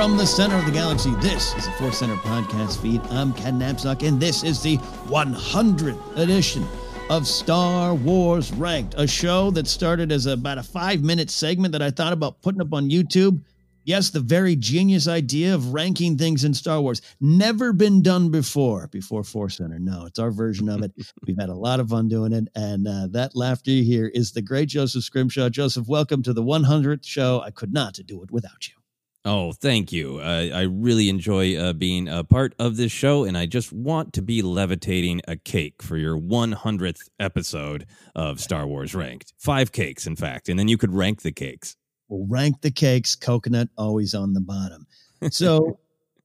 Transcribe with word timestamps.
From 0.00 0.16
the 0.16 0.26
center 0.26 0.56
of 0.56 0.64
the 0.64 0.72
galaxy, 0.72 1.14
this 1.16 1.54
is 1.56 1.66
the 1.66 1.72
Force 1.72 1.98
Center 1.98 2.16
podcast 2.16 2.80
feed. 2.80 3.02
I'm 3.10 3.34
Ken 3.34 3.60
Napzok, 3.60 4.02
and 4.08 4.18
this 4.18 4.42
is 4.42 4.62
the 4.62 4.78
100th 4.78 6.16
edition 6.16 6.66
of 7.10 7.26
Star 7.26 7.94
Wars 7.94 8.50
Ranked, 8.50 8.94
a 8.96 9.06
show 9.06 9.50
that 9.50 9.66
started 9.66 10.10
as 10.10 10.24
about 10.24 10.56
a 10.56 10.62
five 10.62 11.02
minute 11.02 11.28
segment 11.28 11.72
that 11.72 11.82
I 11.82 11.90
thought 11.90 12.14
about 12.14 12.40
putting 12.40 12.62
up 12.62 12.72
on 12.72 12.88
YouTube. 12.88 13.42
Yes, 13.84 14.08
the 14.08 14.20
very 14.20 14.56
genius 14.56 15.06
idea 15.06 15.54
of 15.54 15.74
ranking 15.74 16.16
things 16.16 16.44
in 16.44 16.54
Star 16.54 16.80
Wars. 16.80 17.02
Never 17.20 17.74
been 17.74 18.00
done 18.00 18.30
before, 18.30 18.86
before 18.86 19.22
Force 19.22 19.58
Center. 19.58 19.78
No, 19.78 20.06
it's 20.06 20.18
our 20.18 20.30
version 20.30 20.70
of 20.70 20.82
it. 20.82 20.92
We've 21.26 21.38
had 21.38 21.50
a 21.50 21.54
lot 21.54 21.78
of 21.78 21.90
fun 21.90 22.08
doing 22.08 22.32
it. 22.32 22.48
And 22.54 22.88
uh, 22.88 23.08
that 23.10 23.36
laughter 23.36 23.70
you 23.70 23.84
hear 23.84 24.06
is 24.06 24.32
the 24.32 24.40
great 24.40 24.70
Joseph 24.70 25.04
Scrimshaw. 25.04 25.50
Joseph, 25.50 25.88
welcome 25.88 26.22
to 26.22 26.32
the 26.32 26.42
100th 26.42 27.04
show. 27.04 27.42
I 27.42 27.50
could 27.50 27.74
not 27.74 27.98
do 28.06 28.22
it 28.22 28.30
without 28.30 28.66
you. 28.66 28.79
Oh, 29.24 29.52
thank 29.52 29.92
you. 29.92 30.18
Uh, 30.18 30.48
I 30.54 30.62
really 30.62 31.10
enjoy 31.10 31.54
uh, 31.54 31.74
being 31.74 32.08
a 32.08 32.24
part 32.24 32.54
of 32.58 32.78
this 32.78 32.90
show, 32.90 33.24
and 33.24 33.36
I 33.36 33.44
just 33.44 33.70
want 33.70 34.14
to 34.14 34.22
be 34.22 34.40
levitating 34.40 35.20
a 35.28 35.36
cake 35.36 35.82
for 35.82 35.98
your 35.98 36.18
100th 36.18 37.08
episode 37.18 37.86
of 38.14 38.40
Star 38.40 38.66
Wars 38.66 38.94
Ranked. 38.94 39.34
Five 39.36 39.72
cakes, 39.72 40.06
in 40.06 40.16
fact, 40.16 40.48
and 40.48 40.58
then 40.58 40.68
you 40.68 40.78
could 40.78 40.94
rank 40.94 41.20
the 41.20 41.32
cakes. 41.32 41.76
We'll 42.08 42.26
rank 42.26 42.62
the 42.62 42.70
cakes, 42.70 43.14
coconut 43.14 43.68
always 43.76 44.14
on 44.14 44.32
the 44.34 44.40
bottom. 44.40 44.86
So 45.30 45.78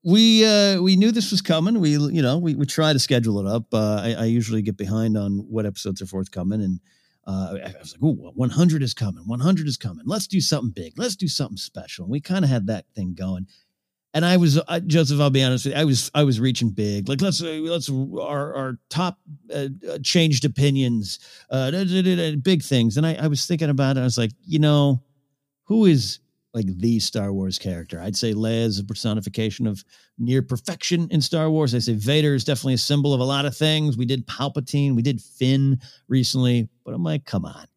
we 0.05 0.45
uh, 0.45 0.81
we 0.81 0.95
knew 0.95 1.11
this 1.11 1.31
was 1.31 1.41
coming. 1.41 1.81
We 1.81 1.97
you 1.97 2.21
know 2.21 2.37
we, 2.37 2.55
we 2.55 2.65
try 2.65 2.93
to 2.93 2.99
schedule 2.99 3.41
it 3.41 3.45
up. 3.45 3.65
Uh, 3.73 3.99
I, 4.01 4.13
I 4.13 4.23
usually 4.23 4.61
get 4.61 4.77
behind 4.77 5.17
on 5.17 5.39
what 5.49 5.65
episodes 5.65 6.01
are 6.01 6.05
forthcoming, 6.05 6.61
and 6.61 6.79
uh, 7.27 7.57
I 7.65 7.73
was 7.79 7.93
like, 7.93 8.03
"Oh, 8.03 8.31
100 8.35 8.83
is 8.83 8.93
coming. 8.93 9.23
100 9.25 9.67
is 9.67 9.77
coming. 9.77 10.03
Let's 10.05 10.27
do 10.27 10.39
something 10.39 10.71
big. 10.71 10.93
Let's 10.97 11.15
do 11.15 11.27
something 11.27 11.57
special." 11.57 12.05
And 12.05 12.11
we 12.11 12.21
kind 12.21 12.45
of 12.45 12.51
had 12.51 12.67
that 12.67 12.85
thing 12.95 13.15
going. 13.15 13.47
And 14.13 14.23
I 14.23 14.37
was 14.37 14.57
uh, 14.57 14.79
Joseph. 14.81 15.19
I'll 15.19 15.29
be 15.29 15.43
honest 15.43 15.65
with 15.65 15.73
you. 15.73 15.81
I 15.81 15.85
was 15.85 16.11
I 16.13 16.23
was 16.23 16.39
reaching 16.39 16.69
big. 16.69 17.09
Like 17.09 17.21
let's 17.21 17.41
uh, 17.41 17.59
let's 17.63 17.89
our 17.89 18.53
our 18.53 18.79
top 18.89 19.19
uh, 19.53 19.67
uh, 19.89 19.97
changed 20.03 20.45
opinions, 20.45 21.19
uh, 21.49 21.71
big 22.41 22.63
things. 22.63 22.95
And 22.95 23.05
I, 23.05 23.15
I 23.15 23.27
was 23.27 23.45
thinking 23.45 23.69
about 23.69 23.97
it. 23.97 24.01
I 24.01 24.03
was 24.03 24.17
like, 24.17 24.31
you 24.45 24.59
know, 24.59 25.01
who 25.65 25.85
is 25.85 26.19
like 26.55 26.65
the 26.77 26.99
Star 26.99 27.31
Wars 27.33 27.59
character? 27.59 27.99
I'd 28.01 28.15
say 28.15 28.33
Leia 28.33 28.63
is 28.63 28.79
a 28.79 28.83
personification 28.83 29.67
of 29.67 29.83
near 30.17 30.41
perfection 30.41 31.07
in 31.11 31.21
Star 31.21 31.49
Wars. 31.51 31.75
I 31.75 31.79
say 31.79 31.93
Vader 31.93 32.33
is 32.33 32.43
definitely 32.45 32.73
a 32.75 32.79
symbol 32.79 33.13
of 33.13 33.19
a 33.19 33.23
lot 33.25 33.45
of 33.45 33.55
things. 33.55 33.97
We 33.97 34.05
did 34.05 34.25
Palpatine, 34.25 34.95
we 34.95 35.01
did 35.03 35.21
Finn 35.21 35.79
recently, 36.07 36.67
but 36.85 36.93
I'm 36.93 37.03
like, 37.03 37.25
come 37.25 37.45
on. 37.45 37.67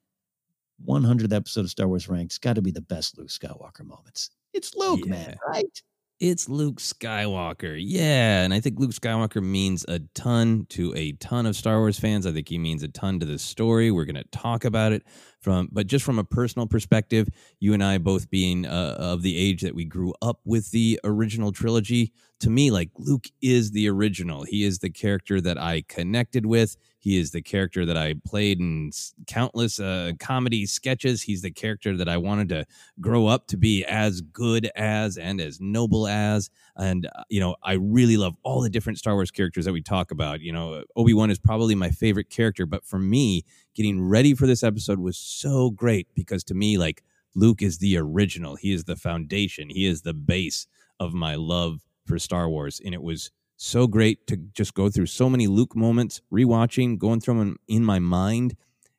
100th 0.87 1.33
episode 1.35 1.63
of 1.65 1.71
Star 1.71 1.89
Wars 1.89 2.09
Ranks 2.09 2.39
got 2.39 2.55
to 2.55 2.63
be 2.63 2.71
the 2.71 2.81
best 2.81 3.19
Luke 3.19 3.29
Skywalker 3.29 3.85
moments. 3.85 4.31
It's 4.55 4.75
Luke, 4.77 5.01
Yeah. 5.05 5.11
man, 5.11 5.37
right? 5.49 5.83
It's 6.21 6.49
Luke 6.49 6.81
Skywalker. 6.81 7.79
Yeah. 7.81 8.43
And 8.43 8.53
I 8.53 8.59
think 8.59 8.81
Luke 8.81 8.91
Skywalker 8.91 9.41
means 9.41 9.85
a 9.87 10.01
ton 10.17 10.67
to 10.71 10.93
a 10.97 11.13
ton 11.13 11.47
of 11.47 11.55
Star 11.55 11.79
Wars 11.79 11.97
fans. 11.97 12.27
I 12.27 12.33
think 12.33 12.49
he 12.49 12.59
means 12.59 12.83
a 12.83 12.89
ton 12.89 13.21
to 13.21 13.27
the 13.27 13.39
story. 13.39 13.93
We're 13.93 14.05
going 14.05 14.17
to 14.17 14.25
talk 14.33 14.65
about 14.65 14.91
it 14.93 15.05
from, 15.41 15.69
but 15.71 15.87
just 15.87 16.05
from 16.05 16.19
a 16.19 16.25
personal 16.25 16.67
perspective, 16.67 17.29
you 17.61 17.73
and 17.73 17.85
I 17.85 17.99
both 17.99 18.31
being 18.31 18.67
uh, 18.67 18.97
of 18.99 19.23
the 19.23 19.37
age 19.37 19.63
that 19.63 19.77
we 19.77 19.85
grew 19.85 20.13
up 20.21 20.41
with 20.45 20.73
the 20.73 20.99
original 21.05 21.53
trilogy, 21.53 22.13
to 22.41 22.51
me, 22.51 22.71
like 22.71 22.91
Luke 22.97 23.27
is 23.43 23.73
the 23.73 23.89
original. 23.89 24.45
He 24.45 24.65
is 24.65 24.79
the 24.79 24.91
character 24.91 25.41
that 25.41 25.59
I 25.59 25.83
connected 25.89 26.47
with. 26.47 26.77
He 27.01 27.19
is 27.19 27.31
the 27.31 27.43
character 27.43 27.87
that 27.87 27.97
I 27.97 28.15
played 28.25 28.61
in 28.61 28.91
countless 29.27 29.81
uh, 29.81 30.13
comedy 30.21 30.67
sketches. 30.67 31.23
He's 31.23 31.43
the 31.43 31.51
character 31.51 31.97
that 31.97 32.09
I 32.09 32.17
wanted 32.17 32.49
to 32.51 32.67
grow 33.01 33.27
up 33.27 33.47
to 33.49 33.57
be 33.57 33.85
as 33.85 34.21
good 34.21 34.71
as 34.77 35.17
and 35.17 35.41
as 35.41 35.61
noble 35.61 36.07
as. 36.07 36.51
And, 36.77 37.07
uh, 37.07 37.25
you 37.29 37.41
know, 37.41 37.57
I 37.63 37.75
really 37.75 38.17
love 38.17 38.37
all 38.43 38.61
the 38.61 38.71
different 38.71 38.99
Star 38.99 39.15
Wars 39.15 39.31
characters 39.31 39.65
that 39.65 39.73
we 39.73 39.83
talk 39.83 40.11
about. 40.11 40.41
You 40.41 40.53
know, 40.53 40.85
Obi 40.97 41.15
Wan 41.15 41.31
is 41.31 41.39
probably 41.39 41.75
my 41.75 41.91
favorite 41.91 42.31
character, 42.31 42.67
but 42.67 42.85
for 42.85 42.99
me, 42.99 43.45
getting 43.75 44.01
ready 44.01 44.35
for 44.35 44.47
this 44.47 44.63
episode 44.63 44.99
was 44.99 45.17
so 45.17 45.71
great 45.71 46.09
because 46.15 46.45
to 46.45 46.55
me, 46.55 46.79
like, 46.79 47.03
Luke 47.35 47.63
is 47.63 47.79
the 47.79 47.97
original. 47.97 48.57
He 48.57 48.73
is 48.73 48.85
the 48.85 48.97
foundation. 48.97 49.71
He 49.71 49.87
is 49.87 50.03
the 50.03 50.15
base 50.15 50.67
of 50.99 51.13
my 51.13 51.37
love 51.37 51.83
for 52.09 52.19
Star 52.19 52.49
Wars. 52.49 52.81
And 52.85 52.95
it 52.95 53.03
was 53.03 53.31
so 53.57 53.87
great 53.87 54.27
to 54.29 54.37
just 54.37 54.75
go 54.75 54.89
through 54.89 55.07
so 55.07 55.29
many 55.29 55.47
Luke 55.47 55.77
moments, 55.77 56.23
rewatching, 56.33 56.99
going 56.99 57.21
through 57.21 57.39
them 57.39 57.57
in 57.69 57.85
my 57.85 57.99
mind, 57.99 58.57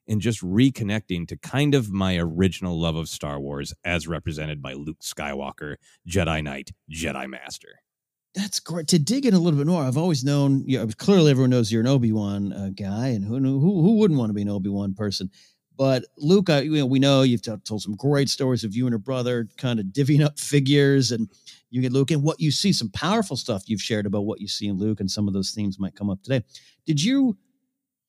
and 0.07 0.21
just 0.21 0.41
reconnecting 0.41 1.27
to 1.27 1.37
kind 1.37 1.75
of 1.75 1.91
my 1.91 2.17
original 2.17 2.79
love 2.79 2.95
of 2.95 3.07
Star 3.07 3.39
Wars 3.39 3.73
as 3.83 4.07
represented 4.07 4.61
by 4.61 4.73
Luke 4.73 4.99
Skywalker, 5.01 5.75
Jedi 6.07 6.43
Knight, 6.43 6.71
Jedi 6.91 7.29
Master. 7.29 7.79
That's 8.35 8.59
great 8.59 8.87
to 8.89 8.99
dig 8.99 9.25
in 9.25 9.33
a 9.33 9.39
little 9.39 9.57
bit 9.57 9.67
more. 9.67 9.83
I've 9.83 9.97
always 9.97 10.23
known, 10.23 10.63
you 10.65 10.77
know, 10.77 10.87
clearly 10.97 11.31
everyone 11.31 11.49
knows 11.49 11.71
you're 11.71 11.81
an 11.81 11.87
Obi 11.87 12.11
Wan 12.11 12.53
uh, 12.53 12.69
guy, 12.75 13.07
and 13.07 13.23
who 13.23 13.39
who 13.39 13.81
who 13.81 13.97
wouldn't 13.97 14.19
want 14.19 14.29
to 14.29 14.33
be 14.33 14.43
an 14.43 14.49
Obi 14.49 14.69
Wan 14.69 14.93
person? 14.93 15.29
But 15.77 16.05
Luke, 16.17 16.49
I, 16.49 16.61
you 16.61 16.77
know, 16.77 16.85
we 16.85 16.99
know 16.99 17.21
you've 17.21 17.41
t- 17.41 17.55
told 17.63 17.81
some 17.81 17.95
great 17.95 18.29
stories 18.29 18.63
of 18.63 18.75
you 18.75 18.85
and 18.85 18.91
your 18.91 18.99
brother 18.99 19.47
kind 19.57 19.79
of 19.79 19.87
divvying 19.87 20.23
up 20.23 20.37
figures 20.37 21.11
and 21.11 21.29
you 21.69 21.81
get 21.81 21.91
Luke 21.91 22.11
and 22.11 22.23
what 22.23 22.39
you 22.39 22.51
see, 22.51 22.73
some 22.73 22.89
powerful 22.89 23.37
stuff 23.37 23.63
you've 23.67 23.81
shared 23.81 24.05
about 24.05 24.21
what 24.21 24.41
you 24.41 24.47
see 24.47 24.67
in 24.67 24.77
Luke, 24.77 24.99
and 24.99 25.09
some 25.09 25.27
of 25.27 25.33
those 25.33 25.51
themes 25.51 25.79
might 25.79 25.95
come 25.95 26.09
up 26.09 26.21
today. 26.23 26.43
Did 26.85 27.01
you? 27.01 27.37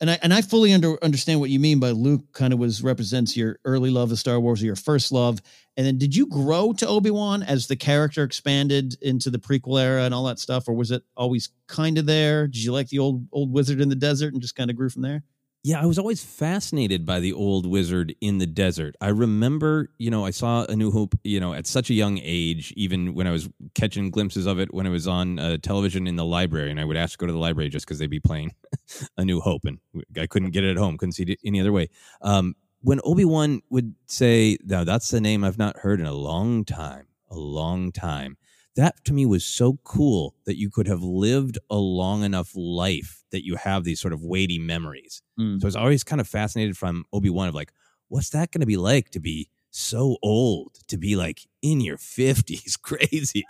And 0.01 0.11
I 0.11 0.19
and 0.23 0.33
I 0.33 0.41
fully 0.41 0.73
under, 0.73 1.03
understand 1.05 1.41
what 1.41 1.51
you 1.51 1.61
mean 1.61 1.79
by 1.79 1.91
Luke. 1.91 2.23
Kind 2.33 2.55
of 2.55 2.59
was 2.59 2.83
represents 2.83 3.37
your 3.37 3.59
early 3.67 3.91
love 3.91 4.11
of 4.11 4.19
Star 4.19 4.41
Wars, 4.41 4.63
or 4.63 4.65
your 4.65 4.77
first 4.77 5.13
love, 5.13 5.43
and 5.77 5.87
then 5.87 5.99
did 5.99 6.17
you 6.17 6.27
grow 6.27 6.73
to 6.73 6.89
Obi 6.89 7.11
Wan 7.11 7.43
as 7.43 7.67
the 7.67 7.77
character 7.77 8.25
expanded 8.25 8.97
into 9.03 9.29
the 9.29 9.39
prequel 9.39 9.79
era 9.79 10.05
and 10.05 10.15
all 10.15 10.25
that 10.25 10.39
stuff, 10.39 10.69
or 10.69 10.75
was 10.75 10.91
it 10.91 11.03
always 11.19 11.51
kind 11.67 11.99
of 11.99 12.07
there? 12.07 12.47
Did 12.47 12.65
you 12.65 12.73
like 12.73 12.89
the 12.89 12.99
old 12.99 13.27
old 13.31 13.53
wizard 13.53 13.81
in 13.81 13.91
the 13.91 13.95
desert 13.95 14.33
and 14.33 14.41
just 14.41 14.57
kind 14.57 14.71
of 14.71 14.77
grew 14.77 14.89
from 14.89 15.03
there? 15.03 15.23
Yeah, 15.63 15.83
I 15.83 15.85
was 15.85 15.99
always 15.99 16.25
fascinated 16.25 17.05
by 17.05 17.21
the 17.21 17.35
old 17.35 17.67
wizard 17.67 18.15
in 18.23 18.39
the 18.39 18.47
desert. 18.47 18.97
I 19.03 19.09
remember, 19.09 19.91
you 19.99 20.11
know, 20.11 20.25
I 20.25 20.31
saw 20.31 20.65
A 20.65 20.75
New 20.75 20.91
Hope, 20.91 21.15
you 21.23 21.39
know, 21.39 21.53
at 21.53 21.67
such 21.67 21.91
a 21.91 21.95
young 21.95 22.19
age, 22.23 22.73
even 22.79 23.13
when 23.13 23.27
I 23.27 23.31
was 23.31 23.47
catching 23.75 24.11
glimpses 24.11 24.47
of 24.47 24.59
it 24.59 24.73
when 24.73 24.87
it 24.87 24.91
was 24.91 25.07
on 25.07 25.39
uh, 25.39 25.59
television 25.59 26.07
in 26.07 26.17
the 26.17 26.25
library. 26.25 26.71
And 26.71 26.81
I 26.81 26.87
would 26.87 26.97
ask 26.97 27.13
to 27.13 27.19
go 27.19 27.27
to 27.27 27.33
the 27.33 27.39
library 27.39 27.69
just 27.69 27.85
because 27.85 27.99
they'd 27.99 28.09
be 28.09 28.21
playing 28.21 28.53
A 29.19 29.25
New 29.25 29.41
Hope. 29.41 29.67
And 29.67 29.81
I 30.19 30.27
couldn't 30.27 30.53
get 30.53 30.65
it 30.65 30.71
at 30.71 30.77
home, 30.79 30.97
couldn't 30.97 31.13
see 31.13 31.25
it 31.25 31.39
any 31.45 31.61
other 31.61 31.73
way. 31.73 31.91
Um, 32.23 32.55
when 32.81 33.01
Obi 33.05 33.27
Wan 33.27 33.61
would 33.69 33.95
say, 34.07 34.57
Now, 34.65 34.85
that's 34.85 35.11
the 35.11 35.21
name 35.21 35.45
I've 35.45 35.59
not 35.59 35.77
heard 35.77 36.01
in 36.01 36.07
a 36.07 36.15
long 36.15 36.65
time, 36.65 37.09
a 37.29 37.37
long 37.37 37.93
time 37.93 38.39
that 38.77 39.05
to 39.05 39.13
me 39.13 39.27
was 39.27 39.45
so 39.45 39.79
cool 39.85 40.35
that 40.47 40.57
you 40.57 40.71
could 40.71 40.87
have 40.87 41.03
lived 41.03 41.59
a 41.69 41.77
long 41.77 42.23
enough 42.23 42.53
life 42.55 43.23
that 43.33 43.45
you 43.45 43.57
have 43.57 43.85
these 43.85 44.01
sort 44.01 44.13
of 44.13 44.23
weighty 44.23 44.59
memories. 44.59 45.23
Mm. 45.39 45.61
So 45.61 45.67
I 45.67 45.69
was 45.69 45.77
always 45.77 46.05
kind 46.05 46.21
of 46.21 46.29
fascinated 46.29 46.77
from 46.77 47.05
Obi 47.13 47.31
Wan 47.31 47.49
of 47.49 47.55
like, 47.55 47.73
what's 48.09 48.31
that 48.31 48.51
going 48.53 48.61
to 48.61 48.67
be 48.67 48.77
like 48.77 49.11
to 49.11 49.21
be 49.21 49.49
so 49.71 50.17
old, 50.23 50.79
to 50.89 50.99
be 50.99 51.17
like 51.17 51.47
in 51.63 51.81
your 51.81 51.97
fifties, 51.97 52.77
crazy. 52.83 53.45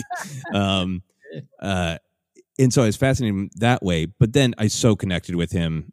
um, 0.55 1.03
uh, 1.61 1.99
and 2.59 2.73
so 2.73 2.83
I 2.83 2.87
was 2.87 2.97
fascinated 2.97 3.51
that 3.57 3.83
way. 3.83 4.07
But 4.07 4.33
then 4.33 4.55
I 4.59 4.69
so 4.69 4.97
connected 4.97 5.35
with 5.35 5.53
him 5.53 5.93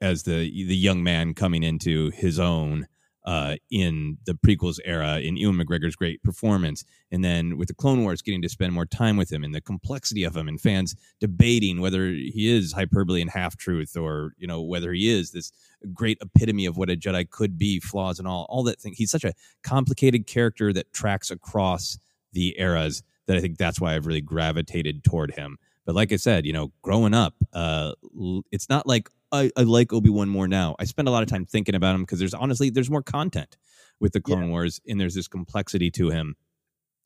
as 0.00 0.22
the 0.24 0.50
the 0.50 0.76
young 0.76 1.02
man 1.02 1.34
coming 1.34 1.62
into 1.62 2.10
his 2.10 2.38
own 2.38 2.88
uh, 3.30 3.54
in 3.70 4.18
the 4.26 4.34
prequels 4.34 4.80
era 4.84 5.20
in 5.20 5.36
Ewan 5.36 5.56
McGregor's 5.56 5.94
great 5.94 6.20
performance, 6.24 6.84
and 7.12 7.24
then 7.24 7.56
with 7.56 7.68
the 7.68 7.74
Clone 7.74 8.02
Wars, 8.02 8.22
getting 8.22 8.42
to 8.42 8.48
spend 8.48 8.72
more 8.72 8.86
time 8.86 9.16
with 9.16 9.30
him 9.30 9.44
and 9.44 9.54
the 9.54 9.60
complexity 9.60 10.24
of 10.24 10.36
him, 10.36 10.48
and 10.48 10.60
fans 10.60 10.96
debating 11.20 11.80
whether 11.80 12.08
he 12.08 12.52
is 12.52 12.72
hyperbole 12.72 13.20
and 13.20 13.30
half 13.30 13.56
truth, 13.56 13.96
or 13.96 14.32
you 14.36 14.48
know 14.48 14.60
whether 14.60 14.92
he 14.92 15.08
is 15.08 15.30
this 15.30 15.52
great 15.94 16.18
epitome 16.20 16.66
of 16.66 16.76
what 16.76 16.90
a 16.90 16.96
Jedi 16.96 17.30
could 17.30 17.56
be, 17.56 17.78
flaws 17.78 18.18
and 18.18 18.26
all, 18.26 18.46
all 18.48 18.64
that 18.64 18.80
thing. 18.80 18.94
He's 18.96 19.12
such 19.12 19.24
a 19.24 19.32
complicated 19.62 20.26
character 20.26 20.72
that 20.72 20.92
tracks 20.92 21.30
across 21.30 21.98
the 22.32 22.58
eras 22.58 23.04
that 23.26 23.36
I 23.36 23.40
think 23.40 23.58
that's 23.58 23.80
why 23.80 23.94
I've 23.94 24.06
really 24.06 24.20
gravitated 24.20 25.04
toward 25.04 25.30
him. 25.36 25.56
But 25.86 25.94
like 25.94 26.12
I 26.12 26.16
said, 26.16 26.46
you 26.46 26.52
know, 26.52 26.72
growing 26.82 27.14
up, 27.14 27.34
uh, 27.52 27.92
it's 28.50 28.68
not 28.68 28.88
like 28.88 29.08
I, 29.32 29.50
I 29.56 29.62
like 29.62 29.92
Obi 29.92 30.10
Wan 30.10 30.28
more 30.28 30.48
now. 30.48 30.76
I 30.78 30.84
spend 30.84 31.08
a 31.08 31.10
lot 31.10 31.22
of 31.22 31.28
time 31.28 31.46
thinking 31.46 31.74
about 31.74 31.94
him 31.94 32.02
because 32.02 32.18
there's 32.18 32.34
honestly 32.34 32.70
there's 32.70 32.90
more 32.90 33.02
content 33.02 33.56
with 34.00 34.12
the 34.12 34.20
Clone 34.20 34.44
yeah. 34.44 34.50
Wars 34.50 34.80
and 34.88 35.00
there's 35.00 35.14
this 35.14 35.28
complexity 35.28 35.90
to 35.92 36.10
him. 36.10 36.34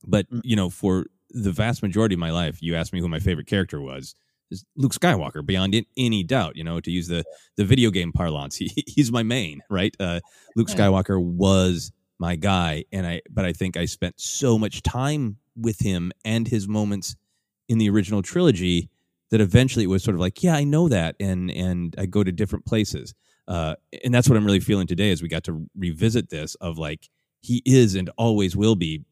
But 0.06 0.30
mm. 0.30 0.40
you 0.44 0.56
know, 0.56 0.70
for 0.70 1.06
the 1.30 1.52
vast 1.52 1.82
majority 1.82 2.14
of 2.14 2.20
my 2.20 2.30
life, 2.30 2.62
you 2.62 2.74
asked 2.74 2.92
me 2.92 3.00
who 3.00 3.08
my 3.08 3.18
favorite 3.18 3.46
character 3.46 3.80
was. 3.80 4.14
Is 4.50 4.64
Luke 4.76 4.92
Skywalker 4.92 5.44
beyond 5.44 5.74
any 5.96 6.22
doubt? 6.22 6.56
You 6.56 6.64
know, 6.64 6.80
to 6.80 6.90
use 6.90 7.08
the 7.08 7.24
the 7.56 7.64
video 7.64 7.90
game 7.90 8.12
parlance, 8.12 8.56
he, 8.56 8.70
he's 8.86 9.10
my 9.10 9.22
main, 9.22 9.60
right? 9.68 9.94
Uh, 9.98 10.20
Luke 10.56 10.68
Skywalker 10.68 11.22
was 11.22 11.92
my 12.18 12.36
guy, 12.36 12.84
and 12.92 13.06
I 13.06 13.22
but 13.30 13.44
I 13.44 13.52
think 13.52 13.76
I 13.76 13.86
spent 13.86 14.20
so 14.20 14.58
much 14.58 14.82
time 14.82 15.38
with 15.56 15.80
him 15.80 16.12
and 16.24 16.48
his 16.48 16.68
moments 16.68 17.16
in 17.68 17.78
the 17.78 17.88
original 17.88 18.22
trilogy 18.22 18.90
that 19.30 19.40
eventually 19.40 19.84
it 19.84 19.88
was 19.88 20.04
sort 20.04 20.14
of 20.14 20.20
like, 20.20 20.42
yeah, 20.42 20.54
I 20.54 20.64
know 20.64 20.88
that, 20.88 21.16
and 21.20 21.50
and 21.50 21.94
I 21.98 22.06
go 22.06 22.22
to 22.22 22.32
different 22.32 22.66
places, 22.66 23.14
uh, 23.48 23.74
and 24.04 24.14
that's 24.14 24.28
what 24.28 24.36
I'm 24.36 24.44
really 24.44 24.60
feeling 24.60 24.86
today 24.86 25.10
as 25.10 25.22
we 25.22 25.28
got 25.28 25.44
to 25.44 25.68
revisit 25.76 26.30
this 26.30 26.54
of 26.56 26.78
like 26.78 27.08
he 27.40 27.62
is 27.66 27.94
and 27.94 28.10
always 28.16 28.56
will 28.56 28.74
be 28.74 29.04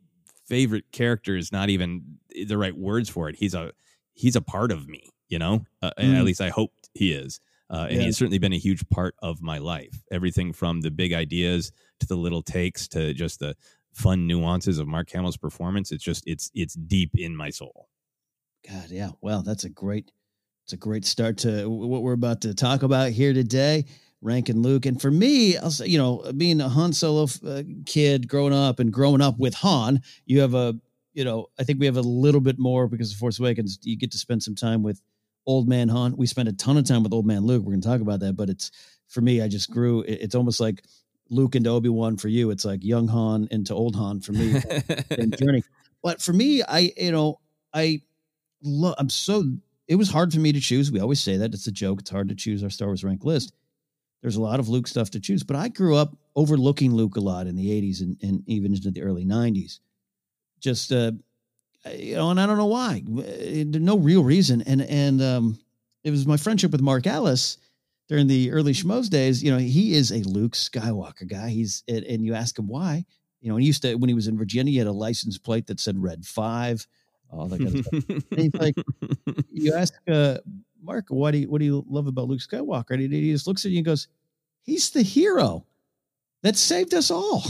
favorite 0.47 0.85
character 0.93 1.37
is 1.37 1.53
not 1.53 1.71
even 1.71 2.03
the 2.47 2.59
right 2.59 2.77
words 2.77 3.09
for 3.09 3.29
it. 3.29 3.37
He's 3.37 3.55
a 3.55 3.73
he's 4.15 4.37
a 4.37 4.41
part 4.43 4.73
of 4.73 4.89
me, 4.89 5.11
you 5.29 5.39
know. 5.39 5.65
Uh, 5.81 5.91
mm. 5.99 6.17
At 6.17 6.25
least 6.25 6.41
I 6.41 6.51
hope 6.51 6.73
he 6.95 7.13
is. 7.13 7.41
Uh, 7.71 7.87
and 7.89 7.97
yeah. 7.97 8.03
he's 8.03 8.19
certainly 8.19 8.39
been 8.39 8.53
a 8.53 8.59
huge 8.59 8.87
part 8.91 9.15
of 9.23 9.41
my 9.41 9.57
life. 9.57 10.03
Everything 10.11 10.53
from 10.53 10.83
the 10.83 10.91
big 10.91 11.15
ideas 11.15 11.73
to 12.01 12.07
the 12.07 12.17
little 12.17 12.43
takes 12.43 12.87
to 12.89 13.15
just 13.15 13.41
the 13.41 13.57
fun 13.95 14.27
nuances 14.27 14.79
of 14.79 14.87
Mark 14.87 15.11
Hamill's 15.11 15.39
performance. 15.39 15.91
It's 15.91 16.05
just 16.05 16.25
it's 16.27 16.51
it's 16.55 16.75
deep 16.75 17.13
in 17.17 17.35
my 17.35 17.49
soul. 17.51 17.89
God, 18.69 18.91
yeah. 18.91 19.11
Well, 19.21 19.43
that's 19.43 19.65
a 19.65 19.69
great, 19.69 20.11
it's 20.65 20.73
a 20.73 20.77
great 20.77 21.05
start 21.05 21.39
to 21.39 21.69
what 21.69 22.03
we're 22.03 22.13
about 22.13 22.43
to 22.43 22.55
talk 22.55 22.83
about 22.83 23.11
here 23.11 23.33
today. 23.33 23.87
Rankin 24.21 24.63
Luke, 24.63 24.87
and 24.87 25.03
for 25.03 25.11
me, 25.11 25.57
I'll 25.57 25.73
say, 25.73 25.87
you 25.89 25.99
know, 25.99 26.23
being 26.37 26.61
a 26.61 26.69
Han 26.69 26.93
Solo 26.93 27.27
uh, 27.45 27.63
kid 27.87 28.29
growing 28.29 28.53
up 28.55 28.79
and 28.79 28.93
growing 28.93 29.21
up 29.21 29.37
with 29.37 29.55
Han, 29.55 30.01
you 30.27 30.41
have 30.41 30.55
a, 30.55 30.75
you 31.13 31.25
know, 31.25 31.47
I 31.59 31.65
think 31.65 31.81
we 31.81 31.87
have 31.87 31.97
a 31.97 32.03
little 32.03 32.41
bit 32.41 32.57
more 32.57 32.87
because 32.87 33.11
of 33.11 33.19
Force 33.19 33.41
Awakens. 33.41 33.81
You 33.83 33.97
get 33.99 34.13
to 34.13 34.19
spend 34.19 34.45
some 34.45 34.55
time 34.55 34.85
with 34.85 35.03
old 35.45 35.69
man 35.69 35.89
Han. 35.89 36.17
We 36.17 36.29
spent 36.29 36.49
a 36.49 36.53
ton 36.53 36.77
of 36.77 36.85
time 36.85 37.03
with 37.03 37.13
old 37.13 37.27
man 37.27 37.45
Luke. 37.45 37.65
We're 37.65 37.73
going 37.73 37.83
to 37.83 37.89
talk 37.89 38.01
about 38.01 38.21
that, 38.21 38.37
but 38.37 38.49
it's 38.49 38.71
for 39.09 39.21
me. 39.21 39.43
I 39.43 39.49
just 39.49 39.73
grew. 39.73 40.05
It's 40.07 40.37
almost 40.37 40.61
like 40.61 40.85
Luke 41.29 41.57
into 41.57 41.71
Obi 41.71 41.89
Wan 41.89 42.17
for 42.17 42.29
you. 42.29 42.51
It's 42.51 42.65
like 42.65 42.85
young 42.85 43.09
Han 43.09 43.49
into 43.51 43.75
old 43.75 43.97
Han 43.97 44.21
for 44.21 44.33
me. 44.33 44.53
journey. 45.37 45.65
But 46.03 46.23
for 46.23 46.33
me, 46.33 46.63
I, 46.63 46.93
you 46.97 47.11
know, 47.11 47.41
I 47.75 48.03
lo- 48.63 48.95
I'm 48.99 49.11
so 49.11 49.45
it 49.89 49.97
was 49.97 50.11
hard 50.11 50.33
for 50.33 50.41
me 50.41 50.53
to 50.53 50.61
choose. 50.61 50.91
We 50.91 51.01
always 51.01 51.21
say 51.21 51.37
that 51.37 51.55
it's 51.55 51.67
a 51.67 51.73
joke. 51.73 52.01
It's 52.01 52.11
hard 52.11 52.29
to 52.29 52.35
choose 52.35 52.63
our 52.63 52.71
Star 52.71 52.89
Wars 52.89 53.05
rank 53.05 53.25
list. 53.25 53.53
There's 54.23 54.37
a 54.37 54.43
lot 54.43 54.61
of 54.61 54.69
Luke 54.69 54.87
stuff 54.87 55.11
to 55.11 55.21
choose, 55.21 55.43
but 55.43 55.57
I 55.57 55.69
grew 55.69 55.97
up 55.97 56.17
overlooking 56.37 56.95
Luke 56.95 57.17
a 57.17 57.21
lot 57.21 57.49
in 57.49 57.57
the 57.57 57.69
80s 57.69 58.01
and, 58.01 58.17
and 58.23 58.43
even 58.47 58.73
into 58.73 58.91
the 58.91 59.03
early 59.03 59.27
90s. 59.27 59.81
Just 60.61 60.93
uh, 60.93 61.13
you 61.91 62.15
know, 62.15 62.31
and 62.31 62.41
I 62.41 62.47
don't 62.47 62.57
know 62.57 62.67
why. 62.67 63.03
No 63.07 63.99
real 63.99 64.23
reason. 64.23 64.63
And 64.63 64.83
and 64.83 65.21
um, 65.21 65.59
it 66.05 66.11
was 66.11 66.27
my 66.27 66.37
friendship 66.37 66.71
with 66.71 66.81
Mark 66.81 67.07
Ellis 67.07 67.59
during 68.09 68.29
the 68.29 68.53
early 68.53 68.73
Schmoes 68.73 69.11
days. 69.11 69.43
You 69.43 69.51
know, 69.51 69.59
he 69.59 69.95
is 69.95 70.13
a 70.13 70.19
Luke 70.19 70.53
Skywalker 70.53 71.29
guy. 71.29 71.49
He's 71.49 71.83
and, 71.89 72.05
and 72.05 72.25
you 72.25 72.35
ask 72.35 72.59
him 72.59 72.69
why. 72.69 73.05
You 73.41 73.51
know, 73.51 73.57
he 73.57 73.67
used 73.67 73.83
to 73.83 73.97
when 73.97 74.09
he 74.09 74.15
was 74.15 74.29
in 74.29 74.39
Virginia, 74.39 74.71
he 74.71 74.79
had 74.79 74.87
a 74.87 74.93
license 74.93 75.37
plate 75.39 75.67
that 75.67 75.81
said 75.81 76.01
Red 76.01 76.25
Five 76.25 76.87
all 77.33 77.49
that 77.49 77.59
kind 77.59 77.79
of 77.79 77.87
stuff. 77.87 78.05
and 78.09 78.25
he's 78.41 78.55
like, 78.55 78.75
you 79.51 79.75
ask 79.75 79.95
uh, 80.09 80.39
Mark, 80.83 81.07
what 81.09 81.31
do 81.33 81.39
you 81.39 81.51
what 81.51 81.59
do 81.59 81.65
you 81.65 81.85
love 81.89 82.07
about 82.07 82.29
Luke 82.29 82.41
Skywalker? 82.41 82.91
And 82.91 83.13
he, 83.13 83.33
just 83.33 83.47
looks 83.47 83.65
at 83.65 83.71
you 83.71 83.79
and 83.79 83.87
goes, 83.87 84.09
he's 84.63 84.91
the 84.91 85.03
hero 85.03 85.65
that 86.43 86.57
saved 86.57 86.95
us 86.95 87.11
all. 87.11 87.45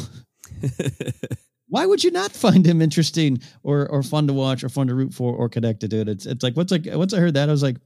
Why 1.68 1.86
would 1.86 2.04
you 2.04 2.10
not 2.10 2.32
find 2.32 2.66
him 2.66 2.82
interesting 2.82 3.40
or 3.62 3.88
or 3.88 4.02
fun 4.02 4.26
to 4.26 4.32
watch 4.32 4.62
or 4.62 4.68
fun 4.68 4.88
to 4.88 4.94
root 4.94 5.14
for 5.14 5.34
or 5.34 5.48
connected 5.48 5.90
to 5.90 6.00
it? 6.00 6.08
It's 6.08 6.26
it's 6.26 6.42
like 6.42 6.56
what's 6.56 6.70
like 6.70 6.86
once 6.86 7.14
I 7.14 7.18
heard 7.18 7.34
that 7.34 7.48
I 7.48 7.52
was 7.52 7.62
like, 7.62 7.78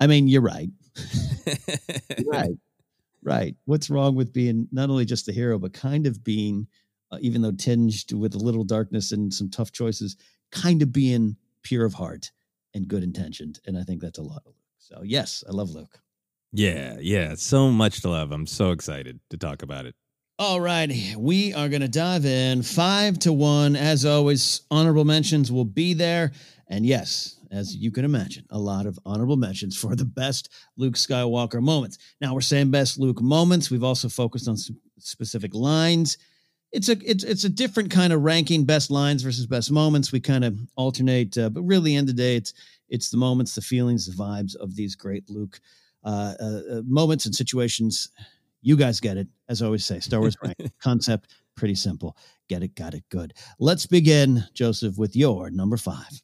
I 0.00 0.08
mean, 0.08 0.26
you're 0.26 0.42
right, 0.42 0.68
right, 2.26 2.56
right. 3.22 3.54
What's 3.66 3.88
wrong 3.88 4.16
with 4.16 4.32
being 4.32 4.66
not 4.72 4.90
only 4.90 5.04
just 5.04 5.26
the 5.26 5.32
hero 5.32 5.58
but 5.60 5.72
kind 5.72 6.08
of 6.08 6.24
being, 6.24 6.66
uh, 7.12 7.18
even 7.20 7.40
though 7.40 7.52
tinged 7.52 8.12
with 8.12 8.34
a 8.34 8.38
little 8.38 8.64
darkness 8.64 9.12
and 9.12 9.32
some 9.32 9.48
tough 9.48 9.70
choices, 9.70 10.16
kind 10.50 10.82
of 10.82 10.92
being 10.92 11.36
pure 11.62 11.84
of 11.84 11.94
heart 11.94 12.32
and 12.74 12.88
good 12.88 13.02
intentioned. 13.02 13.60
And 13.66 13.78
I 13.78 13.82
think 13.82 14.00
that's 14.00 14.18
a 14.18 14.22
lot 14.22 14.42
of 14.46 14.46
Luke. 14.46 14.56
So 14.78 15.02
yes, 15.02 15.44
I 15.48 15.52
love 15.52 15.70
Luke. 15.70 16.00
Yeah, 16.52 16.96
yeah, 17.00 17.34
so 17.36 17.70
much 17.70 18.02
to 18.02 18.10
love. 18.10 18.32
I'm 18.32 18.46
so 18.46 18.72
excited 18.72 19.20
to 19.30 19.36
talk 19.36 19.62
about 19.62 19.86
it. 19.86 19.94
All 20.38 20.60
righty. 20.60 21.14
We 21.16 21.52
are 21.52 21.68
going 21.68 21.82
to 21.82 21.88
dive 21.88 22.24
in 22.24 22.62
five 22.62 23.18
to 23.20 23.32
one. 23.32 23.76
As 23.76 24.04
always, 24.06 24.62
honorable 24.70 25.04
mentions 25.04 25.52
will 25.52 25.66
be 25.66 25.92
there. 25.92 26.32
And 26.66 26.86
yes, 26.86 27.36
as 27.50 27.76
you 27.76 27.90
can 27.90 28.04
imagine, 28.04 28.46
a 28.50 28.58
lot 28.58 28.86
of 28.86 28.98
honorable 29.04 29.36
mentions 29.36 29.76
for 29.76 29.94
the 29.94 30.04
best 30.04 30.48
Luke 30.76 30.94
Skywalker 30.94 31.60
moments. 31.60 31.98
Now, 32.20 32.32
we're 32.32 32.40
saying 32.40 32.70
best 32.70 32.98
Luke 32.98 33.20
moments. 33.20 33.70
We've 33.70 33.84
also 33.84 34.08
focused 34.08 34.48
on 34.48 34.56
some 34.56 34.80
specific 34.98 35.54
lines. 35.54 36.16
It's 36.72 36.88
a 36.88 36.96
it's 37.04 37.24
it's 37.24 37.44
a 37.44 37.48
different 37.48 37.90
kind 37.90 38.12
of 38.12 38.22
ranking 38.22 38.64
best 38.64 38.90
lines 38.90 39.22
versus 39.22 39.46
best 39.46 39.70
moments. 39.70 40.12
We 40.12 40.20
kind 40.20 40.44
of 40.44 40.58
alternate, 40.76 41.36
uh, 41.36 41.50
but 41.50 41.62
really, 41.62 41.96
end 41.96 42.08
of 42.08 42.16
the 42.16 42.22
day, 42.22 42.36
it's 42.36 42.54
it's 42.88 43.10
the 43.10 43.16
moments, 43.16 43.54
the 43.54 43.60
feelings, 43.60 44.06
the 44.06 44.12
vibes 44.12 44.54
of 44.56 44.76
these 44.76 44.94
great 44.94 45.28
Luke 45.28 45.60
uh, 46.04 46.34
uh, 46.40 46.60
uh 46.70 46.82
moments 46.86 47.26
and 47.26 47.34
situations 47.34 48.08
you 48.62 48.76
guys 48.76 49.00
get 49.00 49.16
it. 49.16 49.28
As 49.48 49.62
I 49.62 49.66
always 49.66 49.84
say, 49.84 50.00
Star 50.00 50.20
Wars 50.20 50.36
rank 50.42 50.56
concept, 50.82 51.34
pretty 51.56 51.74
simple. 51.74 52.16
Get 52.48 52.62
it, 52.62 52.74
got 52.74 52.94
it, 52.94 53.04
good. 53.08 53.34
Let's 53.58 53.86
begin, 53.86 54.44
Joseph, 54.54 54.98
with 54.98 55.16
your 55.16 55.50
number 55.50 55.76
five. 55.76 56.22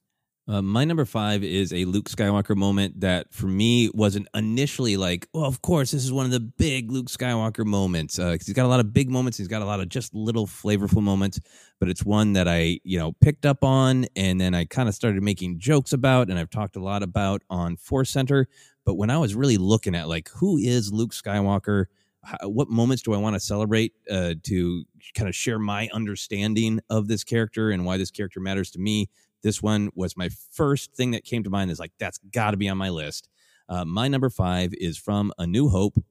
Uh, 0.49 0.63
my 0.63 0.85
number 0.85 1.05
five 1.05 1.43
is 1.43 1.73
a 1.73 1.85
Luke 1.87 2.09
Skywalker 2.09 2.55
moment 2.55 3.01
that 3.01 3.35
for 3.35 3.49
me 3.49 3.91
wasn't 3.93 4.29
initially 4.33 4.97
like, 4.97 5.29
well, 5.35 5.45
of 5.45 5.61
course, 5.61 5.91
this 5.91 6.05
is 6.05 6.13
one 6.13 6.25
of 6.25 6.31
the 6.31 6.39
big 6.39 6.89
Luke 6.93 7.07
Skywalker 7.07 7.67
moments. 7.67 8.17
Uh, 8.17 8.31
he's 8.31 8.53
got 8.53 8.65
a 8.65 8.69
lot 8.69 8.79
of 8.79 8.93
big 8.93 9.11
moments. 9.11 9.39
He's 9.39 9.49
got 9.49 9.63
a 9.63 9.65
lot 9.65 9.81
of 9.81 9.89
just 9.89 10.15
little 10.15 10.47
flavorful 10.47 11.03
moments, 11.03 11.41
but 11.81 11.89
it's 11.89 12.05
one 12.05 12.35
that 12.35 12.47
I, 12.47 12.79
you 12.85 12.97
know, 12.97 13.11
picked 13.21 13.45
up 13.45 13.65
on 13.65 14.07
and 14.15 14.41
then 14.41 14.55
I 14.55 14.67
kind 14.67 14.89
of 14.89 14.95
started 14.95 15.21
making 15.21 15.59
jokes 15.59 15.93
about 15.93 16.31
and 16.31 16.39
I've 16.39 16.51
talked 16.51 16.77
a 16.77 16.81
lot 16.81 17.03
about 17.03 17.43
on 17.51 17.77
Force 17.77 18.11
Center. 18.11 18.47
But 18.85 18.95
when 18.95 19.11
I 19.11 19.19
was 19.19 19.35
really 19.35 19.57
looking 19.57 19.97
at 19.97 20.09
like, 20.09 20.29
who 20.29 20.59
is 20.59 20.93
Luke 20.93 21.11
Skywalker? 21.11 21.87
how, 22.27 22.49
what 22.49 22.69
moments 22.69 23.03
do 23.03 23.15
I 23.15 23.19
want 23.19 23.35
to 23.35 23.41
celebrate 23.41 23.93
uh, 24.11 24.35
to 24.43 24.85
kind 25.15 25.29
of 25.29 25.35
share 25.35 25.59
my 25.59 25.89
understanding 25.93 26.81
of 26.91 27.07
this 27.07 27.23
character 27.23 27.71
and 27.71 27.85
why 27.85 27.97
this 27.97 28.11
character 28.11 28.41
matters 28.41 28.71
to 28.73 28.81
me? 28.81 29.09
This 29.47 29.63
one 29.63 29.91
was 29.95 30.17
my 30.17 30.29
first 30.51 30.93
thing 30.97 31.13
that 31.13 31.23
came 31.23 31.45
to 31.45 31.51
mind. 31.51 31.71
Is 31.71 31.79
like 31.79 31.93
that's 32.01 32.19
got 32.19 32.51
to 32.51 32.57
be 32.57 32.69
on 32.69 32.77
my 32.77 32.89
list. 32.89 33.29
Uh, 33.69 33.85
my 33.85 34.09
number 34.09 34.29
five 34.29 34.75
is 34.75 34.99
from 34.99 35.33
A 35.39 35.47
New 35.47 35.69
Hope. 35.69 36.03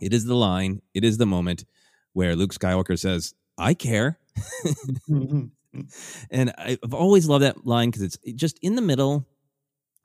It 0.00 0.14
is 0.14 0.24
the 0.24 0.34
line. 0.34 0.80
It 0.94 1.04
is 1.04 1.18
the 1.18 1.26
moment 1.26 1.66
where 2.14 2.34
Luke 2.34 2.54
Skywalker 2.54 2.98
says, 2.98 3.34
"I 3.58 3.74
care." 3.74 4.18
and 6.30 6.54
I've 6.56 6.94
always 6.94 7.28
loved 7.28 7.44
that 7.44 7.66
line 7.66 7.90
because 7.90 8.00
it's 8.00 8.18
just 8.34 8.58
in 8.62 8.74
the 8.74 8.80
middle 8.80 9.26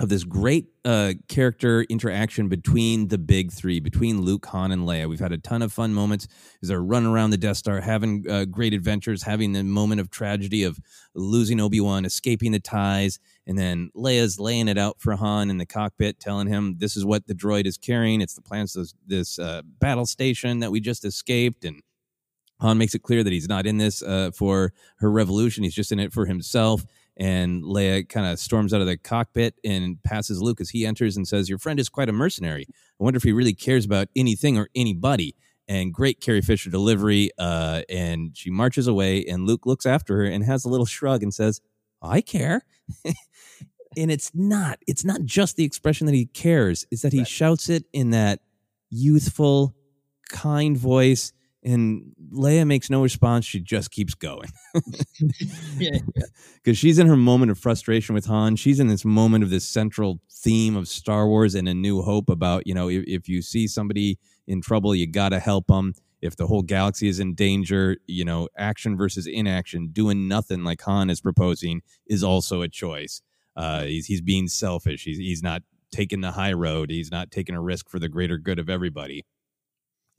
of 0.01 0.09
this 0.09 0.23
great 0.23 0.65
uh, 0.83 1.13
character 1.27 1.83
interaction 1.83 2.49
between 2.49 3.09
the 3.09 3.19
big 3.19 3.51
three, 3.51 3.79
between 3.79 4.21
Luke, 4.21 4.47
Han, 4.47 4.71
and 4.71 4.81
Leia. 4.81 5.07
We've 5.07 5.19
had 5.19 5.31
a 5.31 5.37
ton 5.37 5.61
of 5.61 5.71
fun 5.71 5.93
moments 5.93 6.27
as 6.63 6.69
they're 6.69 6.81
running 6.81 7.11
around 7.11 7.29
the 7.29 7.37
Death 7.37 7.57
Star, 7.57 7.79
having 7.81 8.25
uh, 8.27 8.45
great 8.45 8.73
adventures, 8.73 9.21
having 9.21 9.51
the 9.51 9.63
moment 9.63 10.01
of 10.01 10.09
tragedy 10.09 10.63
of 10.63 10.79
losing 11.13 11.59
Obi 11.59 11.79
Wan, 11.79 12.03
escaping 12.03 12.51
the 12.51 12.59
TIEs, 12.59 13.19
and 13.45 13.59
then 13.59 13.91
Leia's 13.95 14.39
laying 14.39 14.67
it 14.67 14.77
out 14.79 14.99
for 14.99 15.15
Han 15.15 15.51
in 15.51 15.59
the 15.59 15.67
cockpit, 15.67 16.19
telling 16.19 16.47
him 16.47 16.77
this 16.79 16.97
is 16.97 17.05
what 17.05 17.27
the 17.27 17.35
droid 17.35 17.67
is 17.67 17.77
carrying. 17.77 18.21
It's 18.21 18.33
the 18.33 18.41
plans 18.41 18.75
of 18.75 18.91
this 19.05 19.37
uh, 19.37 19.61
battle 19.63 20.07
station 20.07 20.61
that 20.61 20.71
we 20.71 20.79
just 20.79 21.05
escaped, 21.05 21.63
and 21.63 21.79
Han 22.59 22.79
makes 22.79 22.95
it 22.95 23.03
clear 23.03 23.23
that 23.23 23.33
he's 23.33 23.47
not 23.47 23.67
in 23.67 23.77
this 23.77 24.01
uh, 24.01 24.31
for 24.33 24.73
her 24.97 25.11
revolution. 25.11 25.63
He's 25.63 25.75
just 25.75 25.91
in 25.91 25.99
it 25.99 26.11
for 26.11 26.25
himself 26.25 26.85
and 27.17 27.63
Leia 27.63 28.07
kind 28.07 28.25
of 28.25 28.39
storms 28.39 28.73
out 28.73 28.81
of 28.81 28.87
the 28.87 28.97
cockpit 28.97 29.55
and 29.63 30.01
passes 30.03 30.41
Luke 30.41 30.61
as 30.61 30.69
he 30.69 30.85
enters 30.85 31.17
and 31.17 31.27
says, 31.27 31.49
Your 31.49 31.57
friend 31.57 31.79
is 31.79 31.89
quite 31.89 32.09
a 32.09 32.13
mercenary. 32.13 32.65
I 32.69 33.03
wonder 33.03 33.17
if 33.17 33.23
he 33.23 33.31
really 33.31 33.53
cares 33.53 33.85
about 33.85 34.07
anything 34.15 34.57
or 34.57 34.69
anybody. 34.75 35.35
And 35.67 35.93
great 35.93 36.19
Carrie 36.19 36.41
Fisher 36.41 36.69
delivery. 36.69 37.31
Uh, 37.37 37.83
and 37.89 38.35
she 38.35 38.49
marches 38.49 38.87
away, 38.87 39.25
and 39.25 39.45
Luke 39.45 39.65
looks 39.65 39.85
after 39.85 40.17
her 40.17 40.25
and 40.25 40.43
has 40.43 40.65
a 40.65 40.69
little 40.69 40.85
shrug 40.85 41.23
and 41.23 41.33
says, 41.33 41.61
I 42.01 42.21
care. 42.21 42.65
and 43.05 44.11
it's 44.11 44.31
not, 44.33 44.79
it's 44.87 45.05
not 45.05 45.23
just 45.23 45.55
the 45.55 45.63
expression 45.63 46.07
that 46.07 46.15
he 46.15 46.25
cares, 46.25 46.85
is 46.91 47.03
that 47.03 47.13
he 47.13 47.19
right. 47.19 47.27
shouts 47.27 47.69
it 47.69 47.85
in 47.93 48.09
that 48.11 48.39
youthful, 48.89 49.75
kind 50.29 50.77
voice 50.77 51.33
and 51.63 52.13
Leia 52.33 52.65
makes 52.65 52.89
no 52.89 53.03
response. 53.03 53.45
She 53.45 53.59
just 53.59 53.91
keeps 53.91 54.15
going. 54.15 54.49
yeah. 55.77 55.99
Because 56.55 56.77
she's 56.77 56.97
in 56.97 57.07
her 57.07 57.17
moment 57.17 57.51
of 57.51 57.59
frustration 57.59 58.15
with 58.15 58.25
Han. 58.25 58.55
She's 58.55 58.79
in 58.79 58.87
this 58.87 59.05
moment 59.05 59.43
of 59.43 59.49
this 59.49 59.67
central 59.67 60.19
theme 60.31 60.75
of 60.75 60.87
Star 60.87 61.27
Wars 61.27 61.53
and 61.53 61.67
a 61.67 61.73
new 61.73 62.01
hope 62.01 62.29
about, 62.29 62.65
you 62.65 62.73
know, 62.73 62.89
if, 62.89 63.03
if 63.05 63.29
you 63.29 63.41
see 63.41 63.67
somebody 63.67 64.17
in 64.47 64.61
trouble, 64.61 64.95
you 64.95 65.07
got 65.07 65.29
to 65.29 65.39
help 65.39 65.67
them. 65.67 65.93
If 66.21 66.35
the 66.35 66.47
whole 66.47 66.61
galaxy 66.61 67.07
is 67.07 67.19
in 67.19 67.33
danger, 67.33 67.97
you 68.05 68.25
know, 68.25 68.47
action 68.55 68.95
versus 68.95 69.25
inaction, 69.25 69.89
doing 69.91 70.27
nothing 70.27 70.63
like 70.63 70.81
Han 70.81 71.09
is 71.09 71.21
proposing 71.21 71.81
is 72.07 72.23
also 72.23 72.61
a 72.61 72.69
choice. 72.69 73.21
Uh, 73.55 73.83
he's, 73.83 74.05
he's 74.05 74.21
being 74.21 74.47
selfish. 74.47 75.03
He's, 75.03 75.17
he's 75.17 75.43
not 75.43 75.63
taking 75.91 76.21
the 76.21 76.31
high 76.31 76.53
road. 76.53 76.89
He's 76.89 77.11
not 77.11 77.31
taking 77.31 77.55
a 77.55 77.61
risk 77.61 77.89
for 77.89 77.99
the 77.99 78.07
greater 78.07 78.37
good 78.37 78.59
of 78.59 78.69
everybody 78.69 79.25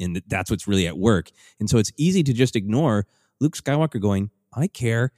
and 0.02 0.22
that's 0.26 0.50
what's 0.50 0.68
really 0.68 0.86
at 0.86 0.98
work. 0.98 1.30
And 1.60 1.68
so 1.70 1.78
it's 1.78 1.92
easy 1.96 2.22
to 2.22 2.32
just 2.32 2.56
ignore 2.56 3.06
Luke 3.40 3.56
Skywalker 3.56 4.00
going, 4.00 4.30
I 4.54 4.66
care. 4.66 5.12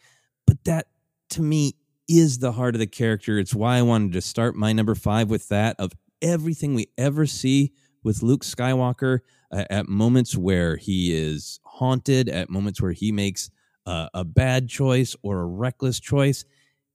But 0.46 0.64
that 0.64 0.86
to 1.30 1.42
me 1.42 1.74
is 2.08 2.38
the 2.38 2.52
heart 2.52 2.74
of 2.74 2.78
the 2.78 2.86
character. 2.86 3.38
It's 3.38 3.54
why 3.54 3.78
I 3.78 3.82
wanted 3.82 4.12
to 4.12 4.20
start 4.20 4.56
my 4.56 4.72
number 4.72 4.94
five 4.94 5.30
with 5.30 5.48
that 5.48 5.76
of 5.78 5.92
everything 6.20 6.74
we 6.74 6.88
ever 6.98 7.26
see 7.26 7.72
with 8.02 8.22
Luke 8.22 8.44
Skywalker 8.44 9.20
uh, 9.50 9.64
at 9.70 9.88
moments 9.88 10.36
where 10.36 10.76
he 10.76 11.14
is 11.14 11.60
haunted, 11.64 12.28
at 12.28 12.50
moments 12.50 12.80
where 12.80 12.92
he 12.92 13.12
makes 13.12 13.50
uh, 13.86 14.08
a 14.14 14.24
bad 14.24 14.68
choice 14.68 15.16
or 15.22 15.40
a 15.40 15.46
reckless 15.46 16.00
choice. 16.00 16.44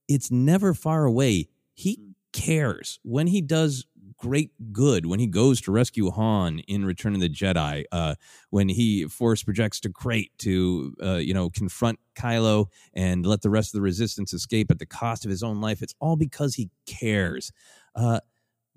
It's 0.07 0.31
never 0.31 0.73
far 0.73 1.05
away. 1.05 1.49
He 1.73 1.95
hmm. 1.95 2.11
cares 2.31 2.99
when 3.03 3.27
he 3.27 3.41
does 3.41 3.85
great 4.19 4.51
good 4.71 5.05
when 5.05 5.19
he 5.19 5.27
goes 5.27 5.61
to 5.61 5.71
rescue 5.71 6.11
Han 6.11 6.59
in 6.59 6.85
Return 6.85 7.15
of 7.15 7.21
the 7.21 7.29
Jedi, 7.29 7.85
uh, 7.91 8.15
when 8.49 8.69
he 8.69 9.05
force 9.05 9.43
projects 9.43 9.79
to 9.81 9.89
Crait 9.89 10.31
to, 10.39 10.95
uh, 11.03 11.15
you 11.15 11.33
know, 11.33 11.49
confront 11.49 11.99
Kylo 12.15 12.67
and 12.93 13.25
let 13.25 13.41
the 13.41 13.49
rest 13.49 13.73
of 13.73 13.79
the 13.79 13.81
Resistance 13.81 14.33
escape 14.33 14.69
at 14.69 14.79
the 14.79 14.85
cost 14.85 15.25
of 15.25 15.31
his 15.31 15.41
own 15.41 15.61
life. 15.61 15.81
It's 15.81 15.95
all 15.99 16.15
because 16.15 16.55
he 16.55 16.69
cares. 16.85 17.51
Uh, 17.95 18.19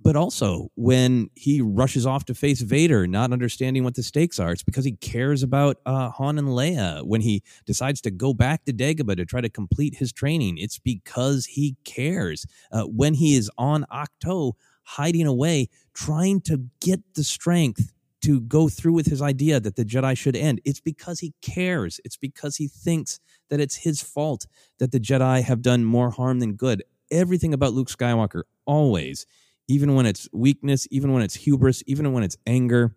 but 0.02 0.16
also 0.16 0.68
when 0.74 1.30
he 1.36 1.60
rushes 1.60 2.06
off 2.06 2.24
to 2.24 2.34
face 2.34 2.60
Vader, 2.60 3.06
not 3.06 3.32
understanding 3.32 3.84
what 3.84 3.94
the 3.94 4.02
stakes 4.02 4.40
are, 4.40 4.50
it's 4.52 4.64
because 4.64 4.84
he 4.84 4.92
cares 4.92 5.42
about 5.42 5.76
uh, 5.86 6.10
Han 6.10 6.38
and 6.38 6.48
Leia. 6.48 7.06
When 7.06 7.20
he 7.20 7.42
decides 7.66 8.00
to 8.02 8.10
go 8.10 8.34
back 8.34 8.64
to 8.64 8.72
Dagobah 8.72 9.16
to 9.16 9.24
try 9.24 9.40
to 9.40 9.48
complete 9.48 9.96
his 9.96 10.12
training, 10.12 10.58
it's 10.58 10.78
because 10.78 11.46
he 11.46 11.76
cares. 11.84 12.46
Uh, 12.72 12.82
when 12.82 13.14
he 13.14 13.36
is 13.36 13.50
on 13.56 13.86
Ahch-To, 13.92 14.54
hiding 14.82 15.26
away, 15.26 15.68
trying 15.94 16.40
to 16.42 16.64
get 16.80 17.00
the 17.14 17.24
strength 17.24 17.92
to 18.22 18.40
go 18.42 18.68
through 18.68 18.92
with 18.92 19.06
his 19.06 19.20
idea 19.20 19.58
that 19.60 19.76
the 19.76 19.84
Jedi 19.84 20.16
should 20.16 20.36
end. 20.36 20.60
It's 20.64 20.80
because 20.80 21.18
he 21.20 21.34
cares. 21.42 22.00
It's 22.04 22.16
because 22.16 22.56
he 22.56 22.68
thinks 22.68 23.18
that 23.50 23.60
it's 23.60 23.76
his 23.76 24.00
fault 24.00 24.46
that 24.78 24.92
the 24.92 25.00
Jedi 25.00 25.42
have 25.42 25.60
done 25.60 25.84
more 25.84 26.10
harm 26.10 26.38
than 26.38 26.54
good. 26.54 26.84
Everything 27.10 27.52
about 27.52 27.74
Luke 27.74 27.88
Skywalker, 27.88 28.42
always, 28.64 29.26
even 29.68 29.94
when 29.94 30.06
it's 30.06 30.28
weakness, 30.32 30.86
even 30.90 31.12
when 31.12 31.22
it's 31.22 31.34
hubris, 31.34 31.82
even 31.86 32.12
when 32.12 32.22
it's 32.22 32.36
anger, 32.46 32.94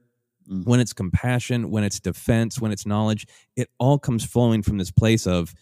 mm. 0.50 0.65
when 0.65 0.80
it's 0.80 0.94
compassion, 0.94 1.72
when 1.72 1.84
it's 1.84 2.00
defense, 2.00 2.62
when 2.62 2.72
it's 2.72 2.86
knowledge, 2.86 3.25
it 3.56 3.70
all 3.80 3.98
comes 3.98 4.24
flowing 4.24 4.62
from 4.62 4.77
this 4.77 4.92
place 4.92 5.25
of 5.25 5.54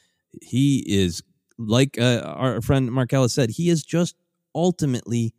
he 0.42 0.84
is, 0.88 1.24
like 1.58 1.98
uh, 1.98 2.22
our 2.26 2.62
friend 2.62 2.92
Mark 2.92 3.14
Ellis 3.14 3.34
said, 3.34 3.50
he 3.50 3.70
is 3.70 3.84
just 3.84 4.16
ultimately 4.54 5.34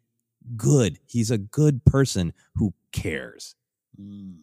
good. 0.56 0.98
He's 1.06 1.30
a 1.30 1.38
good 1.38 1.84
person 1.84 2.32
who 2.54 2.74
cares. 2.92 3.54
Mm. 4.00 4.40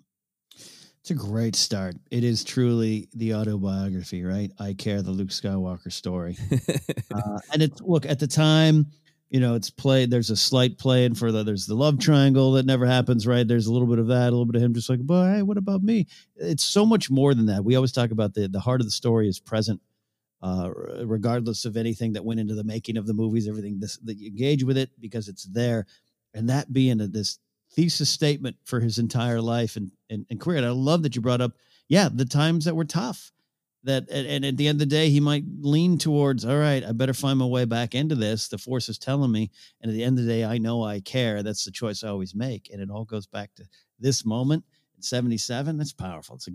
It's 1.01 1.09
a 1.09 1.15
great 1.15 1.55
start. 1.55 1.95
It 2.11 2.23
is 2.23 2.43
truly 2.43 3.09
the 3.15 3.33
autobiography, 3.33 4.23
right? 4.23 4.51
I 4.59 4.73
care 4.73 5.01
the 5.01 5.09
Luke 5.09 5.29
Skywalker 5.29 5.91
story. 5.91 6.37
uh, 7.13 7.39
and 7.51 7.63
it's 7.63 7.81
look 7.81 8.05
at 8.05 8.19
the 8.19 8.27
time, 8.27 8.85
you 9.31 9.39
know, 9.39 9.55
it's 9.55 9.71
played. 9.71 10.11
There's 10.11 10.29
a 10.29 10.35
slight 10.35 10.77
play 10.77 11.05
in 11.05 11.15
for 11.15 11.31
the 11.31 11.43
there's 11.43 11.65
the 11.65 11.73
love 11.73 11.97
triangle 11.97 12.51
that 12.51 12.67
never 12.67 12.85
happens, 12.85 13.25
right? 13.25 13.47
There's 13.47 13.65
a 13.65 13.73
little 13.73 13.87
bit 13.87 13.97
of 13.97 14.07
that, 14.07 14.27
a 14.27 14.31
little 14.31 14.45
bit 14.45 14.57
of 14.57 14.61
him 14.61 14.75
just 14.75 14.89
like, 14.89 14.99
but 15.01 15.33
hey, 15.33 15.41
what 15.41 15.57
about 15.57 15.81
me? 15.81 16.05
It's 16.35 16.63
so 16.63 16.85
much 16.85 17.09
more 17.09 17.33
than 17.33 17.47
that. 17.47 17.63
We 17.63 17.75
always 17.75 17.91
talk 17.91 18.11
about 18.11 18.35
the 18.35 18.47
the 18.47 18.59
heart 18.59 18.81
of 18.81 18.85
the 18.85 18.91
story 18.91 19.27
is 19.27 19.39
present 19.39 19.81
uh, 20.41 20.69
regardless 21.03 21.65
of 21.65 21.77
anything 21.77 22.13
that 22.13 22.25
went 22.25 22.39
into 22.39 22.55
the 22.55 22.63
making 22.63 22.97
of 22.97 23.05
the 23.05 23.13
movies, 23.13 23.47
everything 23.47 23.79
this, 23.79 23.97
that 23.97 24.17
you 24.17 24.27
engage 24.27 24.63
with 24.63 24.77
it 24.77 24.89
because 24.99 25.27
it's 25.27 25.43
there, 25.43 25.85
and 26.33 26.49
that 26.49 26.73
being 26.73 26.99
a, 27.01 27.07
this 27.07 27.39
thesis 27.73 28.09
statement 28.09 28.57
for 28.65 28.79
his 28.79 28.97
entire 28.97 29.41
life 29.41 29.75
and, 29.75 29.91
and, 30.09 30.25
and 30.29 30.39
career. 30.39 30.57
And 30.57 30.65
I 30.65 30.71
love 30.71 31.03
that 31.03 31.15
you 31.15 31.21
brought 31.21 31.41
up, 31.41 31.53
yeah, 31.87 32.09
the 32.11 32.25
times 32.25 32.65
that 32.65 32.75
were 32.75 32.85
tough. 32.85 33.31
That 33.83 34.09
and, 34.11 34.27
and 34.27 34.45
at 34.45 34.57
the 34.57 34.67
end 34.67 34.75
of 34.75 34.87
the 34.87 34.95
day, 34.95 35.09
he 35.09 35.19
might 35.19 35.43
lean 35.59 35.97
towards, 35.97 36.45
all 36.45 36.57
right, 36.57 36.83
I 36.83 36.91
better 36.91 37.15
find 37.15 37.39
my 37.39 37.45
way 37.45 37.65
back 37.65 37.95
into 37.95 38.13
this. 38.13 38.47
The 38.47 38.59
force 38.59 38.89
is 38.89 38.99
telling 38.99 39.31
me, 39.31 39.49
and 39.81 39.89
at 39.89 39.95
the 39.95 40.03
end 40.03 40.19
of 40.19 40.25
the 40.25 40.31
day, 40.31 40.45
I 40.45 40.59
know 40.59 40.83
I 40.83 40.99
care. 40.99 41.41
That's 41.41 41.65
the 41.65 41.71
choice 41.71 42.03
I 42.03 42.09
always 42.09 42.35
make, 42.35 42.69
and 42.71 42.79
it 42.79 42.91
all 42.91 43.05
goes 43.05 43.25
back 43.25 43.55
to 43.55 43.63
this 43.99 44.23
moment 44.23 44.63
in 44.95 45.01
'77. 45.01 45.77
That's 45.77 45.93
powerful. 45.93 46.35
It's 46.35 46.47
a 46.47 46.51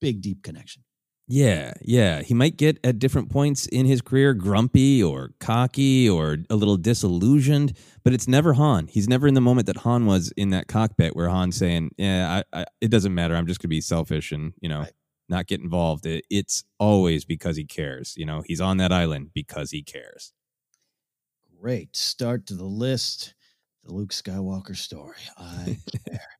big, 0.00 0.20
deep 0.20 0.44
connection. 0.44 0.84
Yeah, 1.30 1.74
yeah. 1.82 2.22
He 2.22 2.32
might 2.32 2.56
get 2.56 2.78
at 2.82 2.98
different 2.98 3.28
points 3.28 3.66
in 3.66 3.84
his 3.84 4.00
career 4.00 4.32
grumpy 4.32 5.02
or 5.02 5.32
cocky 5.40 6.08
or 6.08 6.38
a 6.48 6.56
little 6.56 6.78
disillusioned, 6.78 7.76
but 8.02 8.14
it's 8.14 8.26
never 8.26 8.54
Han. 8.54 8.86
He's 8.86 9.08
never 9.08 9.28
in 9.28 9.34
the 9.34 9.42
moment 9.42 9.66
that 9.66 9.76
Han 9.78 10.06
was 10.06 10.32
in 10.38 10.50
that 10.50 10.68
cockpit 10.68 11.14
where 11.14 11.28
Han's 11.28 11.56
saying, 11.56 11.90
"Yeah, 11.98 12.42
I, 12.54 12.60
I, 12.60 12.64
it 12.80 12.90
doesn't 12.90 13.14
matter. 13.14 13.36
I'm 13.36 13.46
just 13.46 13.60
going 13.60 13.68
to 13.68 13.76
be 13.76 13.82
selfish 13.82 14.32
and 14.32 14.54
you 14.62 14.70
know 14.70 14.80
right. 14.80 14.92
not 15.28 15.46
get 15.46 15.60
involved." 15.60 16.06
It, 16.06 16.24
it's 16.30 16.64
always 16.78 17.26
because 17.26 17.58
he 17.58 17.64
cares. 17.66 18.14
You 18.16 18.24
know, 18.24 18.42
he's 18.46 18.62
on 18.62 18.78
that 18.78 18.90
island 18.90 19.32
because 19.34 19.70
he 19.70 19.82
cares. 19.82 20.32
Great 21.60 21.94
start 21.94 22.46
to 22.46 22.54
the 22.54 22.64
list. 22.64 23.34
The 23.84 23.92
Luke 23.92 24.12
Skywalker 24.12 24.76
story. 24.76 25.16
I 25.36 25.78
care. 26.08 26.37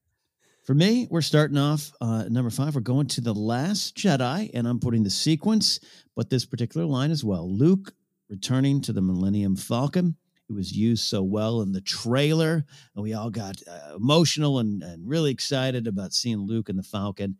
For 0.68 0.74
me, 0.74 1.08
we're 1.10 1.22
starting 1.22 1.56
off 1.56 1.90
uh, 1.98 2.24
number 2.28 2.50
five. 2.50 2.74
We're 2.74 2.82
going 2.82 3.06
to 3.06 3.22
the 3.22 3.32
Last 3.32 3.96
Jedi, 3.96 4.50
and 4.52 4.68
I'm 4.68 4.78
putting 4.78 5.02
the 5.02 5.08
sequence, 5.08 5.80
but 6.14 6.28
this 6.28 6.44
particular 6.44 6.84
line 6.84 7.10
as 7.10 7.24
well. 7.24 7.50
Luke 7.50 7.94
returning 8.28 8.82
to 8.82 8.92
the 8.92 9.00
Millennium 9.00 9.56
Falcon. 9.56 10.14
It 10.46 10.52
was 10.52 10.70
used 10.70 11.04
so 11.04 11.22
well 11.22 11.62
in 11.62 11.72
the 11.72 11.80
trailer, 11.80 12.66
and 12.94 13.02
we 13.02 13.14
all 13.14 13.30
got 13.30 13.62
uh, 13.66 13.96
emotional 13.96 14.58
and, 14.58 14.82
and 14.82 15.08
really 15.08 15.30
excited 15.30 15.86
about 15.86 16.12
seeing 16.12 16.40
Luke 16.40 16.68
and 16.68 16.78
the 16.78 16.82
Falcon. 16.82 17.38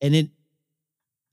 And 0.00 0.14
it, 0.14 0.30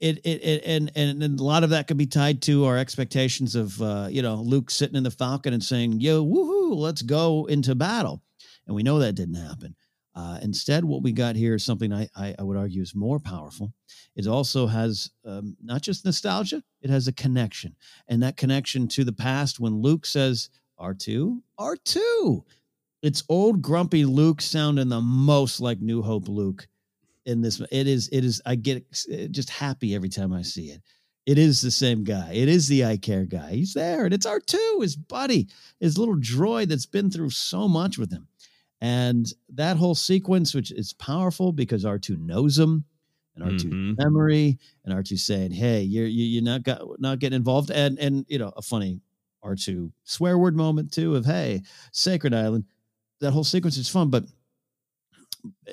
it, 0.02 0.18
it, 0.26 0.44
it 0.44 0.64
and, 0.66 0.92
and 0.98 1.24
and 1.24 1.40
a 1.40 1.44
lot 1.46 1.64
of 1.64 1.70
that 1.70 1.88
could 1.88 1.96
be 1.96 2.08
tied 2.08 2.42
to 2.42 2.66
our 2.66 2.78
expectations 2.78 3.56
of 3.56 3.82
uh, 3.82 4.10
you 4.12 4.22
know 4.22 4.36
Luke 4.36 4.70
sitting 4.70 4.98
in 4.98 5.04
the 5.04 5.12
Falcon 5.12 5.54
and 5.54 5.64
saying, 5.64 6.02
"Yo, 6.02 6.26
woohoo, 6.26 6.76
let's 6.76 7.02
go 7.02 7.46
into 7.46 7.74
battle," 7.74 8.22
and 8.68 8.76
we 8.76 8.84
know 8.84 9.00
that 9.00 9.16
didn't 9.16 9.36
happen. 9.36 9.78
Uh, 10.14 10.40
instead, 10.42 10.84
what 10.84 11.04
we 11.04 11.14
got 11.14 11.36
here 11.36 11.56
is 11.56 11.64
something 11.64 11.94
I, 11.94 12.08
I, 12.16 12.36
I, 12.38 12.44
would 12.44 12.58
argue 12.58 12.82
is 12.82 12.94
more 12.94 13.20
powerful. 13.20 13.72
It 14.14 14.28
also 14.28 14.68
has 14.68 15.10
um, 15.26 15.56
not 15.64 15.82
just 15.82 16.04
nostalgia, 16.04 16.64
it 16.82 16.90
has 16.90 17.08
a 17.08 17.14
connection. 17.14 17.76
And 18.10 18.22
that 18.22 18.36
connection 18.36 18.90
to 18.90 19.06
the 19.06 19.14
past 19.14 19.60
when 19.60 19.82
Luke 19.82 20.06
says, 20.06 20.50
R2, 20.80 21.42
R2. 21.58 22.44
It's 23.02 23.24
old 23.30 23.62
grumpy 23.62 24.04
Luke 24.04 24.42
sounding 24.42 24.90
the 24.90 25.02
most 25.02 25.62
like 25.62 25.80
New 25.80 26.02
Hope 26.02 26.28
Luke 26.28 26.68
in 27.26 27.42
this. 27.42 27.62
It 27.72 27.88
is, 27.88 28.10
it 28.12 28.26
is, 28.26 28.42
I 28.46 28.56
get 28.56 28.86
just 29.32 29.50
happy 29.50 29.96
every 29.96 30.10
time 30.10 30.34
I 30.34 30.42
see 30.42 30.72
it. 30.72 30.82
It 31.26 31.38
is 31.38 31.62
the 31.62 31.72
same 31.72 32.04
guy. 32.04 32.32
It 32.34 32.50
is 32.50 32.68
the 32.68 32.84
I 32.84 32.98
care 32.98 33.26
guy. 33.26 33.52
He's 33.52 33.74
there. 33.74 34.06
And 34.06 34.14
it's 34.14 34.26
R2, 34.26 34.82
his 34.82 34.96
buddy, 34.96 35.48
his 35.80 35.98
little 35.98 36.18
droid 36.18 36.68
that's 36.68 36.88
been 36.88 37.12
through 37.12 37.30
so 37.30 37.68
much 37.68 37.98
with 37.98 38.12
him. 38.12 38.28
And 38.82 39.32
that 39.50 39.78
whole 39.78 39.94
sequence, 39.94 40.56
which 40.56 40.72
is 40.72 40.94
powerful 40.94 41.52
because 41.52 41.86
R2 41.86 42.18
knows 42.18 42.58
him 42.58 42.86
and 43.36 43.46
R2 43.46 43.66
mm-hmm. 43.66 43.94
memory 44.04 44.58
and 44.84 44.94
R2 44.94 45.20
saying, 45.20 45.52
Hey, 45.52 45.82
you're, 45.82 46.08
you, 46.08 46.42
are 46.42 46.44
not 46.44 46.64
got, 46.64 46.82
not 47.00 47.20
getting 47.20 47.38
involved. 47.38 47.70
And, 47.70 48.00
and, 48.00 48.26
you 48.28 48.40
know, 48.40 48.52
a 48.58 48.62
funny 48.62 49.00
R2 49.44 49.92
swear 50.04 50.38
word 50.38 50.56
moment 50.56 50.92
too 50.92 51.16
of, 51.16 51.26
Hey, 51.26 51.62
sacred 51.92 52.34
island. 52.34 52.66
That 53.20 53.32
whole 53.32 53.44
sequence 53.44 53.78
is 53.78 53.88
fun, 53.88 54.10
but 54.10 54.24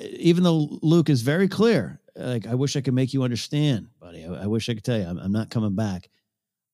even 0.03 0.43
though 0.43 0.79
Luke 0.83 1.09
is 1.09 1.23
very 1.23 1.47
clear, 1.47 1.99
like, 2.15 2.45
I 2.45 2.53
wish 2.53 2.75
I 2.75 2.81
could 2.81 2.93
make 2.93 3.13
you 3.13 3.23
understand, 3.23 3.87
buddy. 3.99 4.23
I, 4.23 4.43
I 4.43 4.47
wish 4.47 4.69
I 4.69 4.75
could 4.75 4.83
tell 4.83 4.99
you, 4.99 5.05
I'm, 5.05 5.17
I'm 5.17 5.31
not 5.31 5.49
coming 5.49 5.75
back. 5.75 6.09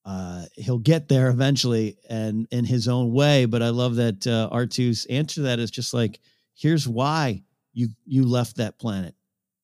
Uh, 0.04 0.44
he'll 0.54 0.78
get 0.78 1.08
there 1.08 1.28
eventually 1.28 1.96
and 2.08 2.46
in 2.52 2.64
his 2.64 2.86
own 2.88 3.12
way. 3.12 3.44
But 3.44 3.62
I 3.62 3.70
love 3.70 3.96
that 3.96 4.26
uh, 4.26 4.48
R2's 4.52 5.06
answer 5.06 5.36
to 5.36 5.42
that 5.42 5.58
is 5.58 5.70
just 5.70 5.92
like, 5.92 6.20
here's 6.56 6.88
why 6.88 7.42
you 7.72 7.88
you 8.04 8.26
left 8.26 8.56
that 8.56 8.78
planet. 8.78 9.14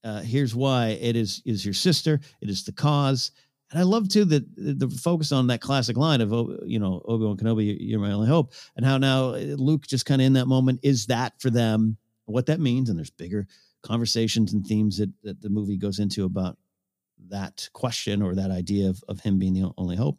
Uh, 0.05 0.20
here's 0.20 0.55
why 0.55 0.98
it 1.00 1.16
is 1.16 1.42
is 1.44 1.64
your 1.64 1.74
sister. 1.74 2.20
It 2.40 2.48
is 2.48 2.64
the 2.64 2.72
cause. 2.72 3.33
And 3.70 3.81
I 3.81 3.85
love 3.85 4.09
too 4.09 4.26
that 4.26 4.44
the 4.55 4.88
focus 4.90 5.33
on 5.33 5.46
that 5.46 5.62
classic 5.62 5.96
line 5.96 6.20
of 6.20 6.33
oh, 6.33 6.59
you 6.64 6.78
know 6.78 7.00
Obi 7.07 7.24
Wan 7.24 7.38
Kenobi, 7.38 7.76
you're 7.81 8.00
my 8.00 8.12
only 8.12 8.28
hope, 8.28 8.52
and 8.76 8.85
how 8.85 8.98
now 8.98 9.31
uh, 9.31 9.57
Luke 9.57 9.87
just 9.87 10.05
kind 10.05 10.20
of 10.20 10.26
in 10.26 10.35
that 10.35 10.46
moment 10.46 10.81
is 10.83 11.07
that 11.07 11.40
for 11.40 11.48
them, 11.48 11.96
what 12.26 12.46
that 12.46 12.61
means, 12.61 12.90
and 12.90 12.98
there's 12.98 13.11
bigger 13.11 13.46
conversations 13.83 14.52
and 14.52 14.66
themes 14.66 14.98
that, 14.98 15.11
that 15.22 15.40
the 15.40 15.48
movie 15.48 15.76
goes 15.76 15.98
into 15.98 16.24
about 16.24 16.57
that 17.28 17.68
question 17.72 18.22
or 18.22 18.35
that 18.35 18.50
idea 18.50 18.88
of, 18.88 19.02
of 19.09 19.20
him 19.20 19.38
being 19.38 19.55
the 19.55 19.70
only 19.78 19.96
hope. 19.96 20.18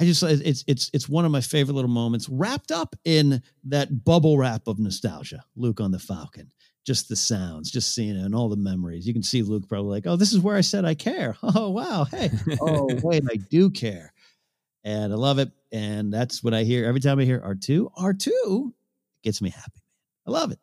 I 0.00 0.04
just 0.04 0.22
it's 0.22 0.64
it's 0.66 0.90
it's 0.92 1.08
one 1.08 1.24
of 1.24 1.32
my 1.32 1.40
favorite 1.40 1.74
little 1.74 1.90
moments 1.90 2.28
wrapped 2.28 2.70
up 2.70 2.94
in 3.04 3.42
that 3.64 4.04
bubble 4.04 4.38
wrap 4.38 4.68
of 4.68 4.78
nostalgia. 4.78 5.44
Luke 5.56 5.80
on 5.80 5.90
the 5.90 5.98
Falcon, 5.98 6.52
just 6.86 7.08
the 7.08 7.16
sounds, 7.16 7.70
just 7.70 7.94
seeing 7.94 8.16
it 8.16 8.24
and 8.24 8.34
all 8.34 8.48
the 8.48 8.56
memories. 8.56 9.06
You 9.06 9.12
can 9.12 9.24
see 9.24 9.42
Luke 9.42 9.68
probably 9.68 9.90
like, 9.90 10.06
"Oh, 10.06 10.16
this 10.16 10.32
is 10.32 10.38
where 10.38 10.56
I 10.56 10.60
said 10.60 10.84
I 10.84 10.94
care." 10.94 11.36
Oh, 11.42 11.70
wow. 11.70 12.04
Hey. 12.04 12.30
oh, 12.60 12.88
wait, 13.02 13.24
I 13.30 13.36
do 13.36 13.70
care. 13.70 14.12
And 14.84 15.12
I 15.12 15.16
love 15.16 15.38
it. 15.38 15.50
And 15.72 16.12
that's 16.12 16.42
what 16.42 16.54
I 16.54 16.62
hear 16.62 16.86
every 16.86 17.00
time 17.00 17.18
I 17.18 17.24
hear 17.24 17.40
R2. 17.40 17.90
R2 17.98 18.72
gets 19.22 19.42
me 19.42 19.50
happy. 19.50 19.82
I 20.26 20.30
love 20.30 20.52
it. 20.52 20.60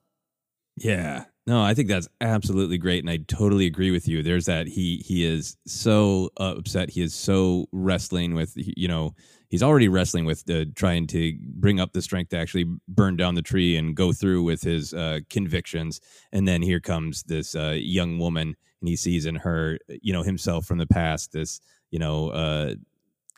Yeah. 0.78 1.26
No, 1.48 1.62
I 1.62 1.76
think 1.76 1.90
that's 1.90 2.08
absolutely 2.22 2.80
great, 2.80 3.04
and 3.04 3.10
I 3.10 3.18
totally 3.28 3.68
agree 3.68 3.92
with 3.92 4.08
you. 4.08 4.24
There's 4.24 4.46
that 4.46 4.66
he 4.68 4.98
he 5.06 5.24
is 5.24 5.58
so 5.68 6.32
upset. 6.38 6.90
He 6.90 7.04
is 7.04 7.14
so 7.14 7.68
wrestling 7.72 8.34
with 8.34 8.54
you 8.56 8.88
know 8.88 9.14
he's 9.50 9.62
already 9.62 9.88
wrestling 9.88 10.26
with 10.26 10.50
uh, 10.50 10.66
trying 10.76 11.06
to 11.08 11.38
bring 11.54 11.80
up 11.80 11.94
the 11.94 12.02
strength 12.02 12.30
to 12.30 12.38
actually 12.40 12.66
burn 12.88 13.16
down 13.16 13.36
the 13.36 13.44
tree 13.44 13.78
and 13.78 13.96
go 13.96 14.12
through 14.12 14.42
with 14.42 14.64
his 14.64 14.92
uh, 14.96 15.20
convictions. 15.30 16.02
And 16.32 16.48
then 16.48 16.64
here 16.64 16.80
comes 16.80 17.22
this 17.24 17.54
uh, 17.56 17.76
young 17.78 18.18
woman, 18.18 18.56
and 18.82 18.88
he 18.90 18.96
sees 18.96 19.28
in 19.28 19.36
her 19.36 19.78
you 19.88 20.14
know 20.14 20.24
himself 20.24 20.66
from 20.66 20.80
the 20.80 20.88
past. 20.88 21.32
This 21.32 21.62
you 21.92 22.00
know 22.00 22.30
uh, 22.30 22.74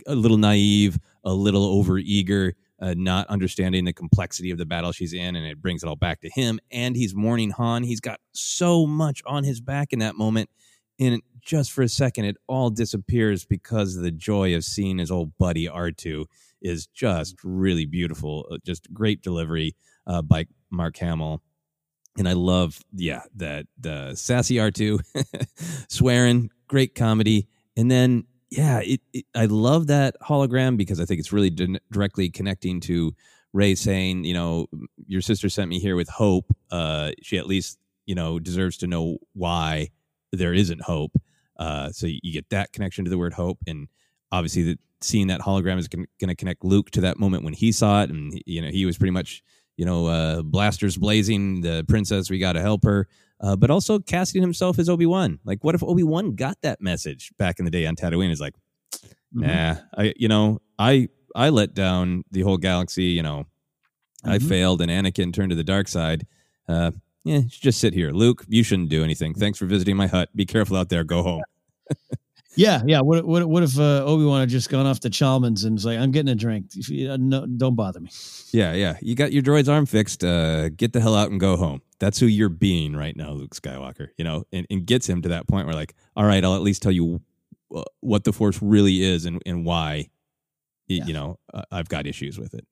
a 0.08 0.16
little 0.16 0.38
naive, 0.38 1.00
a 1.24 1.34
little 1.34 1.66
over 1.66 1.98
eager 1.98 2.54
uh, 2.80 2.94
not 2.98 3.28
understanding 3.28 3.86
the 3.86 3.94
complexity 3.94 4.52
of 4.52 4.58
the 4.58 4.66
battle 4.66 4.92
she's 4.92 5.14
in, 5.14 5.36
and 5.36 5.46
it 5.46 5.62
brings 5.62 5.84
it 5.84 5.88
all 5.88 5.96
back 5.96 6.22
to 6.22 6.30
him. 6.30 6.60
And 6.72 6.96
he's 6.96 7.16
mourning 7.16 7.52
Han. 7.52 7.84
He's 7.84 8.00
got 8.00 8.20
so 8.34 8.86
much 8.86 9.22
on 9.26 9.44
his 9.44 9.60
back 9.62 9.94
in 9.94 10.00
that 10.00 10.16
moment. 10.16 10.50
And 11.00 11.22
just 11.42 11.72
for 11.72 11.82
a 11.82 11.90
second, 11.90 12.26
it 12.26 12.38
all 12.48 12.70
disappears 12.70 13.46
because 13.46 13.96
the 13.96 14.12
joy 14.12 14.56
of 14.56 14.64
seeing 14.64 14.98
his 14.98 15.12
old 15.12 15.38
buddy 15.38 15.68
R2 15.68 16.26
is 16.62 16.88
just 16.88 17.36
really 17.44 17.86
beautiful. 17.86 18.48
Uh, 18.52 18.58
just 18.66 18.92
great 18.94 19.22
delivery 19.22 19.76
uh, 20.06 20.22
by 20.22 20.46
Mark 20.70 20.98
Hamill. 20.98 21.42
And 22.18 22.28
I 22.28 22.34
love, 22.34 22.80
yeah, 22.94 23.22
that 23.36 23.68
the 23.80 24.16
sassy 24.16 24.56
R2 24.56 25.00
swearing, 25.90 26.50
great 26.68 26.96
comedy. 26.96 27.48
And 27.76 27.92
then 27.92 28.26
yeah, 28.50 28.80
it, 28.80 29.02
it, 29.14 29.26
I 29.36 29.46
love 29.46 29.88
that 29.88 30.16
hologram 30.22 30.78
because 30.78 31.00
I 31.00 31.06
think 31.06 31.20
it's 31.20 31.34
really 31.34 31.50
di- 31.50 31.80
directly 31.92 32.30
connecting 32.30 32.80
to 32.82 33.14
Rey 33.54 33.76
saying, 33.76 34.24
you 34.24 34.34
know, 34.34 34.68
your 35.06 35.22
sister 35.22 35.50
sent 35.50 35.70
me 35.70 35.80
here 35.80 35.96
with 35.96 36.10
hope. 36.10 36.46
Uh, 36.72 37.12
she 37.22 37.38
at 37.38 37.48
least, 37.48 37.78
you 38.06 38.16
know, 38.16 38.40
deserves 38.40 38.78
to 38.78 38.88
know 38.88 39.18
why 39.34 39.90
there 40.32 40.54
isn't 40.54 40.82
hope. 40.82 41.12
Uh, 41.58 41.92
so 41.92 42.08
you, 42.08 42.32
get 42.32 42.50
that 42.50 42.72
connection 42.72 43.04
to 43.04 43.10
the 43.10 43.18
word 43.18 43.34
hope, 43.34 43.58
and 43.66 43.88
obviously, 44.32 44.78
seeing 45.02 45.28
that 45.28 45.42
hologram 45.42 45.80
is 45.80 45.88
going 45.88 46.08
to 46.20 46.36
connect 46.36 46.64
Luke 46.64 46.92
to 46.92 47.02
that 47.02 47.18
moment 47.18 47.44
when 47.44 47.54
he 47.54 47.72
saw 47.72 48.04
it, 48.04 48.12
and 48.12 48.40
you 48.46 48.62
know, 48.62 48.70
he 48.70 48.86
was 48.86 48.98
pretty 48.98 49.12
much, 49.12 49.44
you 49.76 49.86
know, 49.86 50.06
uh, 50.06 50.42
blasters 50.44 50.98
blazing. 50.98 51.62
The 51.62 51.84
princess, 51.88 52.30
we 52.30 52.38
got 52.38 52.54
to 52.54 52.62
help 52.62 52.84
her 52.84 53.08
uh, 53.42 53.56
but 53.56 53.70
also 53.70 54.00
casting 54.00 54.42
himself 54.42 54.80
as 54.80 54.90
Obi 54.90 55.06
Wan. 55.06 55.40
Like, 55.46 55.64
what 55.64 55.76
if 55.76 55.84
Obi 55.84 56.04
Wan 56.04 56.36
got 56.36 56.58
that 56.62 56.82
message 56.82 57.32
back 57.38 57.60
in 57.60 57.66
the 57.66 57.72
day 57.72 57.86
on 57.86 57.96
Tatooine? 57.96 58.32
Is 58.32 58.42
like, 58.42 58.56
mm-hmm. 59.36 59.42
nah, 59.42 59.76
I 59.98 60.14
you 60.18 60.28
know, 60.28 60.60
I 60.80 61.10
I 61.36 61.50
let 61.50 61.74
down 61.74 62.24
the 62.32 62.42
whole 62.42 62.58
galaxy. 62.58 63.06
You 63.06 63.24
know, 63.24 63.46
mm-hmm. 64.26 64.30
I 64.30 64.40
failed, 64.40 64.82
and 64.82 64.92
Anakin 64.92 65.34
turned 65.34 65.52
to 65.52 65.56
the 65.56 65.64
dark 65.64 65.88
side. 65.88 66.26
Uh, 66.68 66.92
yeah, 67.24 67.42
just 67.48 67.80
sit 67.80 67.94
here, 67.94 68.12
Luke. 68.12 68.46
You 68.48 68.64
shouldn't 68.64 68.90
do 68.90 69.04
anything. 69.04 69.34
Thanks 69.34 69.60
for 69.60 69.66
visiting 69.66 69.98
my 69.98 70.08
hut. 70.08 70.30
Be 70.36 70.46
careful 70.46 70.78
out 70.78 70.90
there. 70.90 71.04
Go 71.04 71.24
home. 71.24 71.44
Yeah, 72.58 72.82
yeah. 72.86 73.02
What 73.02 73.26
what 73.26 73.48
what 73.48 73.64
if 73.64 73.78
uh, 73.80 74.04
Obi 74.04 74.26
Wan 74.26 74.40
had 74.40 74.50
just 74.50 74.70
gone 74.70 74.86
off 74.86 75.00
to 75.02 75.10
Chalmun's 75.10 75.64
and 75.64 75.76
was 75.76 75.86
like, 75.86 76.00
"I'm 76.00 76.12
getting 76.12 76.32
a 76.32 76.36
drink. 76.36 76.72
No, 76.90 77.46
don't 77.46 77.76
bother 77.76 78.00
me." 78.00 78.10
Yeah, 78.52 78.74
yeah. 78.74 78.98
You 79.02 79.16
got 79.16 79.32
your 79.32 79.44
droid's 79.44 79.70
arm 79.70 79.86
fixed. 79.86 80.24
Uh, 80.24 80.70
get 80.70 80.94
the 80.94 81.00
hell 81.00 81.16
out 81.16 81.30
and 81.32 81.40
go 81.40 81.56
home. 81.56 81.82
That's 82.00 82.20
who 82.20 82.26
you're 82.26 82.50
being 82.50 82.96
right 82.96 83.16
now, 83.16 83.32
Luke 83.32 83.56
Skywalker. 83.56 84.10
You 84.18 84.24
know, 84.24 84.44
and, 84.52 84.66
and 84.70 84.86
gets 84.86 85.08
him 85.08 85.22
to 85.22 85.30
that 85.30 85.48
point 85.48 85.68
where, 85.68 85.76
like, 85.76 85.96
all 86.16 86.26
right, 86.26 86.44
I'll 86.44 86.56
at 86.56 86.62
least 86.62 86.82
tell 86.82 86.92
you 86.92 87.22
uh, 87.76 87.84
what 88.00 88.24
the 88.24 88.34
Force 88.34 88.62
really 88.62 89.04
is 89.04 89.26
and 89.26 89.42
and 89.46 89.64
why 89.66 90.10
y- 90.90 91.02
you 91.06 91.14
know, 91.14 91.40
uh, 91.54 91.64
I've 91.72 91.90
got 91.90 92.08
issues 92.08 92.40
with 92.40 92.54
it. 92.54 92.66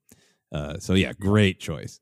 Uh, 0.52 0.80
so 0.80 0.94
yeah, 0.94 1.14
great 1.14 1.60
choice. 1.60 2.00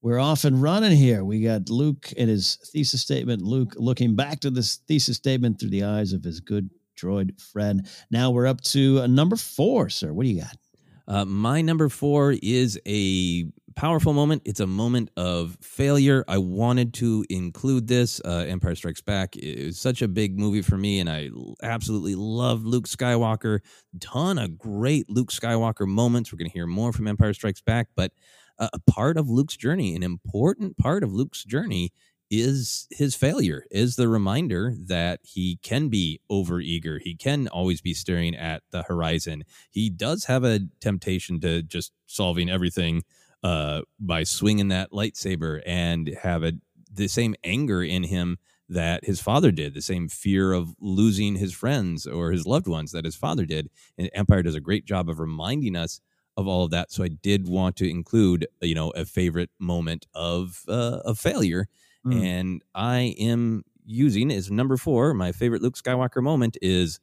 We're 0.00 0.18
off 0.18 0.44
and 0.44 0.60
running 0.60 0.92
here. 0.96 1.24
We 1.24 1.40
got 1.40 1.70
Luke 1.70 2.12
in 2.12 2.28
his 2.28 2.56
thesis 2.72 3.00
statement. 3.00 3.40
Luke 3.40 3.72
looking 3.76 4.14
back 4.14 4.40
to 4.40 4.50
this 4.50 4.76
thesis 4.86 5.16
statement 5.16 5.58
through 5.58 5.70
the 5.70 5.84
eyes 5.84 6.12
of 6.12 6.22
his 6.22 6.40
good 6.40 6.68
droid 7.04 7.40
friend. 7.40 7.86
Now 8.10 8.30
we're 8.30 8.46
up 8.46 8.60
to 8.62 9.02
uh, 9.02 9.06
number 9.06 9.36
four, 9.36 9.88
sir. 9.88 10.12
What 10.12 10.24
do 10.24 10.30
you 10.30 10.40
got? 10.40 10.56
Uh, 11.06 11.24
my 11.24 11.60
number 11.60 11.88
four 11.88 12.34
is 12.42 12.80
a 12.86 13.44
powerful 13.76 14.14
moment. 14.14 14.42
It's 14.46 14.60
a 14.60 14.66
moment 14.66 15.10
of 15.16 15.58
failure. 15.60 16.24
I 16.28 16.38
wanted 16.38 16.94
to 16.94 17.24
include 17.28 17.88
this. 17.88 18.20
Uh, 18.24 18.46
Empire 18.48 18.74
Strikes 18.74 19.02
Back 19.02 19.36
is 19.36 19.78
such 19.78 20.00
a 20.00 20.08
big 20.08 20.38
movie 20.38 20.62
for 20.62 20.78
me, 20.78 21.00
and 21.00 21.10
I 21.10 21.28
absolutely 21.62 22.14
love 22.14 22.64
Luke 22.64 22.88
Skywalker. 22.88 23.60
Ton 24.00 24.38
of 24.38 24.56
great 24.56 25.10
Luke 25.10 25.30
Skywalker 25.30 25.86
moments. 25.86 26.32
We're 26.32 26.38
going 26.38 26.50
to 26.50 26.54
hear 26.54 26.66
more 26.66 26.92
from 26.92 27.06
Empire 27.06 27.34
Strikes 27.34 27.60
Back, 27.60 27.88
but 27.94 28.12
a 28.58 28.70
a 28.72 28.90
part 28.90 29.16
of 29.18 29.28
Luke's 29.28 29.56
journey, 29.56 29.94
an 29.94 30.02
important 30.02 30.78
part 30.78 31.02
of 31.02 31.12
Luke's 31.12 31.44
journey, 31.44 31.92
is 32.30 32.86
his 32.90 33.14
failure, 33.14 33.64
is 33.70 33.96
the 33.96 34.08
reminder 34.08 34.74
that 34.78 35.20
he 35.22 35.58
can 35.62 35.88
be 35.88 36.20
overeager. 36.30 36.98
He 37.00 37.14
can 37.14 37.48
always 37.48 37.80
be 37.80 37.94
staring 37.94 38.34
at 38.34 38.62
the 38.70 38.82
horizon. 38.82 39.44
He 39.70 39.90
does 39.90 40.24
have 40.24 40.44
a 40.44 40.60
temptation 40.80 41.40
to 41.40 41.62
just 41.62 41.92
solving 42.06 42.50
everything 42.50 43.04
uh, 43.42 43.82
by 44.00 44.24
swinging 44.24 44.68
that 44.68 44.90
lightsaber 44.90 45.60
and 45.66 46.16
have 46.22 46.42
a, 46.42 46.54
the 46.92 47.08
same 47.08 47.34
anger 47.44 47.82
in 47.82 48.04
him 48.04 48.38
that 48.68 49.04
his 49.04 49.20
father 49.20 49.50
did, 49.50 49.74
the 49.74 49.82
same 49.82 50.08
fear 50.08 50.52
of 50.52 50.74
losing 50.80 51.36
his 51.36 51.52
friends 51.52 52.06
or 52.06 52.32
his 52.32 52.46
loved 52.46 52.66
ones 52.66 52.92
that 52.92 53.04
his 53.04 53.14
father 53.14 53.44
did. 53.44 53.68
And 53.98 54.10
Empire 54.14 54.42
does 54.42 54.54
a 54.54 54.60
great 54.60 54.86
job 54.86 55.10
of 55.10 55.20
reminding 55.20 55.76
us 55.76 56.00
of 56.36 56.48
all 56.48 56.64
of 56.64 56.70
that. 56.70 56.90
So 56.90 57.04
I 57.04 57.08
did 57.08 57.46
want 57.48 57.76
to 57.76 57.88
include, 57.88 58.46
you 58.60 58.74
know, 58.74 58.90
a 58.90 59.04
favorite 59.04 59.50
moment 59.58 60.06
of 60.14 60.62
uh, 60.68 61.00
of 61.04 61.18
failure, 61.18 61.68
Mm. 62.06 62.24
and 62.24 62.62
I 62.74 63.14
am 63.18 63.64
using 63.84 64.30
as 64.30 64.50
number 64.50 64.76
four. 64.76 65.14
My 65.14 65.32
favorite 65.32 65.62
Luke 65.62 65.76
Skywalker 65.76 66.22
moment 66.22 66.56
is 66.60 67.00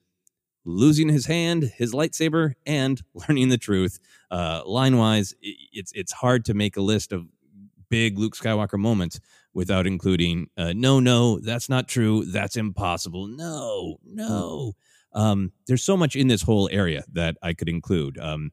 losing 0.66 1.10
his 1.10 1.26
hand, 1.26 1.72
his 1.76 1.94
lightsaber, 1.94 2.54
and 2.66 3.02
learning 3.14 3.50
the 3.50 3.58
truth. 3.58 4.00
Uh, 4.30 4.62
line 4.66 4.98
wise, 4.98 5.34
it's 5.42 5.92
it's 5.94 6.12
hard 6.12 6.46
to 6.46 6.54
make 6.54 6.78
a 6.78 6.82
list 6.82 7.12
of 7.12 7.26
big 7.90 8.18
Luke 8.18 8.36
Skywalker 8.36 8.80
moments 8.80 9.20
without 9.54 9.86
including 9.86 10.48
uh, 10.58 10.74
no, 10.76 11.00
no, 11.00 11.40
that's 11.40 11.70
not 11.70 11.88
true. 11.88 12.26
That's 12.26 12.56
impossible. 12.56 13.28
No, 13.28 13.98
no. 14.06 14.74
Um, 15.14 15.52
there's 15.68 15.84
so 15.84 15.98
much 15.98 16.16
in 16.16 16.28
this 16.28 16.42
whole 16.42 16.70
area 16.72 17.04
that 17.12 17.38
I 17.42 17.54
could 17.54 17.68
include. 17.68 18.18
Um, 18.18 18.52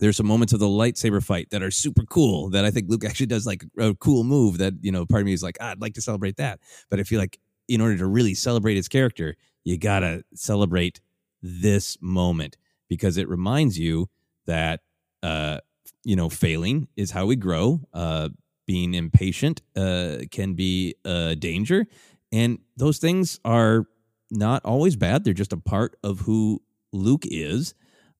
there's 0.00 0.16
some 0.16 0.26
moments 0.26 0.52
of 0.52 0.60
the 0.60 0.66
lightsaber 0.66 1.22
fight 1.22 1.48
that 1.50 1.62
are 1.62 1.70
super 1.70 2.04
cool 2.04 2.50
that 2.50 2.64
I 2.64 2.70
think 2.70 2.88
Luke 2.88 3.04
actually 3.08 3.26
does 3.26 3.46
like 3.46 3.64
a 3.78 3.94
cool 3.94 4.24
move 4.24 4.58
that, 4.58 4.74
you 4.80 4.92
know, 4.92 5.06
part 5.06 5.22
of 5.22 5.26
me 5.26 5.32
is 5.32 5.42
like, 5.42 5.56
ah, 5.60 5.70
I'd 5.70 5.80
like 5.80 5.94
to 5.94 6.02
celebrate 6.02 6.36
that. 6.36 6.60
But 6.90 7.00
I 7.00 7.04
feel 7.04 7.20
like 7.20 7.38
in 7.68 7.80
order 7.80 7.96
to 7.98 8.06
really 8.06 8.34
celebrate 8.34 8.74
his 8.74 8.88
character, 8.88 9.36
you 9.64 9.78
got 9.78 10.00
to 10.00 10.24
celebrate 10.34 11.00
this 11.42 11.96
moment 12.00 12.56
because 12.88 13.16
it 13.16 13.28
reminds 13.28 13.78
you 13.78 14.08
that, 14.46 14.80
uh, 15.22 15.60
you 16.04 16.16
know, 16.16 16.28
failing 16.28 16.88
is 16.96 17.10
how 17.10 17.26
we 17.26 17.36
grow. 17.36 17.80
Uh, 17.92 18.30
being 18.66 18.94
impatient 18.94 19.62
uh, 19.76 20.18
can 20.30 20.54
be 20.54 20.94
a 21.04 21.34
danger. 21.34 21.86
And 22.30 22.58
those 22.76 22.98
things 22.98 23.40
are 23.44 23.86
not 24.30 24.64
always 24.64 24.94
bad. 24.94 25.24
They're 25.24 25.34
just 25.34 25.52
a 25.52 25.56
part 25.56 25.96
of 26.04 26.20
who 26.20 26.62
Luke 26.92 27.24
is. 27.24 27.74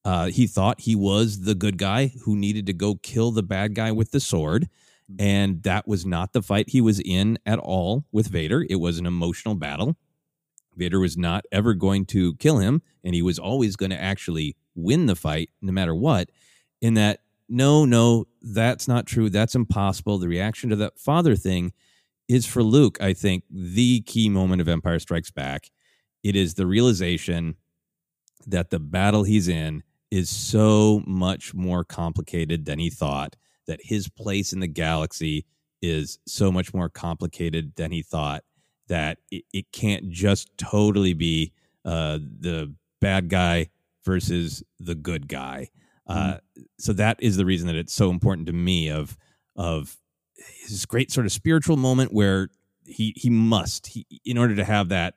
Uh, 0.05 0.27
he 0.27 0.47
thought 0.47 0.81
he 0.81 0.95
was 0.95 1.43
the 1.43 1.55
good 1.55 1.77
guy 1.77 2.13
who 2.25 2.37
needed 2.37 2.67
to 2.67 2.73
go 2.73 2.95
kill 2.97 3.31
the 3.31 3.43
bad 3.43 3.75
guy 3.75 3.93
with 3.93 4.11
the 4.13 4.21
sword. 4.21 4.69
And 5.19 5.63
that 5.65 5.89
was 5.89 6.07
not 6.07 6.33
the 6.33 6.43
fight 6.43 6.71
he 6.71 6.81
was 6.81 7.01
in 7.01 7.39
at 7.45 7.59
all 7.59 8.05
with 8.13 8.29
Vader. 8.29 8.65
It 8.71 8.77
was 8.77 8.99
an 8.99 9.07
emotional 9.07 9.57
battle. 9.57 9.97
Vader 10.77 11.01
was 11.01 11.17
not 11.17 11.45
ever 11.51 11.75
going 11.75 12.07
to 12.07 12.37
kill 12.37 12.59
him, 12.59 12.81
and 13.03 13.15
he 13.15 13.23
was 13.23 13.39
always 13.39 13.77
going 13.77 13.91
to 13.91 14.01
actually 14.01 14.57
win 14.75 15.07
the 15.07 15.17
fight 15.17 15.51
no 15.61 15.73
matter 15.73 15.95
what. 15.95 16.31
In 16.81 16.95
that, 16.95 17.21
no, 17.49 17.85
no, 17.85 18.27
that's 18.41 18.87
not 18.87 19.07
true. 19.07 19.29
That's 19.29 19.57
impossible. 19.57 20.19
The 20.19 20.29
reaction 20.29 20.71
to 20.71 20.77
that 20.77 20.99
father 20.99 21.35
thing 21.35 21.73
is 22.29 22.47
for 22.47 22.63
Luke, 22.63 22.97
I 23.01 23.13
think, 23.13 23.43
the 23.51 24.03
key 24.03 24.29
moment 24.29 24.63
of 24.63 24.69
Empire 24.69 25.01
Strikes 25.01 25.33
Back. 25.33 25.71
It 26.23 26.37
is 26.37 26.55
the 26.55 26.67
realization 26.67 27.57
that 28.47 28.71
the 28.71 28.79
battle 28.79 29.25
he's 29.25 29.49
in 29.49 29.83
is 30.11 30.29
so 30.29 31.03
much 31.07 31.55
more 31.55 31.85
complicated 31.85 32.65
than 32.65 32.79
he 32.79 32.91
thought, 32.91 33.37
that 33.67 33.81
his 33.83 34.09
place 34.09 34.53
in 34.53 34.61
the 34.61 34.67
galaxy 34.67 35.47
is 35.81 36.19
so 36.27 36.51
much 36.51 36.75
more 36.75 36.89
complicated 36.89 37.73
than 37.77 37.93
he 37.93 38.03
thought, 38.03 38.43
that 38.89 39.19
it, 39.31 39.45
it 39.53 39.73
can't 39.73 40.11
just 40.11 40.51
totally 40.59 41.15
be 41.15 41.53
uh, 41.85 42.19
the 42.19 42.75
bad 43.01 43.29
guy 43.29 43.69
versus 44.05 44.63
the 44.79 44.95
good 44.95 45.29
guy. 45.29 45.69
Uh, 46.07 46.39
so 46.79 46.93
that 46.93 47.17
is 47.23 47.37
the 47.37 47.45
reason 47.45 47.69
that 47.69 47.77
it's 47.77 47.93
so 47.93 48.11
important 48.11 48.47
to 48.49 48.53
me 48.53 48.91
of 48.91 49.17
of 49.55 49.97
his 50.35 50.85
great 50.87 51.13
sort 51.13 51.25
of 51.25 51.31
spiritual 51.31 51.77
moment 51.77 52.13
where 52.13 52.49
he 52.85 53.13
he 53.17 53.31
must 53.31 53.87
he, 53.87 54.05
in 54.25 54.37
order 54.37 54.57
to 54.57 54.65
have 54.65 54.89
that 54.89 55.15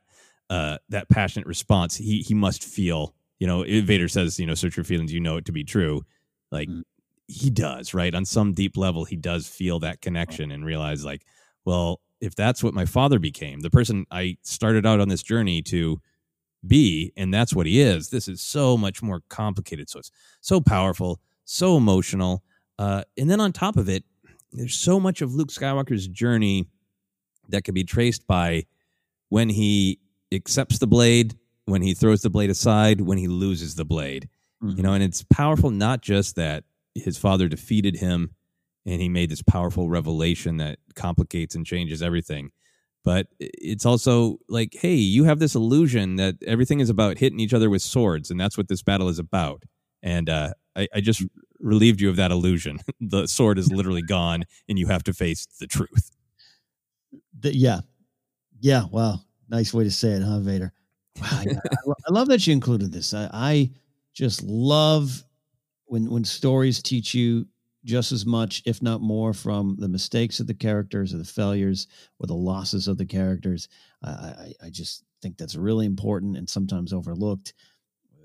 uh, 0.52 0.78
that 0.90 1.10
passionate 1.10 1.48
response 1.48 1.96
he 1.96 2.22
he 2.22 2.36
must 2.36 2.64
feel 2.64 3.16
you 3.40 3.48
know 3.48 3.64
Vader 3.64 4.08
says 4.08 4.40
you 4.40 4.46
know 4.46 4.56
search 4.56 4.78
your 4.78 4.84
feelings 4.84 5.12
you 5.12 5.20
know 5.20 5.38
it 5.38 5.46
to 5.46 5.52
be 5.52 5.64
true 5.64 6.02
like 6.52 6.70
he 7.28 7.50
does 7.50 7.94
right? 7.94 8.14
On 8.14 8.26
some 8.26 8.54
deep 8.54 8.78
level 8.78 9.06
he 9.06 9.16
does 9.16 9.48
feel 9.48 9.80
that 9.80 10.02
connection 10.02 10.52
and 10.52 10.66
realize 10.66 11.04
like 11.06 11.26
well 11.66 12.02
if 12.22 12.36
that's 12.36 12.64
what 12.64 12.74
my 12.74 12.86
father 12.86 13.20
became 13.20 13.60
the 13.60 13.70
person 13.70 14.06
I 14.12 14.38
started 14.44 14.86
out 14.86 15.00
on 15.00 15.10
this 15.10 15.24
journey 15.24 15.62
to 15.64 16.00
be 16.66 17.12
and 17.18 17.34
that's 17.34 17.54
what 17.54 17.66
he 17.66 17.82
is 17.82 18.10
this 18.10 18.28
is 18.28 18.42
so 18.42 18.78
much 18.78 19.02
more 19.02 19.22
complicated. 19.30 19.90
So 19.90 20.00
it's 20.00 20.12
so 20.42 20.62
powerful 20.62 21.20
so 21.46 21.76
emotional 21.76 22.44
uh, 22.80 23.04
and 23.18 23.30
then 23.30 23.42
on 23.42 23.52
top 23.52 23.78
of 23.78 23.90
it 23.90 24.04
there's 24.52 24.76
so 24.76 25.00
much 25.00 25.22
of 25.22 25.34
luke 25.34 25.50
skywalker's 25.50 26.08
journey 26.08 26.68
that 27.50 27.64
can 27.64 27.74
be 27.74 27.84
traced 27.84 28.26
by 28.28 28.66
when 29.30 29.50
he 29.50 30.00
accepts 30.32 30.80
the 30.80 30.88
blade 30.88 31.36
when 31.66 31.82
he 31.82 31.94
throws 31.94 32.22
the 32.22 32.30
blade 32.30 32.50
aside 32.50 33.02
when 33.02 33.18
he 33.18 33.28
loses 33.28 33.76
the 33.76 33.86
blade 33.86 34.30
you 34.78 34.82
know 34.84 34.94
and 34.94 35.04
it's 35.04 35.24
powerful 35.24 35.70
not 35.70 36.02
just 36.02 36.36
that 36.36 36.64
his 36.96 37.18
father 37.18 37.48
defeated 37.50 37.98
him 37.98 38.32
and 38.86 39.02
he 39.02 39.10
made 39.10 39.30
this 39.30 39.42
powerful 39.42 39.90
revelation 39.90 40.58
that 40.58 40.78
complicates 40.96 41.54
and 41.56 41.66
changes 41.66 42.02
everything 42.02 42.50
but 43.04 43.28
it's 43.40 43.86
also 43.86 44.38
like 44.48 44.74
hey 44.80 44.94
you 44.96 45.26
have 45.26 45.40
this 45.40 45.56
illusion 45.56 46.16
that 46.16 46.36
everything 46.48 46.80
is 46.80 46.90
about 46.90 47.18
hitting 47.18 47.40
each 47.40 47.54
other 47.54 47.70
with 47.70 47.82
swords 47.82 48.32
and 48.32 48.40
that's 48.40 48.58
what 48.58 48.68
this 48.70 48.82
battle 48.84 49.10
is 49.10 49.20
about 49.20 49.64
and 50.02 50.30
uh, 50.30 50.54
I, 50.76 50.88
I 50.96 51.02
just 51.02 51.24
relieved 51.60 52.02
you 52.02 52.10
of 52.10 52.16
that 52.18 52.32
illusion 52.32 52.80
the 53.02 53.28
sword 53.28 53.58
is 53.58 53.72
literally 53.72 54.02
gone 54.02 54.44
and 54.70 54.80
you 54.80 54.88
have 54.88 55.04
to 55.04 55.14
face 55.14 55.46
the 55.60 55.68
truth 55.68 56.12
The- 57.40 57.56
yeah. 57.56 57.82
Yeah. 58.62 58.86
Wow. 58.90 59.20
Nice 59.50 59.74
way 59.74 59.84
to 59.84 59.92
say 59.92 60.12
it, 60.12 60.24
huh, 60.24 60.40
Vader? 60.40 60.72
I, 61.22 61.46
love 62.10 62.28
that 62.30 62.46
you 62.48 62.54
included 62.54 62.92
this. 62.92 63.14
I, 63.14 63.30
I 63.32 63.72
just 64.14 64.44
love 64.44 65.24
when 65.86 66.10
when 66.10 66.24
stories 66.24 66.82
teach 66.82 67.14
you 67.14 67.46
just 67.86 68.12
as 68.12 68.26
much, 68.26 68.62
if 68.66 68.82
not 68.82 69.02
more, 69.02 69.34
from 69.34 69.76
the 69.78 69.90
mistakes 69.90 70.40
of 70.40 70.48
the 70.48 70.54
characters 70.54 71.14
or 71.14 71.18
the 71.18 71.26
failures 71.26 71.88
or 72.20 72.28
the 72.28 72.34
losses 72.34 72.88
of 72.88 72.98
the 72.98 73.06
characters. 73.06 73.68
I, 74.02 74.10
I, 74.10 74.54
I 74.66 74.70
just 74.70 75.04
think 75.22 75.38
that's 75.38 75.56
really 75.56 75.86
important 75.86 76.38
and 76.38 76.50
sometimes 76.50 76.94
overlooked. 76.94 77.54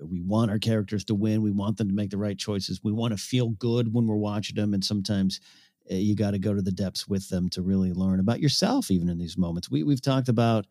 We 0.01 0.21
want 0.21 0.49
our 0.49 0.59
characters 0.59 1.03
to 1.05 1.15
win. 1.15 1.41
We 1.41 1.51
want 1.51 1.77
them 1.77 1.89
to 1.89 1.93
make 1.93 2.09
the 2.09 2.17
right 2.17 2.37
choices. 2.37 2.81
We 2.83 2.93
want 2.93 3.11
to 3.11 3.17
feel 3.17 3.49
good 3.49 3.93
when 3.93 4.07
we're 4.07 4.15
watching 4.15 4.55
them. 4.55 4.73
And 4.73 4.83
sometimes 4.83 5.41
uh, 5.91 5.95
you 5.95 6.15
got 6.15 6.31
to 6.31 6.39
go 6.39 6.53
to 6.53 6.61
the 6.61 6.71
depths 6.71 7.07
with 7.07 7.27
them 7.27 7.49
to 7.49 7.61
really 7.61 7.91
learn 7.91 8.21
about 8.21 8.39
yourself, 8.39 8.91
even 8.91 9.09
in 9.09 9.17
these 9.17 9.37
moments. 9.37 9.69
We, 9.69 9.83
we've 9.83 10.01
talked 10.01 10.29
about 10.29 10.67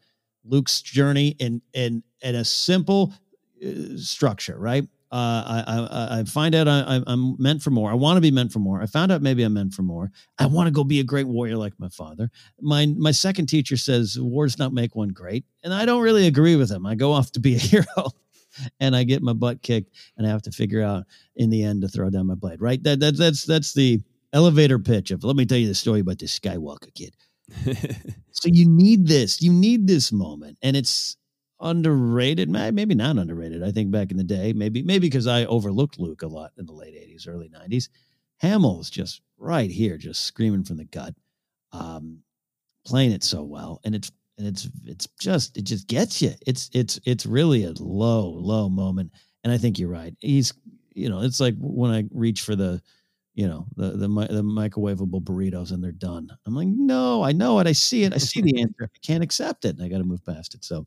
Luke's 0.49 0.81
journey 0.81 1.29
in, 1.39 1.63
in, 1.73 2.03
in 2.23 2.35
a 2.35 2.45
simple 2.45 3.13
uh, 3.65 3.97
structure, 3.97 4.59
right? 4.59 4.85
Uh, 5.11 5.17
I, 5.47 5.65
I 5.67 6.19
I 6.21 6.25
find 6.25 6.55
out 6.55 6.69
I, 6.69 7.01
I'm 7.07 7.35
meant 7.39 7.63
for 7.63 7.71
more. 7.71 7.91
I 7.91 7.95
want 7.95 8.19
to 8.19 8.21
be 8.21 8.31
meant 8.31 8.53
for 8.53 8.59
more. 8.59 8.83
I 8.83 8.87
found 8.87 9.11
out 9.11 9.23
maybe 9.23 9.43
I'm 9.43 9.55
meant 9.55 9.73
for 9.73 9.81
more. 9.81 10.11
I 10.39 10.45
want 10.45 10.67
to 10.67 10.71
go 10.71 10.85
be 10.85 11.01
a 11.01 11.05
great 11.05 11.27
warrior 11.27 11.57
like 11.57 11.73
my 11.79 11.89
father. 11.89 12.31
My 12.61 12.85
my 12.85 13.11
second 13.13 13.47
teacher 13.47 13.79
says 13.79 14.19
wars 14.21 14.59
not 14.59 14.75
make 14.75 14.95
one 14.95 15.09
great, 15.09 15.47
and 15.65 15.73
I 15.73 15.87
don't 15.87 16.03
really 16.03 16.27
agree 16.27 16.57
with 16.57 16.71
him. 16.71 16.85
I 16.85 16.95
go 16.95 17.13
off 17.13 17.33
to 17.33 17.41
be 17.41 17.55
a 17.55 17.59
hero, 17.59 18.11
and 18.81 18.95
I 18.95 19.05
get 19.05 19.23
my 19.23 19.33
butt 19.33 19.63
kicked, 19.63 19.97
and 20.19 20.27
I 20.27 20.31
have 20.31 20.43
to 20.43 20.51
figure 20.51 20.83
out 20.83 21.05
in 21.37 21.49
the 21.49 21.63
end 21.63 21.81
to 21.83 21.89
throw 21.89 22.11
down 22.11 22.27
my 22.27 22.35
blade. 22.35 22.61
Right? 22.61 22.83
That, 22.83 23.01
that 23.01 23.17
that's 23.17 23.47
that's 23.47 23.73
the 23.73 24.03
elevator 24.35 24.79
pitch 24.79 25.11
of. 25.11 25.25
Let 25.25 25.37
me 25.37 25.47
tell 25.47 25.57
you 25.57 25.69
the 25.69 25.75
story 25.75 26.01
about 26.01 26.19
this 26.19 26.39
Skywalker 26.39 26.93
kid. 26.95 27.17
so 28.31 28.49
you 28.53 28.69
need 28.69 29.07
this. 29.07 29.41
You 29.43 29.53
need 29.53 29.87
this 29.87 30.13
moment, 30.13 30.59
and 30.63 30.77
it's 30.77 31.17
underrated, 31.61 32.49
maybe 32.49 32.95
not 32.95 33.19
underrated. 33.19 33.63
I 33.63 33.73
think 33.73 33.91
back 33.91 34.11
in 34.11 34.17
the 34.17 34.25
day, 34.25 34.53
maybe 34.53 34.83
maybe 34.83 35.07
because 35.09 35.27
I 35.27 35.45
overlooked 35.47 35.99
Luke 35.99 36.23
a 36.23 36.27
lot 36.29 36.53
in 36.59 36.67
the 36.67 36.73
late 36.73 36.95
'80s, 36.95 37.29
early 37.29 37.49
'90s. 37.49 37.89
Hamill's 38.39 38.91
just 38.91 39.21
right 39.39 39.71
here, 39.71 39.97
just 39.97 40.25
screaming 40.25 40.65
from 40.65 40.77
the 40.77 40.85
gut, 40.85 41.15
um, 41.73 42.19
playing 42.87 43.13
it 43.13 43.25
so 43.25 43.43
well, 43.43 43.81
and 43.85 43.95
it's 43.95 44.11
and 44.39 44.47
it's 44.47 44.69
it's 44.85 45.09
just 45.21 45.57
it 45.57 45.65
just 45.65 45.89
gets 45.89 46.23
you. 46.23 46.33
It's 46.47 46.71
it's 46.73 47.01
it's 47.05 47.27
really 47.27 47.65
a 47.65 47.73
low 47.79 48.29
low 48.29 48.69
moment, 48.69 49.13
and 49.45 49.53
I 49.53 49.59
think 49.59 49.79
you're 49.79 49.89
right. 49.91 50.15
He's 50.21 50.53
you 50.95 51.09
know 51.09 51.23
it's 51.23 51.41
like 51.41 51.55
when 51.59 51.91
I 51.91 52.05
reach 52.13 52.43
for 52.43 52.57
the 52.57 52.83
you 53.38 53.46
know 53.46 53.66
the 53.77 53.90
the 53.90 54.09
the 54.09 54.42
microwavable 54.42 55.22
burritos 55.22 55.70
and 55.70 55.83
they're 55.83 55.92
done. 55.92 56.29
I'm 56.44 56.57
like, 56.57 56.66
no, 56.66 57.22
I 57.22 57.31
know 57.31 57.61
it, 57.61 57.68
I 57.68 57.72
see 57.72 58.03
it, 58.03 58.12
I 58.12 58.18
see 58.18 58.42
the 58.42 58.61
answer. 58.61 58.90
I 58.92 58.98
can't 59.01 59.22
accept 59.22 59.64
it, 59.64 59.77
and 59.77 59.85
I 59.85 59.87
got 59.87 59.98
to 59.98 60.05
move 60.05 60.27
past 60.27 60.57
it. 60.57 60.64
So, 60.64 60.85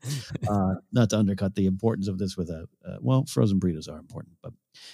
uh, 0.49 0.73
not 0.91 1.11
to 1.11 1.17
undercut 1.17 1.55
the 1.55 1.65
importance 1.65 2.09
of 2.09 2.17
this 2.17 2.35
with 2.35 2.49
a 2.49 2.67
uh, 2.85 2.97
well, 2.99 3.23
frozen 3.25 3.57
burritos 3.57 3.89
are 3.89 3.97
important, 3.97 4.35
but 4.41 4.51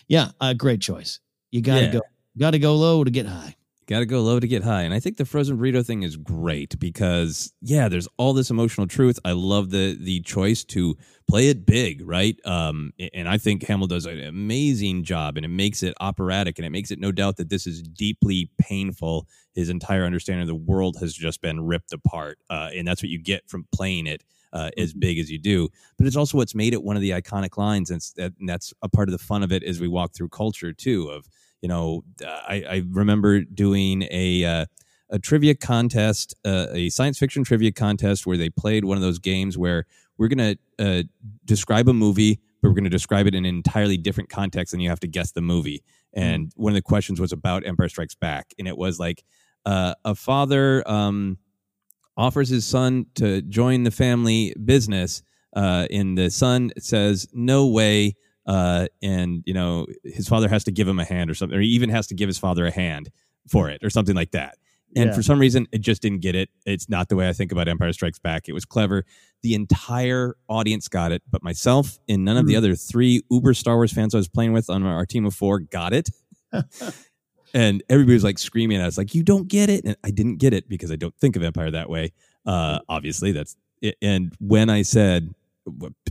yeah, 0.08 0.30
uh, 0.39 0.54
great 0.54 0.82
choice. 0.82 1.20
You 1.50 1.62
got 1.62 1.80
to 1.80 1.86
yeah. 1.86 1.93
go, 1.93 2.02
got 2.38 2.52
to 2.52 2.60
go 2.60 2.76
low 2.76 3.04
to 3.04 3.10
get 3.10 3.26
high. 3.26 3.56
Got 3.88 4.00
to 4.00 4.06
go 4.06 4.21
low 4.21 4.38
to 4.38 4.47
get 4.47 4.65
high. 4.65 4.82
And 4.82 4.93
I 4.93 5.00
think 5.00 5.15
the 5.15 5.23
frozen 5.23 5.58
burrito 5.58 5.86
thing 5.86 6.04
is 6.04 6.17
great 6.17 6.78
because 6.78 7.54
yeah, 7.62 7.88
there's 7.88 8.08
all 8.17 8.34
this 8.34 8.50
emotional 8.50 8.86
truth. 8.86 9.17
I 9.23 9.32
love 9.32 9.69
the 9.69 9.97
the 9.97 10.19
choice 10.21 10.65
to 10.65 10.97
play 11.30 11.47
it 11.47 11.65
big, 11.65 12.06
right? 12.06 12.38
Um, 12.43 12.91
and 13.13 13.30
I 13.30 13.38
think 13.38 13.63
Hamill 13.63 13.88
does 13.88 14.06
an 14.06 14.19
amazing 14.19 15.06
job, 15.06 15.38
and 15.38 15.45
it 15.45 15.50
makes 15.50 15.84
it 15.84 15.93
operatic, 16.02 16.60
and 16.60 16.65
it 16.65 16.69
makes 16.69 16.91
it 16.91 17.00
no 17.00 17.13
doubt 17.13 17.38
that 17.38 17.50
this 17.50 17.65
is 17.65 17.82
deeply 17.82 18.52
painful. 18.58 19.26
His 19.56 19.69
entire 19.69 20.04
understanding 20.04 20.41
of 20.41 20.47
the 20.47 20.56
world 20.56 20.97
has 21.00 21.13
just 21.13 21.41
been 21.41 21.65
ripped 21.65 21.93
apart, 21.93 22.39
uh, 22.50 22.71
and 22.76 22.86
that's 22.86 23.02
what 23.02 23.10
you 23.10 23.19
get 23.19 23.50
from 23.50 23.67
playing 23.71 24.06
it. 24.06 24.21
Uh, 24.54 24.71
as 24.78 24.91
mm-hmm. 24.91 25.00
big 25.02 25.19
as 25.19 25.30
you 25.30 25.38
do, 25.38 25.67
but 25.97 26.08
it's 26.08 26.15
also 26.15 26.38
what's 26.38 26.56
made 26.56 26.73
it 26.73 26.82
one 26.82 26.95
of 26.95 27.02
the 27.02 27.10
iconic 27.10 27.58
lines, 27.58 27.91
and, 27.91 28.02
and 28.17 28.47
that's 28.47 28.73
a 28.82 28.88
part 28.88 29.10
of 29.10 29.12
the 29.12 29.17
fun 29.17 29.43
of 29.43 29.52
it 29.52 29.62
as 29.62 29.82
we 29.82 29.89
walk 29.89 30.15
through 30.15 30.30
culture 30.30 30.71
too. 30.71 31.10
Of 31.10 31.28
you 31.62 31.70
know, 31.70 32.04
I, 32.22 32.63
I 32.70 32.84
remember 32.89 33.41
doing 33.41 34.08
a 34.12 34.46
uh, 34.46 34.65
a 35.10 35.20
trivia 35.20 35.56
contest, 35.56 36.36
uh, 36.46 36.67
a 36.72 36.89
science 36.89 37.17
fiction 37.17 37.43
trivia 37.43 37.72
contest 37.72 38.28
where 38.28 38.38
they 38.38 38.50
played 38.50 38.86
one 38.86 38.98
of 38.98 39.02
those 39.02 39.20
games 39.20 39.58
where 39.58 39.86
we're 40.17 40.28
going 40.28 40.58
to 40.78 40.86
uh, 40.86 41.04
describe 41.46 41.88
a 41.88 41.93
movie, 41.93 42.39
but 42.62 42.70
we're 42.70 42.76
going 42.76 42.84
to 42.84 42.89
describe 42.89 43.28
it 43.28 43.36
in 43.36 43.46
an 43.46 43.56
entirely 43.56 43.98
different 43.98 44.30
context, 44.30 44.74
and 44.74 44.82
you 44.82 44.89
have 44.89 45.00
to 45.00 45.08
guess 45.08 45.32
the 45.32 45.41
movie. 45.41 45.84
Hmm. 46.13 46.22
And 46.22 46.52
one 46.56 46.72
of 46.72 46.76
the 46.76 46.82
questions 46.82 47.20
was 47.20 47.32
about 47.32 47.65
Empire 47.65 47.89
Strikes 47.89 48.15
Back, 48.15 48.54
and 48.60 48.67
it 48.67 48.78
was 48.78 49.00
like 49.00 49.24
uh, 49.65 49.96
a 50.04 50.15
father 50.15 50.88
um, 50.89 51.38
offers 52.15 52.50
his 52.50 52.65
son 52.65 53.06
to 53.15 53.41
join 53.43 53.84
the 53.84 53.91
family 53.91 54.54
business, 54.63 55.22
uh, 55.56 55.88
and 55.91 56.17
the 56.17 56.30
son 56.30 56.72
says, 56.78 57.28
"No 57.34 57.67
way." 57.67 58.15
Uh, 58.48 58.88
and 59.02 59.44
you 59.46 59.54
know 59.54 59.86
his 60.04 60.28
father 60.28 60.48
has 60.48 60.64
to 60.64 60.72
give 60.72 60.88
him 60.88 61.00
a 61.00 61.06
hand 61.06 61.30
or 61.30 61.36
something, 61.36 61.58
or 61.58 61.62
he 61.62 61.70
even 61.70 61.90
has 61.90 62.08
to 62.08 62.16
give 62.16 62.28
his 62.28 62.40
father 62.40 62.66
a 62.66 62.72
hand 62.72 63.10
for 63.48 63.70
it 63.70 63.84
or 63.84 63.90
something 63.90 64.16
like 64.16 64.32
that. 64.32 64.58
And 64.96 65.10
yeah. 65.10 65.16
for 65.16 65.22
some 65.22 65.38
reason, 65.38 65.68
it 65.74 65.82
just 65.82 66.02
didn't 66.02 66.22
get 66.22 66.34
it. 66.34 66.50
It's 66.66 66.88
not 66.88 67.10
the 67.10 67.18
way 67.18 67.28
I 67.28 67.34
think 67.34 67.52
about 67.52 67.68
Empire 67.68 67.92
Strikes 67.92 68.20
Back. 68.20 68.48
It 68.48 68.54
was 68.54 68.64
clever. 68.64 69.04
The 69.44 69.54
entire 69.54 70.36
audience 70.48 70.88
got 70.88 71.12
it, 71.12 71.22
but 71.30 71.44
myself 71.44 72.00
and 72.08 72.24
none 72.24 72.38
of 72.38 72.46
mm. 72.46 72.48
the 72.48 72.54
hmm. 72.54 72.58
other 72.60 72.76
three 72.76 73.22
Uber 73.30 73.54
Star 73.54 73.76
Wars 73.76 73.92
fans 73.92 74.16
I 74.16 74.18
was 74.18 74.30
playing 74.30 74.54
with 74.54 74.70
on 74.70 74.84
our 74.84 75.06
team 75.06 75.26
of 75.26 75.36
four 75.36 75.60
got 75.60 75.94
it. 75.94 76.10
and 77.54 77.84
everybody 77.90 78.14
was 78.14 78.24
like 78.24 78.40
screaming 78.40 78.80
at 78.80 78.88
us, 78.88 78.98
like, 78.98 79.14
"You 79.14 79.24
don't 79.24 79.48
get 79.48 79.70
it!" 79.70 79.84
And 79.84 79.98
I 80.04 80.12
didn't 80.12 80.38
get 80.38 80.54
it 80.54 80.70
because 80.70 80.92
I 80.92 80.96
don't 80.96 81.16
think 81.18 81.36
of 81.36 81.44
Empire 81.44 81.70
that 81.72 81.90
way. 81.90 82.14
Uh, 82.46 82.80
obviously, 82.88 83.34
that's 83.34 83.58
it. 83.82 83.98
And 84.02 84.34
when 84.40 84.70
I 84.70 84.84
said 84.84 85.34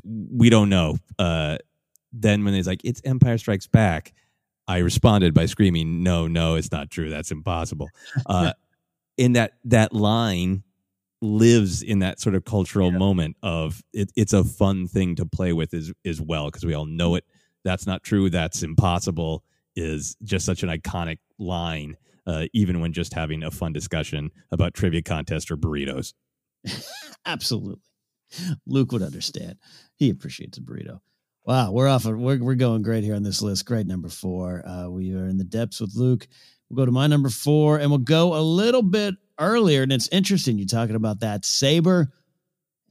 we 0.05 0.51
don't 0.51 0.69
know, 0.69 0.99
uh, 1.19 1.59
then 2.23 2.45
when 2.45 2.55
he's 2.55 2.67
like, 2.67 2.85
it's 2.85 3.01
Empire 3.05 3.39
Strikes 3.39 3.67
Back, 3.67 4.13
I 4.69 4.79
responded 4.79 5.35
by 5.35 5.47
screaming, 5.47 6.03
no, 6.03 6.27
no, 6.27 6.57
it's 6.57 6.73
not 6.73 6.91
true. 6.91 7.11
That's 7.11 7.31
impossible. 7.31 7.89
Uh, 8.27 8.53
in 9.17 9.33
that 9.33 9.53
that 9.65 9.93
line 9.95 10.63
lives 11.23 11.83
in 11.83 12.01
that 12.01 12.21
sort 12.21 12.35
of 12.35 12.45
cultural 12.45 12.93
yeah. 12.93 12.99
moment 12.99 13.37
of 13.43 13.83
it, 13.93 14.11
it's 14.17 14.33
a 14.33 14.45
fun 14.45 14.87
thing 14.87 15.15
to 15.17 15.25
play 15.25 15.53
with 15.53 15.73
as, 15.73 15.93
as 16.05 16.21
well 16.21 16.47
because 16.47 16.65
we 16.65 16.75
all 16.75 16.87
know 16.87 17.15
it. 17.15 17.25
That's 17.65 17.87
not 17.87 18.03
true. 18.03 18.31
That's 18.31 18.63
impossible 18.63 19.43
is 19.75 20.17
just 20.23 20.47
such 20.47 20.63
an 20.63 20.69
iconic 20.69 21.19
line, 21.39 21.97
uh, 22.27 22.47
even 22.53 22.81
when 22.81 22.93
just 22.93 23.15
having 23.15 23.43
a 23.43 23.51
fun 23.51 23.73
discussion 23.73 24.31
about 24.51 24.75
trivia 24.75 25.03
contest 25.03 25.51
or 25.51 25.57
burritos. 25.57 26.15
Absolutely. 27.27 27.81
Luke 28.67 28.93
would 28.93 29.03
understand. 29.03 29.57
He 29.95 30.11
appreciates 30.11 30.59
a 30.59 30.61
burrito. 30.61 31.01
Wow, 31.47 31.71
we're 31.71 31.87
off. 31.87 32.05
We're 32.05 32.43
we're 32.43 32.57
going 32.57 32.83
great 32.83 33.05
here 33.05 33.15
on 33.15 33.23
this 33.23 33.41
list. 33.41 33.67
Great 33.67 33.87
number 33.87 34.09
four. 34.09 34.67
Uh, 34.67 34.89
we 34.89 35.15
are 35.15 35.29
in 35.29 35.39
the 35.39 35.45
depths 35.45 35.81
with 35.81 35.95
Luke. 35.95 36.27
We'll 36.69 36.77
go 36.79 36.87
to 36.87 36.91
my 36.91 37.07
number 37.07 37.29
four, 37.29 37.79
and 37.79 37.89
we'll 37.89 38.01
go 38.01 38.35
a 38.35 38.43
little 38.43 38.83
bit 38.83 39.15
earlier. 39.39 39.85
And 39.85 39.93
it's 39.93 40.09
interesting 40.09 40.59
you're 40.59 40.67
talking 40.67 40.97
about 40.97 41.21
that 41.21 41.45
saber, 41.45 42.13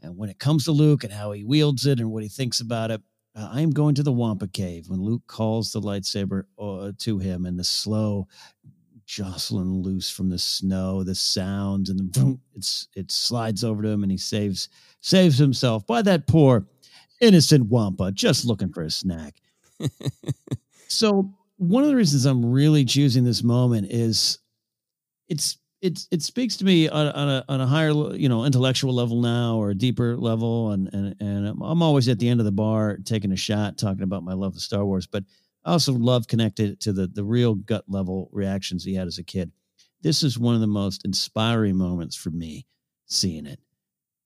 and 0.02 0.16
when 0.16 0.30
it 0.30 0.40
comes 0.40 0.64
to 0.66 0.72
Luke 0.72 1.04
and 1.04 1.12
how 1.12 1.34
he 1.34 1.44
wields 1.44 1.86
it 1.86 2.00
and 2.00 2.12
what 2.12 2.24
he 2.24 2.30
thinks 2.30 2.62
about 2.62 2.92
it. 2.92 3.02
Uh, 3.36 3.50
I 3.52 3.60
am 3.60 3.72
going 3.72 3.96
to 3.96 4.04
the 4.04 4.14
Wampa 4.14 4.48
Cave 4.48 4.88
when 4.88 5.02
Luke 5.02 5.24
calls 5.28 5.74
the 5.74 5.82
lightsaber 5.82 6.44
uh, 6.58 6.94
to 7.00 7.20
him, 7.20 7.46
and 7.46 7.60
the 7.60 7.66
slow 7.66 8.30
jostling 9.06 9.84
loose 9.84 10.10
from 10.10 10.30
the 10.30 10.40
snow, 10.40 11.04
the 11.04 11.14
sounds, 11.14 11.90
and 11.90 12.00
the 12.00 12.04
boom, 12.04 12.40
it's 12.56 12.88
it 12.96 13.12
slides 13.12 13.66
over 13.66 13.84
to 13.84 13.90
him, 13.90 14.04
and 14.04 14.14
he 14.14 14.18
saves 14.18 14.70
saves 15.02 15.38
himself 15.38 15.86
by 15.86 16.02
that 16.02 16.26
poor 16.26 16.66
innocent 17.22 17.68
Wampa 17.68 18.12
just 18.12 18.46
looking 18.46 18.72
for 18.72 18.84
a 18.84 18.90
snack. 18.90 19.36
so 20.88 21.34
one 21.58 21.84
of 21.84 21.90
the 21.90 21.96
reasons 21.96 22.26
I'm 22.26 22.46
really 22.46 22.86
choosing 22.86 23.24
this 23.24 23.44
moment 23.44 23.88
is 23.92 24.40
it's 25.28 25.58
it's 25.82 26.08
it 26.12 26.22
speaks 26.22 26.58
to 26.58 26.66
me 26.66 26.88
on, 26.90 27.08
on, 27.08 27.30
a 27.30 27.46
on 27.48 27.62
a 27.62 27.68
higher 27.68 27.92
you 28.16 28.30
know 28.30 28.46
intellectual 28.46 28.94
level 28.94 29.22
now 29.22 29.58
or 29.58 29.70
a 29.70 29.76
deeper 29.76 30.18
level 30.18 30.72
and 30.72 30.90
and 30.94 31.16
and 31.20 31.48
I'm 31.48 31.82
always 31.82 32.08
at 32.10 32.20
the 32.20 32.30
end 32.30 32.40
of 32.40 32.46
the 32.46 32.52
bar 32.52 32.98
taking 33.04 33.32
a 33.32 33.38
shot 33.38 33.78
talking 33.78 34.04
about 34.04 34.24
my 34.24 34.34
love 34.34 34.56
of 34.56 34.62
Star 34.62 34.86
Wars 34.86 35.08
but 35.08 35.24
I 35.64 35.72
also 35.72 35.94
love 35.94 36.28
connected 36.28 36.80
to 36.82 36.94
the 36.94 37.08
the 37.08 37.24
real 37.24 37.56
gut 37.56 37.86
level 37.88 38.30
reactions 38.32 38.84
he 38.84 38.96
had 38.96 39.08
as 39.08 39.18
a 39.18 39.24
kid. 39.24 39.52
This 40.02 40.24
is 40.24 40.38
one 40.38 40.56
of 40.56 40.62
the 40.62 40.68
most 40.68 41.04
inspiring 41.06 41.76
moments 41.76 42.16
for 42.16 42.30
me 42.30 42.68
seeing 43.08 43.46
it. 43.46 43.60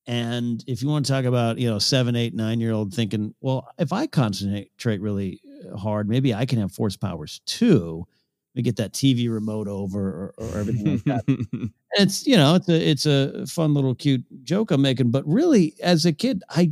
And 0.08 0.64
if 0.66 0.82
you 0.82 0.90
want 0.90 1.06
to 1.06 1.12
talk 1.12 1.26
about, 1.26 1.60
you 1.60 1.70
know, 1.70 1.80
seven, 1.80 2.16
eight, 2.16 2.34
nine 2.34 2.60
year 2.60 2.72
old 2.72 2.94
thinking, 2.94 3.34
well, 3.42 3.70
if 3.78 3.94
I 3.94 4.08
concentrate 4.08 5.02
really 5.02 5.42
uh, 5.72 5.78
hard, 5.78 6.10
maybe 6.10 6.34
I 6.34 6.46
can 6.46 6.60
have 6.60 6.72
force 6.72 6.98
powers 6.98 7.42
too. 7.46 8.08
We 8.56 8.64
get 8.64 8.78
that 8.78 8.94
TV 8.94 9.32
remote 9.32 9.68
over 9.68 10.00
or, 10.00 10.34
or 10.38 10.58
everything 10.58 10.86
like 10.94 11.04
that. 11.04 11.72
it's 11.94 12.26
you 12.26 12.36
know, 12.36 12.56
it's 12.56 12.68
a 12.68 12.90
it's 12.90 13.06
a 13.06 13.46
fun 13.46 13.76
little 13.76 13.94
cute 13.94 14.26
joke 14.44 14.72
I'm 14.72 14.82
making, 14.82 15.12
but 15.12 15.26
really, 15.28 15.76
as 15.82 16.06
a 16.06 16.12
kid, 16.12 16.44
I 16.50 16.72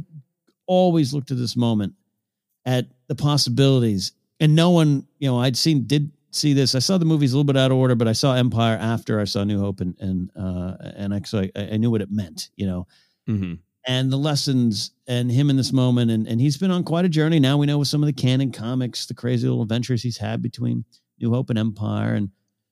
always 0.66 1.14
looked 1.14 1.30
at 1.30 1.38
this 1.38 1.56
moment 1.56 1.94
at 2.66 2.88
the 3.08 3.16
possibilities, 3.16 4.14
and 4.40 4.56
no 4.56 4.72
one, 4.72 5.08
you 5.20 5.30
know, 5.30 5.40
I'd 5.40 5.56
seen 5.56 5.86
did 5.86 6.12
see 6.32 6.54
this. 6.54 6.74
I 6.74 6.80
saw 6.80 6.98
the 6.98 7.06
movies 7.06 7.32
a 7.32 7.38
little 7.38 7.46
bit 7.46 7.58
out 7.58 7.72
of 7.72 7.78
order, 7.78 7.96
but 7.96 8.08
I 8.08 8.14
saw 8.14 8.34
Empire 8.34 8.78
after 8.82 9.20
I 9.20 9.26
saw 9.26 9.44
New 9.44 9.60
Hope, 9.60 9.80
and 9.80 9.96
and 10.00 10.32
uh, 10.36 10.76
and 10.96 11.14
I 11.14 11.22
so 11.22 11.42
I, 11.42 11.52
I 11.56 11.78
knew 11.78 11.92
what 11.92 12.02
it 12.02 12.12
meant, 12.12 12.50
you 12.56 12.66
know 12.66 12.88
mm-hmm. 13.28 13.54
and 13.86 14.12
the 14.12 14.18
lessons 14.18 14.92
and 15.08 15.32
him 15.32 15.50
in 15.50 15.58
this 15.58 15.74
moment. 15.74 16.12
And, 16.12 16.28
and 16.28 16.40
he's 16.40 16.58
been 16.58 16.72
on 16.72 16.84
quite 16.84 17.06
a 17.06 17.10
journey. 17.10 17.40
Now 17.40 17.58
we 17.58 17.66
know 17.66 17.78
with 17.78 17.88
some 17.88 18.04
of 18.04 18.08
the 18.08 18.14
canon 18.14 18.52
comics, 18.52 19.06
the 19.06 19.14
crazy 19.14 19.48
little 19.48 19.64
adventures 19.64 20.04
he's 20.04 20.18
had 20.18 20.42
between 20.42 20.86
New 21.20 21.32
Hope 21.32 21.50
and 21.50 21.60
Empire 21.60 22.14
and 22.14 22.30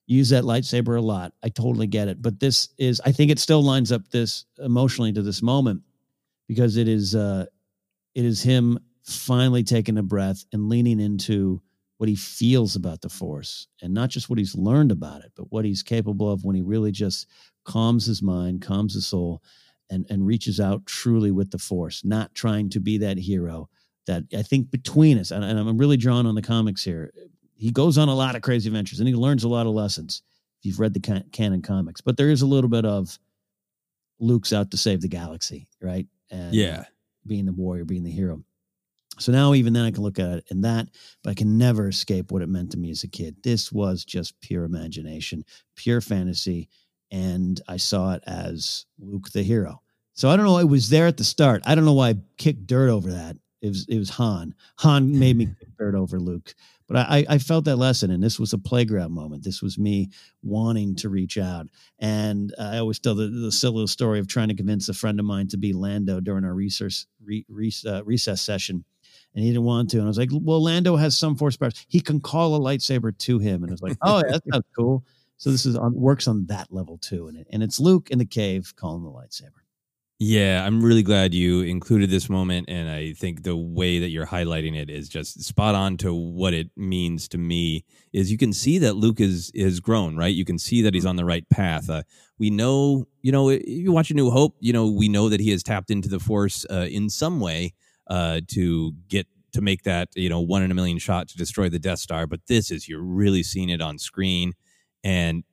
use 0.07 0.29
that 0.29 0.43
lightsaber 0.43 0.97
a 0.97 1.01
lot. 1.01 1.33
I 1.43 1.49
totally 1.49 1.87
get 1.87 2.07
it. 2.07 2.21
But 2.21 2.39
this 2.39 2.69
is, 2.77 3.01
I 3.05 3.11
think 3.11 3.31
it 3.31 3.39
still 3.39 3.63
lines 3.63 3.91
up 3.91 4.07
this 4.09 4.45
emotionally 4.59 5.13
to 5.13 5.21
this 5.21 5.41
moment 5.41 5.81
because 6.47 6.77
it 6.77 6.87
is, 6.87 7.15
uh, 7.15 7.45
it 8.13 8.23
is 8.23 8.43
him 8.43 8.79
finally 9.03 9.63
taking 9.63 9.97
a 9.97 10.03
breath 10.03 10.45
and 10.53 10.69
leaning 10.69 10.99
into 10.99 11.61
what 11.97 12.09
he 12.09 12.15
feels 12.15 12.75
about 12.75 13.01
the 13.01 13.09
force 13.09 13.67
and 13.81 13.93
not 13.93 14.09
just 14.09 14.29
what 14.29 14.37
he's 14.37 14.55
learned 14.55 14.91
about 14.91 15.21
it, 15.21 15.31
but 15.35 15.51
what 15.51 15.65
he's 15.65 15.81
capable 15.81 16.31
of 16.31 16.43
when 16.43 16.55
he 16.55 16.61
really 16.61 16.91
just 16.91 17.27
calms 17.63 18.05
his 18.05 18.21
mind, 18.21 18.61
calms 18.61 18.93
his 18.93 19.07
soul, 19.07 19.41
and 19.89 20.05
and 20.09 20.25
reaches 20.25 20.59
out 20.59 20.85
truly 20.85 21.31
with 21.31 21.51
the 21.51 21.57
force, 21.57 22.03
not 22.03 22.33
trying 22.35 22.69
to 22.71 22.79
be 22.79 22.97
that 22.99 23.17
hero 23.17 23.69
that 24.07 24.23
I 24.35 24.43
think 24.43 24.71
between 24.71 25.17
us, 25.17 25.31
and, 25.31 25.43
and 25.43 25.59
I'm 25.59 25.77
really 25.77 25.97
drawn 25.97 26.25
on 26.25 26.35
the 26.35 26.41
comics 26.41 26.83
here. 26.83 27.11
He 27.55 27.71
goes 27.71 27.97
on 27.97 28.09
a 28.09 28.15
lot 28.15 28.35
of 28.35 28.41
crazy 28.41 28.67
adventures 28.67 28.99
and 28.99 29.07
he 29.07 29.15
learns 29.15 29.43
a 29.43 29.49
lot 29.49 29.65
of 29.65 29.73
lessons. 29.73 30.21
If 30.59 30.65
you've 30.65 30.79
read 30.79 30.93
the 30.93 30.99
can- 30.99 31.29
canon 31.31 31.61
comics, 31.61 32.01
but 32.01 32.17
there 32.17 32.29
is 32.29 32.41
a 32.41 32.45
little 32.45 32.69
bit 32.69 32.85
of 32.85 33.17
Luke's 34.19 34.53
out 34.53 34.71
to 34.71 34.77
save 34.77 35.01
the 35.01 35.07
galaxy, 35.07 35.67
right? 35.81 36.07
And 36.29 36.53
yeah, 36.53 36.85
being 37.25 37.45
the 37.45 37.53
warrior, 37.53 37.85
being 37.85 38.03
the 38.03 38.11
hero. 38.11 38.43
So 39.17 39.31
now, 39.31 39.53
even 39.53 39.71
then, 39.71 39.85
I 39.85 39.91
can 39.91 40.03
look 40.03 40.19
at 40.19 40.39
it 40.39 40.45
in 40.51 40.61
that, 40.61 40.87
but 41.23 41.29
I 41.29 41.33
can 41.35 41.57
never 41.57 41.87
escape 41.87 42.31
what 42.31 42.41
it 42.41 42.49
meant 42.49 42.71
to 42.71 42.77
me 42.77 42.91
as 42.91 43.03
a 43.03 43.07
kid. 43.07 43.37
This 43.43 43.71
was 43.71 44.03
just 44.03 44.39
pure 44.41 44.65
imagination, 44.65 45.45
pure 45.77 46.01
fantasy 46.01 46.67
and 47.11 47.61
I 47.67 47.77
saw 47.77 48.13
it 48.13 48.23
as 48.25 48.85
Luke 48.99 49.31
the 49.31 49.43
hero. 49.43 49.81
So 50.13 50.29
I 50.29 50.37
don't 50.37 50.45
know. 50.45 50.57
It 50.57 50.69
was 50.69 50.89
there 50.89 51.07
at 51.07 51.17
the 51.17 51.23
start. 51.23 51.61
I 51.65 51.75
don't 51.75 51.85
know 51.85 51.93
why 51.93 52.09
I 52.09 52.15
kicked 52.37 52.67
dirt 52.67 52.89
over 52.89 53.11
that. 53.11 53.35
It 53.61 53.69
was 53.69 53.85
it 53.89 53.97
was 53.97 54.09
Han. 54.11 54.55
Han 54.79 55.17
made 55.17 55.35
me 55.35 55.45
kick 55.59 55.69
dirt 55.77 55.95
over 55.95 56.19
Luke. 56.19 56.53
But 56.87 56.97
I, 56.97 57.25
I 57.27 57.37
felt 57.39 57.65
that 57.65 57.77
lesson, 57.77 58.11
and 58.11 58.21
this 58.21 58.39
was 58.39 58.53
a 58.53 58.59
playground 58.59 59.11
moment. 59.11 59.43
This 59.43 59.61
was 59.61 59.79
me 59.79 60.11
wanting 60.43 60.95
to 60.97 61.09
reach 61.09 61.37
out. 61.37 61.67
And 61.97 62.53
I 62.59 62.77
always 62.77 62.99
tell 62.99 63.15
the, 63.15 63.27
the 63.27 63.51
silly 63.51 63.87
story 63.87 64.19
of 64.19 64.27
trying 64.27 64.49
to 64.49 64.55
convince 64.55 64.87
a 64.87 64.93
friend 64.93 65.19
of 65.19 65.25
mine 65.25 65.47
to 65.47 65.57
be 65.57 65.73
Lando 65.73 66.19
during 66.19 66.45
our 66.45 66.53
research, 66.53 67.05
re, 67.23 67.43
re, 67.49 67.71
uh, 67.87 68.03
recess 68.03 68.41
session. 68.41 68.85
And 69.33 69.43
he 69.43 69.49
didn't 69.49 69.63
want 69.63 69.89
to. 69.91 69.97
And 69.97 70.05
I 70.05 70.07
was 70.07 70.17
like, 70.19 70.29
well, 70.31 70.61
Lando 70.61 70.95
has 70.95 71.17
some 71.17 71.35
force 71.35 71.57
powers. 71.57 71.83
He 71.87 71.99
can 71.99 72.21
call 72.21 72.55
a 72.55 72.59
lightsaber 72.59 73.17
to 73.17 73.39
him. 73.39 73.63
And 73.63 73.71
I 73.71 73.73
was 73.73 73.81
like, 73.81 73.97
oh, 74.03 74.21
yeah, 74.23 74.33
that 74.33 74.43
sounds 74.51 74.65
cool. 74.77 75.03
So 75.37 75.51
this 75.51 75.65
is 75.65 75.75
on 75.75 75.93
works 75.93 76.27
on 76.27 76.45
that 76.47 76.67
level 76.71 76.97
too. 76.97 77.27
And, 77.27 77.37
it, 77.37 77.47
and 77.51 77.61
it's 77.61 77.79
Luke 77.79 78.09
in 78.09 78.19
the 78.19 78.25
cave 78.25 78.73
calling 78.75 79.03
the 79.03 79.09
lightsaber. 79.09 79.61
Yeah, 80.17 80.65
I'm 80.65 80.81
really 80.81 81.03
glad 81.03 81.33
you 81.33 81.59
included 81.59 82.09
this 82.09 82.29
moment. 82.29 82.69
And 82.69 82.89
I 82.89 83.11
think 83.11 83.43
the 83.43 83.57
way 83.57 83.99
that 83.99 84.11
you're 84.11 84.25
highlighting 84.25 84.73
it 84.73 84.89
is 84.89 85.09
just 85.09 85.43
spot 85.43 85.75
on 85.75 85.97
to 85.97 86.13
what 86.13 86.53
it 86.53 86.69
means 86.77 87.27
to 87.29 87.37
me 87.37 87.83
is 88.13 88.31
you 88.31 88.37
can 88.37 88.53
see 88.53 88.77
that 88.77 88.95
Luke 88.95 89.19
is, 89.19 89.51
is 89.53 89.81
grown, 89.81 90.15
right? 90.15 90.33
You 90.33 90.45
can 90.45 90.57
see 90.57 90.81
that 90.83 90.93
he's 90.93 91.05
on 91.05 91.17
the 91.17 91.25
right 91.25 91.47
path. 91.49 91.89
Uh, 91.89 92.03
we 92.39 92.49
know, 92.49 93.05
you 93.23 93.31
know, 93.33 93.49
you 93.49 93.91
watch 93.91 94.09
A 94.09 94.13
New 94.13 94.31
Hope, 94.31 94.55
you 94.61 94.71
know, 94.71 94.89
we 94.89 95.09
know 95.09 95.27
that 95.27 95.41
he 95.41 95.51
has 95.51 95.63
tapped 95.63 95.91
into 95.91 96.07
the 96.07 96.19
force 96.19 96.65
uh, 96.71 96.87
in 96.89 97.09
some 97.09 97.41
way 97.41 97.73
uh, 98.07 98.39
to 98.53 98.93
get 99.09 99.27
to 99.51 99.61
make 99.61 99.83
that, 99.83 100.09
you 100.15 100.29
know, 100.29 100.39
one 100.39 100.63
in 100.63 100.71
a 100.71 100.75
million 100.75 100.97
shot 100.97 101.27
to 101.29 101.37
destroy 101.37 101.67
the 101.67 101.79
Death 101.79 101.99
Star. 101.99 102.25
But 102.25 102.41
this 102.47 102.71
is, 102.71 102.87
you're 102.87 103.03
really 103.03 103.43
seeing 103.43 103.69
it 103.69 103.81
on 103.81 103.97
screen. 103.97 104.53
And 105.05 105.43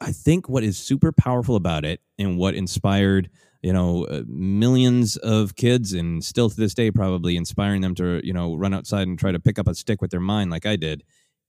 I 0.00 0.10
think 0.10 0.48
what 0.48 0.64
is 0.64 0.76
super 0.78 1.12
powerful 1.12 1.54
about 1.54 1.84
it 1.84 2.00
and 2.18 2.38
what 2.38 2.54
inspired 2.54 3.30
you 3.62 3.72
know 3.72 4.04
uh, 4.04 4.22
millions 4.26 5.16
of 5.16 5.56
kids 5.56 5.92
and 5.92 6.22
still 6.24 6.50
to 6.50 6.56
this 6.56 6.74
day 6.74 6.90
probably 6.90 7.36
inspiring 7.36 7.80
them 7.80 7.94
to 7.94 8.20
you 8.22 8.32
know 8.32 8.54
run 8.54 8.74
outside 8.74 9.06
and 9.06 9.18
try 9.18 9.32
to 9.32 9.38
pick 9.38 9.58
up 9.58 9.66
a 9.68 9.74
stick 9.74 10.02
with 10.02 10.10
their 10.10 10.20
mind 10.20 10.50
like 10.50 10.66
i 10.66 10.76
did 10.76 11.02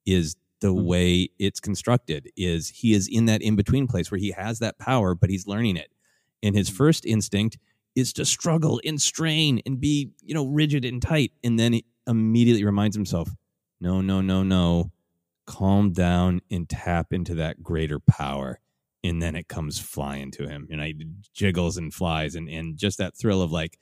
is 0.06 0.38
the 0.62 0.68
mm-hmm. 0.68 0.86
way 0.86 1.30
it's 1.40 1.60
constructed 1.60 2.32
is 2.38 2.70
he 2.70 2.94
is 2.94 3.10
in 3.12 3.26
that 3.26 3.42
in 3.42 3.58
between 3.58 3.86
place 3.86 4.10
where 4.10 4.18
he 4.18 4.32
has 4.32 4.60
that 4.60 4.80
power 4.80 5.14
but 5.14 5.30
he's 5.30 5.46
learning 5.46 5.76
it 5.76 5.92
and 6.42 6.56
his 6.56 6.70
mm-hmm. 6.70 6.78
first 6.78 7.06
instinct 7.06 7.58
is 7.96 8.14
to 8.14 8.24
struggle 8.24 8.80
and 8.86 9.02
strain 9.02 9.62
and 9.66 9.82
be 9.82 10.12
you 10.22 10.34
know 10.34 10.46
rigid 10.46 10.86
and 10.86 11.02
tight 11.02 11.34
and 11.44 11.60
then 11.60 11.74
he 11.74 11.86
immediately 12.08 12.64
reminds 12.64 12.96
himself 12.96 13.30
no 13.82 14.00
no 14.00 14.22
no 14.22 14.42
no 14.42 14.90
calm 15.46 15.92
down 15.94 16.42
and 16.52 16.68
tap 16.70 17.14
into 17.14 17.36
that 17.36 17.62
greater 17.62 18.00
power 18.00 18.60
and 19.04 19.22
then 19.22 19.36
it 19.36 19.48
comes 19.48 19.80
flying 19.80 20.32
to 20.32 20.48
him 20.48 20.68
and 20.72 20.82
I 20.82 20.94
jiggles 21.34 21.78
and 21.78 21.94
flies 21.94 22.36
and 22.36 22.50
and 22.50 22.78
just 22.78 22.98
that 22.98 23.16
thrill 23.16 23.42
of 23.42 23.52
like 23.52 23.78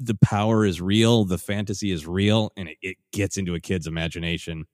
the 0.00 0.16
power 0.16 0.64
is 0.64 0.80
real, 0.80 1.24
the 1.24 1.38
fantasy 1.38 1.90
is 1.90 2.06
real, 2.06 2.50
and 2.56 2.68
it, 2.70 2.78
it 2.80 2.96
gets 3.12 3.36
into 3.36 3.54
a 3.54 3.60
kid's 3.60 3.86
imagination. 3.86 4.64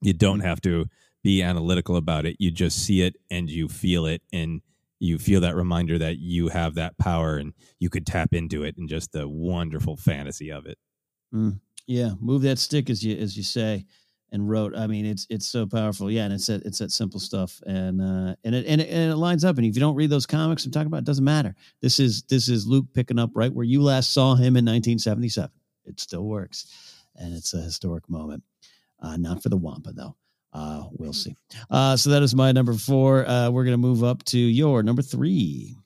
You 0.00 0.14
don't 0.14 0.40
have 0.40 0.60
to 0.62 0.86
be 1.22 1.42
analytical 1.42 1.96
about 1.96 2.24
it. 2.24 2.36
You 2.38 2.50
just 2.50 2.84
see 2.84 3.02
it 3.02 3.16
and 3.30 3.48
you 3.48 3.68
feel 3.68 4.06
it 4.06 4.22
and 4.32 4.62
you 5.00 5.18
feel 5.18 5.42
that 5.42 5.54
reminder 5.54 5.98
that 5.98 6.18
you 6.18 6.48
have 6.48 6.74
that 6.76 6.96
power 6.96 7.36
and 7.36 7.52
you 7.78 7.90
could 7.90 8.06
tap 8.06 8.32
into 8.32 8.62
it 8.62 8.76
and 8.78 8.88
just 8.88 9.12
the 9.12 9.28
wonderful 9.28 9.96
fantasy 9.96 10.50
of 10.50 10.66
it. 10.66 10.78
Mm, 11.32 11.60
yeah, 11.86 12.12
move 12.18 12.42
that 12.42 12.58
stick 12.58 12.88
as 12.88 13.04
you 13.04 13.16
as 13.16 13.36
you 13.36 13.42
say 13.42 13.84
and 14.32 14.48
wrote. 14.48 14.76
I 14.76 14.86
mean, 14.86 15.06
it's 15.06 15.26
it's 15.30 15.46
so 15.46 15.66
powerful. 15.66 16.10
Yeah, 16.10 16.24
and 16.24 16.34
it's 16.34 16.46
that 16.46 16.64
it's 16.64 16.78
that 16.78 16.90
simple 16.90 17.20
stuff, 17.20 17.60
and 17.66 18.00
uh, 18.00 18.34
and 18.44 18.54
it 18.54 18.66
and 18.66 18.80
it, 18.80 18.88
and 18.90 19.12
it 19.12 19.16
lines 19.16 19.44
up. 19.44 19.56
And 19.56 19.66
if 19.66 19.74
you 19.74 19.80
don't 19.80 19.94
read 19.94 20.10
those 20.10 20.26
comics 20.26 20.64
I'm 20.64 20.72
talking 20.72 20.88
about, 20.88 20.98
it 20.98 21.04
doesn't 21.04 21.24
matter. 21.24 21.54
This 21.80 22.00
is 22.00 22.22
this 22.24 22.48
is 22.48 22.66
Luke 22.66 22.86
picking 22.94 23.18
up 23.18 23.30
right 23.34 23.52
where 23.52 23.64
you 23.64 23.82
last 23.82 24.12
saw 24.12 24.34
him 24.34 24.56
in 24.56 24.64
1977. 24.64 25.50
It 25.86 26.00
still 26.00 26.24
works, 26.24 27.04
and 27.16 27.34
it's 27.34 27.54
a 27.54 27.60
historic 27.60 28.08
moment. 28.08 28.42
Uh, 29.00 29.16
not 29.16 29.42
for 29.42 29.48
the 29.48 29.56
Wampa 29.56 29.92
though. 29.92 30.16
Uh, 30.52 30.84
we'll 30.92 31.12
see. 31.12 31.34
Uh, 31.68 31.96
so 31.96 32.10
that 32.10 32.22
is 32.22 32.34
my 32.34 32.52
number 32.52 32.74
four. 32.74 33.26
Uh, 33.28 33.50
we're 33.50 33.64
gonna 33.64 33.76
move 33.76 34.04
up 34.04 34.24
to 34.24 34.38
your 34.38 34.82
number 34.82 35.02
three. 35.02 35.76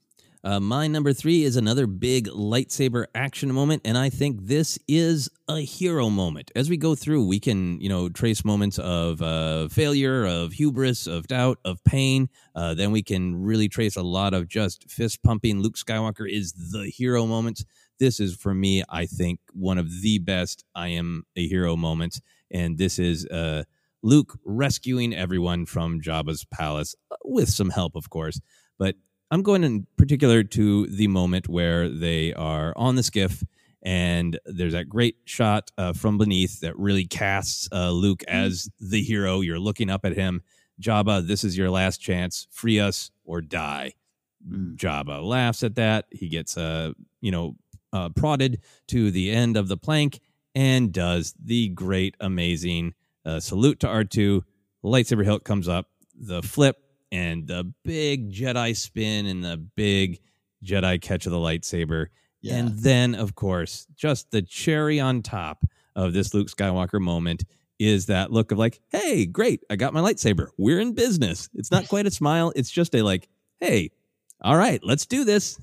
Uh, 0.45 0.61
my 0.61 0.87
number 0.87 1.13
three 1.13 1.43
is 1.43 1.57
another 1.57 1.87
big 1.87 2.29
lightsaber 2.29 3.07
action 3.15 3.53
moment, 3.53 3.83
and 3.85 3.99
I 3.99 4.09
think 4.09 4.39
this 4.43 4.79
is 4.87 5.29
a 5.49 5.61
hero 5.61 6.09
moment. 6.11 6.53
As 6.55 6.71
we 6.71 6.77
go 6.77 6.95
through, 6.95 7.27
we 7.27 7.41
can, 7.41 7.81
you 7.81 7.89
know, 7.89 8.09
trace 8.09 8.45
moments 8.45 8.79
of 8.79 9.21
uh, 9.21 9.67
failure, 9.69 10.25
of 10.25 10.53
hubris, 10.53 11.09
of 11.09 11.27
doubt, 11.27 11.59
of 11.65 11.83
pain. 11.83 12.29
Uh, 12.55 12.75
then 12.75 12.93
we 12.93 13.03
can 13.03 13.35
really 13.43 13.69
trace 13.69 13.97
a 13.97 14.03
lot 14.03 14.33
of 14.33 14.47
just 14.47 14.89
fist 14.89 15.23
pumping. 15.25 15.61
Luke 15.61 15.77
Skywalker 15.77 16.31
is 16.31 16.53
the 16.53 16.89
hero 16.89 17.27
moments. 17.27 17.65
This 17.99 18.21
is, 18.21 18.37
for 18.37 18.55
me, 18.55 18.85
I 18.89 19.07
think, 19.07 19.41
one 19.53 19.77
of 19.77 20.03
the 20.03 20.21
best 20.21 20.65
I 20.73 20.89
am 20.89 21.25
a 21.35 21.49
hero 21.49 21.75
moments. 21.75 22.21
And 22.53 22.79
this 22.79 23.01
is 23.01 23.27
uh, 23.27 23.65
Luke 24.03 24.39
rescuing 24.45 25.13
everyone 25.13 25.67
from 25.67 26.01
Jabba's 26.01 26.45
palace, 26.45 26.95
uh, 27.11 27.17
with 27.25 27.49
some 27.49 27.71
help, 27.71 27.97
of 27.97 28.09
course. 28.09 28.41
But 28.79 28.95
I'm 29.31 29.43
going 29.43 29.65
in 29.65 29.87
particular 29.97 30.43
to 30.43 30.87
the 30.87 31.09
moment 31.09 31.49
where 31.49 31.89
they 31.89 32.33
are 32.35 32.73
on 32.77 32.97
the 32.97 33.03
skiff 33.03 33.45
and 33.83 34.39
there's 34.45 34.73
that 34.73 34.89
great 34.89 35.17
shot 35.25 35.71
uh, 35.79 35.93
from 35.93 36.19
beneath 36.19 36.61
that 36.61 36.77
really 36.79 37.05
casts 37.07 37.69
uh, 37.73 37.91
Luke 37.91 38.25
mm. 38.29 38.33
as 38.33 38.69
the 38.81 39.03
hero. 39.03 39.41
You're 39.41 39.59
looking 39.59 39.91
up 39.91 40.05
at 40.05 40.15
him. 40.15 40.43
Jabba, 40.81 41.27
this 41.27 41.45
is 41.45 41.57
your 41.57 41.71
last 41.71 41.99
chance. 41.99 42.47
Free 42.51 42.81
us 42.81 43.11
or 43.25 43.41
die. 43.41 43.95
Mm. 44.49 44.77
Jabba 44.77 45.23
laughs 45.23 45.63
at 45.63 45.77
that. 45.77 46.07
He 46.11 46.29
gets, 46.29 46.57
uh, 46.57 46.93
you 47.21 47.31
know, 47.31 47.57
uh, 47.93 48.09
prodded 48.11 48.61
to 48.89 49.11
the 49.11 49.31
end 49.31 49.57
of 49.57 49.69
the 49.69 49.77
plank 49.77 50.21
and 50.55 50.93
does 50.93 51.35
the 51.43 51.69
great, 51.69 52.17
amazing 52.21 52.95
uh, 53.25 53.41
salute 53.41 53.81
to 53.81 53.87
R2. 53.87 54.43
Lightsaber 54.85 55.25
hilt 55.25 55.45
comes 55.45 55.69
up. 55.69 55.87
The 56.15 56.43
flip 56.43 56.77
and 57.11 57.47
the 57.47 57.73
big 57.85 58.33
Jedi 58.33 58.77
spin 58.77 59.27
and 59.27 59.45
the 59.45 59.57
big 59.57 60.21
Jedi 60.65 61.01
catch 61.01 61.27
of 61.27 61.33
the 61.33 61.39
lightsaber. 61.39 62.07
Yeah. 62.41 62.57
And 62.57 62.79
then, 62.79 63.15
of 63.15 63.35
course, 63.35 63.87
just 63.97 64.31
the 64.31 64.43
cherry 64.43 65.01
on 65.01 65.23
top 65.23 65.65
of 65.97 66.13
this 66.13 66.35
Luke 66.35 66.49
Skywalker 66.49 67.01
moment 67.01 67.45
is 67.79 68.07
that 68.07 68.33
look 68.33 68.53
of 68.53 68.59
like, 68.59 68.81
hey, 68.91 69.27
great, 69.27 69.63
I 69.71 69.77
got 69.77 69.95
my 69.95 70.01
lightsaber. 70.01 70.49
We're 70.57 70.81
in 70.81 70.95
business. 70.95 71.49
It's 71.55 71.71
not 71.71 71.89
quite 71.89 72.07
a 72.07 72.11
smile. 72.13 72.53
It's 72.57 72.71
just 72.71 72.95
a 72.95 73.03
like, 73.03 73.29
hey, 73.61 73.91
all 74.41 74.57
right, 74.57 74.81
let's 74.83 75.07
do 75.07 75.25
this. 75.25 75.59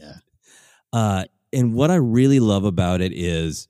Yeah. 0.00 0.14
uh, 0.92 1.24
and 1.52 1.74
what 1.74 1.90
I 1.90 1.96
really 1.96 2.40
love 2.40 2.64
about 2.64 3.00
it 3.00 3.12
is, 3.14 3.68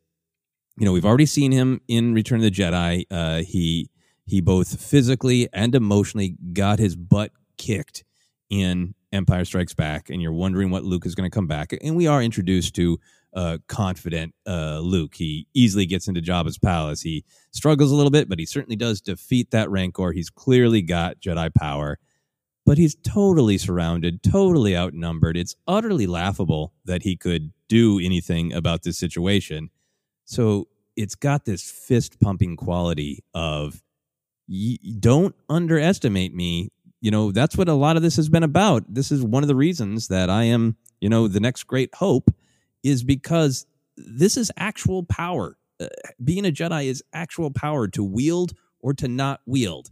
you 0.78 0.84
know, 0.84 0.92
we've 0.92 1.04
already 1.04 1.26
seen 1.26 1.52
him 1.52 1.80
in 1.88 2.14
Return 2.14 2.38
of 2.38 2.42
the 2.42 2.50
Jedi. 2.50 3.04
Uh, 3.10 3.42
he 3.42 3.90
he 4.28 4.40
both 4.40 4.80
physically 4.80 5.48
and 5.52 5.74
emotionally 5.74 6.36
got 6.52 6.78
his 6.78 6.94
butt 6.96 7.32
kicked 7.56 8.04
in 8.50 8.94
Empire 9.12 9.44
Strikes 9.44 9.74
Back, 9.74 10.10
and 10.10 10.20
you're 10.20 10.32
wondering 10.32 10.70
what 10.70 10.84
Luke 10.84 11.06
is 11.06 11.14
going 11.14 11.30
to 11.30 11.34
come 11.34 11.46
back. 11.46 11.72
And 11.82 11.96
we 11.96 12.06
are 12.06 12.22
introduced 12.22 12.74
to 12.76 12.98
uh, 13.34 13.58
confident 13.68 14.34
uh, 14.46 14.80
Luke. 14.80 15.14
He 15.14 15.46
easily 15.54 15.86
gets 15.86 16.08
into 16.08 16.20
Jabba's 16.20 16.58
palace. 16.58 17.00
He 17.00 17.24
struggles 17.52 17.90
a 17.90 17.94
little 17.94 18.10
bit, 18.10 18.28
but 18.28 18.38
he 18.38 18.46
certainly 18.46 18.76
does 18.76 19.00
defeat 19.00 19.50
that 19.50 19.70
Rancor. 19.70 20.12
He's 20.12 20.30
clearly 20.30 20.82
got 20.82 21.20
Jedi 21.20 21.54
power, 21.54 21.98
but 22.66 22.76
he's 22.76 22.96
totally 22.96 23.56
surrounded, 23.56 24.22
totally 24.22 24.76
outnumbered. 24.76 25.36
It's 25.36 25.56
utterly 25.66 26.06
laughable 26.06 26.74
that 26.84 27.02
he 27.02 27.16
could 27.16 27.52
do 27.68 27.98
anything 27.98 28.52
about 28.52 28.82
this 28.82 28.98
situation. 28.98 29.70
So 30.24 30.68
it's 30.96 31.14
got 31.14 31.44
this 31.44 31.70
fist 31.70 32.20
pumping 32.20 32.56
quality 32.56 33.24
of 33.32 33.82
don't 34.98 35.34
underestimate 35.48 36.34
me. 36.34 36.70
You 37.00 37.10
know, 37.10 37.30
that's 37.30 37.56
what 37.56 37.68
a 37.68 37.74
lot 37.74 37.96
of 37.96 38.02
this 38.02 38.16
has 38.16 38.28
been 38.28 38.42
about. 38.42 38.82
This 38.92 39.12
is 39.12 39.22
one 39.22 39.44
of 39.44 39.48
the 39.48 39.54
reasons 39.54 40.08
that 40.08 40.30
I 40.30 40.44
am, 40.44 40.76
you 41.00 41.08
know, 41.08 41.28
the 41.28 41.40
next 41.40 41.64
great 41.64 41.94
hope 41.94 42.30
is 42.82 43.04
because 43.04 43.66
this 43.96 44.36
is 44.36 44.50
actual 44.56 45.04
power. 45.04 45.56
Uh, 45.80 45.86
being 46.22 46.44
a 46.44 46.50
Jedi 46.50 46.86
is 46.86 47.02
actual 47.12 47.50
power 47.50 47.86
to 47.88 48.02
wield 48.02 48.54
or 48.80 48.94
to 48.94 49.06
not 49.06 49.40
wield. 49.46 49.90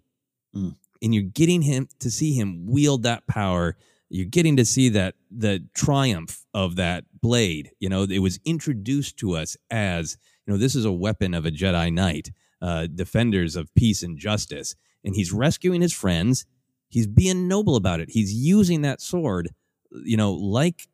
Mm. 0.54 0.76
And 1.02 1.14
you're 1.14 1.24
getting 1.24 1.62
him 1.62 1.88
to 2.00 2.10
see 2.10 2.32
him 2.32 2.66
wield 2.66 3.04
that 3.04 3.26
power. 3.26 3.76
You're 4.08 4.26
getting 4.26 4.56
to 4.56 4.64
see 4.64 4.88
that 4.90 5.14
the 5.30 5.64
triumph 5.74 6.44
of 6.54 6.76
that 6.76 7.04
blade. 7.20 7.70
You 7.78 7.88
know, 7.88 8.02
it 8.02 8.20
was 8.20 8.40
introduced 8.44 9.16
to 9.18 9.36
us 9.36 9.56
as, 9.70 10.16
you 10.44 10.52
know, 10.52 10.58
this 10.58 10.74
is 10.74 10.84
a 10.84 10.92
weapon 10.92 11.34
of 11.34 11.44
a 11.46 11.50
Jedi 11.50 11.92
Knight 11.92 12.30
uh, 12.66 12.86
defenders 13.02 13.54
of 13.56 13.72
peace 13.74 14.02
and 14.02 14.18
justice. 14.18 14.74
And 15.04 15.14
he's 15.14 15.32
rescuing 15.32 15.82
his 15.82 15.92
friends. 15.92 16.44
He's 16.88 17.06
being 17.06 17.48
noble 17.48 17.76
about 17.76 18.00
it. 18.00 18.08
He's 18.10 18.32
using 18.34 18.82
that 18.82 19.00
sword, 19.00 19.50
you 20.04 20.16
know, 20.16 20.32
like 20.32 20.88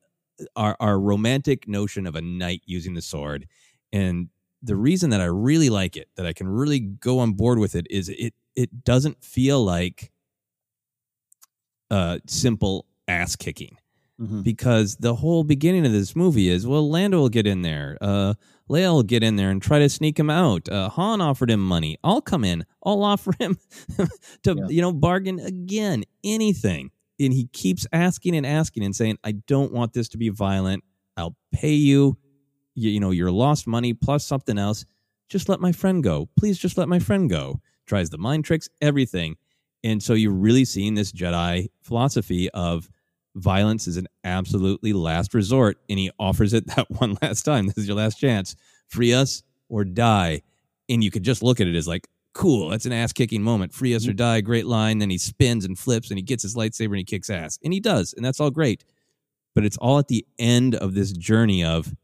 our, 0.54 0.76
our 0.80 0.98
romantic 0.98 1.66
notion 1.66 2.06
of 2.06 2.14
a 2.14 2.20
knight 2.20 2.62
using 2.66 2.94
the 2.94 3.02
sword. 3.02 3.46
And 3.92 4.28
the 4.62 4.76
reason 4.76 5.10
that 5.10 5.20
I 5.20 5.30
really 5.48 5.70
like 5.70 5.96
it, 5.96 6.08
that 6.16 6.26
I 6.26 6.32
can 6.32 6.48
really 6.48 6.80
go 6.80 7.18
on 7.20 7.32
board 7.32 7.58
with 7.58 7.74
it, 7.74 7.86
is 7.90 8.08
it 8.08 8.34
it 8.54 8.84
doesn't 8.84 9.24
feel 9.24 9.64
like 9.64 10.12
uh, 11.90 12.18
simple 12.26 12.86
ass 13.08 13.36
kicking. 13.36 13.76
Mhm. 14.20 14.44
because 14.44 14.96
the 14.96 15.14
whole 15.16 15.42
beginning 15.42 15.86
of 15.86 15.90
this 15.92 16.14
movie 16.14 16.48
is 16.48 16.66
well, 16.66 16.88
Lando 16.88 17.18
will 17.18 17.28
get 17.30 17.46
in 17.46 17.62
there, 17.62 17.96
uh, 18.00 18.34
Will 18.72 19.02
get 19.02 19.22
in 19.22 19.36
there 19.36 19.50
and 19.50 19.60
try 19.60 19.78
to 19.80 19.88
sneak 19.90 20.18
him 20.18 20.30
out. 20.30 20.66
Uh, 20.66 20.88
Han 20.88 21.20
offered 21.20 21.50
him 21.50 21.60
money. 21.62 21.98
I'll 22.02 22.22
come 22.22 22.42
in. 22.42 22.64
I'll 22.82 23.04
offer 23.04 23.32
him 23.38 23.58
to 24.44 24.54
Yeah. 24.56 24.66
you 24.68 24.80
know 24.80 24.92
bargain 24.94 25.38
again, 25.40 26.04
anything. 26.24 26.90
And 27.20 27.34
he 27.34 27.48
keeps 27.52 27.86
asking 27.92 28.34
and 28.34 28.46
asking 28.46 28.82
and 28.84 28.96
saying, 28.96 29.18
"I 29.24 29.32
don't 29.32 29.72
want 29.74 29.92
this 29.92 30.08
to 30.08 30.16
be 30.16 30.30
violent. 30.30 30.84
I'll 31.18 31.36
pay 31.52 31.74
you. 31.74 32.16
You, 32.74 32.88
you 32.90 32.98
know, 33.00 33.10
your 33.10 33.30
lost 33.30 33.66
money 33.66 33.92
plus 33.92 34.24
something 34.24 34.56
else. 34.56 34.86
Just 35.28 35.50
let 35.50 35.60
my 35.60 35.72
friend 35.72 36.02
go. 36.02 36.30
Please, 36.38 36.56
just 36.58 36.78
let 36.78 36.88
my 36.88 36.98
friend 36.98 37.28
go." 37.28 37.60
Tries 37.84 38.08
the 38.08 38.16
mind 38.16 38.46
tricks, 38.46 38.70
everything. 38.80 39.36
And 39.84 40.02
so 40.02 40.14
you're 40.14 40.32
really 40.32 40.64
seeing 40.64 40.94
this 40.94 41.12
Jedi 41.12 41.68
philosophy 41.82 42.48
of 42.50 42.88
violence 43.34 43.86
is 43.86 43.96
an 43.96 44.08
absolutely 44.24 44.92
last 44.92 45.34
resort. 45.34 45.78
And 45.88 45.98
he 45.98 46.10
offers 46.18 46.52
it 46.52 46.66
that 46.76 46.90
one 46.90 47.16
last 47.22 47.42
time. 47.42 47.66
This 47.66 47.78
is 47.78 47.86
your 47.86 47.96
last 47.96 48.18
chance. 48.18 48.56
Free 48.88 49.12
us 49.12 49.42
or 49.68 49.84
die. 49.84 50.42
And 50.88 51.02
you 51.02 51.10
could 51.10 51.22
just 51.22 51.42
look 51.42 51.60
at 51.60 51.66
it 51.66 51.74
as 51.74 51.88
like, 51.88 52.06
cool, 52.34 52.70
that's 52.70 52.86
an 52.86 52.92
ass 52.92 53.12
kicking 53.12 53.42
moment. 53.42 53.72
Free 53.72 53.94
us 53.94 54.06
or 54.06 54.10
mm-hmm. 54.10 54.16
die, 54.16 54.40
great 54.40 54.66
line. 54.66 54.98
Then 54.98 55.10
he 55.10 55.18
spins 55.18 55.64
and 55.64 55.78
flips 55.78 56.10
and 56.10 56.18
he 56.18 56.22
gets 56.22 56.42
his 56.42 56.54
lightsaber 56.54 56.86
and 56.86 56.98
he 56.98 57.04
kicks 57.04 57.30
ass. 57.30 57.58
And 57.62 57.72
he 57.72 57.80
does. 57.80 58.14
And 58.14 58.24
that's 58.24 58.40
all 58.40 58.50
great. 58.50 58.84
But 59.54 59.64
it's 59.64 59.76
all 59.76 59.98
at 59.98 60.08
the 60.08 60.26
end 60.38 60.74
of 60.74 60.94
this 60.94 61.12
journey 61.12 61.62
of, 61.62 61.94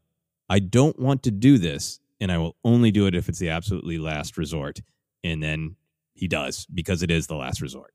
I 0.49 0.59
don't 0.59 0.99
want 0.99 1.23
to 1.23 1.31
do 1.31 1.57
this. 1.57 1.99
And 2.21 2.31
I 2.31 2.37
will 2.37 2.55
only 2.63 2.91
do 2.91 3.07
it 3.07 3.15
if 3.15 3.29
it's 3.29 3.39
the 3.39 3.49
absolutely 3.49 3.97
last 3.97 4.37
resort. 4.37 4.81
And 5.23 5.41
then 5.41 5.75
he 6.13 6.27
does 6.27 6.65
because 6.65 7.01
it 7.01 7.11
is 7.11 7.27
the 7.27 7.35
last 7.35 7.61
resort. 7.61 7.93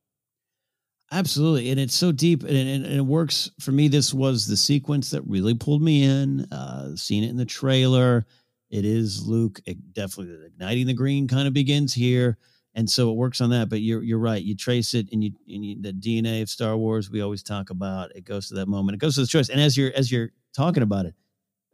Absolutely, 1.12 1.70
and 1.70 1.78
it's 1.78 1.94
so 1.94 2.10
deep, 2.10 2.42
and, 2.42 2.56
and, 2.56 2.84
and 2.84 2.96
it 2.96 3.06
works 3.06 3.50
for 3.60 3.70
me. 3.72 3.88
This 3.88 4.12
was 4.12 4.46
the 4.46 4.56
sequence 4.56 5.10
that 5.10 5.22
really 5.26 5.54
pulled 5.54 5.82
me 5.82 6.02
in. 6.02 6.40
Uh, 6.50 6.96
seen 6.96 7.22
it 7.22 7.30
in 7.30 7.36
the 7.36 7.44
trailer. 7.44 8.26
It 8.70 8.84
is 8.84 9.24
Luke. 9.26 9.60
It 9.66 9.92
definitely 9.92 10.34
igniting 10.46 10.86
the 10.86 10.94
green 10.94 11.28
kind 11.28 11.46
of 11.46 11.54
begins 11.54 11.94
here, 11.94 12.38
and 12.74 12.88
so 12.90 13.10
it 13.10 13.16
works 13.16 13.40
on 13.40 13.50
that. 13.50 13.68
But 13.68 13.82
you're 13.82 14.02
you're 14.02 14.18
right. 14.18 14.42
You 14.42 14.56
trace 14.56 14.94
it, 14.94 15.06
and 15.12 15.22
you 15.22 15.32
and 15.46 15.64
you, 15.64 15.80
the 15.80 15.92
DNA 15.92 16.42
of 16.42 16.48
Star 16.48 16.76
Wars. 16.76 17.10
We 17.10 17.20
always 17.20 17.42
talk 17.44 17.70
about 17.70 18.10
it 18.16 18.24
goes 18.24 18.48
to 18.48 18.54
that 18.54 18.66
moment. 18.66 18.96
It 18.96 18.98
goes 19.00 19.14
to 19.16 19.20
the 19.20 19.26
choice, 19.26 19.50
and 19.50 19.60
as 19.60 19.76
you're 19.76 19.92
as 19.94 20.10
you're 20.10 20.30
talking 20.56 20.82
about 20.82 21.06
it, 21.06 21.14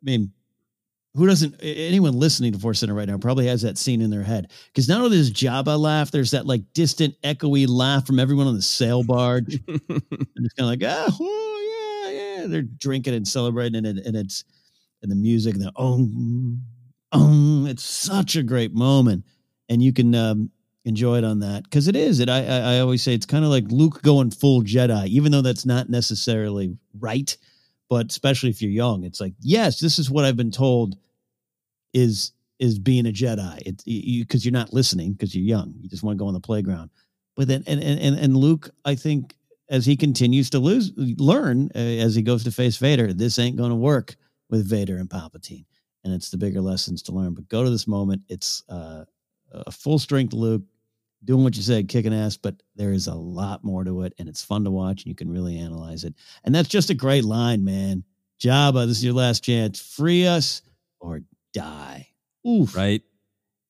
I 0.02 0.04
mean, 0.04 0.32
who 1.14 1.26
doesn't 1.26 1.56
anyone 1.60 2.12
listening 2.12 2.52
to 2.52 2.58
Force 2.58 2.80
Center 2.80 2.94
right 2.94 3.08
now 3.08 3.18
probably 3.18 3.46
has 3.46 3.62
that 3.62 3.78
scene 3.78 4.00
in 4.00 4.10
their 4.10 4.22
head 4.22 4.50
because 4.66 4.88
not 4.88 5.00
only 5.00 5.16
does 5.16 5.32
Jabba 5.32 5.78
laugh, 5.78 6.10
there's 6.10 6.30
that 6.30 6.46
like 6.46 6.62
distant 6.72 7.14
echoey 7.22 7.68
laugh 7.68 8.06
from 8.06 8.20
everyone 8.20 8.46
on 8.46 8.54
the 8.54 8.62
sail 8.62 9.02
barge. 9.02 9.54
and 9.68 9.80
it's 9.88 10.54
kind 10.54 10.60
of 10.60 10.66
like 10.66 10.82
ah, 10.84 11.16
oh, 11.20 12.10
yeah, 12.12 12.40
yeah. 12.42 12.46
They're 12.46 12.62
drinking 12.62 13.14
and 13.14 13.26
celebrating, 13.26 13.84
and, 13.84 13.98
it, 13.98 14.06
and 14.06 14.16
it's 14.16 14.44
and 15.02 15.10
the 15.10 15.16
music 15.16 15.54
and 15.54 15.64
the 15.64 15.72
oh, 15.76 16.06
oh, 17.12 17.66
it's 17.66 17.84
such 17.84 18.36
a 18.36 18.42
great 18.42 18.72
moment, 18.72 19.24
and 19.68 19.82
you 19.82 19.92
can 19.92 20.14
um, 20.14 20.50
enjoy 20.84 21.18
it 21.18 21.24
on 21.24 21.40
that 21.40 21.64
because 21.64 21.88
it 21.88 21.96
is. 21.96 22.20
It 22.20 22.28
I, 22.28 22.44
I 22.44 22.80
always 22.80 23.02
say 23.02 23.14
it's 23.14 23.26
kind 23.26 23.44
of 23.44 23.50
like 23.50 23.64
Luke 23.68 24.02
going 24.02 24.30
full 24.30 24.62
Jedi, 24.62 25.08
even 25.08 25.32
though 25.32 25.42
that's 25.42 25.66
not 25.66 25.88
necessarily 25.88 26.76
right 26.98 27.36
but 27.90 28.06
especially 28.08 28.50
if 28.50 28.62
you're 28.62 28.70
young, 28.70 29.04
it's 29.04 29.20
like, 29.20 29.34
yes, 29.40 29.80
this 29.80 29.98
is 29.98 30.10
what 30.10 30.24
I've 30.24 30.36
been 30.36 30.52
told 30.52 30.96
is 31.92 32.32
is 32.60 32.78
being 32.78 33.06
a 33.06 33.10
Jedi. 33.12 33.58
It 33.66 33.82
you 33.84 34.24
because 34.24 34.44
you're 34.44 34.52
not 34.52 34.72
listening 34.72 35.12
because 35.12 35.34
you're 35.34 35.44
young. 35.44 35.74
You 35.80 35.88
just 35.88 36.04
want 36.04 36.16
to 36.16 36.22
go 36.22 36.28
on 36.28 36.34
the 36.34 36.40
playground. 36.40 36.90
But 37.34 37.48
then 37.48 37.64
and 37.66 37.82
and 37.82 38.16
and 38.16 38.36
Luke, 38.36 38.70
I 38.84 38.94
think 38.94 39.34
as 39.68 39.84
he 39.84 39.96
continues 39.96 40.50
to 40.50 40.60
lose 40.60 40.92
learn 40.96 41.70
uh, 41.74 41.78
as 41.78 42.14
he 42.14 42.22
goes 42.22 42.44
to 42.44 42.52
face 42.52 42.76
Vader, 42.76 43.12
this 43.12 43.38
ain't 43.38 43.56
going 43.56 43.70
to 43.70 43.76
work 43.76 44.16
with 44.48 44.68
Vader 44.68 44.96
and 44.96 45.10
Palpatine. 45.10 45.66
And 46.04 46.14
it's 46.14 46.30
the 46.30 46.38
bigger 46.38 46.60
lessons 46.60 47.02
to 47.02 47.12
learn. 47.12 47.34
But 47.34 47.48
go 47.48 47.64
to 47.64 47.70
this 47.70 47.88
moment. 47.88 48.22
It's 48.28 48.62
uh, 48.68 49.04
a 49.52 49.70
full 49.70 49.98
strength 49.98 50.32
Luke 50.32 50.62
doing 51.24 51.44
what 51.44 51.56
you 51.56 51.62
said, 51.62 51.88
kicking 51.88 52.14
ass, 52.14 52.36
but 52.36 52.54
there 52.76 52.92
is 52.92 53.06
a 53.06 53.14
lot 53.14 53.62
more 53.64 53.84
to 53.84 54.02
it, 54.02 54.14
and 54.18 54.28
it's 54.28 54.42
fun 54.42 54.64
to 54.64 54.70
watch, 54.70 55.02
and 55.02 55.06
you 55.08 55.14
can 55.14 55.30
really 55.30 55.58
analyze 55.58 56.04
it. 56.04 56.14
And 56.44 56.54
that's 56.54 56.68
just 56.68 56.90
a 56.90 56.94
great 56.94 57.24
line, 57.24 57.64
man. 57.64 58.04
Jabba, 58.42 58.86
this 58.86 58.98
is 58.98 59.04
your 59.04 59.14
last 59.14 59.44
chance. 59.44 59.80
Free 59.80 60.26
us 60.26 60.62
or 60.98 61.20
die. 61.52 62.08
Oof. 62.48 62.74
Right. 62.74 63.02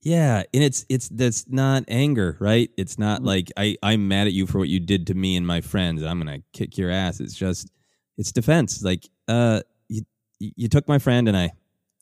Yeah, 0.02 0.44
and 0.54 0.62
it's 0.64 0.86
it's 0.88 1.08
that's 1.10 1.46
not 1.48 1.84
anger, 1.88 2.36
right? 2.40 2.70
It's 2.78 2.94
Mm-hmm. 2.94 3.02
not 3.02 3.22
like 3.22 3.50
I 3.56 3.76
I'm 3.82 4.08
mad 4.08 4.28
at 4.28 4.32
you 4.32 4.46
for 4.46 4.58
what 4.58 4.68
you 4.68 4.80
did 4.80 5.08
to 5.08 5.14
me 5.14 5.36
and 5.36 5.46
my 5.46 5.60
friends. 5.60 6.02
I'm 6.02 6.18
gonna 6.18 6.40
kick 6.52 6.78
your 6.78 6.90
ass. 6.90 7.20
It's 7.20 7.34
just 7.34 7.70
it's 8.16 8.32
defense. 8.32 8.82
Like 8.82 9.06
uh, 9.28 9.60
you 9.88 10.02
you 10.38 10.68
took 10.68 10.88
my 10.88 10.98
friend 10.98 11.28
and 11.28 11.36
I 11.36 11.50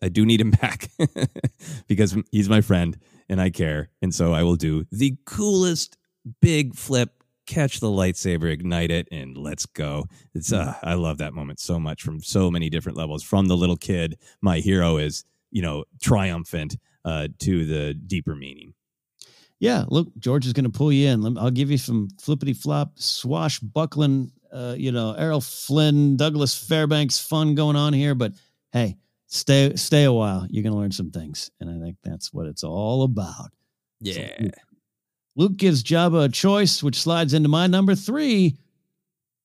I 0.00 0.10
do 0.10 0.24
need 0.24 0.40
him 0.40 0.50
back 0.62 0.90
because 1.88 2.16
he's 2.30 2.48
my 2.48 2.60
friend 2.60 2.96
and 3.28 3.40
I 3.40 3.50
care, 3.50 3.90
and 4.02 4.14
so 4.14 4.32
I 4.32 4.42
will 4.42 4.56
do 4.56 4.84
the 4.90 5.16
coolest 5.24 5.96
big 6.40 6.74
flip, 6.74 7.22
catch 7.46 7.80
the 7.80 7.88
lightsaber, 7.88 8.50
ignite 8.50 8.90
it, 8.90 9.08
and 9.10 9.36
let's 9.36 9.66
go. 9.66 10.06
It's 10.34 10.52
uh, 10.52 10.74
I 10.82 10.94
love 10.94 11.18
that 11.18 11.34
moment 11.34 11.60
so 11.60 11.78
much 11.78 12.02
from 12.02 12.20
so 12.20 12.50
many 12.50 12.70
different 12.70 12.98
levels. 12.98 13.22
From 13.22 13.46
the 13.46 13.56
little 13.56 13.76
kid, 13.76 14.18
my 14.40 14.58
hero 14.58 14.96
is 14.96 15.24
you 15.50 15.62
know 15.62 15.84
triumphant 16.00 16.76
uh, 17.04 17.28
to 17.40 17.64
the 17.64 17.94
deeper 17.94 18.34
meaning. 18.34 18.74
Yeah, 19.60 19.84
look, 19.88 20.08
George 20.18 20.46
is 20.46 20.52
going 20.52 20.70
to 20.70 20.70
pull 20.70 20.92
you 20.92 21.08
in. 21.08 21.36
I'll 21.36 21.50
give 21.50 21.70
you 21.70 21.78
some 21.78 22.08
flippity 22.20 22.52
flop, 22.52 22.92
swashbuckling, 22.96 24.30
uh, 24.52 24.74
you 24.78 24.92
know, 24.92 25.14
Errol 25.14 25.40
Flynn, 25.40 26.16
Douglas 26.16 26.56
Fairbanks 26.56 27.18
fun 27.18 27.56
going 27.56 27.74
on 27.74 27.92
here. 27.92 28.14
But 28.14 28.34
hey, 28.72 28.96
stay 29.28 29.74
stay 29.76 30.04
a 30.04 30.12
while. 30.12 30.46
You're 30.50 30.62
going 30.64 30.72
to 30.74 30.78
learn 30.78 30.92
some 30.92 31.10
things, 31.10 31.50
and 31.60 31.70
I 31.70 31.78
think 31.82 31.96
that's 32.02 32.32
what 32.32 32.46
it's 32.46 32.64
all 32.64 33.04
about. 33.04 33.50
So 34.04 34.10
Yeah. 34.10 34.32
Luke- 34.40 34.54
Luke 35.36 35.56
gives 35.56 35.84
Jabba 35.84 36.24
a 36.24 36.28
choice, 36.28 36.82
which 36.82 37.00
slides 37.00 37.32
into 37.32 37.48
my 37.48 37.68
number 37.68 37.94
three. 37.94 38.56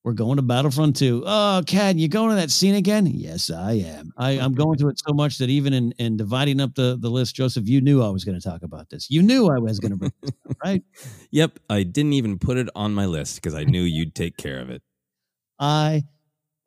We're 0.03 0.13
going 0.13 0.35
to 0.35 0.41
Battlefront 0.41 0.97
2. 0.97 1.23
Oh, 1.25 1.61
Cad, 1.65 1.97
you 1.97 2.09
going 2.09 2.31
to 2.31 2.35
that 2.35 2.51
scene 2.51 2.75
again? 2.75 3.05
Yes, 3.05 3.49
I 3.49 3.73
am. 3.73 4.11
I, 4.17 4.31
I'm 4.31 4.53
going 4.55 4.77
to 4.79 4.89
it 4.89 4.99
so 4.99 5.13
much 5.13 5.37
that 5.37 5.49
even 5.49 5.71
in, 5.71 5.93
in 5.99 6.17
dividing 6.17 6.59
up 6.59 6.75
the, 6.75 6.97
the 6.99 7.09
list, 7.09 7.35
Joseph, 7.35 7.69
you 7.69 7.79
knew 7.79 8.01
I 8.01 8.09
was 8.09 8.25
going 8.25 8.37
to 8.37 8.45
talk 8.45 8.63
about 8.63 8.89
this. 8.89 9.09
You 9.09 9.21
knew 9.21 9.47
I 9.49 9.59
was 9.59 9.79
going 9.79 9.91
to 9.91 9.97
bring 9.97 10.11
this 10.21 10.31
up, 10.49 10.57
right? 10.65 10.83
Yep, 11.31 11.59
I 11.69 11.83
didn't 11.83 12.13
even 12.13 12.37
put 12.37 12.57
it 12.57 12.67
on 12.75 12.93
my 12.93 13.05
list 13.05 13.35
because 13.35 13.53
I 13.55 13.63
knew 13.63 13.81
you'd 13.83 14.13
take 14.13 14.35
care 14.35 14.59
of 14.59 14.69
it. 14.69 14.81
I 15.57 16.03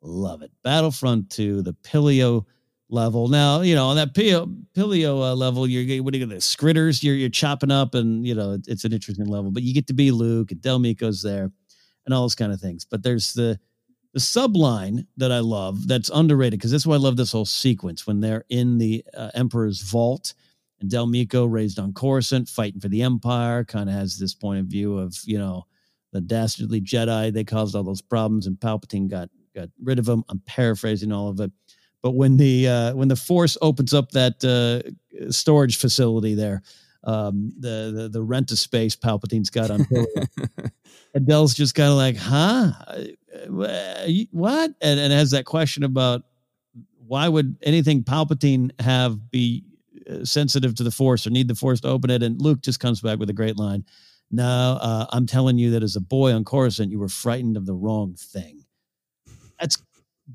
love 0.01 0.41
it. 0.41 0.51
Battlefront 0.63 1.29
2, 1.29 1.61
the 1.61 1.73
Pillio 1.73 2.45
level. 2.89 3.27
Now, 3.27 3.61
you 3.61 3.75
know, 3.75 3.87
on 3.87 3.95
that 3.97 4.13
Pillio, 4.13 4.51
uh, 4.75 5.35
level, 5.35 5.67
you're 5.67 6.03
what 6.03 6.13
are 6.13 6.17
you 6.17 6.25
to 6.25 6.41
scritters 6.41 7.03
you're 7.03 7.15
you're 7.15 7.29
chopping 7.29 7.71
up 7.71 7.95
and, 7.95 8.25
you 8.25 8.33
know, 8.33 8.57
it's 8.67 8.85
an 8.85 8.93
interesting 8.93 9.25
level, 9.27 9.51
but 9.51 9.63
you 9.63 9.73
get 9.73 9.87
to 9.87 9.93
be 9.93 10.11
Luke 10.11 10.51
and 10.51 10.61
Del 10.61 10.79
Meeko's 10.79 11.21
there 11.21 11.51
and 12.05 12.13
all 12.13 12.23
those 12.23 12.35
kind 12.35 12.53
of 12.53 12.61
things. 12.61 12.85
But 12.85 13.03
there's 13.03 13.33
the 13.33 13.59
the 14.13 14.19
subline 14.19 15.05
that 15.17 15.31
I 15.31 15.39
love 15.39 15.87
that's 15.87 16.09
underrated 16.09 16.59
because 16.59 16.71
that's 16.71 16.87
why 16.87 16.95
I 16.95 16.99
love 16.99 17.17
this 17.17 17.33
whole 17.33 17.45
sequence 17.45 18.07
when 18.07 18.21
they're 18.21 18.45
in 18.49 18.77
the 18.77 19.03
uh, 19.15 19.29
Emperor's 19.35 19.81
vault 19.81 20.33
and 20.79 20.89
Del 20.89 21.07
Meeko 21.07 21.51
raised 21.51 21.79
on 21.79 21.93
Coruscant 21.93 22.47
fighting 22.47 22.79
for 22.79 22.87
the 22.87 23.01
Empire 23.01 23.63
kind 23.63 23.89
of 23.89 23.95
has 23.95 24.17
this 24.17 24.33
point 24.33 24.59
of 24.59 24.67
view 24.67 24.97
of, 24.97 25.17
you 25.25 25.37
know, 25.37 25.65
the 26.13 26.21
dastardly 26.21 26.81
Jedi. 26.81 27.33
They 27.33 27.43
caused 27.43 27.75
all 27.75 27.83
those 27.83 28.01
problems, 28.01 28.47
and 28.47 28.59
Palpatine 28.59 29.09
got 29.09 29.29
got 29.55 29.69
rid 29.81 29.99
of 29.99 30.05
them. 30.05 30.23
I'm 30.29 30.41
paraphrasing 30.45 31.11
all 31.11 31.29
of 31.29 31.39
it, 31.39 31.51
but 32.07 32.15
when 32.15 32.37
the 32.37 32.69
uh, 32.69 32.93
when 32.95 33.09
the 33.09 33.17
Force 33.17 33.57
opens 33.61 33.93
up 33.93 34.11
that 34.11 34.41
uh, 34.41 35.29
storage 35.29 35.75
facility 35.75 36.35
there, 36.35 36.61
um, 37.03 37.51
the 37.59 37.91
the 37.93 38.07
the 38.07 38.23
rent 38.23 38.49
a 38.51 38.55
space 38.55 38.95
Palpatine's 38.95 39.49
got 39.49 39.69
on. 39.69 39.85
Adele's 41.13 41.53
just 41.53 41.75
kind 41.75 41.89
of 41.89 41.97
like, 41.97 42.15
huh? 42.15 42.71
Uh, 43.45 44.07
What? 44.31 44.73
And, 44.79 44.99
and 45.01 45.11
has 45.11 45.31
that 45.31 45.43
question 45.43 45.83
about 45.83 46.23
why 47.05 47.27
would 47.27 47.57
anything 47.61 48.05
Palpatine 48.05 48.71
have 48.79 49.29
be 49.29 49.65
uh, 50.09 50.23
sensitive 50.23 50.73
to 50.75 50.83
the 50.83 50.91
Force 50.91 51.27
or 51.27 51.31
need 51.31 51.49
the 51.49 51.55
Force 51.55 51.81
to 51.81 51.89
open 51.89 52.09
it? 52.09 52.23
And 52.23 52.41
Luke 52.41 52.61
just 52.61 52.79
comes 52.79 53.01
back 53.01 53.19
with 53.19 53.29
a 53.29 53.33
great 53.33 53.57
line. 53.57 53.83
No, 54.31 54.77
uh, 54.79 55.07
I'm 55.09 55.25
telling 55.25 55.57
you 55.57 55.71
that 55.71 55.83
as 55.83 55.97
a 55.97 56.01
boy 56.01 56.31
on 56.31 56.45
Coruscant, 56.45 56.89
you 56.89 56.99
were 56.99 57.09
frightened 57.09 57.57
of 57.57 57.65
the 57.65 57.75
wrong 57.75 58.15
thing. 58.15 58.63
That's 59.59 59.83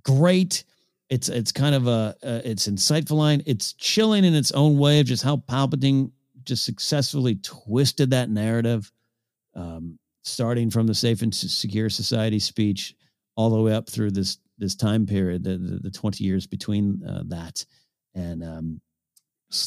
great. 0.04 0.64
It's 1.12 1.28
it's 1.28 1.52
kind 1.52 1.74
of 1.74 1.86
a 1.86 2.16
uh, 2.22 2.40
it's 2.42 2.66
insightful 2.68 3.18
line. 3.18 3.42
It's 3.44 3.74
chilling 3.74 4.24
in 4.24 4.34
its 4.34 4.52
own 4.52 4.78
way 4.78 5.00
of 5.00 5.06
just 5.06 5.22
how 5.22 5.36
Palpatine 5.36 6.10
just 6.42 6.64
successfully 6.64 7.34
twisted 7.42 8.10
that 8.10 8.30
narrative, 8.30 8.90
um, 9.54 9.98
starting 10.22 10.70
from 10.70 10.86
the 10.86 10.94
Safe 10.94 11.20
and 11.20 11.34
Secure 11.34 11.90
Society 11.90 12.38
speech 12.38 12.94
all 13.36 13.50
the 13.50 13.60
way 13.60 13.74
up 13.74 13.90
through 13.90 14.12
this 14.12 14.38
this 14.56 14.74
time 14.74 15.04
period, 15.04 15.44
the 15.44 15.58
the, 15.58 15.80
the 15.82 15.90
twenty 15.90 16.24
years 16.24 16.46
between 16.46 17.02
uh, 17.04 17.24
that 17.26 17.66
and 18.14 18.42
um, 18.42 18.80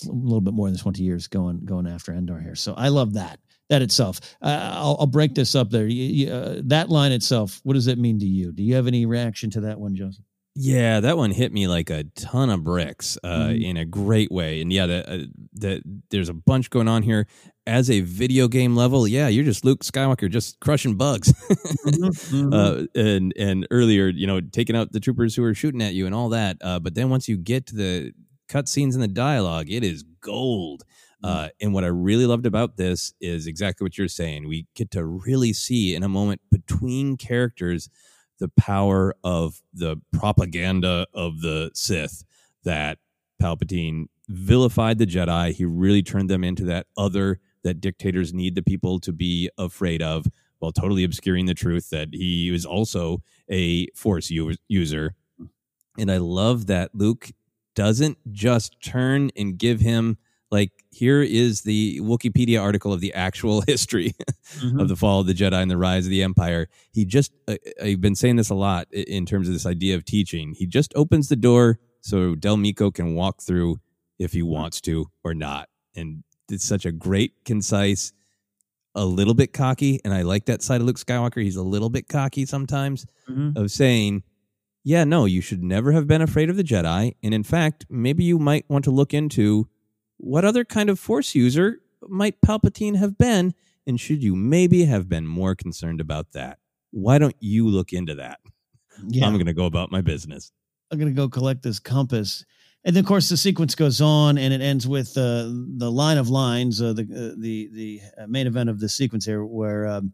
a 0.08 0.12
little 0.12 0.42
bit 0.42 0.56
more 0.56 0.70
than 0.70 0.80
twenty 0.80 1.04
years 1.04 1.28
going 1.28 1.64
going 1.64 1.86
after 1.86 2.12
Endor 2.12 2.40
here. 2.40 2.56
So 2.56 2.74
I 2.74 2.90
love 2.90 3.14
that 3.14 3.40
that 3.70 3.84
itself. 3.84 4.20
Uh, 4.42 4.72
I'll, 4.74 4.98
I'll 5.00 5.08
break 5.08 5.36
this 5.36 5.54
up 5.54 5.70
there. 5.70 5.88
You, 5.88 6.04
you, 6.04 6.34
uh, 6.34 6.62
that 6.66 6.90
line 6.90 7.12
itself, 7.12 7.62
what 7.64 7.74
does 7.74 7.88
it 7.88 8.00
mean 8.00 8.20
to 8.20 8.26
you? 8.26 8.52
Do 8.52 8.64
you 8.64 8.76
have 8.76 8.88
any 8.88 9.06
reaction 9.06 9.52
to 9.52 9.62
that 9.62 9.80
one, 9.80 9.96
Joseph? 9.96 10.26
Yeah, 10.58 11.02
that 11.02 11.18
one 11.18 11.32
hit 11.32 11.52
me 11.52 11.68
like 11.68 11.90
a 11.90 12.06
ton 12.16 12.50
of 12.50 12.64
bricks 12.64 13.18
uh, 13.26 13.48
Mhm. 13.50 13.64
in 13.64 13.78
a 13.78 13.84
great 13.86 14.32
way. 14.32 14.62
And 14.62 14.72
yeah, 14.72 14.86
the, 14.86 15.10
uh, 15.10 15.26
the, 15.52 15.82
there's 16.12 16.30
a 16.30 16.34
bunch 16.34 16.70
going 16.70 16.88
on 16.88 17.04
here. 17.04 17.28
As 17.68 17.90
a 17.90 18.00
video 18.02 18.48
game 18.48 18.76
level, 18.76 19.06
yeah, 19.08 19.28
you're 19.28 19.44
just 19.44 19.66
Luke 19.66 19.84
Skywalker, 19.84 20.30
just 20.30 20.60
crushing 20.62 20.96
bugs. 20.96 21.34
Mhm. 21.34 22.54
uh, 22.54 22.88
and 22.96 23.34
and 23.38 23.68
earlier, 23.72 24.08
you 24.08 24.28
know, 24.28 24.40
taking 24.40 24.76
out 24.78 24.92
the 24.94 25.00
troopers 25.00 25.36
who 25.36 25.44
are 25.44 25.54
shooting 25.54 25.82
at 25.82 25.94
you 25.94 26.06
and 26.06 26.16
all 26.16 26.30
that. 26.30 26.58
Uh, 26.62 26.80
but 26.80 26.96
then 26.96 27.10
once 27.10 27.28
you 27.28 27.38
get 27.38 27.66
to 27.68 27.76
the 27.76 28.14
cutscenes 28.48 28.94
and 28.94 29.02
the 29.04 29.08
dialogue, 29.10 29.70
it 29.70 29.84
is 29.84 30.04
gold. 30.22 30.84
Uh, 31.24 31.50
and 31.60 31.74
what 31.74 31.84
I 31.84 31.88
really 31.88 32.28
loved 32.28 32.46
about 32.46 32.78
this 32.78 33.14
is 33.20 33.48
exactly 33.48 33.84
what 33.84 33.98
you're 33.98 34.08
saying. 34.08 34.48
We 34.48 34.68
get 34.76 34.92
to 34.92 35.04
really 35.04 35.52
see 35.54 35.96
in 35.96 36.04
a 36.04 36.08
moment 36.10 36.40
between 36.52 37.18
characters 37.18 37.90
the 38.40 38.50
power 38.50 39.16
of 39.24 39.62
the 39.74 39.98
propaganda 40.12 41.08
of 41.14 41.42
the 41.42 41.72
Sith 41.74 42.24
that 42.64 42.98
Palpatine 43.42 44.06
vilified 44.28 44.98
the 44.98 45.06
Jedi. 45.06 45.54
He 45.54 45.66
really 45.66 46.04
turned 46.04 46.30
them 46.30 46.44
into 46.44 46.66
that 46.66 46.88
other 46.98 47.40
that 47.64 47.82
dictators 47.82 48.34
need 48.34 48.56
the 48.56 48.62
people 48.62 49.00
to 49.00 49.12
be 49.12 49.50
afraid 49.58 50.02
of 50.02 50.28
while 50.60 50.72
totally 50.72 51.04
obscuring 51.04 51.46
the 51.46 51.54
truth 51.54 51.90
that 51.90 52.10
he 52.12 52.52
was 52.52 52.66
also 52.66 53.22
a 53.50 53.88
force 53.96 54.30
u- 54.30 54.56
user. 54.68 55.16
And 55.98 56.12
I 56.12 56.18
love 56.18 56.68
that 56.68 56.94
Luke 56.94 57.32
doesn't 57.76 58.18
just 58.32 58.82
turn 58.82 59.32
and 59.36 59.58
give 59.58 59.82
him 59.82 60.18
like 60.52 60.72
here 60.92 61.22
is 61.22 61.62
the 61.62 62.00
Wikipedia 62.02 62.62
article 62.62 62.94
of 62.94 63.02
the 63.02 63.14
actual 63.14 63.62
history 63.68 64.14
Mhm. 64.60 64.80
of 64.82 64.88
the 64.88 64.96
fall 64.96 65.22
of 65.22 65.28
the 65.28 65.34
Jedi 65.34 65.62
and 65.62 65.72
the 65.72 65.78
rise 65.78 66.06
of 66.06 66.12
the 66.12 66.22
Empire. 66.24 66.68
He 66.92 67.04
just 67.06 67.32
uh, 67.48 67.56
I've 67.84 68.02
been 68.02 68.16
saying 68.16 68.36
this 68.38 68.50
a 68.50 68.56
lot 68.56 68.88
in 68.94 69.26
terms 69.26 69.48
of 69.48 69.54
this 69.54 69.66
idea 69.66 69.96
of 69.96 70.06
teaching. 70.06 70.54
He 70.54 70.66
just 70.68 70.94
opens 70.96 71.30
the 71.30 71.36
door 71.36 71.80
so 72.02 72.36
Del 72.36 72.58
Meeko 72.58 72.94
can 72.94 73.16
walk 73.16 73.42
through 73.42 73.80
if 74.20 74.32
he 74.34 74.44
wants 74.44 74.80
to 74.82 75.08
or 75.24 75.34
not. 75.34 75.68
And 75.96 76.24
it's 76.52 76.64
such 76.64 76.86
a 76.86 76.92
great, 76.92 77.34
concise, 77.44 78.14
a 78.94 79.04
little 79.06 79.34
bit 79.34 79.52
cocky, 79.52 80.00
and 80.06 80.14
I 80.14 80.22
like 80.22 80.46
that 80.46 80.62
side 80.62 80.80
of 80.80 80.88
Luke 80.88 80.98
Skywalker. 81.00 81.42
He's 81.44 81.56
a 81.58 81.64
little 81.64 81.90
bit 81.90 82.08
cocky 82.08 82.46
sometimes 82.46 83.06
Mhm. 83.30 83.58
of 83.58 83.72
saying, 83.72 84.24
yeah, 84.84 85.04
no, 85.04 85.26
you 85.26 85.42
should 85.42 85.64
never 85.64 85.92
have 85.92 86.06
been 86.08 86.22
afraid 86.22 86.50
of 86.52 86.56
the 86.56 86.64
Jedi. 86.64 87.16
And 87.24 87.34
in 87.34 87.44
fact, 87.44 87.86
maybe 87.90 88.24
you 88.24 88.38
might 88.38 88.70
want 88.70 88.86
to 88.86 88.92
look 88.92 89.14
into 89.14 89.68
what 90.18 90.46
other 90.46 90.66
kind 90.66 90.90
of 90.90 91.00
Force 91.00 91.36
user 91.36 91.80
might 92.08 92.42
Palpatine 92.42 92.98
have 92.98 93.18
been, 93.18 93.54
and 93.88 94.00
should 94.00 94.24
you 94.24 94.36
maybe 94.36 94.86
have 94.86 95.10
been 95.10 95.28
more 95.28 95.56
concerned 95.56 96.02
about 96.02 96.32
that? 96.34 96.60
Why 96.92 97.18
don't 97.18 97.36
you 97.40 97.68
look 97.68 97.94
into 97.94 98.16
that? 98.16 98.40
Yeah. 99.10 99.26
I'm 99.26 99.34
going 99.34 99.46
to 99.46 99.54
go 99.54 99.66
about 99.66 99.92
my 99.92 100.00
business. 100.00 100.54
I'm 100.90 101.00
gonna 101.00 101.12
go 101.12 101.28
collect 101.28 101.64
this 101.64 101.80
compass. 101.80 102.46
And 102.84 102.96
then, 102.96 103.04
of 103.04 103.08
course, 103.08 103.30
the 103.30 103.38
sequence 103.38 103.74
goes 103.74 104.00
on, 104.00 104.38
and 104.38 104.54
it 104.54 104.62
ends 104.62 104.88
with 104.88 105.18
uh, 105.18 105.50
the 105.50 105.92
line 105.92 106.18
of 106.18 106.30
lines, 106.30 106.82
uh, 106.82 106.94
the 106.94 107.02
uh, 107.02 107.36
the 107.38 107.70
the 107.74 108.02
uh, 108.18 108.28
main 108.28 108.46
event 108.46 108.70
of 108.70 108.80
the 108.80 108.88
sequence 108.88 109.26
here, 109.26 109.44
where 109.44 109.88
um, 109.88 110.14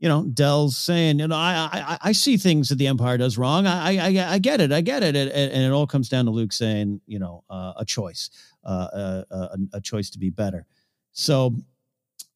you 0.00 0.08
know 0.08 0.24
Dell's 0.24 0.76
saying, 0.76 1.20
"You 1.20 1.28
know, 1.28 1.36
I 1.36 1.68
I, 1.72 1.98
I 2.08 2.12
see 2.12 2.36
things 2.36 2.68
that 2.70 2.76
the 2.76 2.88
Empire 2.88 3.18
does 3.18 3.38
wrong. 3.38 3.66
I 3.66 3.96
I 3.96 4.34
I 4.34 4.38
get 4.38 4.60
it, 4.60 4.72
I 4.72 4.80
get 4.80 5.02
it," 5.02 5.14
and, 5.14 5.28
and 5.28 5.62
it 5.62 5.70
all 5.70 5.86
comes 5.86 6.08
down 6.08 6.24
to 6.24 6.30
Luke 6.30 6.52
saying, 6.52 7.00
"You 7.06 7.18
know, 7.18 7.44
uh, 7.48 7.74
a 7.76 7.84
choice, 7.84 8.30
uh, 8.64 8.88
uh, 8.92 9.24
uh, 9.30 9.48
a, 9.52 9.76
a 9.76 9.80
choice 9.80 10.10
to 10.10 10.18
be 10.18 10.30
better." 10.30 10.66
So 11.12 11.54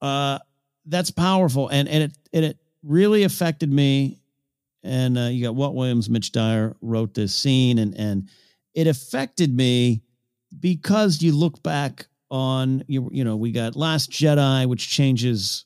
uh, 0.00 0.38
that's 0.86 1.10
powerful, 1.10 1.68
and 1.68 1.88
and 1.88 2.04
it 2.04 2.18
and 2.32 2.44
it 2.44 2.58
really 2.82 3.24
affected 3.24 3.72
me 3.72 4.20
and 4.84 5.16
uh, 5.16 5.22
you 5.22 5.42
got 5.42 5.54
Walt 5.54 5.74
Williams, 5.74 6.10
Mitch 6.10 6.30
Dyer 6.30 6.76
wrote 6.82 7.14
this 7.14 7.34
scene, 7.34 7.78
and 7.78 7.98
and 7.98 8.28
it 8.74 8.86
affected 8.86 9.52
me 9.52 10.02
because 10.60 11.22
you 11.22 11.32
look 11.32 11.62
back 11.62 12.06
on 12.30 12.84
you 12.86 13.08
you 13.10 13.24
know 13.24 13.36
we 13.36 13.50
got 13.50 13.74
Last 13.74 14.10
Jedi, 14.10 14.66
which 14.66 14.90
changes 14.90 15.64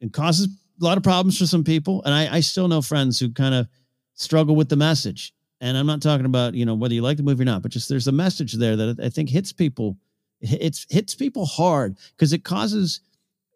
and 0.00 0.12
causes 0.12 0.48
a 0.80 0.84
lot 0.84 0.96
of 0.96 1.02
problems 1.02 1.38
for 1.38 1.46
some 1.46 1.64
people, 1.64 2.02
and 2.04 2.14
I, 2.14 2.36
I 2.36 2.40
still 2.40 2.68
know 2.68 2.82
friends 2.82 3.18
who 3.18 3.30
kind 3.30 3.54
of 3.54 3.68
struggle 4.14 4.56
with 4.56 4.68
the 4.68 4.76
message. 4.76 5.32
And 5.60 5.76
I'm 5.76 5.86
not 5.86 6.02
talking 6.02 6.26
about 6.26 6.54
you 6.54 6.66
know 6.66 6.74
whether 6.74 6.94
you 6.94 7.02
like 7.02 7.16
the 7.16 7.22
movie 7.22 7.42
or 7.42 7.46
not, 7.46 7.62
but 7.62 7.70
just 7.70 7.88
there's 7.88 8.08
a 8.08 8.12
message 8.12 8.52
there 8.54 8.76
that 8.76 9.00
I 9.00 9.08
think 9.08 9.30
hits 9.30 9.52
people. 9.52 9.96
It's 10.40 10.86
hits 10.90 11.14
people 11.14 11.46
hard 11.46 11.96
because 12.10 12.32
it 12.34 12.44
causes 12.44 13.00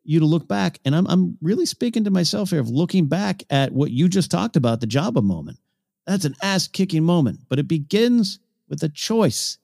you 0.03 0.21
to 0.21 0.27
look 0.27 0.49
back 0.49 0.81
and 0.85 0.97
I'm 0.97 1.07
I'm 1.07 1.37
really 1.43 1.67
speaking 1.67 2.05
to 2.05 2.11
myself 2.11 2.51
here 2.51 2.61
of 2.61 2.71
looking 2.71 3.07
back 3.07 3.43
at 3.51 3.73
what 3.73 3.91
you 3.91 4.09
just 4.09 4.31
talked 4.31 4.57
about 4.57 4.81
the 4.81 4.87
Jabba 4.87 5.23
moment. 5.23 5.59
That's 6.07 6.25
an 6.25 6.35
ass 6.43 6.69
kicking 6.69 7.05
moment, 7.05 7.41
but 7.49 7.59
it 7.59 7.69
begins 7.69 8.39
with 8.69 8.83
a 8.83 8.89
choice. 8.89 9.59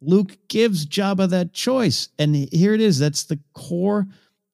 Luke 0.00 0.36
gives 0.48 0.84
Jabba 0.84 1.30
that 1.30 1.52
choice 1.52 2.08
and 2.18 2.34
here 2.52 2.74
it 2.74 2.80
is 2.80 2.98
that's 2.98 3.24
the 3.24 3.38
core 3.54 4.08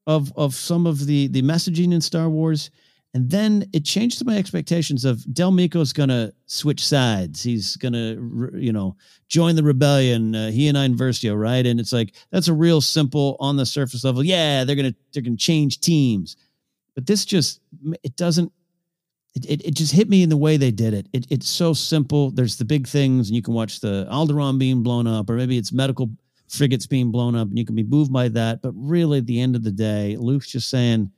of 0.07 0.33
of 0.37 0.55
some 0.55 0.87
of 0.87 1.07
the 1.07 1.29
the 1.29 1.43
messaging 1.43 1.93
in 1.93 2.01
Star 2.01 2.29
Wars 2.29 2.71
and 3.15 3.31
then 3.31 3.69
it 3.73 3.85
changed 3.85 4.25
my 4.25 4.39
expectations 4.39 5.05
of 5.05 5.23
Del 5.35 5.53
Meeko's 5.53 5.93
to 6.09 6.33
switch 6.47 6.87
sides. 6.87 7.43
He's 7.43 7.77
to, 7.93 8.51
you 8.55 8.73
know, 8.73 8.97
join 9.29 9.55
the 9.55 9.63
rebellion. 9.63 10.35
Uh, 10.35 10.51
he 10.51 10.67
and 10.69 10.79
Iden 10.79 10.97
Versio, 10.97 11.39
right? 11.39 11.65
And 11.67 11.79
it's 11.79 11.93
like 11.93 12.15
that's 12.31 12.49
a 12.49 12.55
real 12.55 12.81
simple 12.81 13.37
on 13.39 13.57
the 13.57 13.67
surface 13.67 14.03
level. 14.03 14.25
Yeah, 14.25 14.65
they're 14.65 14.77
gonna 14.77 14.95
they're 15.13 15.23
gonna 15.23 15.37
change 15.37 15.81
teams, 15.81 16.37
but 16.95 17.07
this 17.07 17.25
just 17.25 17.61
it 18.03 18.17
doesn't. 18.17 18.51
It, 19.35 19.47
it, 19.47 19.67
it 19.69 19.75
just 19.75 19.95
hit 19.95 20.11
me 20.11 20.23
in 20.23 20.29
the 20.29 20.37
way 20.37 20.59
they 20.59 20.71
did 20.71 20.93
it. 20.93 21.07
it. 21.15 21.27
It's 21.31 21.49
so 21.49 21.73
simple. 21.73 22.31
There's 22.31 22.57
the 22.57 22.67
big 22.67 22.87
things, 22.87 23.29
and 23.29 23.37
you 23.37 23.41
can 23.41 23.55
watch 23.55 23.81
the 23.81 24.07
Alderaan 24.11 24.59
being 24.59 24.83
blown 24.83 25.07
up, 25.07 25.31
or 25.31 25.37
maybe 25.37 25.57
it's 25.57 25.73
medical 25.73 26.11
frigates 26.53 26.87
being 26.87 27.11
blown 27.11 27.35
up, 27.35 27.49
and 27.49 27.59
you 27.59 27.65
can 27.65 27.75
be 27.75 27.83
moved 27.83 28.13
by 28.13 28.29
that. 28.29 28.63
But 28.63 28.73
really, 28.77 29.19
at 29.19 29.27
the 29.27 29.41
end 29.41 29.57
of 29.57 29.65
the 29.65 29.73
day, 29.73 30.17
Luke's 30.19 30.49
just 30.51 30.69
saying 30.69 31.11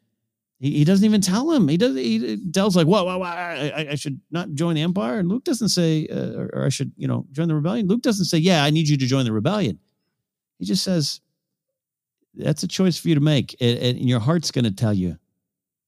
he, 0.61 0.79
he 0.79 0.85
doesn't 0.85 1.05
even 1.05 1.21
tell 1.21 1.51
him. 1.51 1.69
He 1.69 1.77
does. 1.77 1.97
He 1.97 2.37
Dell's 2.37 2.77
like, 2.77 2.87
whoa, 2.87 3.05
What? 3.05 3.19
what 3.21 3.29
I, 3.29 3.89
I, 3.91 3.95
should 3.97 4.21
not 4.31 4.53
join 4.55 4.75
the 4.77 4.83
Empire." 4.83 5.19
And 5.19 5.29
Luke 5.29 5.45
doesn't 5.45 5.71
say, 5.71 6.07
uh, 6.07 6.33
or, 6.39 6.51
or 6.55 6.65
I 6.65 6.69
should, 6.69 6.93
you 6.97 7.09
know, 7.09 7.27
join 7.33 7.49
the 7.49 7.55
rebellion. 7.55 7.89
Luke 7.89 8.03
doesn't 8.03 8.27
say, 8.27 8.39
"Yeah, 8.39 8.65
I 8.65 8.71
need 8.71 8.89
you 8.89 8.97
to 8.97 9.07
join 9.07 9.25
the 9.25 9.33
rebellion." 9.33 9.79
He 10.59 10.65
just 10.65 10.85
says, 10.85 11.21
"That's 12.35 12.63
a 12.63 12.69
choice 12.69 12.97
for 12.97 13.09
you 13.09 13.17
to 13.17 13.21
make, 13.21 13.57
and, 13.61 13.79
and 13.79 14.09
your 14.09 14.21
heart's 14.21 14.51
going 14.53 14.65
to 14.65 14.71
tell 14.71 14.95
you, 14.95 15.19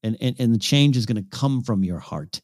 and, 0.03 0.17
and 0.21 0.37
and 0.39 0.53
the 0.53 0.59
change 0.59 0.97
is 0.97 1.07
going 1.07 1.23
to 1.23 1.37
come 1.37 1.63
from 1.63 1.85
your 1.85 2.01
heart." 2.01 2.43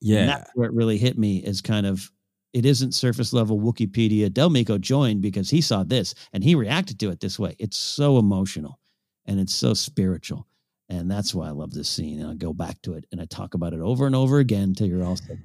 And 0.00 0.08
Yeah. 0.08 0.26
that's 0.26 0.50
where 0.54 0.66
it 0.68 0.72
really 0.74 0.96
hit 0.96 1.18
me 1.18 1.38
is 1.38 1.60
kind 1.60 1.86
of. 1.86 2.10
It 2.52 2.66
isn't 2.66 2.92
surface 2.92 3.32
level 3.32 3.60
Wikipedia. 3.60 4.32
Del 4.32 4.50
Delmico 4.50 4.80
joined 4.80 5.22
because 5.22 5.50
he 5.50 5.60
saw 5.60 5.84
this 5.84 6.14
and 6.32 6.42
he 6.42 6.54
reacted 6.54 6.98
to 7.00 7.10
it 7.10 7.20
this 7.20 7.38
way. 7.38 7.54
It's 7.58 7.76
so 7.76 8.18
emotional 8.18 8.78
and 9.26 9.38
it's 9.38 9.54
so 9.54 9.74
spiritual. 9.74 10.46
And 10.88 11.08
that's 11.08 11.32
why 11.32 11.46
I 11.46 11.50
love 11.50 11.72
this 11.72 11.88
scene. 11.88 12.20
And 12.20 12.28
I 12.28 12.34
go 12.34 12.52
back 12.52 12.82
to 12.82 12.94
it 12.94 13.04
and 13.12 13.20
I 13.20 13.24
talk 13.26 13.54
about 13.54 13.72
it 13.72 13.80
over 13.80 14.06
and 14.06 14.16
over 14.16 14.40
again 14.40 14.70
until 14.70 14.88
you're 14.88 15.04
all 15.04 15.16
sick. 15.16 15.38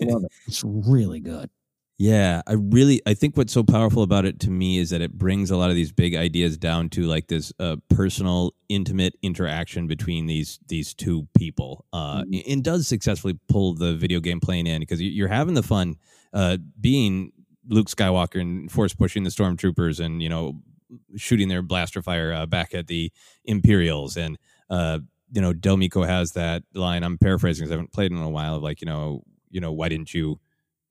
Love 0.00 0.24
it. 0.24 0.32
It's 0.46 0.62
really 0.64 1.20
good. 1.20 1.48
Yeah, 2.00 2.42
I 2.46 2.52
really 2.52 3.02
I 3.06 3.14
think 3.14 3.36
what's 3.36 3.52
so 3.52 3.64
powerful 3.64 4.04
about 4.04 4.24
it 4.24 4.38
to 4.40 4.50
me 4.50 4.78
is 4.78 4.90
that 4.90 5.00
it 5.00 5.18
brings 5.18 5.50
a 5.50 5.56
lot 5.56 5.70
of 5.70 5.74
these 5.74 5.90
big 5.90 6.14
ideas 6.14 6.56
down 6.56 6.90
to 6.90 7.02
like 7.02 7.26
this 7.26 7.52
uh, 7.58 7.74
personal, 7.90 8.54
intimate 8.68 9.14
interaction 9.20 9.88
between 9.88 10.26
these 10.26 10.60
these 10.68 10.94
two 10.94 11.26
people, 11.36 11.84
uh, 11.92 12.22
and 12.48 12.62
does 12.62 12.86
successfully 12.86 13.36
pull 13.48 13.74
the 13.74 13.96
video 13.96 14.20
game 14.20 14.38
playing 14.38 14.68
in 14.68 14.78
because 14.78 15.02
you're 15.02 15.26
having 15.26 15.54
the 15.54 15.62
fun 15.62 15.96
uh, 16.32 16.58
being 16.80 17.32
Luke 17.68 17.88
Skywalker 17.88 18.40
and 18.40 18.70
force 18.70 18.94
pushing 18.94 19.24
the 19.24 19.30
stormtroopers 19.30 20.04
and 20.04 20.22
you 20.22 20.28
know 20.28 20.60
shooting 21.16 21.48
their 21.48 21.62
blaster 21.62 22.02
fire 22.02 22.32
uh, 22.32 22.46
back 22.46 22.74
at 22.74 22.86
the 22.86 23.12
Imperials 23.44 24.16
and 24.16 24.38
uh, 24.70 24.98
you 25.32 25.40
know 25.40 25.52
Del 25.52 25.76
Meeko 25.76 26.06
has 26.06 26.32
that 26.32 26.62
line. 26.74 27.02
I'm 27.02 27.18
paraphrasing 27.18 27.64
because 27.64 27.72
I 27.72 27.74
haven't 27.74 27.92
played 27.92 28.12
in 28.12 28.18
a 28.18 28.30
while 28.30 28.56
of 28.56 28.62
like 28.62 28.80
you 28.80 28.86
know 28.86 29.22
you 29.50 29.60
know 29.60 29.72
why 29.72 29.88
didn't 29.88 30.14
you 30.14 30.40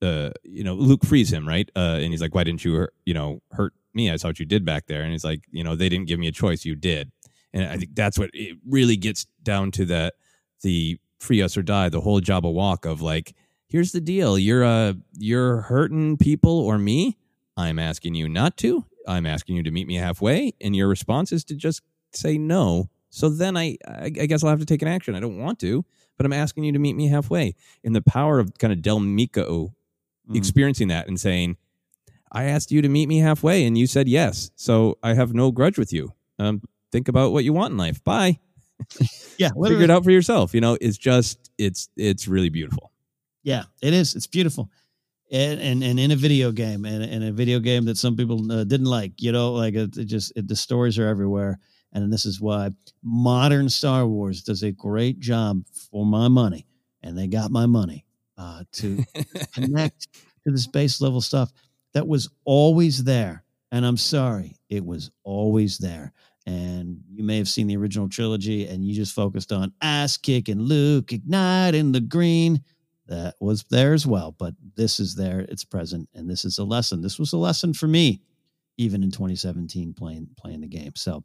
uh, 0.01 0.29
you 0.43 0.63
know, 0.63 0.75
Luke 0.75 1.05
frees 1.05 1.31
him, 1.31 1.47
right? 1.47 1.69
Uh, 1.75 1.99
and 2.01 2.11
he's 2.11 2.21
like, 2.21 2.35
why 2.35 2.43
didn't 2.43 2.63
you, 2.63 2.87
you 3.05 3.13
know, 3.13 3.41
hurt 3.51 3.73
me? 3.93 4.11
I 4.11 4.15
saw 4.17 4.29
what 4.29 4.39
you 4.39 4.45
did 4.45 4.65
back 4.65 4.87
there. 4.87 5.01
And 5.01 5.11
he's 5.11 5.23
like, 5.23 5.43
you 5.51 5.63
know, 5.63 5.75
they 5.75 5.89
didn't 5.89 6.07
give 6.07 6.19
me 6.19 6.27
a 6.27 6.31
choice. 6.31 6.65
You 6.65 6.75
did. 6.75 7.11
And 7.53 7.65
I 7.65 7.77
think 7.77 7.95
that's 7.95 8.19
what 8.19 8.29
it 8.33 8.57
really 8.67 8.97
gets 8.97 9.25
down 9.41 9.71
to 9.71 9.85
that, 9.85 10.15
the 10.61 10.99
free 11.19 11.41
us 11.41 11.57
or 11.57 11.63
die, 11.63 11.89
the 11.89 12.01
whole 12.01 12.21
Jabba 12.21 12.51
walk 12.53 12.85
of 12.85 13.01
like, 13.01 13.33
here's 13.67 13.91
the 13.91 14.01
deal. 14.01 14.37
You're, 14.37 14.63
uh, 14.63 14.93
you're 15.17 15.61
hurting 15.61 16.17
people 16.17 16.59
or 16.59 16.77
me. 16.77 17.17
I'm 17.55 17.79
asking 17.79 18.15
you 18.15 18.29
not 18.29 18.57
to. 18.57 18.85
I'm 19.07 19.25
asking 19.25 19.55
you 19.55 19.63
to 19.63 19.71
meet 19.71 19.87
me 19.87 19.95
halfway. 19.95 20.53
And 20.61 20.75
your 20.75 20.87
response 20.87 21.31
is 21.31 21.43
to 21.45 21.55
just 21.55 21.81
say 22.11 22.37
no. 22.37 22.89
So 23.09 23.29
then 23.29 23.57
I, 23.57 23.77
I, 23.87 24.05
I 24.05 24.09
guess 24.09 24.43
I'll 24.43 24.49
have 24.49 24.59
to 24.59 24.65
take 24.65 24.81
an 24.81 24.87
action. 24.87 25.15
I 25.15 25.19
don't 25.19 25.39
want 25.39 25.59
to, 25.59 25.85
but 26.17 26.25
I'm 26.25 26.33
asking 26.33 26.65
you 26.65 26.73
to 26.73 26.79
meet 26.79 26.95
me 26.95 27.07
halfway. 27.07 27.55
in 27.83 27.93
the 27.93 28.01
power 28.01 28.39
of 28.39 28.57
kind 28.57 28.73
of 28.73 28.81
Del 28.81 28.99
Meeko 28.99 29.73
experiencing 30.33 30.89
that 30.89 31.07
and 31.07 31.19
saying, 31.19 31.57
I 32.31 32.45
asked 32.45 32.71
you 32.71 32.81
to 32.81 32.89
meet 32.89 33.07
me 33.07 33.19
halfway 33.19 33.65
and 33.65 33.77
you 33.77 33.87
said 33.87 34.07
yes. 34.09 34.51
So 34.55 34.97
I 35.01 35.13
have 35.13 35.33
no 35.33 35.51
grudge 35.51 35.77
with 35.77 35.93
you. 35.93 36.13
Um, 36.37 36.61
think 36.91 37.07
about 37.07 37.31
what 37.31 37.45
you 37.45 37.53
want 37.53 37.71
in 37.71 37.77
life. 37.77 38.03
Bye. 38.03 38.39
Yeah. 39.39 39.49
Figure 39.49 39.83
it 39.83 39.91
out 39.91 40.03
for 40.03 40.09
yourself. 40.09 40.55
You 40.55 40.61
know, 40.61 40.79
it's 40.81 40.97
just, 40.97 41.51
it's, 41.59 41.89
it's 41.95 42.27
really 42.27 42.49
beautiful. 42.49 42.91
Yeah, 43.47 43.63
it 43.81 43.93
is. 43.93 44.13
It's 44.13 44.27
beautiful. 44.27 44.69
and 45.31 45.61
and, 45.61 45.81
and 45.81 45.97
in 45.97 46.11
a 46.11 46.17
video 46.17 46.51
game 46.51 46.83
and, 46.83 47.01
and 47.01 47.23
a 47.23 47.31
video 47.31 47.59
game 47.61 47.85
that 47.85 47.97
some 47.97 48.17
people 48.17 48.51
uh, 48.51 48.65
didn't 48.65 48.87
like 48.87 49.21
you 49.21 49.31
know 49.31 49.53
like 49.53 49.73
it, 49.73 49.95
it 49.95 50.03
just 50.03 50.33
it, 50.35 50.49
the 50.49 50.55
stories 50.55 50.99
are 50.99 51.07
everywhere 51.07 51.57
and 51.93 52.11
this 52.11 52.25
is 52.25 52.41
why 52.41 52.71
modern 53.03 53.69
star 53.69 54.05
wars 54.05 54.43
does 54.43 54.63
a 54.63 54.71
great 54.73 55.21
job 55.21 55.63
for 55.89 56.05
my 56.05 56.27
money 56.27 56.67
and 57.03 57.17
they 57.17 57.27
got 57.27 57.49
my 57.49 57.65
money 57.65 58.03
uh, 58.37 58.63
to 58.73 59.01
connect 59.53 60.09
to 60.43 60.51
this 60.51 60.67
base 60.67 60.99
level 60.99 61.21
stuff 61.21 61.49
that 61.93 62.05
was 62.05 62.29
always 62.43 63.05
there 63.05 63.45
and 63.71 63.85
i'm 63.85 63.97
sorry 63.97 64.57
it 64.69 64.85
was 64.85 65.09
always 65.23 65.77
there 65.77 66.11
and 66.45 66.99
you 67.09 67.23
may 67.23 67.37
have 67.37 67.47
seen 67.47 67.67
the 67.67 67.77
original 67.77 68.09
trilogy 68.09 68.67
and 68.67 68.83
you 68.83 68.93
just 68.93 69.15
focused 69.15 69.53
on 69.53 69.71
ass 69.81 70.17
kicking 70.17 70.59
luke 70.59 71.13
igniting 71.13 71.93
the 71.93 72.01
green 72.01 72.61
that 73.07 73.35
was 73.39 73.63
there 73.69 73.93
as 73.93 74.05
well. 74.05 74.35
But 74.37 74.53
this 74.75 74.99
is 74.99 75.15
there, 75.15 75.41
it's 75.41 75.63
present, 75.63 76.09
and 76.13 76.29
this 76.29 76.45
is 76.45 76.57
a 76.57 76.63
lesson. 76.63 77.01
This 77.01 77.19
was 77.19 77.33
a 77.33 77.37
lesson 77.37 77.73
for 77.73 77.87
me, 77.87 78.21
even 78.77 79.03
in 79.03 79.11
2017, 79.11 79.93
playing 79.93 80.29
playing 80.37 80.61
the 80.61 80.67
game. 80.67 80.93
So 80.95 81.23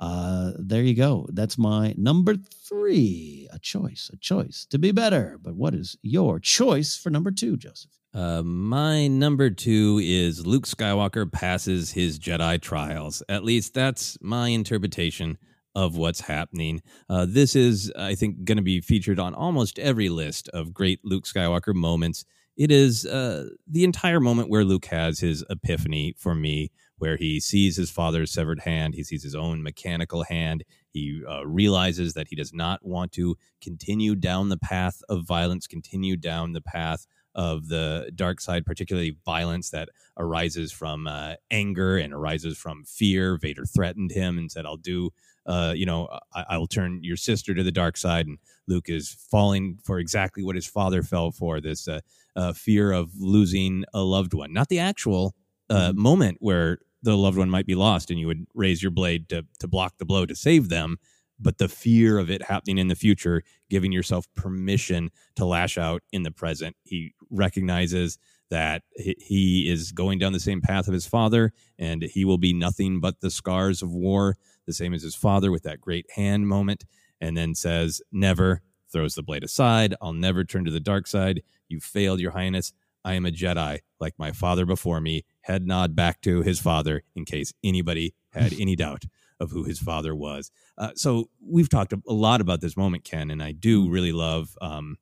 uh, 0.00 0.52
there 0.58 0.82
you 0.82 0.94
go. 0.94 1.26
That's 1.32 1.56
my 1.56 1.94
number 1.96 2.34
three. 2.36 3.48
A 3.52 3.58
choice, 3.58 4.10
a 4.12 4.16
choice 4.16 4.66
to 4.70 4.78
be 4.78 4.90
better. 4.90 5.38
But 5.40 5.54
what 5.54 5.74
is 5.74 5.96
your 6.02 6.40
choice 6.40 6.96
for 6.96 7.10
number 7.10 7.30
two, 7.30 7.56
Joseph? 7.56 7.92
Uh, 8.14 8.42
my 8.42 9.06
number 9.06 9.48
two 9.48 10.00
is 10.02 10.46
Luke 10.46 10.66
Skywalker 10.66 11.30
passes 11.30 11.92
his 11.92 12.18
Jedi 12.18 12.60
trials. 12.60 13.22
At 13.28 13.44
least 13.44 13.74
that's 13.74 14.18
my 14.20 14.48
interpretation 14.48 15.38
of 15.74 15.96
what's 15.96 16.20
happening. 16.20 16.82
Uh, 17.08 17.26
this 17.28 17.56
is, 17.56 17.92
I 17.98 18.14
think, 18.14 18.44
going 18.44 18.56
to 18.56 18.62
be 18.62 18.80
featured 18.80 19.18
on 19.18 19.34
almost 19.34 19.78
every 19.78 20.08
list 20.08 20.48
of 20.50 20.74
great 20.74 21.00
Luke 21.04 21.24
Skywalker 21.24 21.74
moments. 21.74 22.24
It 22.56 22.70
is 22.70 23.06
uh, 23.06 23.48
the 23.66 23.84
entire 23.84 24.20
moment 24.20 24.50
where 24.50 24.64
Luke 24.64 24.86
has 24.86 25.20
his 25.20 25.42
epiphany 25.48 26.14
for 26.18 26.34
me, 26.34 26.70
where 26.98 27.16
he 27.16 27.40
sees 27.40 27.76
his 27.76 27.90
father's 27.90 28.30
severed 28.30 28.60
hand, 28.60 28.94
he 28.94 29.02
sees 29.02 29.22
his 29.22 29.34
own 29.34 29.62
mechanical 29.62 30.24
hand, 30.24 30.64
he 30.90 31.22
uh, 31.28 31.46
realizes 31.46 32.12
that 32.12 32.28
he 32.28 32.36
does 32.36 32.52
not 32.52 32.84
want 32.84 33.12
to 33.12 33.36
continue 33.62 34.14
down 34.14 34.50
the 34.50 34.58
path 34.58 35.00
of 35.08 35.26
violence, 35.26 35.66
continue 35.66 36.16
down 36.16 36.52
the 36.52 36.60
path 36.60 37.06
of 37.34 37.68
the 37.68 38.10
dark 38.14 38.40
side, 38.40 38.66
particularly 38.66 39.16
violence 39.24 39.70
that 39.70 39.88
arises 40.18 40.70
from 40.70 41.06
uh, 41.06 41.34
anger 41.50 41.96
and 41.96 42.12
arises 42.12 42.58
from 42.58 42.84
fear. 42.84 43.38
Vader 43.38 43.64
threatened 43.64 44.12
him 44.12 44.36
and 44.36 44.52
said, 44.52 44.66
I'll 44.66 44.76
do 44.76 45.10
uh, 45.46 45.72
you 45.76 45.86
know, 45.86 46.08
I, 46.34 46.44
I, 46.50 46.58
will 46.58 46.66
turn 46.66 47.00
your 47.02 47.16
sister 47.16 47.54
to 47.54 47.62
the 47.62 47.72
dark 47.72 47.96
side. 47.96 48.26
And 48.26 48.38
Luke 48.68 48.88
is 48.88 49.16
falling 49.30 49.78
for 49.82 49.98
exactly 49.98 50.42
what 50.44 50.54
his 50.54 50.66
father 50.66 51.02
fell 51.02 51.32
for 51.32 51.60
this 51.60 51.88
uh, 51.88 52.00
uh, 52.36 52.52
fear 52.52 52.92
of 52.92 53.10
losing 53.18 53.84
a 53.92 54.02
loved 54.02 54.34
one, 54.34 54.52
not 54.52 54.68
the 54.68 54.78
actual 54.78 55.34
uh, 55.68 55.90
mm-hmm. 55.90 56.00
moment 56.00 56.38
where 56.40 56.78
the 57.02 57.16
loved 57.16 57.38
one 57.38 57.50
might 57.50 57.66
be 57.66 57.74
lost 57.74 58.10
and 58.10 58.20
you 58.20 58.26
would 58.26 58.46
raise 58.54 58.82
your 58.82 58.92
blade 58.92 59.28
to, 59.28 59.44
to 59.58 59.66
block 59.66 59.98
the 59.98 60.04
blow 60.04 60.24
to 60.24 60.36
save 60.36 60.68
them, 60.68 60.98
but 61.40 61.58
the 61.58 61.68
fear 61.68 62.18
of 62.18 62.30
it 62.30 62.42
happening 62.42 62.78
in 62.78 62.88
the 62.88 62.94
future, 62.94 63.42
giving 63.68 63.90
yourself 63.90 64.26
permission 64.36 65.10
to 65.34 65.44
lash 65.44 65.76
out 65.76 66.02
in 66.12 66.22
the 66.22 66.30
present. 66.30 66.76
He 66.84 67.14
recognizes 67.30 68.18
that 68.50 68.82
he 68.96 69.68
is 69.68 69.92
going 69.92 70.18
down 70.18 70.32
the 70.32 70.38
same 70.38 70.60
path 70.60 70.86
of 70.86 70.94
his 70.94 71.06
father 71.06 71.52
and 71.78 72.02
he 72.02 72.24
will 72.24 72.38
be 72.38 72.52
nothing 72.52 73.00
but 73.00 73.20
the 73.20 73.30
scars 73.30 73.82
of 73.82 73.92
war 73.92 74.36
the 74.66 74.72
same 74.72 74.94
as 74.94 75.02
his 75.02 75.14
father 75.14 75.50
with 75.50 75.62
that 75.64 75.80
great 75.80 76.10
hand 76.12 76.48
moment, 76.48 76.84
and 77.20 77.36
then 77.36 77.54
says, 77.54 78.00
Never, 78.10 78.62
throws 78.92 79.14
the 79.14 79.22
blade 79.22 79.44
aside. 79.44 79.94
I'll 80.00 80.12
never 80.12 80.44
turn 80.44 80.64
to 80.64 80.70
the 80.70 80.80
dark 80.80 81.06
side. 81.06 81.42
You 81.68 81.80
failed, 81.80 82.20
Your 82.20 82.32
Highness. 82.32 82.72
I 83.04 83.14
am 83.14 83.26
a 83.26 83.30
Jedi, 83.30 83.80
like 83.98 84.14
my 84.18 84.32
father 84.32 84.64
before 84.64 85.00
me. 85.00 85.24
Head 85.42 85.66
nod 85.66 85.96
back 85.96 86.20
to 86.22 86.42
his 86.42 86.60
father 86.60 87.02
in 87.16 87.24
case 87.24 87.52
anybody 87.64 88.14
had 88.30 88.52
any 88.60 88.76
doubt 88.76 89.04
of 89.40 89.50
who 89.50 89.64
his 89.64 89.80
father 89.80 90.14
was. 90.14 90.50
Uh, 90.78 90.90
so 90.94 91.28
we've 91.44 91.68
talked 91.68 91.92
a 91.92 92.12
lot 92.12 92.40
about 92.40 92.60
this 92.60 92.76
moment, 92.76 93.02
Ken, 93.04 93.30
and 93.30 93.42
I 93.42 93.52
do 93.52 93.90
really 93.90 94.12
love 94.12 94.56
um, 94.60 94.98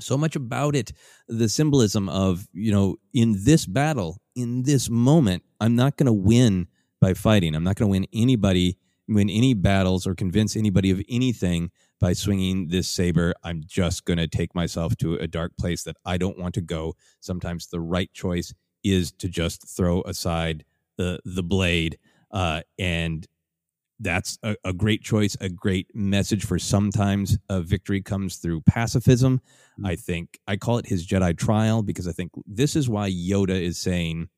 so 0.00 0.16
much 0.16 0.34
about 0.34 0.74
it. 0.74 0.92
The 1.28 1.48
symbolism 1.48 2.08
of, 2.08 2.46
you 2.52 2.72
know, 2.72 2.96
in 3.12 3.44
this 3.44 3.66
battle, 3.66 4.18
in 4.34 4.62
this 4.62 4.88
moment, 4.88 5.42
I'm 5.60 5.76
not 5.76 5.96
going 5.96 6.06
to 6.06 6.12
win 6.12 6.68
by 7.00 7.12
fighting. 7.12 7.54
I'm 7.54 7.64
not 7.64 7.76
going 7.76 7.88
to 7.88 7.92
win 7.92 8.06
anybody 8.14 8.78
win 9.08 9.30
any 9.30 9.54
battles 9.54 10.06
or 10.06 10.14
convince 10.14 10.56
anybody 10.56 10.90
of 10.90 11.00
anything 11.08 11.70
by 12.00 12.12
swinging 12.12 12.68
this 12.68 12.88
saber. 12.88 13.34
I'm 13.42 13.62
just 13.66 14.04
going 14.04 14.18
to 14.18 14.26
take 14.26 14.54
myself 14.54 14.96
to 14.98 15.14
a 15.14 15.26
dark 15.26 15.52
place 15.58 15.82
that 15.84 15.96
I 16.04 16.18
don't 16.18 16.38
want 16.38 16.54
to 16.54 16.60
go. 16.60 16.94
Sometimes 17.20 17.66
the 17.66 17.80
right 17.80 18.12
choice 18.12 18.52
is 18.84 19.12
to 19.12 19.28
just 19.28 19.68
throw 19.68 20.02
aside 20.02 20.64
the 20.96 21.20
the 21.24 21.42
blade, 21.42 21.98
uh, 22.30 22.62
and 22.78 23.26
that's 23.98 24.38
a, 24.42 24.56
a, 24.64 24.72
great 24.72 25.02
choice, 25.02 25.36
a 25.40 25.48
great 25.48 25.94
message 25.94 26.44
for 26.44 26.58
sometimes 26.58 27.38
a 27.48 27.62
victory 27.62 28.02
comes 28.02 28.36
through 28.36 28.60
pacifism. 28.62 29.38
Mm-hmm. 29.38 29.86
I 29.86 29.96
think 29.96 30.38
I 30.46 30.56
call 30.56 30.78
it 30.78 30.86
his 30.86 31.06
Jedi 31.06 31.36
trial 31.36 31.82
because 31.82 32.06
I 32.06 32.12
think 32.12 32.32
this 32.46 32.76
is 32.76 32.88
why 32.88 33.10
Yoda 33.10 33.60
is 33.60 33.78
saying, 33.78 34.28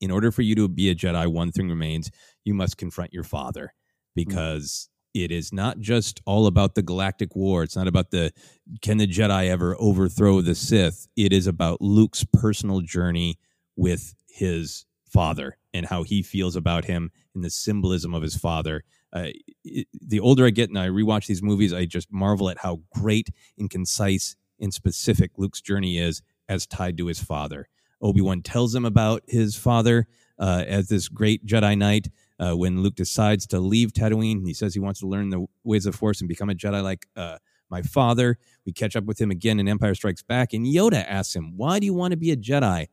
in 0.00 0.10
order 0.10 0.32
for 0.32 0.42
you 0.42 0.54
to 0.56 0.68
be 0.68 0.90
a 0.90 0.94
Jedi, 0.94 1.26
one 1.26 1.52
thing 1.52 1.68
remains: 1.68 2.10
you 2.44 2.54
must 2.54 2.76
confront 2.76 3.12
your 3.12 3.24
father. 3.24 3.72
Mm. 4.12 4.24
because 4.26 4.88
it 5.14 5.30
is 5.30 5.52
not 5.52 5.78
just 5.78 6.20
all 6.24 6.46
about 6.46 6.74
the 6.74 6.82
galactic 6.82 7.36
war. 7.36 7.62
It's 7.62 7.76
not 7.76 7.88
about 7.88 8.10
the 8.10 8.32
can 8.80 8.98
the 8.98 9.06
Jedi 9.06 9.48
ever 9.48 9.76
overthrow 9.78 10.40
the 10.40 10.54
Sith. 10.54 11.06
It 11.16 11.32
is 11.32 11.46
about 11.46 11.80
Luke's 11.80 12.24
personal 12.32 12.80
journey 12.80 13.38
with 13.76 14.14
his 14.28 14.86
father 15.06 15.58
and 15.74 15.86
how 15.86 16.02
he 16.02 16.22
feels 16.22 16.56
about 16.56 16.86
him 16.86 17.10
and 17.34 17.44
the 17.44 17.50
symbolism 17.50 18.14
of 18.14 18.22
his 18.22 18.36
father. 18.36 18.84
Uh, 19.12 19.28
it, 19.64 19.86
the 20.00 20.20
older 20.20 20.46
I 20.46 20.50
get 20.50 20.70
and 20.70 20.78
I 20.78 20.88
rewatch 20.88 21.26
these 21.26 21.42
movies, 21.42 21.74
I 21.74 21.84
just 21.84 22.10
marvel 22.10 22.48
at 22.48 22.58
how 22.58 22.80
great 22.94 23.28
and 23.58 23.68
concise 23.68 24.36
and 24.58 24.72
specific 24.72 25.32
Luke's 25.36 25.60
journey 25.60 25.98
is 25.98 26.22
as 26.48 26.66
tied 26.66 26.96
to 26.98 27.06
his 27.06 27.20
father. 27.20 27.68
Obi 28.00 28.22
Wan 28.22 28.40
tells 28.40 28.74
him 28.74 28.84
about 28.84 29.22
his 29.28 29.54
father 29.54 30.06
uh, 30.38 30.64
as 30.66 30.88
this 30.88 31.08
great 31.08 31.46
Jedi 31.46 31.76
Knight, 31.76 32.08
uh, 32.38 32.56
when 32.56 32.82
Luke 32.82 32.94
decides 32.94 33.46
to 33.48 33.60
leave 33.60 33.92
Tatooine. 33.92 34.46
He 34.46 34.54
says 34.54 34.74
he 34.74 34.80
wants 34.80 35.00
to 35.00 35.06
learn 35.06 35.30
the 35.30 35.46
ways 35.64 35.86
of 35.86 35.94
Force 35.94 36.20
and 36.20 36.28
become 36.28 36.50
a 36.50 36.54
Jedi 36.54 36.82
like 36.82 37.06
uh, 37.16 37.38
my 37.70 37.82
father. 37.82 38.38
We 38.66 38.72
catch 38.72 38.96
up 38.96 39.04
with 39.04 39.20
him 39.20 39.30
again 39.30 39.58
in 39.58 39.68
Empire 39.68 39.94
Strikes 39.94 40.22
Back, 40.22 40.52
and 40.52 40.66
Yoda 40.66 41.04
asks 41.06 41.34
him, 41.34 41.56
"Why 41.56 41.78
do 41.78 41.86
you 41.86 41.94
want 41.94 42.12
to 42.12 42.16
be 42.16 42.30
a 42.30 42.36
Jedi?" 42.36 42.88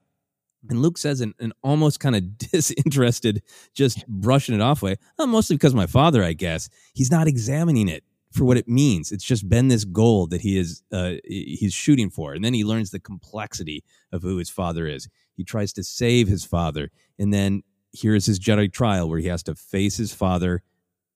And 0.67 0.81
Luke 0.81 0.97
says, 0.97 1.21
in 1.21 1.33
an 1.39 1.53
almost 1.63 1.99
kind 1.99 2.15
of 2.15 2.37
disinterested, 2.51 3.41
just 3.73 4.05
brushing 4.07 4.55
it 4.55 4.61
off 4.61 4.81
way, 4.81 4.97
oh, 5.17 5.25
mostly 5.25 5.55
because 5.55 5.73
my 5.73 5.85
father, 5.85 6.23
I 6.23 6.33
guess. 6.33 6.69
He's 6.93 7.11
not 7.11 7.27
examining 7.27 7.87
it 7.87 8.03
for 8.31 8.43
what 8.43 8.57
it 8.57 8.67
means. 8.67 9.11
It's 9.11 9.23
just 9.23 9.47
been 9.49 9.69
this 9.69 9.85
goal 9.85 10.27
that 10.27 10.41
he 10.41 10.57
is 10.57 10.83
uh, 10.91 11.13
he's 11.25 11.73
shooting 11.73 12.09
for, 12.09 12.33
and 12.33 12.43
then 12.43 12.53
he 12.53 12.63
learns 12.63 12.91
the 12.91 12.99
complexity 12.99 13.83
of 14.11 14.21
who 14.21 14.37
his 14.37 14.49
father 14.49 14.87
is. 14.87 15.07
He 15.35 15.43
tries 15.43 15.73
to 15.73 15.83
save 15.83 16.27
his 16.27 16.45
father, 16.45 16.91
and 17.17 17.33
then 17.33 17.63
here 17.91 18.15
is 18.15 18.25
his 18.25 18.39
Jedi 18.39 18.71
trial 18.71 19.09
where 19.09 19.19
he 19.19 19.27
has 19.27 19.43
to 19.43 19.55
face 19.55 19.97
his 19.97 20.13
father, 20.13 20.63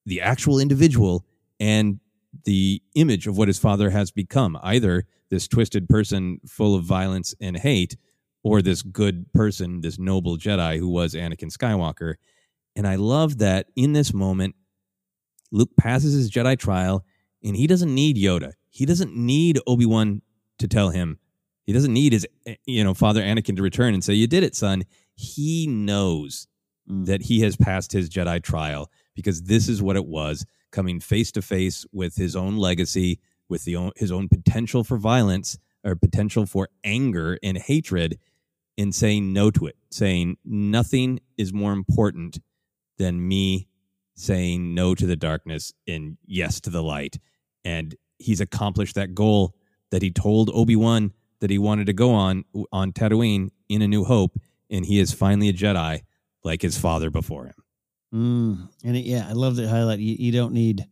the 0.05 0.21
actual 0.21 0.59
individual, 0.59 1.25
and 1.59 1.99
the 2.45 2.81
image 2.95 3.27
of 3.27 3.37
what 3.37 3.47
his 3.47 3.59
father 3.59 3.91
has 3.91 4.11
become 4.11 4.57
either 4.63 5.05
this 5.29 5.47
twisted 5.47 5.87
person 5.87 6.39
full 6.47 6.75
of 6.75 6.83
violence 6.83 7.35
and 7.39 7.57
hate, 7.57 7.95
or 8.43 8.61
this 8.61 8.81
good 8.81 9.31
person, 9.33 9.81
this 9.81 9.97
noble 9.97 10.37
Jedi 10.37 10.77
who 10.77 10.89
was 10.89 11.13
Anakin 11.13 11.55
Skywalker. 11.55 12.15
And 12.75 12.87
I 12.87 12.95
love 12.95 13.37
that 13.37 13.67
in 13.75 13.93
this 13.93 14.13
moment, 14.13 14.55
Luke 15.51 15.69
passes 15.77 16.13
his 16.13 16.29
Jedi 16.29 16.57
trial 16.57 17.05
and 17.43 17.55
he 17.55 17.67
doesn't 17.67 17.93
need 17.93 18.17
Yoda. 18.17 18.53
He 18.69 18.85
doesn't 18.85 19.15
need 19.15 19.59
Obi 19.67 19.85
Wan 19.85 20.21
to 20.59 20.67
tell 20.67 20.89
him. 20.89 21.19
He 21.65 21.73
doesn't 21.73 21.93
need 21.93 22.13
his, 22.13 22.27
eh, 22.45 22.55
you 22.65 22.83
know, 22.83 22.93
father 22.93 23.21
Anakin 23.21 23.55
to 23.55 23.61
return 23.61 23.93
and 23.93 24.03
say, 24.03 24.13
"You 24.13 24.27
did 24.27 24.43
it, 24.43 24.55
son." 24.55 24.83
He 25.15 25.67
knows 25.67 26.47
mm. 26.89 27.05
that 27.05 27.23
he 27.23 27.41
has 27.41 27.55
passed 27.55 27.91
his 27.91 28.09
Jedi 28.09 28.41
trial 28.41 28.91
because 29.15 29.43
this 29.43 29.67
is 29.69 29.81
what 29.81 29.95
it 29.95 30.05
was 30.05 30.45
coming 30.71 30.99
face 30.99 31.31
to 31.31 31.41
face 31.41 31.85
with 31.91 32.15
his 32.15 32.35
own 32.35 32.57
legacy, 32.57 33.19
with 33.49 33.63
the 33.65 33.91
his 33.95 34.11
own 34.11 34.27
potential 34.27 34.83
for 34.83 34.97
violence 34.97 35.57
or 35.83 35.95
potential 35.95 36.45
for 36.45 36.69
anger 36.83 37.37
and 37.43 37.57
hatred, 37.57 38.17
and 38.77 38.95
saying 38.95 39.33
no 39.33 39.51
to 39.51 39.67
it, 39.67 39.77
saying 39.91 40.37
nothing 40.43 41.19
is 41.37 41.53
more 41.53 41.73
important 41.73 42.39
than 42.97 43.27
me 43.27 43.67
saying 44.15 44.73
no 44.73 44.93
to 44.95 45.05
the 45.05 45.15
darkness 45.15 45.73
and 45.87 46.17
yes 46.25 46.59
to 46.61 46.69
the 46.69 46.83
light. 46.83 47.19
And 47.65 47.95
he's 48.19 48.41
accomplished 48.41 48.95
that 48.95 49.15
goal 49.15 49.55
that 49.91 50.01
he 50.01 50.11
told 50.11 50.49
Obi 50.53 50.75
Wan 50.75 51.13
that 51.39 51.49
he 51.49 51.57
wanted 51.57 51.87
to 51.87 51.93
go 51.93 52.11
on 52.11 52.45
on 52.71 52.93
Tatooine 52.93 53.49
in 53.69 53.81
A 53.81 53.87
New 53.87 54.03
Hope, 54.03 54.39
and 54.69 54.85
he 54.85 54.99
is 54.99 55.13
finally 55.13 55.49
a 55.49 55.53
Jedi 55.53 56.01
like 56.43 56.61
his 56.61 56.77
father 56.77 57.09
before 57.09 57.45
him. 57.45 57.63
Mm. 58.13 58.69
And 58.83 58.97
it, 58.97 59.05
yeah, 59.05 59.27
I 59.27 59.33
love 59.33 59.55
the 59.55 59.67
highlight. 59.67 59.99
You, 59.99 60.15
you, 60.19 60.31
don't 60.31 60.53
need 60.53 60.85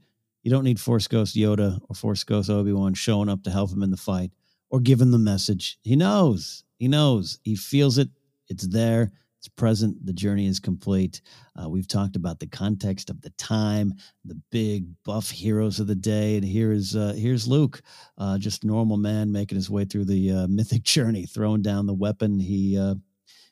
you 0.44 0.50
don't 0.50 0.64
need 0.64 0.80
Force 0.80 1.08
Ghost 1.08 1.36
Yoda 1.36 1.80
or 1.88 1.96
Force 1.96 2.24
Ghost 2.24 2.50
Obi 2.50 2.74
Wan 2.74 2.94
showing 2.94 3.30
up 3.30 3.44
to 3.44 3.52
help 3.52 3.72
him 3.72 3.84
in 3.84 3.92
the 3.92 3.98
fight, 3.98 4.32
or 4.70 4.80
him 4.80 5.12
the 5.12 5.20
message. 5.20 5.78
He 5.84 5.96
knows. 5.96 6.64
He 6.78 6.88
knows. 6.88 7.40
He 7.44 7.56
feels 7.56 8.00
it. 8.00 8.10
It's 8.50 8.68
there. 8.68 9.12
It's 9.38 9.48
present. 9.48 10.04
The 10.06 10.14
journey 10.14 10.46
is 10.46 10.60
complete. 10.60 11.22
Uh, 11.60 11.68
we've 11.68 11.88
talked 11.88 12.16
about 12.16 12.40
the 12.40 12.48
context 12.48 13.10
of 13.10 13.22
the 13.22 13.32
time, 13.32 13.94
the 14.24 14.40
big 14.52 14.86
buff 15.04 15.32
heroes 15.32 15.80
of 15.80 15.88
the 15.88 15.96
day, 15.96 16.36
and 16.36 16.46
here 16.46 16.72
is 16.72 16.96
uh, 16.96 17.14
here's 17.16 17.48
Luke, 17.48 17.82
uh, 18.18 18.38
just 18.38 18.64
normal 18.64 18.98
man 18.98 19.32
making 19.32 19.56
his 19.56 19.70
way 19.70 19.86
through 19.86 20.06
the 20.06 20.32
uh, 20.32 20.48
mythic 20.50 20.84
journey, 20.84 21.26
throwing 21.26 21.62
down 21.62 21.86
the 21.86 21.94
weapon 21.94 22.40
he 22.40 22.78
uh, 22.78 22.96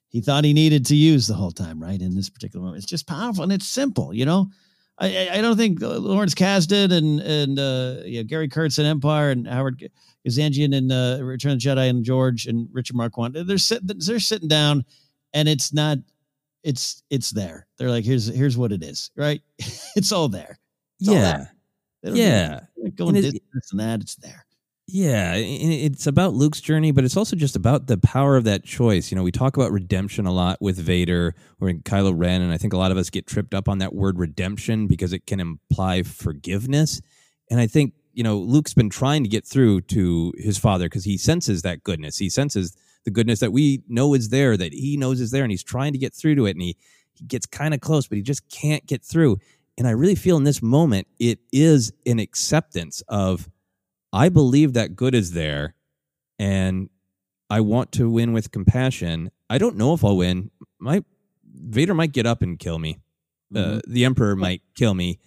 he 0.10 0.22
thought 0.22 0.44
he 0.44 0.54
needed 0.54 0.86
to 0.88 0.96
use 0.96 1.28
the 1.28 1.36
whole 1.36 1.52
time. 1.52 1.82
Right 1.82 2.02
in 2.02 2.16
this 2.16 2.30
particular 2.30 2.64
moment, 2.64 2.84
it's 2.84 2.92
just 2.92 3.08
powerful 3.08 3.44
and 3.44 3.54
it's 3.54 3.68
simple. 3.68 4.14
You 4.14 4.26
know, 4.26 4.50
I, 4.98 5.30
I 5.32 5.42
don't 5.42 5.58
think 5.58 5.80
Lawrence 5.82 6.36
Kasdan 6.36 6.92
and 6.92 7.20
and 7.20 7.60
uh, 7.60 8.02
yeah, 8.06 8.24
Gary 8.24 8.50
Kurtz 8.50 8.80
in 8.80 8.86
Empire 8.86 9.32
and 9.32 9.48
Howard 9.48 9.90
Kazanjian 10.28 10.76
and 10.76 10.92
uh, 10.92 11.24
Return 11.24 11.54
of 11.54 11.62
the 11.62 11.70
Jedi 11.70 11.90
and 11.90 12.04
George 12.04 12.46
and 12.46 12.68
Richard 12.72 12.96
Marquand 12.96 13.36
they're 13.36 13.58
sitting 13.58 13.88
they're 13.88 14.20
sitting 14.20 14.50
down 14.50 14.84
and 15.34 15.48
it's 15.48 15.74
not 15.74 16.00
it's 16.64 17.04
it's 17.10 17.32
there. 17.32 17.68
They're 17.78 17.90
like, 17.90 18.06
here's 18.06 18.28
here's 18.28 18.58
what 18.58 18.72
it 18.72 18.84
is, 18.84 19.12
right? 19.16 19.42
it's 19.96 20.12
all 20.12 20.28
there. 20.28 20.60
It's 21.00 21.10
yeah, 21.10 21.46
all 22.06 22.16
yeah. 22.16 22.60
Going 22.96 23.16
and 23.16 23.26
this 23.26 23.72
and 23.72 23.80
that, 23.80 24.02
it's 24.02 24.16
there. 24.16 24.46
Yeah, 24.92 25.36
it's 25.36 26.08
about 26.08 26.34
Luke's 26.34 26.62
journey, 26.62 26.92
but 26.92 27.04
it's 27.04 27.16
also 27.16 27.36
just 27.36 27.56
about 27.56 27.86
the 27.86 27.98
power 28.00 28.36
of 28.36 28.44
that 28.46 28.64
choice. 28.64 29.12
You 29.12 29.18
know, 29.18 29.24
we 29.24 29.32
talk 29.32 29.56
about 29.56 29.72
redemption 29.72 30.26
a 30.26 30.32
lot 30.32 30.60
with 30.62 30.78
Vader 30.78 31.36
or 31.62 31.70
Kylo 31.70 32.12
Ren, 32.16 32.42
and 32.42 32.52
I 32.52 32.58
think 32.58 32.74
a 32.74 32.78
lot 32.78 32.92
of 32.92 32.98
us 32.98 33.12
get 33.12 33.28
tripped 33.28 33.54
up 33.54 33.70
on 33.70 33.78
that 33.80 33.94
word 33.94 34.18
redemption 34.18 34.88
because 34.88 35.14
it 35.14 35.28
can 35.28 35.40
imply 35.40 36.02
forgiveness. 36.02 37.02
And 37.52 37.60
I 37.60 37.68
think 37.68 37.94
you 38.14 38.24
know 38.24 38.40
Luke's 38.40 38.74
been 38.74 38.90
trying 38.90 39.22
to 39.22 39.30
get 39.30 39.46
through 39.46 39.82
to 39.82 40.34
his 40.38 40.58
father 40.58 40.86
because 40.86 41.06
he 41.06 41.18
senses 41.18 41.62
that 41.62 41.84
goodness. 41.84 42.18
He 42.18 42.30
senses 42.30 42.76
the 43.06 43.12
goodness 43.12 43.42
that 43.42 43.52
we 43.52 43.84
know 43.88 44.16
is 44.16 44.30
there, 44.30 44.58
that 44.58 44.74
he 44.74 44.98
knows 44.98 45.22
is 45.22 45.30
there, 45.30 45.44
and 45.44 45.52
he's 45.52 45.64
trying 45.64 45.94
to 45.94 46.00
get 46.00 46.16
through 46.16 46.34
to 46.36 46.48
it. 46.48 46.52
And 46.52 46.64
he, 46.64 46.76
he 47.14 47.26
gets 47.26 47.46
kind 47.46 47.76
of 47.76 47.80
close, 47.80 48.08
but 48.08 48.18
he 48.18 48.24
just 48.24 48.50
can't 48.50 48.88
get 48.88 49.04
through. 49.04 49.38
And 49.78 49.88
I 49.88 49.92
really 49.92 50.16
feel 50.16 50.38
in 50.38 50.46
this 50.46 50.64
moment, 50.64 51.08
it 51.20 51.40
is 51.52 51.94
an 52.08 52.18
acceptance 52.18 53.04
of, 53.08 53.48
I 54.12 54.30
believe 54.30 54.74
that 54.74 54.96
good 54.96 55.14
is 55.14 55.32
there, 55.34 55.76
and 56.38 56.90
I 57.50 57.62
want 57.62 57.92
to 57.94 58.10
win 58.10 58.34
with 58.34 58.52
compassion. 58.52 59.32
I 59.50 59.58
don't 59.58 59.76
know 59.76 59.94
if 59.94 60.04
I'll 60.04 60.18
win. 60.18 60.52
My 60.80 61.04
Vader 61.44 61.94
might 61.94 62.12
get 62.12 62.26
up 62.26 62.42
and 62.42 62.58
kill 62.58 62.80
me. 62.80 63.00
Uh, 63.54 63.60
mm-hmm. 63.60 63.78
Uh, 63.78 63.82
the 63.88 64.06
Emperor 64.06 64.36
might 64.36 64.62
kill 64.76 64.94
me, 64.94 65.20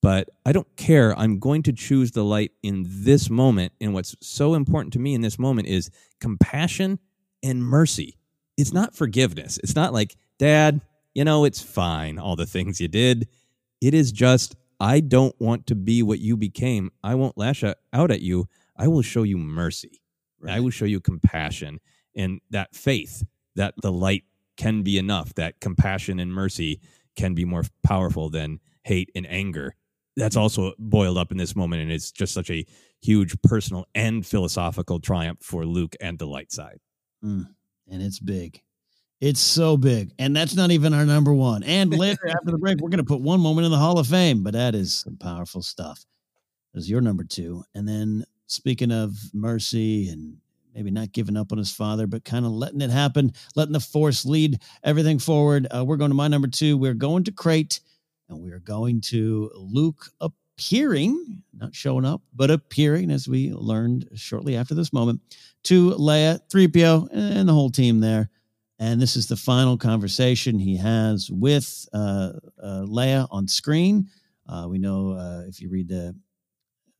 but 0.00 0.30
I 0.46 0.52
don't 0.52 0.76
care. 0.76 1.16
I'm 1.18 1.38
going 1.38 1.62
to 1.64 1.72
choose 1.72 2.12
the 2.12 2.24
light 2.24 2.52
in 2.62 2.84
this 2.86 3.28
moment. 3.28 3.72
And 3.80 3.92
what's 3.92 4.16
so 4.20 4.54
important 4.54 4.92
to 4.94 4.98
me 4.98 5.14
in 5.14 5.20
this 5.20 5.38
moment 5.38 5.68
is 5.68 5.90
compassion 6.20 6.98
and 7.42 7.62
mercy. 7.62 8.16
It's 8.56 8.72
not 8.72 8.94
forgiveness. 8.94 9.58
It's 9.62 9.76
not 9.76 9.92
like, 9.92 10.16
Dad, 10.38 10.80
you 11.14 11.24
know, 11.24 11.44
it's 11.44 11.60
fine, 11.60 12.18
all 12.18 12.36
the 12.36 12.46
things 12.46 12.80
you 12.80 12.88
did. 12.88 13.28
It 13.80 13.94
is 13.94 14.10
just, 14.10 14.56
I 14.80 15.00
don't 15.00 15.34
want 15.40 15.66
to 15.68 15.74
be 15.74 16.02
what 16.02 16.20
you 16.20 16.36
became. 16.36 16.90
I 17.02 17.14
won't 17.14 17.36
lash 17.36 17.64
out 17.64 18.10
at 18.10 18.20
you. 18.20 18.48
I 18.76 18.88
will 18.88 19.02
show 19.02 19.24
you 19.24 19.36
mercy. 19.36 20.00
Right. 20.40 20.56
I 20.56 20.60
will 20.60 20.70
show 20.70 20.84
you 20.84 21.00
compassion 21.00 21.80
and 22.14 22.40
that 22.50 22.74
faith 22.74 23.24
that 23.56 23.74
the 23.82 23.90
light 23.90 24.24
can 24.56 24.82
be 24.82 24.98
enough, 24.98 25.34
that 25.34 25.60
compassion 25.60 26.20
and 26.20 26.32
mercy 26.32 26.80
can 27.16 27.34
be 27.34 27.44
more 27.44 27.64
powerful 27.82 28.30
than 28.30 28.60
hate 28.84 29.10
and 29.14 29.26
anger. 29.28 29.74
That's 30.16 30.36
also 30.36 30.72
boiled 30.78 31.18
up 31.18 31.30
in 31.30 31.38
this 31.38 31.54
moment, 31.54 31.82
and 31.82 31.92
it's 31.92 32.10
just 32.10 32.34
such 32.34 32.50
a 32.50 32.66
huge 33.00 33.40
personal 33.42 33.86
and 33.94 34.26
philosophical 34.26 34.98
triumph 34.98 35.38
for 35.42 35.64
Luke 35.64 35.94
and 36.00 36.18
the 36.18 36.26
light 36.26 36.50
side. 36.50 36.80
Mm, 37.24 37.48
and 37.88 38.02
it's 38.02 38.18
big. 38.18 38.62
It's 39.20 39.40
so 39.40 39.76
big. 39.76 40.12
And 40.18 40.34
that's 40.34 40.54
not 40.54 40.70
even 40.70 40.94
our 40.94 41.04
number 41.04 41.34
one. 41.34 41.64
And 41.64 41.92
later 41.92 42.28
after 42.28 42.52
the 42.52 42.58
break, 42.58 42.78
we're 42.80 42.88
going 42.88 42.98
to 42.98 43.04
put 43.04 43.20
one 43.20 43.40
moment 43.40 43.64
in 43.64 43.70
the 43.70 43.78
Hall 43.78 43.98
of 43.98 44.06
Fame, 44.06 44.42
but 44.42 44.52
that 44.52 44.74
is 44.74 44.92
some 44.92 45.16
powerful 45.16 45.62
stuff. 45.62 46.04
That's 46.72 46.88
your 46.88 47.00
number 47.00 47.24
two. 47.24 47.64
And 47.74 47.88
then 47.88 48.24
speaking 48.46 48.92
of 48.92 49.18
mercy 49.34 50.08
and 50.08 50.36
maybe 50.74 50.90
not 50.92 51.12
giving 51.12 51.36
up 51.36 51.50
on 51.50 51.58
his 51.58 51.72
father, 51.72 52.06
but 52.06 52.24
kind 52.24 52.46
of 52.46 52.52
letting 52.52 52.80
it 52.80 52.90
happen, 52.90 53.32
letting 53.56 53.72
the 53.72 53.80
force 53.80 54.24
lead 54.24 54.60
everything 54.84 55.18
forward. 55.18 55.66
Uh, 55.74 55.84
we're 55.84 55.96
going 55.96 56.10
to 56.10 56.16
my 56.16 56.28
number 56.28 56.46
two. 56.46 56.76
We're 56.76 56.94
going 56.94 57.24
to 57.24 57.32
Crait 57.32 57.80
and 58.28 58.38
we're 58.38 58.60
going 58.60 59.00
to 59.00 59.50
Luke 59.56 60.08
appearing, 60.20 61.42
not 61.52 61.74
showing 61.74 62.04
up, 62.04 62.22
but 62.34 62.50
appearing, 62.50 63.10
as 63.10 63.26
we 63.26 63.50
learned 63.52 64.08
shortly 64.14 64.56
after 64.56 64.74
this 64.74 64.92
moment, 64.92 65.20
to 65.64 65.90
Leia, 65.92 66.40
3PO, 66.52 67.08
and 67.12 67.48
the 67.48 67.52
whole 67.52 67.70
team 67.70 68.00
there. 68.00 68.30
And 68.78 69.00
this 69.00 69.16
is 69.16 69.26
the 69.26 69.36
final 69.36 69.76
conversation 69.76 70.58
he 70.58 70.76
has 70.76 71.30
with 71.30 71.88
uh, 71.92 72.32
uh, 72.62 72.84
Leia 72.86 73.26
on 73.30 73.48
screen. 73.48 74.08
Uh, 74.48 74.66
we 74.68 74.78
know 74.78 75.12
uh, 75.12 75.42
if 75.48 75.60
you 75.60 75.68
read 75.68 75.88
the 75.88 76.14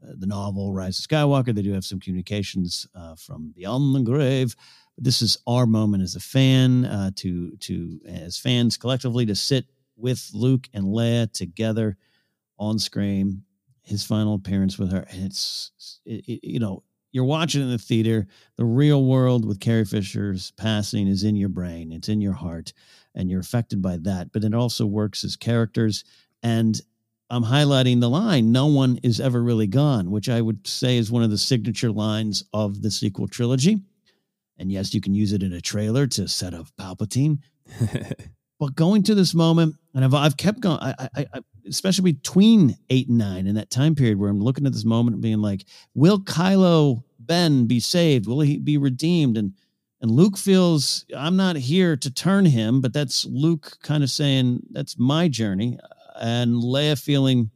uh, 0.00 0.12
the 0.16 0.26
novel 0.26 0.72
Rise 0.72 0.98
of 1.00 1.06
Skywalker, 1.06 1.52
they 1.52 1.62
do 1.62 1.72
have 1.72 1.84
some 1.84 1.98
communications 1.98 2.86
uh, 2.94 3.16
from 3.16 3.52
beyond 3.54 3.94
the 3.94 4.00
grave. 4.00 4.54
This 4.96 5.22
is 5.22 5.36
our 5.46 5.66
moment 5.66 6.02
as 6.02 6.16
a 6.16 6.20
fan 6.20 7.12
to 7.16 7.56
to 7.56 8.00
as 8.06 8.36
fans 8.36 8.76
collectively 8.76 9.26
to 9.26 9.34
sit 9.34 9.66
with 9.96 10.30
Luke 10.34 10.68
and 10.72 10.84
Leia 10.84 11.32
together 11.32 11.96
on 12.58 12.78
screen. 12.78 13.44
His 13.82 14.04
final 14.04 14.34
appearance 14.34 14.78
with 14.78 14.92
her, 14.92 15.06
and 15.10 15.24
it's 15.24 16.00
it, 16.04 16.24
it, 16.28 16.40
you 16.46 16.58
know 16.58 16.82
you're 17.12 17.24
watching 17.24 17.62
in 17.62 17.70
the 17.70 17.78
theater. 17.78 18.26
The 18.56 18.64
real 18.64 19.04
world 19.04 19.44
with 19.44 19.60
Carrie 19.60 19.84
Fisher's 19.84 20.50
passing 20.52 21.06
is 21.06 21.24
in 21.24 21.36
your 21.36 21.48
brain, 21.48 21.92
it's 21.92 22.08
in 22.08 22.20
your 22.20 22.34
heart, 22.34 22.72
and 23.14 23.30
you're 23.30 23.40
affected 23.40 23.80
by 23.80 23.96
that. 23.98 24.32
But 24.32 24.44
it 24.44 24.54
also 24.54 24.86
works 24.86 25.24
as 25.24 25.36
characters. 25.36 26.04
And 26.42 26.80
I'm 27.30 27.44
highlighting 27.44 28.00
the 28.00 28.10
line, 28.10 28.52
no 28.52 28.66
one 28.66 28.98
is 29.02 29.20
ever 29.20 29.42
really 29.42 29.66
gone, 29.66 30.10
which 30.10 30.28
I 30.28 30.40
would 30.40 30.66
say 30.66 30.96
is 30.96 31.10
one 31.10 31.22
of 31.22 31.30
the 31.30 31.38
signature 31.38 31.90
lines 31.90 32.44
of 32.52 32.82
the 32.82 32.90
sequel 32.90 33.28
trilogy. 33.28 33.78
And 34.58 34.72
yes, 34.72 34.94
you 34.94 35.00
can 35.00 35.14
use 35.14 35.32
it 35.32 35.42
in 35.42 35.52
a 35.52 35.60
trailer 35.60 36.06
to 36.08 36.26
set 36.26 36.54
up 36.54 36.66
Palpatine. 36.78 37.38
but 38.58 38.74
going 38.74 39.02
to 39.04 39.14
this 39.14 39.34
moment, 39.34 39.76
and 39.94 40.04
I've, 40.04 40.14
I've 40.14 40.36
kept 40.36 40.60
going, 40.60 40.78
I, 40.80 41.08
I, 41.14 41.26
I 41.34 41.40
especially 41.66 42.12
between 42.12 42.76
eight 42.90 43.08
and 43.08 43.18
nine 43.18 43.46
in 43.46 43.54
that 43.54 43.70
time 43.70 43.94
period 43.94 44.18
where 44.18 44.30
I'm 44.30 44.40
looking 44.40 44.66
at 44.66 44.72
this 44.72 44.84
moment 44.84 45.14
and 45.14 45.22
being 45.22 45.40
like, 45.40 45.64
will 45.94 46.20
Kylo 46.20 47.02
Ben 47.18 47.66
be 47.66 47.80
saved? 47.80 48.26
Will 48.26 48.40
he 48.40 48.58
be 48.58 48.76
redeemed? 48.76 49.36
And 49.36 49.54
and 50.00 50.10
Luke 50.10 50.38
feels 50.38 51.04
I'm 51.16 51.36
not 51.36 51.56
here 51.56 51.96
to 51.96 52.10
turn 52.10 52.46
him, 52.46 52.80
but 52.80 52.92
that's 52.92 53.24
Luke 53.24 53.78
kind 53.82 54.04
of 54.04 54.10
saying 54.10 54.60
that's 54.70 54.98
my 54.98 55.28
journey. 55.28 55.78
And 56.20 56.62
Leia 56.62 57.00
feeling, 57.00 57.50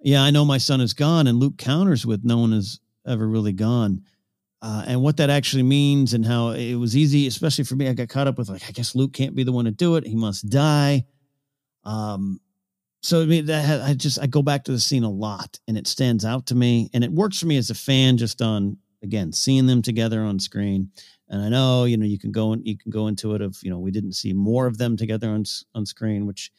yeah, 0.00 0.22
I 0.22 0.30
know 0.30 0.44
my 0.44 0.58
son 0.58 0.80
is 0.80 0.92
gone. 0.92 1.26
And 1.26 1.38
Luke 1.38 1.58
counters 1.58 2.06
with 2.06 2.24
no 2.24 2.38
one 2.38 2.52
is 2.52 2.80
ever 3.06 3.26
really 3.26 3.52
gone. 3.52 4.02
Uh, 4.62 4.84
and 4.86 5.02
what 5.02 5.18
that 5.18 5.30
actually 5.30 5.62
means 5.62 6.14
and 6.14 6.24
how 6.24 6.50
it 6.50 6.76
was 6.76 6.96
easy, 6.96 7.26
especially 7.26 7.64
for 7.64 7.74
me. 7.74 7.88
I 7.88 7.92
got 7.92 8.08
caught 8.08 8.28
up 8.28 8.38
with 8.38 8.48
like, 8.48 8.66
I 8.66 8.70
guess 8.72 8.94
Luke 8.94 9.12
can't 9.12 9.34
be 9.34 9.42
the 9.42 9.52
one 9.52 9.66
to 9.66 9.70
do 9.70 9.96
it. 9.96 10.06
He 10.06 10.14
must 10.14 10.48
die. 10.48 11.04
Um, 11.84 12.40
so 13.04 13.20
I 13.20 13.26
mean 13.26 13.44
that 13.46 13.82
I 13.82 13.92
just 13.92 14.18
I 14.18 14.26
go 14.26 14.40
back 14.40 14.64
to 14.64 14.72
the 14.72 14.80
scene 14.80 15.04
a 15.04 15.10
lot 15.10 15.60
and 15.68 15.76
it 15.76 15.86
stands 15.86 16.24
out 16.24 16.46
to 16.46 16.54
me 16.54 16.88
and 16.94 17.04
it 17.04 17.12
works 17.12 17.38
for 17.38 17.44
me 17.44 17.58
as 17.58 17.68
a 17.68 17.74
fan 17.74 18.16
just 18.16 18.40
on 18.40 18.78
again 19.02 19.30
seeing 19.30 19.66
them 19.66 19.82
together 19.82 20.22
on 20.22 20.40
screen. 20.40 20.90
And 21.28 21.42
I 21.42 21.50
know 21.50 21.84
you 21.84 21.98
know 21.98 22.06
you 22.06 22.18
can 22.18 22.32
go 22.32 22.54
and 22.54 22.66
you 22.66 22.78
can 22.78 22.90
go 22.90 23.06
into 23.08 23.34
it 23.34 23.42
of 23.42 23.58
you 23.62 23.68
know 23.68 23.78
we 23.78 23.90
didn't 23.90 24.14
see 24.14 24.32
more 24.32 24.66
of 24.66 24.78
them 24.78 24.96
together 24.96 25.28
on 25.28 25.44
on 25.74 25.84
screen 25.84 26.26
which 26.26 26.50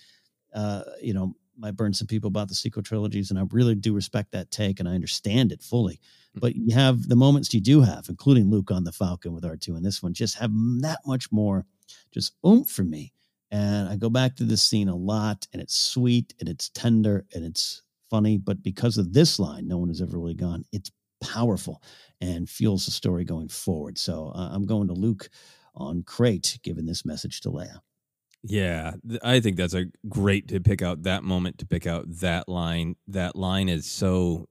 uh 0.54 0.84
you 1.02 1.16
know 1.16 1.36
might 1.58 1.76
burn 1.76 1.94
some 1.94 2.06
people 2.06 2.28
about 2.28 2.48
the 2.48 2.54
sequel 2.54 2.84
trilogies 2.84 3.32
and 3.32 3.40
I 3.40 3.44
really 3.50 3.74
do 3.74 3.94
respect 3.94 4.32
that 4.34 4.52
take 4.52 4.80
and 4.80 4.88
I 4.88 4.94
understand 4.94 5.52
it 5.52 5.64
fully. 5.64 5.96
Mm-hmm. 5.96 6.42
but 6.42 6.56
you 6.56 6.76
have 6.76 7.08
the 7.10 7.16
moments 7.16 7.56
you 7.56 7.62
do 7.62 7.82
have 7.82 8.06
including 8.08 8.52
Luke 8.52 8.70
on 8.70 8.84
the 8.84 8.92
Falcon 8.92 9.34
with 9.34 9.46
R2 9.46 9.70
and 9.70 9.84
this 9.84 10.04
one 10.04 10.14
just 10.14 10.38
have 10.38 10.52
that 10.82 11.00
much 11.08 11.32
more 11.32 11.66
just 12.12 12.34
oomph 12.46 12.70
for 12.70 12.84
me 12.84 13.15
and 13.56 13.88
I 13.88 13.96
go 13.96 14.10
back 14.10 14.36
to 14.36 14.44
this 14.44 14.62
scene 14.62 14.90
a 14.90 14.96
lot, 14.96 15.48
and 15.54 15.62
it's 15.62 15.78
sweet 15.78 16.34
and 16.42 16.50
it's 16.50 16.68
tender 16.70 17.26
and 17.34 17.46
it's 17.46 17.84
funny. 18.10 18.38
But 18.38 18.62
because 18.62 18.98
of 18.98 19.14
this 19.14 19.40
line, 19.40 19.66
no 19.66 19.78
one 19.78 19.88
has 19.88 20.02
ever 20.02 20.20
really 20.20 20.34
gone. 20.34 20.66
It's 20.74 20.92
powerful 21.22 21.82
and 22.20 22.50
fuels 22.50 22.84
the 22.84 22.92
story 22.92 23.24
going 23.24 23.48
forward. 23.48 23.98
So 23.98 24.34
uh, 24.36 24.50
I'm 24.52 24.66
going 24.66 24.90
to 24.90 24.94
Luke 24.94 25.30
on 25.74 26.04
Crait, 26.04 26.60
giving 26.64 26.86
this 26.86 27.06
message 27.06 27.40
to 27.42 27.50
Leia. 27.50 27.80
Yeah, 28.44 28.96
I 29.24 29.40
think 29.40 29.56
that's 29.56 29.74
a 29.74 29.86
great 30.10 30.50
to 30.50 30.60
pick 30.60 30.82
out 30.82 31.04
that 31.04 31.24
moment 31.24 31.60
to 31.60 31.66
pick 31.66 31.88
out 31.88 32.04
that 32.20 32.50
line. 32.50 32.98
That 33.08 33.38
line 33.38 33.70
is 33.70 33.90
so 33.90 34.50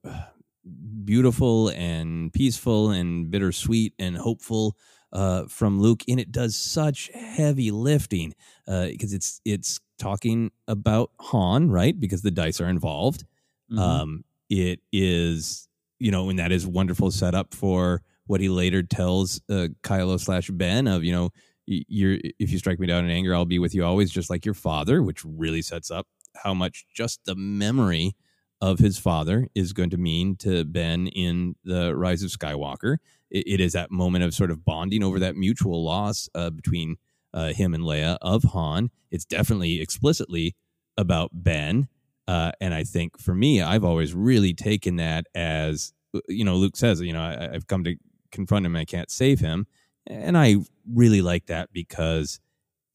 beautiful 1.03 1.69
and 1.69 2.33
peaceful 2.33 2.89
and 2.89 3.29
bittersweet 3.29 3.93
and 3.99 4.17
hopeful 4.17 4.75
uh, 5.15 5.45
from 5.47 5.79
Luke, 5.79 6.03
and 6.09 6.19
it 6.19 6.31
does 6.31 6.55
such 6.55 7.09
heavy 7.13 7.71
lifting 7.71 8.35
because 8.65 9.13
uh, 9.13 9.15
it's 9.15 9.41
it's 9.45 9.79
talking 9.97 10.51
about 10.67 11.11
Han, 11.21 11.71
right? 11.71 11.97
Because 11.97 12.21
the 12.21 12.31
dice 12.31 12.59
are 12.59 12.67
involved. 12.67 13.23
Mm-hmm. 13.71 13.79
Um, 13.79 14.25
it 14.49 14.81
is 14.91 15.67
you 15.99 16.11
know, 16.11 16.29
and 16.29 16.37
that 16.37 16.51
is 16.51 16.67
wonderful 16.67 17.09
setup 17.09 17.53
for 17.53 18.03
what 18.27 18.41
he 18.41 18.49
later 18.49 18.83
tells 18.83 19.39
uh, 19.49 19.69
Kylo 19.83 20.19
slash 20.19 20.49
Ben 20.49 20.87
of 20.87 21.03
you 21.03 21.13
know 21.13 21.29
you're 21.65 22.17
if 22.37 22.51
you 22.51 22.57
strike 22.57 22.79
me 22.79 22.87
down 22.87 23.05
in 23.05 23.11
anger, 23.11 23.33
I'll 23.33 23.45
be 23.45 23.59
with 23.59 23.73
you 23.73 23.85
always, 23.85 24.11
just 24.11 24.29
like 24.29 24.45
your 24.45 24.53
father, 24.53 25.01
which 25.01 25.23
really 25.23 25.61
sets 25.61 25.89
up 25.89 26.07
how 26.35 26.53
much 26.53 26.85
just 26.93 27.21
the 27.25 27.35
memory 27.35 28.15
of 28.61 28.79
his 28.79 28.97
father 28.97 29.47
is 29.55 29.73
going 29.73 29.89
to 29.91 29.97
mean 29.97 30.35
to 30.37 30.65
Ben 30.65 31.07
in 31.07 31.55
the 31.63 31.95
Rise 31.95 32.23
of 32.23 32.31
Skywalker. 32.31 32.97
It, 33.35 33.43
it 33.45 33.59
is 33.59 33.73
that 33.73 33.91
moment 33.91 34.23
of 34.23 34.33
sort 34.33 34.49
of 34.49 34.63
bonding 34.63 35.03
over 35.03 35.19
that 35.19 35.35
mutual 35.35 35.83
loss 35.83 36.29
uh, 36.33 36.49
between 36.49 36.95
uh, 37.33 37.51
him 37.51 37.73
and 37.73 37.83
Leia 37.83 38.17
of 38.21 38.43
Han. 38.43 38.89
It's 39.11 39.25
definitely 39.25 39.81
explicitly 39.81 40.55
about 40.97 41.31
Ben. 41.33 41.89
Uh, 42.27 42.53
and 42.61 42.73
I 42.73 42.83
think 42.83 43.19
for 43.19 43.35
me, 43.35 43.61
I've 43.61 43.83
always 43.83 44.13
really 44.13 44.53
taken 44.53 44.95
that 44.95 45.27
as, 45.35 45.93
uh, 46.15 46.21
you 46.29 46.45
know, 46.45 46.55
Luke 46.55 46.77
says, 46.77 47.01
you 47.01 47.13
know, 47.13 47.21
I, 47.21 47.53
I've 47.53 47.67
come 47.67 47.83
to 47.83 47.95
confront 48.31 48.65
him. 48.65 48.75
I 48.75 48.85
can't 48.85 49.11
save 49.11 49.41
him. 49.41 49.67
And 50.07 50.37
I 50.37 50.55
really 50.91 51.21
like 51.21 51.47
that 51.47 51.73
because 51.73 52.39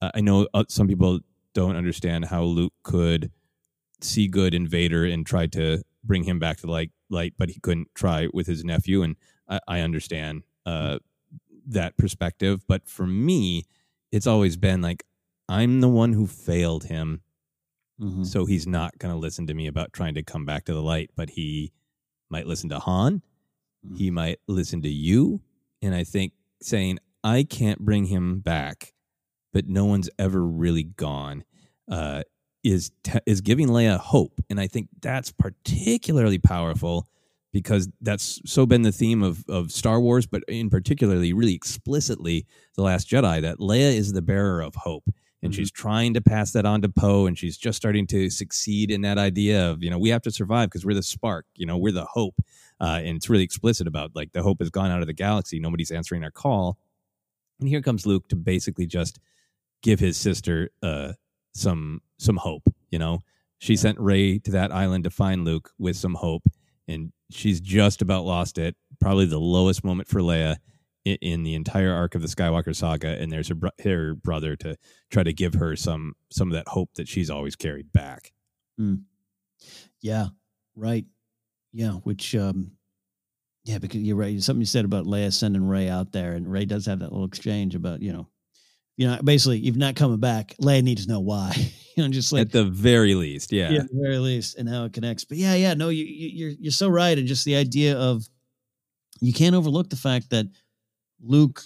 uh, 0.01 0.11
I 0.15 0.21
know 0.21 0.49
uh, 0.55 0.65
some 0.69 0.89
people 0.89 1.21
don't 1.53 1.77
understand 1.77 2.25
how 2.25 2.43
Luke 2.43 2.73
could 2.83 3.31
see 4.01 4.27
good 4.27 4.55
in 4.55 4.67
Vader 4.67 5.05
and 5.05 5.27
try 5.27 5.47
to 5.49 5.83
bring 6.03 6.25
him 6.25 6.39
back 6.39 6.59
to 6.59 6.71
light, 6.71 6.91
light 7.11 7.35
but 7.37 7.51
he 7.51 7.61
couldn't 7.61 7.89
try 7.95 8.29
with 8.33 8.47
his 8.47 8.65
nephew. 8.65 9.03
And 9.03 9.17
I, 9.51 9.61
I 9.69 9.81
understand 9.81 10.45
uh, 10.65 10.99
that 11.67 11.99
perspective. 11.99 12.65
But 12.67 12.89
for 12.89 13.07
me, 13.07 13.65
it's 14.11 14.27
always 14.27 14.57
been 14.57 14.81
like, 14.81 15.05
I'm 15.49 15.81
the 15.81 15.89
one 15.89 16.13
who 16.13 16.27
failed 16.27 16.85
him. 16.85 17.23
Mm-hmm. 18.01 18.23
So 18.23 18.47
he's 18.47 18.67
not 18.67 18.99
going 18.99 19.13
to 19.13 19.19
listen 19.19 19.47
to 19.49 19.55
me 19.55 19.67
about 19.67 19.93
trying 19.93 20.15
to 20.15 20.23
come 20.23 20.47
back 20.47 20.65
to 20.65 20.73
the 20.73 20.83
light, 20.83 21.11
but 21.17 21.31
he 21.31 21.73
might 22.31 22.47
listen 22.47 22.71
to 22.71 22.79
Han. 22.79 23.23
Mm-hmm. 23.85 23.97
He 23.97 24.11
might 24.11 24.39
listen 24.49 24.81
to 24.83 24.89
you. 24.89 25.43
And 25.83 25.95
I 25.95 26.05
think 26.05 26.33
saying, 26.63 26.99
I 27.23 27.43
can't 27.43 27.81
bring 27.81 28.07
him 28.07 28.41
back, 28.41 28.95
but 29.53 29.69
no 29.69 29.85
one's 29.85 30.09
ever 30.19 30.43
really 30.45 30.85
gone, 30.85 31.45
uh, 31.91 32.23
is 32.63 32.91
te- 33.03 33.21
is 33.27 33.41
giving 33.41 33.69
Leia 33.69 33.99
hope, 33.99 34.41
and 34.49 34.61
I 34.61 34.67
think 34.67 34.89
that's 35.01 35.33
particularly 35.33 36.39
powerful 36.39 37.09
because 37.53 37.89
that's 38.01 38.41
so 38.47 38.67
been 38.67 38.83
the 38.83 38.93
theme 38.93 39.23
of 39.23 39.45
of 39.49 39.73
Star 39.73 40.01
Wars, 40.01 40.27
but 40.27 40.43
in 40.49 40.71
particularly, 40.71 41.33
really 41.33 41.55
explicitly, 41.55 42.47
the 42.77 42.83
Last 42.83 43.09
Jedi. 43.09 43.43
That 43.43 43.59
Leia 43.59 43.95
is 43.95 44.13
the 44.13 44.23
bearer 44.23 44.61
of 44.61 44.75
hope, 44.75 45.05
and 45.43 45.53
mm-hmm. 45.53 45.59
she's 45.59 45.71
trying 45.71 46.15
to 46.15 46.21
pass 46.21 46.53
that 46.53 46.67
on 46.67 46.83
to 46.83 46.89
Poe, 46.89 47.27
and 47.27 47.37
she's 47.37 47.57
just 47.57 47.77
starting 47.77 48.07
to 48.09 48.31
succeed 48.31 48.91
in 48.91 49.01
that 49.03 49.19
idea 49.19 49.71
of 49.71 49.83
you 49.83 49.91
know 49.91 49.99
we 49.99 50.11
have 50.11 50.23
to 50.23 50.31
survive 50.31 50.69
because 50.69 50.85
we're 50.85 50.95
the 50.95 51.03
spark, 51.03 51.47
you 51.55 51.67
know, 51.67 51.77
we're 51.77 51.93
the 51.93 52.05
hope, 52.05 52.37
uh, 52.81 53.01
and 53.03 53.17
it's 53.17 53.29
really 53.29 53.45
explicit 53.45 53.87
about 53.87 54.13
like 54.15 54.33
the 54.33 54.43
hope 54.43 54.61
has 54.61 54.71
gone 54.71 54.91
out 54.91 55.01
of 55.01 55.07
the 55.07 55.13
galaxy, 55.13 55.59
nobody's 55.59 55.91
answering 55.91 56.25
our 56.25 56.31
call, 56.31 56.79
and 57.59 57.69
here 57.69 57.83
comes 57.83 58.07
Luke 58.07 58.29
to 58.29 58.37
basically 58.37 58.87
just 58.87 59.19
give 59.83 60.01
his 60.01 60.17
sister 60.17 60.71
uh, 60.83 61.13
some 61.55 62.01
some 62.19 62.37
hope. 62.37 62.69
You 62.91 62.99
know, 62.99 63.21
she 63.59 63.75
yeah. 63.75 63.81
sent 63.81 64.01
Rey 64.01 64.39
to 64.41 64.51
that 64.53 64.73
island 64.73 65.05
to 65.05 65.11
find 65.11 65.45
Luke 65.45 65.71
with 65.79 65.97
some 65.97 66.15
hope, 66.15 66.45
and 66.91 67.13
she's 67.31 67.61
just 67.61 68.03
about 68.03 68.25
lost 68.25 68.59
it. 68.59 68.77
Probably 69.01 69.27
the 69.27 69.39
lowest 69.39 69.85
moment 69.85 70.09
for 70.09 70.21
Leia 70.21 70.57
in, 71.05 71.17
in 71.23 71.43
the 71.43 71.55
entire 71.55 71.93
arc 71.93 72.15
of 72.15 72.23
the 72.23 72.29
Skywalker 72.29 72.75
saga. 72.75 73.21
And 73.21 73.33
there's 73.33 73.49
her, 73.49 73.55
bro- 73.55 73.71
her 73.83 74.15
brother 74.15 74.57
to 74.57 74.77
try 75.11 75.23
to 75.23 75.33
give 75.33 75.55
her 75.55 75.77
some 75.77 76.15
some 76.31 76.49
of 76.49 76.55
that 76.55 76.69
hope 76.69 76.91
that 76.95 77.09
she's 77.09 77.31
always 77.31 77.57
carried 77.57 77.93
back. 77.93 78.33
Mm. 78.79 79.03
Yeah, 80.01 80.27
right. 80.77 81.05
Yeah, 81.73 81.93
which 81.93 82.35
um 82.35 82.73
yeah, 83.65 83.79
because 83.79 84.01
you're 84.01 84.17
right. 84.17 84.41
Something 84.43 84.63
you 84.63 84.67
said 84.67 84.85
about 84.85 85.05
Leia 85.05 85.33
sending 85.33 85.69
Rey 85.69 85.89
out 85.89 86.13
there, 86.13 86.33
and 86.33 86.51
Rey 86.51 86.65
does 86.65 86.87
have 86.87 87.01
that 87.01 87.13
little 87.13 87.27
exchange 87.27 87.75
about 87.75 88.03
you 88.03 88.13
know 88.13 88.27
you 89.01 89.07
know, 89.07 89.19
basically, 89.25 89.57
you've 89.61 89.79
not 89.79 89.97
coming 89.97 90.21
back. 90.21 90.55
Leia 90.61 90.83
needs 90.83 91.07
to 91.07 91.11
know 91.11 91.21
why. 91.21 91.55
you 91.97 92.03
know, 92.03 92.11
just 92.11 92.35
like 92.35 92.43
at 92.43 92.53
the 92.53 92.65
very 92.65 93.15
least, 93.15 93.51
yeah, 93.51 93.71
yeah, 93.71 93.81
at 93.81 93.89
the 93.89 93.99
very 93.99 94.19
least, 94.19 94.59
and 94.59 94.69
how 94.69 94.85
it 94.85 94.93
connects. 94.93 95.25
But 95.25 95.39
yeah, 95.39 95.55
yeah, 95.55 95.73
no, 95.73 95.89
you, 95.89 96.05
you, 96.05 96.29
you're 96.29 96.57
you're 96.61 96.71
so 96.71 96.87
right, 96.87 97.17
and 97.17 97.27
just 97.27 97.47
the 97.47 97.57
idea 97.57 97.97
of 97.97 98.29
you 99.23 99.33
can't 99.33 99.55
overlook 99.55 99.89
the 99.89 99.97
fact 99.97 100.29
that 100.31 100.49
Luke 101.19 101.63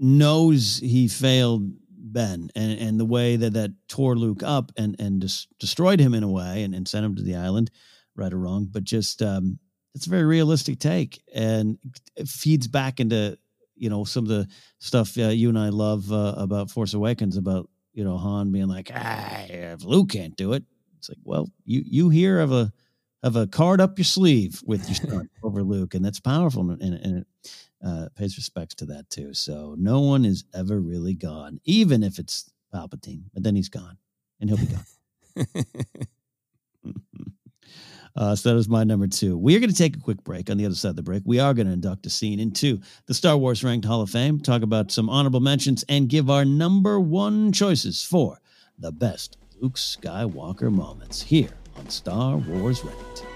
knows 0.00 0.78
he 0.78 1.06
failed 1.06 1.70
Ben, 1.90 2.48
and 2.56 2.78
and 2.80 2.98
the 2.98 3.04
way 3.04 3.36
that 3.36 3.52
that 3.52 3.72
tore 3.86 4.16
Luke 4.16 4.42
up 4.42 4.72
and 4.78 4.96
and 4.98 5.20
dis- 5.20 5.46
destroyed 5.60 6.00
him 6.00 6.14
in 6.14 6.22
a 6.22 6.30
way, 6.30 6.62
and, 6.62 6.74
and 6.74 6.88
sent 6.88 7.04
him 7.04 7.14
to 7.16 7.22
the 7.22 7.36
island, 7.36 7.70
right 8.14 8.32
or 8.32 8.38
wrong. 8.38 8.68
But 8.70 8.84
just 8.84 9.20
um, 9.20 9.58
it's 9.94 10.06
a 10.06 10.10
very 10.10 10.24
realistic 10.24 10.78
take, 10.78 11.22
and 11.34 11.76
it 12.16 12.26
feeds 12.26 12.68
back 12.68 13.00
into 13.00 13.36
you 13.76 13.90
know 13.90 14.04
some 14.04 14.24
of 14.24 14.28
the 14.28 14.48
stuff 14.78 15.16
uh, 15.18 15.28
you 15.28 15.48
and 15.48 15.58
I 15.58 15.68
love 15.68 16.12
uh, 16.12 16.34
about 16.36 16.70
Force 16.70 16.94
Awakens 16.94 17.36
about 17.36 17.68
you 17.92 18.04
know 18.04 18.16
Han 18.16 18.52
being 18.52 18.68
like, 18.68 18.90
ah, 18.94 19.44
if 19.48 19.84
Luke 19.84 20.10
can't 20.10 20.36
do 20.36 20.52
it, 20.52 20.64
it's 20.98 21.08
like, 21.08 21.18
well, 21.24 21.48
you 21.64 21.82
you 21.84 22.08
here 22.10 22.40
have 22.40 22.52
a 22.52 22.72
have 23.22 23.36
a 23.36 23.46
card 23.46 23.80
up 23.80 23.98
your 23.98 24.04
sleeve 24.04 24.62
with 24.64 24.86
your 24.88 25.10
son 25.10 25.28
over 25.42 25.62
Luke, 25.62 25.94
and 25.94 26.04
that's 26.04 26.20
powerful, 26.20 26.70
and, 26.70 26.82
and 26.82 27.18
it 27.18 27.26
uh, 27.84 28.08
pays 28.16 28.36
respects 28.36 28.74
to 28.76 28.86
that 28.86 29.08
too. 29.10 29.34
So 29.34 29.74
no 29.78 30.00
one 30.00 30.24
is 30.24 30.44
ever 30.54 30.80
really 30.80 31.14
gone, 31.14 31.60
even 31.64 32.02
if 32.02 32.18
it's 32.18 32.50
Palpatine, 32.74 33.24
but 33.32 33.42
then 33.42 33.56
he's 33.56 33.68
gone, 33.68 33.98
and 34.40 34.50
he'll 34.50 34.58
be 34.58 34.66
gone. 34.66 35.46
Uh, 38.16 38.34
so 38.34 38.50
that 38.50 38.58
is 38.58 38.68
my 38.68 38.82
number 38.82 39.06
two. 39.06 39.36
We 39.36 39.54
are 39.56 39.60
going 39.60 39.70
to 39.70 39.76
take 39.76 39.96
a 39.96 40.00
quick 40.00 40.24
break. 40.24 40.48
On 40.48 40.56
the 40.56 40.64
other 40.64 40.74
side 40.74 40.90
of 40.90 40.96
the 40.96 41.02
break, 41.02 41.22
we 41.26 41.38
are 41.38 41.52
going 41.52 41.66
to 41.66 41.72
induct 41.72 42.06
a 42.06 42.10
scene 42.10 42.40
into 42.40 42.80
the 43.06 43.14
Star 43.14 43.36
Wars 43.36 43.62
Ranked 43.62 43.86
Hall 43.86 44.00
of 44.00 44.10
Fame, 44.10 44.40
talk 44.40 44.62
about 44.62 44.90
some 44.90 45.10
honorable 45.10 45.40
mentions, 45.40 45.84
and 45.88 46.08
give 46.08 46.30
our 46.30 46.44
number 46.44 46.98
one 46.98 47.52
choices 47.52 48.02
for 48.02 48.40
the 48.78 48.92
best 48.92 49.36
Luke 49.60 49.76
Skywalker 49.76 50.72
moments 50.72 51.22
here 51.22 51.52
on 51.76 51.88
Star 51.88 52.36
Wars 52.36 52.82
Ranked. 52.84 53.35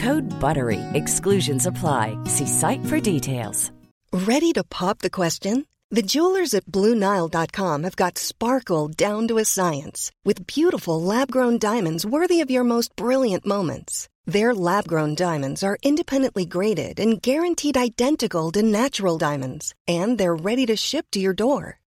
Code 0.00 0.30
BUTTERY. 0.40 0.80
Exclusions 0.94 1.66
apply. 1.66 2.16
See 2.24 2.46
site 2.46 2.84
for 2.86 3.00
details. 3.00 3.70
Ready 4.12 4.52
to 4.54 4.64
pop 4.64 5.00
the 5.00 5.10
question? 5.10 5.66
The 5.90 6.02
jewelers 6.02 6.54
at 6.54 6.66
BlueNile.com 6.66 7.82
have 7.82 7.96
got 7.96 8.16
sparkle 8.16 8.88
down 8.88 9.28
to 9.28 9.38
a 9.38 9.44
science 9.44 10.10
with 10.24 10.46
beautiful 10.46 11.02
lab 11.02 11.30
grown 11.30 11.58
diamonds 11.58 12.06
worthy 12.06 12.40
of 12.40 12.50
your 12.50 12.64
most 12.64 12.94
brilliant 12.96 13.44
moments. 13.44 14.08
Their 14.24 14.54
lab 14.54 14.86
grown 14.86 15.16
diamonds 15.16 15.62
are 15.62 15.78
independently 15.82 16.46
graded 16.46 17.00
and 17.00 17.20
guaranteed 17.20 17.76
identical 17.76 18.52
to 18.52 18.62
natural 18.62 19.18
diamonds, 19.18 19.74
and 19.88 20.16
they're 20.16 20.44
ready 20.48 20.64
to 20.66 20.76
ship 20.76 21.06
to 21.10 21.20
your 21.20 21.34
door. 21.34 21.79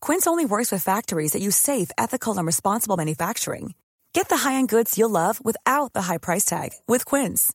Quince 0.00 0.26
only 0.26 0.44
works 0.44 0.70
with 0.70 0.82
factories 0.82 1.32
that 1.32 1.42
use 1.42 1.56
safe, 1.56 1.90
ethical, 1.96 2.36
and 2.36 2.46
responsible 2.46 2.96
manufacturing. 2.96 3.74
Get 4.12 4.28
the 4.28 4.38
high-end 4.38 4.68
goods 4.68 4.98
you'll 4.98 5.10
love 5.10 5.42
without 5.42 5.92
the 5.94 6.02
high 6.02 6.18
price 6.18 6.44
tag 6.44 6.70
with 6.86 7.06
Quince. 7.06 7.52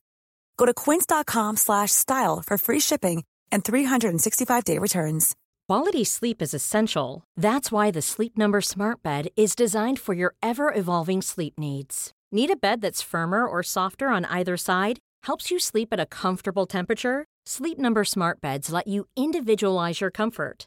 Go 0.56 0.66
to 0.66 0.74
quince.com/style 0.74 2.42
for 2.42 2.58
free 2.58 2.80
shipping 2.80 3.24
and 3.52 3.62
365-day 3.62 4.78
returns. 4.78 5.36
Quality 5.68 6.04
sleep 6.04 6.42
is 6.42 6.54
essential. 6.54 7.22
That's 7.36 7.72
why 7.72 7.90
the 7.90 8.02
Sleep 8.02 8.36
Number 8.36 8.60
Smart 8.60 9.02
Bed 9.02 9.28
is 9.36 9.56
designed 9.56 9.98
for 9.98 10.14
your 10.14 10.34
ever-evolving 10.42 11.22
sleep 11.22 11.54
needs. 11.58 12.12
Need 12.30 12.50
a 12.50 12.56
bed 12.56 12.80
that's 12.80 13.02
firmer 13.02 13.46
or 13.46 13.62
softer 13.62 14.08
on 14.08 14.24
either 14.26 14.56
side? 14.56 14.98
Helps 15.26 15.50
you 15.50 15.58
sleep 15.58 15.88
at 15.92 16.00
a 16.00 16.06
comfortable 16.06 16.66
temperature? 16.66 17.24
Sleep 17.46 17.78
Number 17.78 18.04
Smart 18.04 18.40
Beds 18.40 18.70
let 18.70 18.86
you 18.86 19.06
individualize 19.16 20.00
your 20.00 20.10
comfort 20.10 20.66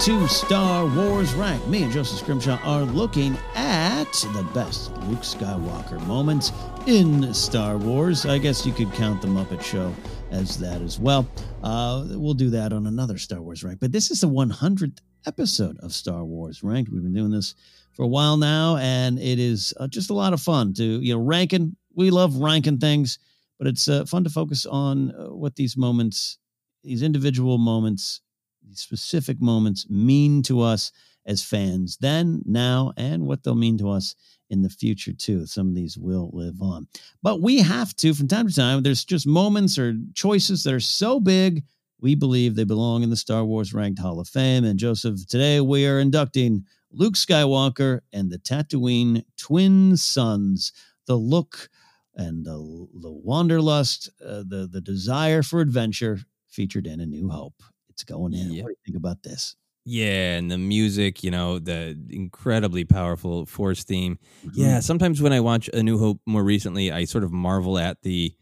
To 0.00 0.26
Star 0.28 0.86
Wars 0.96 1.34
Rank. 1.34 1.66
Me 1.66 1.82
and 1.82 1.92
Joseph 1.92 2.20
Scrimshaw 2.20 2.58
are 2.64 2.84
looking 2.84 3.36
at 3.54 4.10
the 4.32 4.42
best 4.54 4.96
Luke 5.02 5.20
Skywalker 5.20 6.00
moments 6.06 6.52
in 6.86 7.34
Star 7.34 7.76
Wars. 7.76 8.24
I 8.24 8.38
guess 8.38 8.64
you 8.64 8.72
could 8.72 8.90
count 8.94 9.20
the 9.20 9.28
Muppet 9.28 9.62
Show 9.62 9.94
as 10.30 10.56
that 10.56 10.80
as 10.80 10.98
well. 10.98 11.28
Uh, 11.62 12.06
we'll 12.12 12.32
do 12.32 12.48
that 12.48 12.72
on 12.72 12.86
another 12.86 13.18
Star 13.18 13.42
Wars 13.42 13.62
Rank. 13.62 13.78
But 13.78 13.92
this 13.92 14.10
is 14.10 14.22
the 14.22 14.26
100th 14.26 15.00
episode 15.26 15.76
of 15.80 15.92
Star 15.92 16.24
Wars 16.24 16.62
Ranked. 16.62 16.90
We've 16.90 17.02
been 17.02 17.12
doing 17.12 17.30
this 17.30 17.54
for 17.92 18.04
a 18.04 18.08
while 18.08 18.38
now, 18.38 18.78
and 18.78 19.18
it 19.18 19.38
is 19.38 19.74
uh, 19.78 19.86
just 19.86 20.08
a 20.08 20.14
lot 20.14 20.32
of 20.32 20.40
fun 20.40 20.72
to, 20.74 20.82
you 20.82 21.12
know, 21.12 21.20
ranking. 21.22 21.76
We 21.94 22.10
love 22.10 22.36
ranking 22.36 22.78
things, 22.78 23.18
but 23.58 23.66
it's 23.68 23.86
uh, 23.86 24.06
fun 24.06 24.24
to 24.24 24.30
focus 24.30 24.64
on 24.64 25.10
uh, 25.10 25.26
what 25.26 25.56
these 25.56 25.76
moments, 25.76 26.38
these 26.82 27.02
individual 27.02 27.58
moments, 27.58 28.22
these 28.70 28.80
specific 28.80 29.40
moments 29.40 29.90
mean 29.90 30.42
to 30.44 30.60
us 30.60 30.92
as 31.26 31.42
fans 31.42 31.98
then, 32.00 32.42
now, 32.46 32.92
and 32.96 33.26
what 33.26 33.42
they'll 33.42 33.54
mean 33.54 33.76
to 33.78 33.90
us 33.90 34.14
in 34.48 34.62
the 34.62 34.70
future 34.70 35.12
too. 35.12 35.44
Some 35.46 35.68
of 35.68 35.74
these 35.74 35.98
will 35.98 36.30
live 36.32 36.62
on. 36.62 36.86
But 37.22 37.42
we 37.42 37.58
have 37.58 37.94
to, 37.96 38.14
from 38.14 38.28
time 38.28 38.48
to 38.48 38.54
time, 38.54 38.82
there's 38.82 39.04
just 39.04 39.26
moments 39.26 39.78
or 39.78 39.96
choices 40.14 40.64
that 40.64 40.74
are 40.74 40.80
so 40.80 41.20
big, 41.20 41.64
we 42.00 42.14
believe 42.14 42.54
they 42.54 42.64
belong 42.64 43.02
in 43.02 43.10
the 43.10 43.16
Star 43.16 43.44
Wars 43.44 43.74
Ranked 43.74 44.00
Hall 44.00 44.18
of 44.18 44.28
Fame. 44.28 44.64
And 44.64 44.78
Joseph, 44.78 45.26
today 45.26 45.60
we 45.60 45.86
are 45.86 46.00
inducting 46.00 46.64
Luke 46.90 47.14
Skywalker 47.14 48.00
and 48.12 48.30
the 48.30 48.38
Tatooine 48.38 49.24
twin 49.36 49.96
suns. 49.96 50.72
The 51.06 51.16
look 51.16 51.68
and 52.14 52.44
the, 52.44 52.88
the 53.00 53.10
wanderlust, 53.10 54.10
uh, 54.24 54.44
the, 54.46 54.68
the 54.70 54.80
desire 54.80 55.42
for 55.42 55.60
adventure 55.60 56.20
featured 56.48 56.86
in 56.86 57.00
A 57.00 57.06
New 57.06 57.28
Hope. 57.28 57.62
Going 58.04 58.34
in. 58.34 58.52
Yep. 58.52 58.64
What 58.64 58.68
do 58.68 58.72
you 58.72 58.84
think 58.84 58.96
about 58.96 59.22
this? 59.22 59.56
Yeah, 59.84 60.36
and 60.36 60.50
the 60.50 60.58
music, 60.58 61.24
you 61.24 61.30
know, 61.30 61.58
the 61.58 61.98
incredibly 62.10 62.84
powerful 62.84 63.46
Force 63.46 63.82
theme. 63.82 64.18
Mm-hmm. 64.44 64.60
Yeah, 64.60 64.80
sometimes 64.80 65.22
when 65.22 65.32
I 65.32 65.40
watch 65.40 65.70
A 65.72 65.82
New 65.82 65.98
Hope 65.98 66.20
more 66.26 66.44
recently, 66.44 66.92
I 66.92 67.04
sort 67.04 67.24
of 67.24 67.32
marvel 67.32 67.78
at 67.78 68.02
the, 68.02 68.34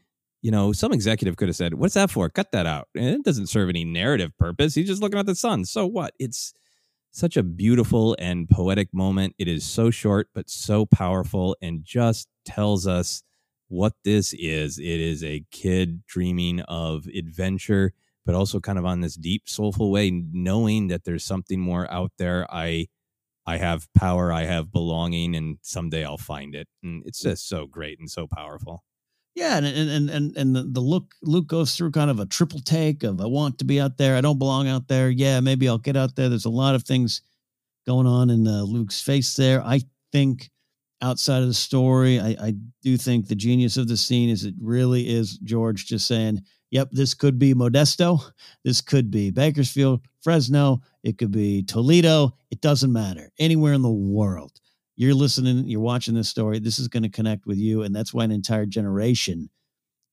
you 0.43 0.51
know, 0.51 0.73
some 0.73 0.93
executive 0.93 1.37
could 1.37 1.49
have 1.49 1.57
said, 1.57 1.75
"What's 1.75 1.95
that 1.95 2.11
for? 2.11 2.29
Cut 2.29 2.51
that 2.53 2.67
out." 2.67 2.89
And 2.97 3.07
it 3.07 3.25
doesn't 3.25 3.47
serve 3.47 3.69
any 3.69 3.85
narrative 3.85 4.37
purpose. 4.37 4.75
He's 4.75 4.89
just 4.89 5.01
looking 5.01 5.19
at 5.19 5.27
the 5.27 5.37
sun. 5.37 5.65
So 5.65 5.87
what? 5.87 6.13
It's 6.19 6.55
such 7.13 7.37
a 7.37 7.43
beautiful 7.43 8.17
and 8.19 8.49
poetic 8.49 8.93
moment. 8.93 9.35
It 9.39 9.49
is 9.49 9.65
so 9.65 9.91
short 9.91 10.29
but 10.35 10.51
so 10.51 10.87
powerful 10.87 11.57
and 11.63 11.85
just 11.85 12.29
tells 12.45 12.87
us 12.87 13.23
what 13.69 13.95
this 14.05 14.35
is. 14.35 14.79
It 14.79 14.85
is 14.85 15.23
a 15.23 15.45
kid 15.51 16.05
dreaming 16.07 16.61
of 16.63 17.07
adventure 17.07 17.93
but 18.29 18.35
also 18.35 18.61
kind 18.61 18.79
of 18.79 18.85
on 18.85 19.01
this 19.01 19.15
deep 19.15 19.45
soulful 19.47 19.91
way 19.91 20.11
knowing 20.11 20.89
that 20.89 21.05
there's 21.05 21.25
something 21.25 21.59
more 21.59 21.91
out 21.91 22.13
there. 22.19 22.47
I 22.53 22.89
i 23.47 23.57
have 23.57 23.89
power 23.97 24.31
i 24.31 24.43
have 24.43 24.71
belonging 24.71 25.35
and 25.35 25.57
someday 25.63 26.05
i'll 26.05 26.19
find 26.19 26.55
it. 26.55 26.69
And 26.83 27.03
it's 27.07 27.23
just 27.23 27.49
so 27.49 27.67
great 27.67 27.99
and 27.99 28.11
so 28.11 28.27
powerful. 28.27 28.85
Yeah 29.35 29.57
and 29.57 29.67
and 29.67 30.11
and 30.11 30.37
and 30.37 30.55
the, 30.55 30.69
the 30.71 30.81
look 30.81 31.15
luke 31.23 31.47
goes 31.47 31.75
through 31.75 31.93
kind 31.93 32.11
of 32.11 32.21
a 32.21 32.27
triple 32.27 32.61
take 32.61 33.03
of 33.03 33.19
i 33.23 33.25
want 33.25 33.59
to 33.61 33.65
be 33.65 33.81
out 33.81 33.97
there 33.97 34.15
i 34.15 34.21
don't 34.21 34.39
belong 34.39 34.69
out 34.69 34.89
there. 34.89 35.09
Yeah 35.09 35.41
maybe 35.41 35.67
i'll 35.67 35.79
get 35.79 35.97
out 35.97 36.15
there. 36.15 36.29
There's 36.29 36.45
a 36.45 36.51
lot 36.51 36.75
of 36.75 36.83
things 36.83 37.23
going 37.87 38.07
on 38.07 38.29
in 38.29 38.47
uh, 38.47 38.61
luke's 38.61 39.01
face 39.01 39.37
there. 39.37 39.63
I 39.63 39.81
think 40.13 40.51
outside 41.01 41.41
of 41.41 41.49
the 41.49 41.55
story 41.55 42.21
I, 42.21 42.37
I 42.39 42.55
do 42.83 42.99
think 42.99 43.29
the 43.29 43.35
genius 43.35 43.79
of 43.79 43.89
the 43.89 43.97
scene 43.97 44.29
is 44.29 44.45
it 44.45 44.55
really 44.61 45.09
is 45.09 45.39
george 45.39 45.87
just 45.87 46.09
saying 46.09 46.43
Yep, 46.71 46.91
this 46.93 47.15
could 47.15 47.39
be 47.39 47.55
Modesto. 47.55 48.21
This 48.65 48.81
could 48.81 49.11
be 49.11 49.31
Bakersfield, 49.31 50.01
Fresno. 50.21 50.81
It 51.03 51.19
could 51.19 51.31
be 51.31 51.63
Toledo. 51.63 52.35
It 52.51 52.61
doesn't 52.61 52.93
matter. 52.93 53.31
Anywhere 53.39 53.73
in 53.73 53.83
the 53.83 53.91
world. 53.91 54.61
You're 54.97 55.15
listening, 55.15 55.69
you're 55.69 55.81
watching 55.81 56.15
this 56.15 56.29
story. 56.29 56.59
This 56.59 56.79
is 56.79 56.89
going 56.89 57.05
to 57.05 57.09
connect 57.09 57.47
with 57.47 57.57
you. 57.57 57.83
And 57.83 57.95
that's 57.95 58.13
why 58.13 58.25
an 58.25 58.33
entire 58.33 58.67
generation, 58.67 59.49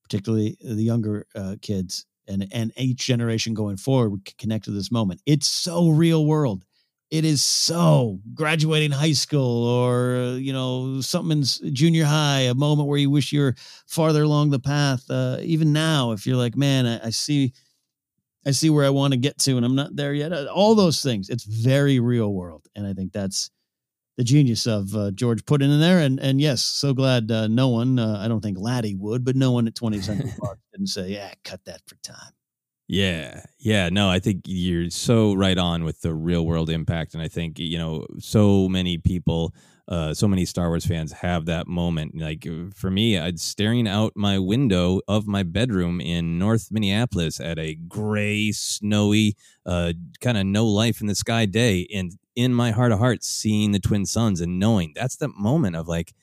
particularly 0.03 0.58
the 0.62 0.84
younger 0.84 1.26
uh, 1.36 1.56
kids 1.62 2.06
and, 2.28 2.47
and 2.51 2.72
each 2.78 3.06
generation 3.06 3.53
going 3.53 3.78
forward, 3.78 4.24
can 4.26 4.36
connect 4.38 4.66
to 4.66 4.72
this 4.72 4.91
moment. 4.91 5.22
It's 5.26 5.47
so 5.47 5.89
real 5.89 6.26
world 6.26 6.66
it 7.12 7.24
is 7.24 7.41
so 7.41 8.20
graduating 8.34 8.91
high 8.91 9.12
school 9.12 9.66
or 9.68 10.38
you 10.38 10.51
know 10.96 11.02
something 11.02 11.43
in 11.64 11.74
junior 11.74 12.06
high 12.06 12.41
a 12.41 12.54
moment 12.54 12.88
where 12.88 12.98
you 12.98 13.10
wish 13.10 13.32
you 13.32 13.41
were 13.41 13.56
farther 13.88 14.24
along 14.24 14.50
the 14.50 14.60
path 14.60 15.04
uh, 15.10 15.38
even 15.41 15.74
now 15.74 16.12
if 16.12 16.26
you're 16.26 16.38
like 16.38 16.56
man 16.56 16.86
I, 16.86 17.08
I, 17.08 17.10
see 17.10 17.54
i 18.46 18.52
see 18.52 18.70
where 18.70 18.86
i 18.86 18.89
want 18.89 19.14
to 19.14 19.20
get 19.20 19.38
to 19.39 19.58
and 19.58 19.66
i'm 19.66 19.76
not 19.76 19.96
there 19.96 20.14
yet 20.14 20.34
uh, 20.34 20.46
all 20.46 20.76
those 20.76 21.02
things 21.02 21.30
it's 21.30 21.43
very 21.43 22.00
real 22.00 22.34
world 22.34 22.68
and 22.76 22.86
i 22.86 22.93
think 22.93 23.12
that's 23.12 23.50
the 24.18 24.24
genius 24.24 24.66
of 24.66 24.96
uh, 24.96 25.12
george 25.12 25.46
put 25.46 25.62
in 25.62 25.80
there 25.80 26.00
and 26.00 26.20
and 26.20 26.39
yes 26.41 26.64
so 26.64 26.93
glad 26.93 27.30
uh, 27.32 27.48
no 27.48 27.70
one 27.70 28.00
uh, 28.00 28.20
i 28.22 28.28
don't 28.28 28.41
think 28.41 28.58
laddie 28.60 28.96
would 28.96 29.24
but 29.24 29.36
no 29.36 29.52
one 29.52 29.68
at 29.68 29.74
20th 29.74 30.04
century 30.04 30.32
fox 30.39 30.60
didn't 30.72 30.88
say 30.88 31.10
yeah 31.10 31.34
cut 31.43 31.64
that 31.66 31.82
for 31.86 31.96
time 31.98 32.32
yeah. 32.88 33.41
Yeah. 33.60 33.89
No, 33.89 34.10
I 34.10 34.20
think 34.20 34.43
you're 34.46 34.89
so 34.89 35.34
right 35.34 35.58
on 35.58 35.84
with 35.84 36.02
the 36.02 36.14
real 36.14 36.46
world 36.46 36.70
impact. 36.70 37.14
And 37.14 37.24
I 37.24 37.28
think, 37.28 37.58
you 37.58 37.78
know, 37.78 38.06
so 38.20 38.70
many 38.70 38.98
people, 38.98 39.54
uh, 39.88 40.13
so 40.13 40.27
many 40.27 40.45
Star 40.45 40.69
Wars 40.69 40.86
fans 40.86 41.11
have 41.11 41.45
that 41.45 41.67
moment. 41.67 42.19
Like 42.19 42.47
for 42.73 42.89
me, 42.89 43.19
I'd 43.19 43.39
staring 43.39 43.88
out 43.88 44.13
my 44.15 44.39
window 44.39 45.01
of 45.07 45.27
my 45.27 45.43
bedroom 45.43 46.01
in 46.01 46.39
North 46.39 46.71
Minneapolis 46.71 47.39
at 47.39 47.59
a 47.59 47.75
gray, 47.75 48.51
snowy, 48.51 49.36
uh, 49.65 49.93
kind 50.21 50.38
of 50.38 50.45
no 50.45 50.65
life 50.65 51.01
in 51.01 51.07
the 51.07 51.15
sky 51.15 51.45
day. 51.45 51.88
And 51.93 52.13
in 52.36 52.53
my 52.53 52.71
heart 52.71 52.91
of 52.91 52.99
hearts, 52.99 53.27
seeing 53.27 53.71
the 53.71 53.79
twin 53.79 54.05
suns 54.05 54.41
and 54.41 54.59
knowing 54.59 54.93
that's 54.95 55.17
the 55.17 55.27
moment 55.27 55.75
of 55.75 55.88
like, 55.88 56.13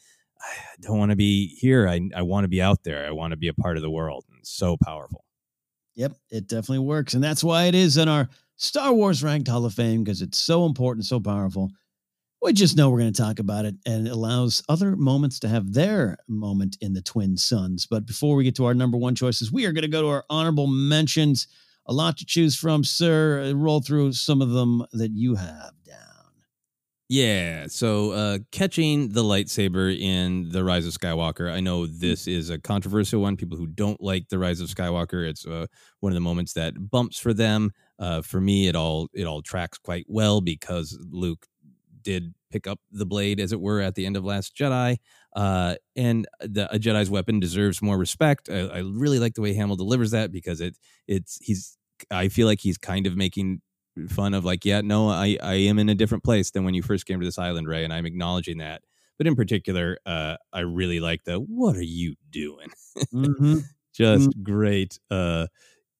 I 0.41 0.55
don't 0.81 0.99
want 0.99 1.11
to 1.11 1.17
be 1.17 1.47
here. 1.61 1.89
I, 1.89 2.01
I 2.17 2.23
want 2.23 2.45
to 2.45 2.49
be 2.49 2.61
out 2.61 2.83
there. 2.83 3.07
I 3.07 3.13
want 3.13 3.31
to 3.31 3.37
be 3.37 3.49
a 3.49 3.55
part 3.55 3.77
of 3.77 3.83
the 3.83 3.91
world. 3.91 4.25
And 4.33 4.45
so 4.45 4.77
powerful. 4.77 5.25
Yep, 5.95 6.15
it 6.31 6.49
definitely 6.49 6.81
works. 6.81 7.15
And 7.15 7.23
that's 7.23 7.45
why 7.45 7.65
it 7.65 7.77
is 7.77 7.97
in 7.97 8.09
our 8.09 8.29
Star 8.57 8.93
Wars 8.93 9.23
ranked 9.23 9.49
Hall 9.49 9.65
of 9.65 9.75
Fame 9.75 10.03
because 10.03 10.21
it's 10.21 10.39
so 10.39 10.67
important, 10.67 11.07
so 11.07 11.21
powerful. 11.21 11.71
We 12.43 12.53
just 12.53 12.77
know 12.77 12.91
we're 12.91 12.99
going 12.99 13.13
to 13.13 13.23
talk 13.23 13.39
about 13.39 13.67
it 13.67 13.77
and 13.87 14.05
it 14.05 14.11
allows 14.11 14.65
other 14.69 14.97
moments 14.97 15.39
to 15.41 15.49
have 15.49 15.73
their 15.73 16.19
moment 16.27 16.77
in 16.81 16.93
the 16.93 17.01
Twin 17.01 17.37
Suns. 17.37 17.87
But 17.87 18.05
before 18.05 18.35
we 18.35 18.43
get 18.43 18.57
to 18.57 18.65
our 18.65 18.75
number 18.75 18.99
one 18.99 19.15
choices, 19.15 19.53
we 19.53 19.65
are 19.65 19.71
going 19.71 19.83
to 19.83 19.89
go 19.89 20.03
to 20.03 20.09
our 20.09 20.25
honorable 20.29 20.67
mentions. 20.67 21.47
A 21.87 21.93
lot 21.93 22.17
to 22.17 22.27
choose 22.27 22.57
from, 22.57 22.83
sir. 22.83 23.53
Roll 23.55 23.81
through 23.81 24.15
some 24.15 24.43
of 24.43 24.51
them 24.51 24.85
that 24.93 25.13
you 25.13 25.37
have 25.37 25.73
down. 25.87 26.33
Yeah, 27.09 27.67
so 27.69 28.11
uh, 28.11 28.39
catching 28.51 29.11
the 29.11 29.23
lightsaber 29.23 29.97
in 29.97 30.49
The 30.49 30.65
Rise 30.65 30.87
of 30.87 30.95
Skywalker. 30.95 31.53
I 31.53 31.61
know 31.61 31.87
this 31.87 32.27
is 32.27 32.51
a 32.51 32.59
controversial 32.59 33.21
one. 33.21 33.37
People 33.37 33.59
who 33.59 33.67
don't 33.69 34.01
like 34.01 34.29
The 34.31 34.39
Rise 34.39 34.61
of 34.61 34.69
Skywalker, 34.69 35.29
it's 35.29 35.47
uh, 35.47 35.67
one 36.01 36.11
of 36.11 36.15
the 36.15 36.21
moments 36.21 36.55
that 36.55 36.91
bumps 36.91 37.19
for 37.19 37.33
them. 37.33 37.71
Uh, 37.99 38.23
for 38.23 38.41
me, 38.41 38.67
it 38.67 38.75
all 38.75 39.09
it 39.13 39.27
all 39.27 39.43
tracks 39.43 39.79
quite 39.79 40.07
well 40.09 40.41
because 40.41 40.99
Luke 41.11 41.47
did 42.03 42.35
pick 42.51 42.67
up 42.67 42.79
the 42.91 43.07
blade, 43.07 43.41
as 43.41 43.53
it 43.53 43.61
were, 43.61 43.81
at 43.81 43.95
the 43.95 44.07
end 44.07 44.17
of 44.17 44.25
Last 44.25 44.57
Jedi. 44.57 44.99
Uh, 45.35 45.77
and 45.97 46.27
the, 46.41 46.73
a 46.73 46.79
Jedi's 46.79 47.11
weapon 47.11 47.41
deserves 47.41 47.81
more 47.81 47.97
respect. 47.97 48.49
I, 48.51 48.61
I 48.61 48.79
really 48.79 49.19
like 49.19 49.35
the 49.35 49.43
way 49.43 49.55
Hamill 49.55 49.77
delivers 49.77 50.11
that 50.11 50.31
because 50.31 50.61
it 50.61 50.77
it's 51.09 51.39
he's 51.41 51.77
I 52.11 52.29
feel 52.29 52.47
like 52.47 52.61
he's 52.61 52.79
kind 52.79 53.07
of 53.07 53.17
making 53.17 53.61
fun 54.09 54.35
of 54.35 54.45
like, 54.45 54.65
yeah, 54.65 54.81
no, 54.81 55.09
I, 55.09 55.39
I 55.43 55.55
am 55.55 55.79
in 55.79 55.89
a 55.89 55.95
different 55.95 56.25
place 56.25 56.51
than 56.51 56.65
when 56.65 56.75
you 56.75 56.83
first 56.83 57.07
came 57.07 57.21
to 57.21 57.27
this 57.27 57.39
island, 57.39 57.69
Rey, 57.69 57.85
and 57.85 57.93
I'm 57.93 58.07
acknowledging 58.07 58.59
that. 58.59 58.83
But 59.19 59.27
in 59.27 59.37
particular, 59.37 59.99
uh, 60.07 60.37
I 60.53 60.61
really 60.61 61.01
like 61.01 61.25
the 61.25 61.37
"What 61.37 61.77
are 61.77 61.83
you 61.83 62.15
doing?" 62.31 62.69
Mm-hmm. 63.15 63.59
Just 63.95 64.31
mm-hmm. 64.31 64.43
great. 64.43 64.99
Uh, 65.11 65.47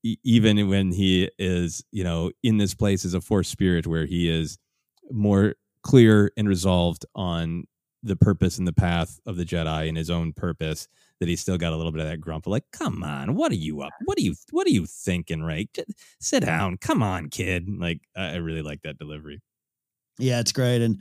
e- 0.03 0.17
even 0.25 0.69
when 0.69 0.93
he 0.93 1.31
is, 1.39 1.85
you 1.93 2.05
know, 2.05 2.33
in 2.43 2.57
this 2.57 2.75
place 2.75 3.05
as 3.05 3.15
a 3.15 3.21
force 3.21 3.49
spirit, 3.49 3.87
where 3.87 4.07
he 4.07 4.29
is 4.29 4.59
more 5.11 5.55
clear 5.83 6.33
and 6.37 6.49
resolved 6.49 7.05
on 7.15 7.65
the 8.03 8.17
purpose 8.17 8.59
and 8.59 8.67
the 8.67 8.73
path 8.73 9.21
of 9.27 9.37
the 9.37 9.45
Jedi 9.45 9.89
and 9.89 9.97
his 9.97 10.11
own 10.11 10.33
purpose 10.33 10.89
that 11.21 11.29
he's 11.29 11.41
still 11.41 11.57
got 11.57 11.73
a 11.73 11.77
little 11.77 11.93
bit 11.93 12.01
of 12.01 12.09
that 12.09 12.21
grump. 12.21 12.47
Like, 12.47 12.65
come 12.73 13.05
on, 13.05 13.37
what 13.37 13.53
are 13.53 13.57
you 13.57 13.81
up? 13.83 13.93
What 14.05 14.19
are 14.19 14.23
you 14.23 14.35
what 14.51 14.67
are 14.67 14.71
you 14.71 14.87
thinking, 14.87 15.43
Rey? 15.43 15.69
Just 15.73 15.93
sit 16.21 16.45
down. 16.45 16.79
Come 16.79 17.03
on, 17.03 17.29
kid. 17.29 17.69
Like, 17.69 18.01
I 18.17 18.37
really 18.37 18.63
like 18.63 18.83
that 18.83 18.99
delivery. 18.99 19.41
Yeah, 20.19 20.41
it's 20.41 20.53
great. 20.53 20.83
And 20.83 21.01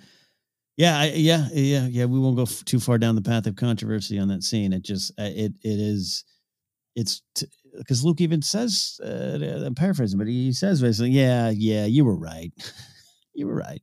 yeah, 0.78 1.00
I, 1.00 1.06
yeah, 1.16 1.48
yeah, 1.52 1.88
yeah. 1.88 2.06
We 2.06 2.20
won't 2.20 2.38
go 2.38 2.44
f- 2.44 2.64
too 2.66 2.80
far 2.80 2.98
down 2.98 3.16
the 3.16 3.22
path 3.22 3.48
of 3.48 3.56
controversy 3.56 4.18
on 4.20 4.28
that 4.30 4.44
scene. 4.44 4.74
It 4.74 4.84
just 4.84 5.12
uh, 5.20 5.24
it 5.24 5.54
it 5.64 5.80
is 5.80 6.24
it's 6.96 7.22
because 7.78 8.04
Luke 8.04 8.22
even 8.22 8.42
says 8.42 9.00
uh, 9.04 9.40
I'm 9.66 9.76
paraphrasing, 9.76 10.18
but 10.18 10.28
he 10.28 10.54
says 10.54 10.82
basically, 10.82 11.12
yeah, 11.12 11.50
yeah, 11.50 11.86
you 11.86 12.06
were 12.06 12.16
right. 12.16 12.52
you 13.34 13.48
were 13.48 13.56
right. 13.56 13.82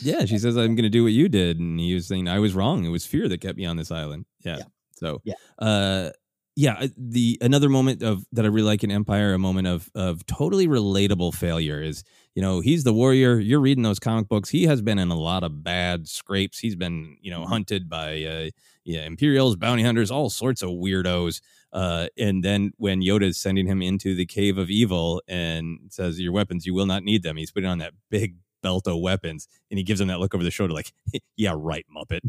Yeah, 0.00 0.24
she 0.24 0.38
says 0.38 0.56
I'm 0.56 0.74
going 0.74 0.84
to 0.84 0.88
do 0.88 1.04
what 1.04 1.12
you 1.12 1.28
did, 1.28 1.58
and 1.58 1.78
he 1.78 1.94
was 1.94 2.06
saying 2.06 2.28
I 2.28 2.38
was 2.38 2.54
wrong. 2.54 2.84
It 2.84 2.90
was 2.90 3.06
fear 3.06 3.28
that 3.28 3.40
kept 3.40 3.56
me 3.56 3.66
on 3.66 3.76
this 3.76 3.90
island. 3.90 4.26
Yeah. 4.44 4.58
yeah. 4.58 4.64
So 4.92 5.20
yeah, 5.24 5.34
uh, 5.58 6.10
yeah. 6.56 6.86
The 6.96 7.38
another 7.40 7.68
moment 7.68 8.02
of 8.02 8.24
that 8.32 8.44
I 8.44 8.48
really 8.48 8.66
like 8.66 8.82
in 8.82 8.90
Empire, 8.90 9.34
a 9.34 9.38
moment 9.38 9.68
of 9.68 9.90
of 9.94 10.24
totally 10.26 10.66
relatable 10.66 11.34
failure 11.34 11.82
is 11.82 12.02
you 12.34 12.42
know 12.42 12.60
he's 12.60 12.84
the 12.84 12.92
warrior. 12.92 13.38
You're 13.38 13.60
reading 13.60 13.82
those 13.82 13.98
comic 13.98 14.28
books. 14.28 14.48
He 14.48 14.64
has 14.64 14.82
been 14.82 14.98
in 14.98 15.10
a 15.10 15.18
lot 15.18 15.44
of 15.44 15.62
bad 15.62 16.08
scrapes. 16.08 16.58
He's 16.58 16.76
been 16.76 17.16
you 17.20 17.30
know 17.30 17.40
mm-hmm. 17.42 17.52
hunted 17.52 17.88
by 17.88 18.22
uh, 18.24 18.50
yeah 18.84 19.04
Imperials, 19.04 19.56
bounty 19.56 19.82
hunters, 19.82 20.10
all 20.10 20.30
sorts 20.30 20.62
of 20.62 20.70
weirdos. 20.70 21.40
Uh, 21.72 22.06
and 22.16 22.42
then 22.42 22.72
when 22.78 23.02
Yoda 23.02 23.24
is 23.24 23.36
sending 23.36 23.66
him 23.66 23.82
into 23.82 24.14
the 24.14 24.24
cave 24.24 24.56
of 24.56 24.70
evil 24.70 25.22
and 25.28 25.78
says, 25.90 26.18
"Your 26.18 26.32
weapons, 26.32 26.64
you 26.64 26.72
will 26.72 26.86
not 26.86 27.02
need 27.02 27.22
them," 27.22 27.36
he's 27.36 27.50
putting 27.50 27.68
on 27.68 27.78
that 27.78 27.92
big 28.10 28.36
belt 28.66 28.88
of 28.88 28.98
weapons, 29.00 29.46
and 29.70 29.78
he 29.78 29.84
gives 29.84 30.00
him 30.00 30.08
that 30.08 30.18
look 30.18 30.34
over 30.34 30.42
the 30.44 30.50
shoulder, 30.50 30.74
like, 30.74 30.92
"Yeah, 31.36 31.54
right, 31.56 31.86
Muppet." 31.94 32.20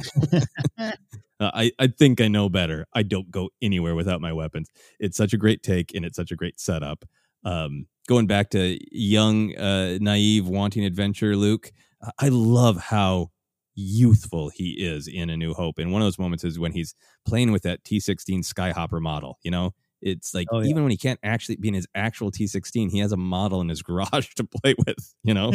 uh, 0.80 0.92
I 1.40 1.72
I 1.80 1.88
think 1.88 2.22
I 2.22 2.28
know 2.28 2.48
better. 2.50 2.86
I 2.94 3.04
don't 3.04 3.32
go 3.32 3.50
anywhere 3.62 3.96
without 3.96 4.22
my 4.22 4.34
weapons. 4.34 4.70
It's 5.00 5.18
such 5.18 5.34
a 5.34 5.38
great 5.38 5.64
take, 5.64 5.94
and 5.96 6.06
it's 6.06 6.16
such 6.16 6.32
a 6.32 6.36
great 6.36 6.60
setup. 6.60 7.06
Um, 7.44 7.88
going 8.08 8.28
back 8.28 8.50
to 8.52 8.78
young, 8.92 9.56
uh, 9.56 9.98
naive, 10.00 10.48
wanting 10.48 10.86
adventure, 10.86 11.36
Luke. 11.36 11.72
I 12.20 12.30
love 12.30 12.78
how 12.78 13.32
youthful 13.74 14.50
he 14.50 14.72
is 14.72 15.08
in 15.08 15.30
A 15.30 15.38
New 15.38 15.54
Hope. 15.54 15.80
And 15.80 15.92
one 15.92 16.02
of 16.02 16.06
those 16.06 16.20
moments 16.20 16.44
is 16.44 16.60
when 16.60 16.72
he's 16.72 16.94
playing 17.26 17.52
with 17.52 17.64
that 17.64 17.84
T16 17.84 18.40
Skyhopper 18.42 19.02
model. 19.02 19.38
You 19.44 19.52
know, 19.52 19.74
it's 20.02 20.34
like 20.34 20.48
Oh, 20.52 20.60
yeah. 20.60 20.70
even 20.70 20.84
when 20.84 20.92
he 20.92 20.98
can't 20.98 21.20
actually 21.24 21.58
be 21.58 21.68
in 21.70 21.74
his 21.74 21.88
actual 21.96 22.32
T16, 22.32 22.92
he 22.92 23.00
has 23.00 23.12
a 23.12 23.18
model 23.18 23.62
in 23.62 23.70
his 23.70 23.82
garage 23.90 24.34
to 24.36 24.44
play 24.44 24.76
with. 24.86 25.14
You 25.24 25.34
know. 25.34 25.52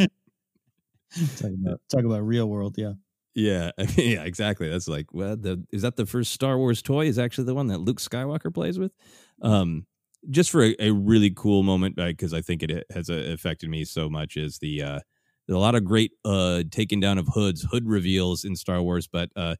talk 1.36 1.50
about 1.50 1.80
talk 1.90 2.04
about 2.04 2.26
real 2.26 2.48
world. 2.48 2.74
Yeah. 2.78 2.92
Yeah, 3.34 3.70
I 3.78 3.82
mean, 3.96 4.10
yeah, 4.12 4.24
exactly. 4.24 4.68
That's 4.68 4.88
like, 4.88 5.06
well, 5.12 5.36
the 5.36 5.64
is 5.72 5.82
that 5.82 5.96
the 5.96 6.06
first 6.06 6.32
Star 6.32 6.58
Wars 6.58 6.82
toy? 6.82 7.06
Is 7.06 7.18
actually 7.18 7.44
the 7.44 7.54
one 7.54 7.68
that 7.68 7.78
Luke 7.78 7.98
Skywalker 8.00 8.52
plays 8.52 8.78
with. 8.78 8.92
Um, 9.40 9.86
just 10.30 10.50
for 10.50 10.62
a, 10.62 10.76
a 10.78 10.90
really 10.90 11.30
cool 11.30 11.62
moment, 11.62 11.96
because 11.96 12.34
I 12.34 12.42
think 12.42 12.62
it 12.62 12.84
has 12.92 13.08
uh, 13.08 13.14
affected 13.32 13.70
me 13.70 13.84
so 13.84 14.10
much. 14.10 14.36
Is 14.36 14.58
the 14.58 14.82
uh, 14.82 15.00
a 15.48 15.54
lot 15.54 15.74
of 15.74 15.84
great 15.84 16.12
uh 16.24 16.62
taking 16.70 17.00
down 17.00 17.18
of 17.18 17.26
hoods, 17.28 17.66
hood 17.70 17.88
reveals 17.88 18.44
in 18.44 18.54
Star 18.54 18.82
Wars, 18.82 19.08
but 19.08 19.30
uh, 19.34 19.56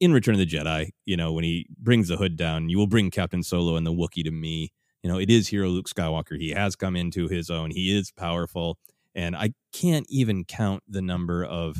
in 0.00 0.12
Return 0.12 0.34
of 0.34 0.38
the 0.40 0.46
Jedi, 0.46 0.90
you 1.04 1.16
know, 1.16 1.32
when 1.32 1.44
he 1.44 1.66
brings 1.78 2.08
the 2.08 2.16
hood 2.16 2.36
down, 2.36 2.68
you 2.68 2.78
will 2.78 2.86
bring 2.86 3.10
Captain 3.10 3.42
Solo 3.42 3.76
and 3.76 3.86
the 3.86 3.92
Wookiee 3.92 4.24
to 4.24 4.30
me. 4.30 4.72
You 5.02 5.10
know, 5.10 5.18
it 5.18 5.30
is 5.30 5.48
hero 5.48 5.68
Luke 5.68 5.88
Skywalker. 5.88 6.38
He 6.38 6.50
has 6.50 6.76
come 6.76 6.96
into 6.96 7.28
his 7.28 7.48
own. 7.50 7.70
He 7.70 7.96
is 7.96 8.10
powerful, 8.12 8.78
and 9.14 9.36
I 9.36 9.54
can't 9.72 10.06
even 10.08 10.44
count 10.44 10.82
the 10.88 11.02
number 11.02 11.44
of 11.44 11.78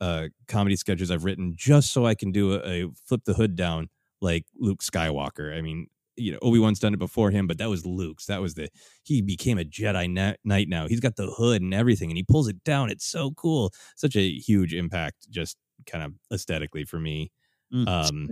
uh, 0.00 0.28
comedy 0.48 0.76
sketches 0.76 1.10
I've 1.10 1.24
written 1.24 1.54
just 1.56 1.92
so 1.92 2.04
I 2.06 2.14
can 2.14 2.32
do 2.32 2.54
a, 2.54 2.58
a 2.84 2.88
flip 3.06 3.22
the 3.24 3.34
hood 3.34 3.54
down 3.56 3.88
like 4.20 4.44
Luke 4.58 4.82
Skywalker. 4.82 5.56
I 5.56 5.60
mean, 5.62 5.86
you 6.16 6.32
know, 6.32 6.38
Obi 6.42 6.58
Wan's 6.58 6.78
done 6.78 6.92
it 6.92 6.98
before 6.98 7.30
him, 7.30 7.46
but 7.46 7.58
that 7.58 7.68
was 7.70 7.86
Luke's. 7.86 8.26
That 8.26 8.40
was 8.40 8.54
the 8.54 8.68
he 9.04 9.22
became 9.22 9.58
a 9.58 9.64
Jedi 9.64 10.10
Knight 10.44 10.68
now. 10.68 10.86
He's 10.88 11.00
got 11.00 11.16
the 11.16 11.26
hood 11.28 11.62
and 11.62 11.72
everything, 11.72 12.10
and 12.10 12.16
he 12.16 12.22
pulls 12.22 12.48
it 12.48 12.62
down. 12.64 12.90
It's 12.90 13.06
so 13.06 13.30
cool. 13.32 13.72
Such 13.96 14.16
a 14.16 14.30
huge 14.38 14.74
impact, 14.74 15.30
just 15.30 15.56
kind 15.86 16.04
of 16.04 16.12
aesthetically 16.32 16.84
for 16.84 16.98
me. 17.00 17.30
Mm, 17.72 17.88
Um, 17.88 18.28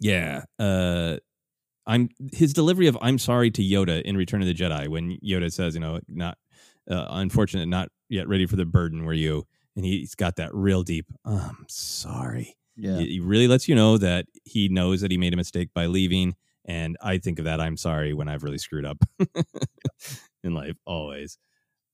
yeah. 0.00 0.42
Uh 0.58 1.16
I'm 1.86 2.08
his 2.32 2.52
delivery 2.52 2.88
of 2.88 2.98
I'm 3.00 3.18
sorry 3.18 3.50
to 3.52 3.62
Yoda 3.62 4.02
in 4.02 4.16
Return 4.16 4.42
of 4.42 4.48
the 4.48 4.54
Jedi 4.54 4.88
when 4.88 5.18
Yoda 5.24 5.52
says, 5.52 5.74
you 5.74 5.80
know, 5.80 6.00
not 6.08 6.36
uh, 6.90 7.06
unfortunate, 7.10 7.66
not 7.68 7.88
yet 8.08 8.28
ready 8.28 8.46
for 8.46 8.56
the 8.56 8.64
burden 8.66 9.04
were 9.04 9.12
you 9.12 9.46
and 9.74 9.84
he's 9.84 10.14
got 10.14 10.36
that 10.36 10.54
real 10.54 10.82
deep 10.82 11.06
"Oh, 11.24 11.48
I'm 11.58 11.66
sorry. 11.68 12.56
Yeah. 12.76 12.98
He 12.98 13.20
really 13.20 13.48
lets 13.48 13.68
you 13.68 13.74
know 13.74 13.98
that 13.98 14.26
he 14.44 14.68
knows 14.68 15.00
that 15.00 15.10
he 15.10 15.16
made 15.18 15.32
a 15.32 15.36
mistake 15.36 15.70
by 15.74 15.86
leaving 15.86 16.34
and 16.64 16.96
I 17.02 17.18
think 17.18 17.38
of 17.38 17.44
that 17.46 17.60
I'm 17.60 17.76
sorry 17.76 18.12
when 18.14 18.28
I've 18.28 18.42
really 18.42 18.58
screwed 18.58 18.84
up 18.84 18.98
in 20.44 20.54
life 20.54 20.76
always. 20.86 21.38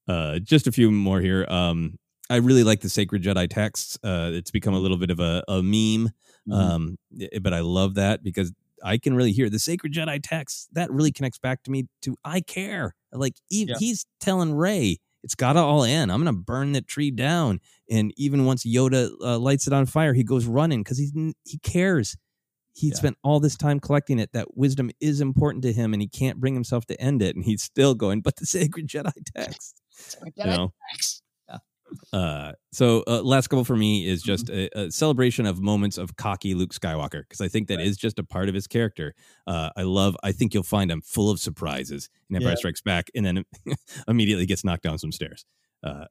Uh 0.09 0.39
just 0.40 0.66
a 0.66 0.73
few 0.73 0.90
more 0.90 1.20
here. 1.20 1.47
Um 1.48 1.98
I 2.31 2.36
really 2.36 2.64
like 2.64 2.81
the 2.81 2.89
sacred 2.89 3.23
Jedi 3.23 3.48
texts. 3.48 3.98
Uh 4.02 4.31
it's 4.32 4.51
become 4.51 4.74
a 4.74 4.78
little 4.78 4.97
bit 4.98 5.10
of 5.10 5.20
a, 5.20 5.43
a 5.48 5.62
meme 5.62 6.10
Mhm. 6.48 6.55
um, 6.60 6.98
but 7.40 7.55
I 7.55 7.60
love 7.60 7.94
that 7.94 8.24
because 8.24 8.52
I 8.84 8.98
can 8.98 9.14
really 9.14 9.32
hear 9.32 9.48
the 9.50 9.59
sacred 9.59 9.92
Jedi 9.92 10.20
text. 10.22 10.68
That 10.72 10.90
really 10.90 11.12
connects 11.12 11.38
back 11.38 11.62
to 11.64 11.70
me 11.70 11.84
to 12.02 12.16
I 12.24 12.40
care. 12.40 12.94
Like 13.12 13.34
he, 13.48 13.64
Yeah. 13.64 13.76
he's 13.78 14.06
telling 14.20 14.54
Rey, 14.54 14.98
it's 15.22 15.34
got 15.34 15.52
to 15.54 15.60
all 15.60 15.84
end. 15.84 16.10
I'm 16.10 16.18
gonna 16.20 16.32
burn 16.32 16.72
that 16.72 16.88
tree 16.88 17.10
down. 17.10 17.60
And 17.90 18.12
even 18.16 18.44
once 18.44 18.64
Yoda 18.66 19.10
uh, 19.20 19.38
lights 19.38 19.66
it 19.66 19.72
on 19.72 19.86
fire, 19.86 20.14
he 20.14 20.24
goes 20.24 20.46
running 20.46 20.82
because 20.82 20.98
he's 20.98 21.12
he 21.44 21.59
cares. 21.62 22.16
He 22.74 22.88
Yeah. 22.88 22.94
spent 22.94 23.18
all 23.22 23.38
this 23.38 23.56
time 23.56 23.78
collecting 23.80 24.18
it. 24.18 24.32
That 24.32 24.56
wisdom 24.56 24.90
is 25.00 25.20
important 25.20 25.62
to 25.64 25.72
him, 25.72 25.92
and 25.92 26.00
he 26.02 26.09
can't 26.09 26.40
bring 26.40 26.54
himself 26.54 26.86
to 26.86 27.00
end 27.00 27.20
it. 27.22 27.36
And 27.36 27.44
he's 27.44 27.62
still 27.62 27.94
going. 27.94 28.22
But 28.22 28.36
the 28.36 28.46
sacred 28.46 28.88
Jedi 28.88 29.12
text, 29.36 29.80
you 30.24 30.32
know. 30.56 30.72
Uh, 32.12 32.52
so 32.73 33.02
uh, 33.06 33.23
last 33.23 33.48
couple 33.48 33.64
for 33.64 33.77
me 33.77 34.06
is 34.06 34.23
just 34.23 34.47
Mm-hmm. 34.47 34.78
a, 34.78 34.85
a 34.86 34.90
celebration 34.90 35.47
of 35.47 35.60
moments 35.60 35.98
of 35.98 36.16
cocky 36.16 36.55
Luke 36.55 36.73
Skywalker 36.74 37.23
because 37.23 37.40
I 37.40 37.48
think 37.48 37.69
that 37.69 37.81
is 37.81 37.97
just 37.97 38.19
a 38.19 38.24
part 38.24 38.48
of 38.48 38.55
his 38.55 38.66
character. 38.66 39.14
Uh, 39.47 39.70
I 39.77 39.82
love. 39.82 40.16
I 40.23 40.32
think 40.32 40.55
you'll 40.55 40.62
find 40.62 40.90
him 40.90 41.01
full 41.02 41.31
of 41.31 41.39
surprises 41.40 42.09
in 42.31 42.36
Empire 42.36 42.51
Yeah. 42.51 42.56
Strikes 42.56 42.81
Back, 42.81 43.10
and 43.14 43.24
then 43.24 43.44
immediately 44.09 44.47
gets 44.47 44.64
knocked 44.64 44.82
down 44.82 44.98
some 44.98 45.12
stairs. 45.12 45.44
Uh, 45.82 46.05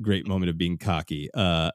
great 0.00 0.26
moment 0.26 0.50
of 0.50 0.56
being 0.58 0.78
cocky. 0.78 1.28
Uh, 1.34 1.70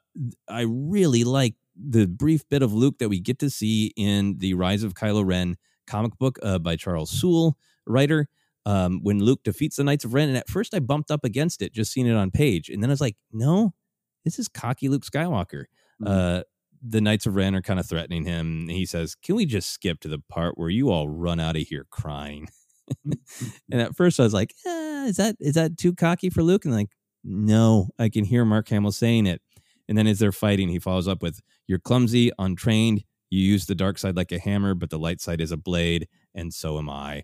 I 0.48 0.62
really 0.68 1.24
like 1.24 1.56
the 1.76 2.08
brief 2.08 2.48
bit 2.50 2.62
of 2.64 2.74
Luke 2.74 2.98
that 3.00 3.10
we 3.10 3.20
get 3.20 3.40
to 3.40 3.50
see 3.50 3.92
in 3.98 4.38
the 4.38 4.54
Rise 4.54 4.84
of 4.84 4.94
Kylo 4.94 5.26
Ren 5.26 5.56
comic 5.88 6.18
book 6.18 6.40
uh, 6.42 6.58
by 6.60 6.76
Charles 6.76 7.10
Soule, 7.12 7.58
writer 7.86 8.28
um, 8.66 9.00
when 9.04 9.20
Luke 9.20 9.42
defeats 9.44 9.76
the 9.76 9.84
Knights 9.84 10.06
of 10.06 10.14
Ren. 10.14 10.30
And 10.30 10.38
at 10.38 10.50
first, 10.50 10.74
I 10.74 10.80
bumped 10.80 11.12
up 11.12 11.24
against 11.24 11.62
it, 11.62 11.74
just 11.74 11.92
seeing 11.92 12.08
it 12.08 12.16
on 12.16 12.32
page, 12.32 12.70
and 12.70 12.82
then 12.82 12.90
I 12.90 12.94
was 12.94 13.02
like, 13.02 13.18
no, 13.32 13.74
this 14.24 14.40
is 14.40 14.48
cocky 14.48 14.90
Luke 14.90 15.06
Skywalker. 15.06 15.66
Uh, 16.06 16.42
the 16.88 17.02
Knights 17.02 17.26
of 17.26 17.36
Ren 17.36 17.56
are 17.56 17.62
kind 17.62 17.80
of 17.80 17.88
threatening 17.88 18.26
him. 18.26 18.62
and 18.62 18.72
He 18.72 18.86
says, 18.86 19.16
"Can 19.16 19.36
we 19.36 19.46
just 19.46 19.70
skip 19.70 20.00
to 20.02 20.08
the 20.08 20.20
part 20.30 20.58
where 20.58 20.70
you 20.70 20.90
all 20.90 21.08
run 21.08 21.40
out 21.40 21.56
of 21.56 21.64
here 21.64 21.86
crying?" 21.90 22.50
and 23.06 23.82
at 23.82 23.96
first, 23.96 24.20
I 24.20 24.24
was 24.24 24.34
like, 24.34 24.54
eh, 24.66 25.06
"Is 25.06 25.18
that 25.18 25.36
is 25.40 25.56
that 25.56 25.78
too 25.78 25.94
cocky 25.94 26.30
for 26.30 26.44
Luke?" 26.44 26.66
And 26.66 26.74
like, 26.74 26.90
no, 27.24 27.90
I 27.98 28.10
can 28.10 28.26
hear 28.26 28.46
Mark 28.46 28.70
Hamill 28.70 28.92
saying 28.92 29.26
it. 29.26 29.42
And 29.88 29.98
then 29.98 30.08
as 30.08 30.20
they're 30.20 30.32
fighting, 30.32 30.70
he 30.70 30.80
follows 30.80 31.08
up 31.08 31.22
with, 31.22 31.42
"You're 31.68 31.80
clumsy, 31.80 32.32
untrained. 32.38 33.04
You 33.30 33.40
use 33.42 33.66
the 33.66 33.76
dark 33.76 33.98
side 33.98 34.16
like 34.16 34.32
a 34.32 34.40
hammer, 34.40 34.76
but 34.76 34.90
the 34.90 35.00
light 35.00 35.22
side 35.22 35.42
is 35.42 35.52
a 35.52 35.58
blade, 35.58 36.08
and 36.34 36.54
so 36.54 36.78
am 36.78 36.90
I." 36.90 37.24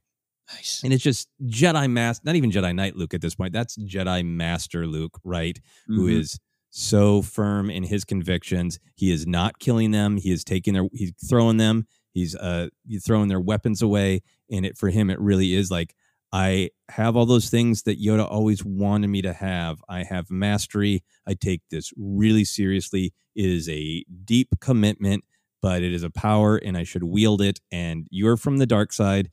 Nice. 0.55 0.81
And 0.83 0.93
it's 0.93 1.03
just 1.03 1.27
Jedi 1.45 1.89
Master, 1.89 2.21
not 2.25 2.35
even 2.35 2.51
Jedi 2.51 2.73
Knight 2.75 2.95
Luke 2.95 3.13
at 3.13 3.21
this 3.21 3.35
point. 3.35 3.53
That's 3.53 3.77
Jedi 3.77 4.25
Master 4.25 4.85
Luke, 4.87 5.19
right? 5.23 5.59
Who 5.87 6.07
Mhm. 6.07 6.19
is 6.19 6.39
so 6.69 7.21
firm 7.21 7.69
in 7.69 7.83
his 7.83 8.05
convictions. 8.05 8.79
He 8.95 9.11
is 9.11 9.27
not 9.27 9.59
killing 9.59 9.91
them. 9.91 10.17
He 10.17 10.31
is 10.31 10.43
taking 10.43 10.73
their, 10.73 10.87
he's 10.93 11.11
throwing 11.29 11.57
them. 11.57 11.85
He's 12.13 12.35
uh 12.35 12.67
he's 12.87 13.05
throwing 13.05 13.27
their 13.29 13.39
weapons 13.39 13.81
away. 13.81 14.21
And 14.49 14.65
it 14.65 14.77
for 14.77 14.89
him, 14.89 15.09
it 15.09 15.19
really 15.19 15.53
is 15.53 15.71
like 15.71 15.95
I 16.33 16.69
have 16.89 17.17
all 17.17 17.25
those 17.25 17.49
things 17.49 17.83
that 17.83 18.01
Yoda 18.01 18.25
always 18.29 18.63
wanted 18.63 19.09
me 19.09 19.21
to 19.21 19.33
have. 19.33 19.81
I 19.89 20.03
have 20.03 20.29
mastery. 20.31 21.03
I 21.27 21.33
take 21.33 21.61
this 21.69 21.91
really 21.97 22.45
seriously. 22.45 23.13
It 23.35 23.45
is 23.49 23.67
a 23.67 24.05
deep 24.23 24.47
commitment, 24.61 25.25
but 25.61 25.83
it 25.83 25.91
is 25.93 26.03
a 26.03 26.09
power, 26.09 26.55
and 26.55 26.77
I 26.77 26.83
should 26.83 27.03
wield 27.03 27.41
it. 27.41 27.59
And 27.69 28.07
you're 28.11 28.37
from 28.37 28.57
the 28.57 28.65
dark 28.65 28.93
side. 28.93 29.29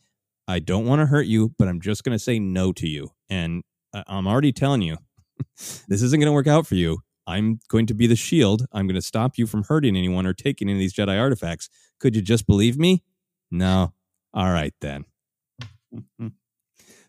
I 0.48 0.58
don't 0.58 0.86
want 0.86 1.00
to 1.00 1.06
hurt 1.06 1.26
you, 1.26 1.54
but 1.58 1.68
I'm 1.68 1.80
just 1.80 2.02
going 2.02 2.16
to 2.16 2.18
say 2.18 2.38
no 2.40 2.72
to 2.72 2.88
you. 2.88 3.10
And 3.28 3.62
I- 3.94 4.04
I'm 4.08 4.26
already 4.26 4.52
telling 4.52 4.82
you, 4.82 4.96
this 5.56 6.02
isn't 6.02 6.18
going 6.18 6.26
to 6.26 6.32
work 6.32 6.46
out 6.48 6.66
for 6.66 6.74
you. 6.74 6.98
I'm 7.26 7.60
going 7.68 7.84
to 7.86 7.94
be 7.94 8.06
the 8.06 8.16
shield. 8.16 8.64
I'm 8.72 8.86
going 8.86 8.94
to 8.94 9.02
stop 9.02 9.36
you 9.36 9.46
from 9.46 9.64
hurting 9.64 9.96
anyone 9.96 10.26
or 10.26 10.32
taking 10.32 10.68
any 10.68 10.78
of 10.78 10.80
these 10.80 10.94
Jedi 10.94 11.20
artifacts. 11.20 11.68
Could 12.00 12.16
you 12.16 12.22
just 12.22 12.46
believe 12.46 12.78
me? 12.78 13.04
No. 13.50 13.92
All 14.32 14.50
right 14.50 14.72
then. 14.80 15.04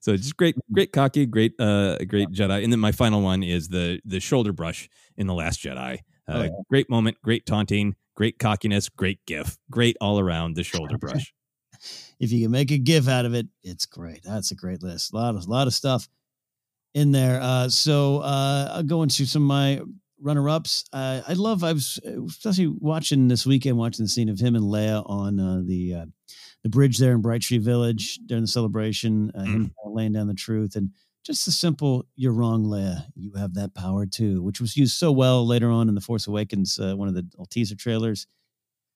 So 0.01 0.15
just 0.15 0.37
great, 0.37 0.55
great 0.71 0.91
cocky, 0.93 1.25
great, 1.25 1.53
uh, 1.59 1.97
great 1.99 2.29
Jedi. 2.29 2.63
And 2.63 2.71
then 2.71 2.79
my 2.79 2.91
final 2.91 3.21
one 3.21 3.43
is 3.43 3.67
the 3.69 3.99
the 4.05 4.19
shoulder 4.19 4.53
brush 4.53 4.89
in 5.17 5.27
the 5.27 5.33
Last 5.33 5.61
Jedi. 5.61 5.95
Uh, 5.95 6.31
Oh, 6.31 6.43
yeah. 6.43 6.49
Great 6.69 6.89
moment, 6.89 7.17
great 7.23 7.45
taunting, 7.45 7.95
great 8.15 8.39
cockiness, 8.39 8.87
great 8.87 9.19
gif, 9.25 9.57
great 9.71 9.97
all 9.99 10.19
around. 10.19 10.55
The 10.55 10.63
shoulder 10.63 10.97
brush. 10.97 11.33
If 12.19 12.31
you 12.31 12.43
can 12.45 12.51
make 12.51 12.71
a 12.71 12.77
gif 12.77 13.07
out 13.07 13.25
of 13.25 13.33
it, 13.33 13.47
it's 13.63 13.85
great. 13.85 14.21
That's 14.23 14.51
a 14.51 14.55
great 14.55 14.83
list. 14.83 15.13
A 15.13 15.15
lot 15.15 15.35
of 15.35 15.47
lot 15.47 15.67
of 15.67 15.73
stuff 15.73 16.07
in 16.93 17.11
there. 17.11 17.39
Uh, 17.41 17.69
so 17.69 18.19
uh, 18.19 18.71
I'll 18.73 18.83
go 18.83 19.03
into 19.03 19.25
some 19.25 19.43
of 19.43 19.47
my 19.47 19.81
runner 20.21 20.49
ups. 20.49 20.85
Uh, 20.91 21.21
I 21.27 21.33
love. 21.33 21.63
I 21.63 21.73
was 21.73 21.99
especially 22.05 22.67
watching 22.67 23.27
this 23.27 23.45
weekend, 23.45 23.77
watching 23.77 24.05
the 24.05 24.09
scene 24.09 24.29
of 24.29 24.39
him 24.39 24.55
and 24.55 24.65
Leia 24.65 25.09
on 25.09 25.39
uh, 25.39 25.61
the 25.65 25.93
uh, 25.95 26.05
the 26.63 26.69
bridge 26.69 26.97
there 26.97 27.13
in 27.13 27.21
Bright 27.21 27.41
Tree 27.41 27.57
Village 27.57 28.19
during 28.25 28.43
the 28.43 28.47
celebration. 28.47 29.31
Uh, 29.33 29.43
Him 29.43 29.71
laying 29.85 30.13
down 30.13 30.27
the 30.27 30.33
truth 30.33 30.75
and 30.75 30.91
just 31.25 31.45
the 31.45 31.51
simple 31.51 32.05
"You're 32.15 32.33
wrong, 32.33 32.65
Leia. 32.65 33.05
You 33.15 33.33
have 33.37 33.53
that 33.53 33.73
power 33.73 34.05
too," 34.05 34.41
which 34.41 34.59
was 34.59 34.75
used 34.75 34.95
so 34.97 35.11
well 35.11 35.45
later 35.45 35.69
on 35.69 35.87
in 35.89 35.95
the 35.95 36.01
Force 36.01 36.27
Awakens, 36.27 36.79
uh, 36.79 36.95
one 36.95 37.07
of 37.07 37.13
the 37.13 37.25
teaser 37.49 37.75
trailers. 37.75 38.27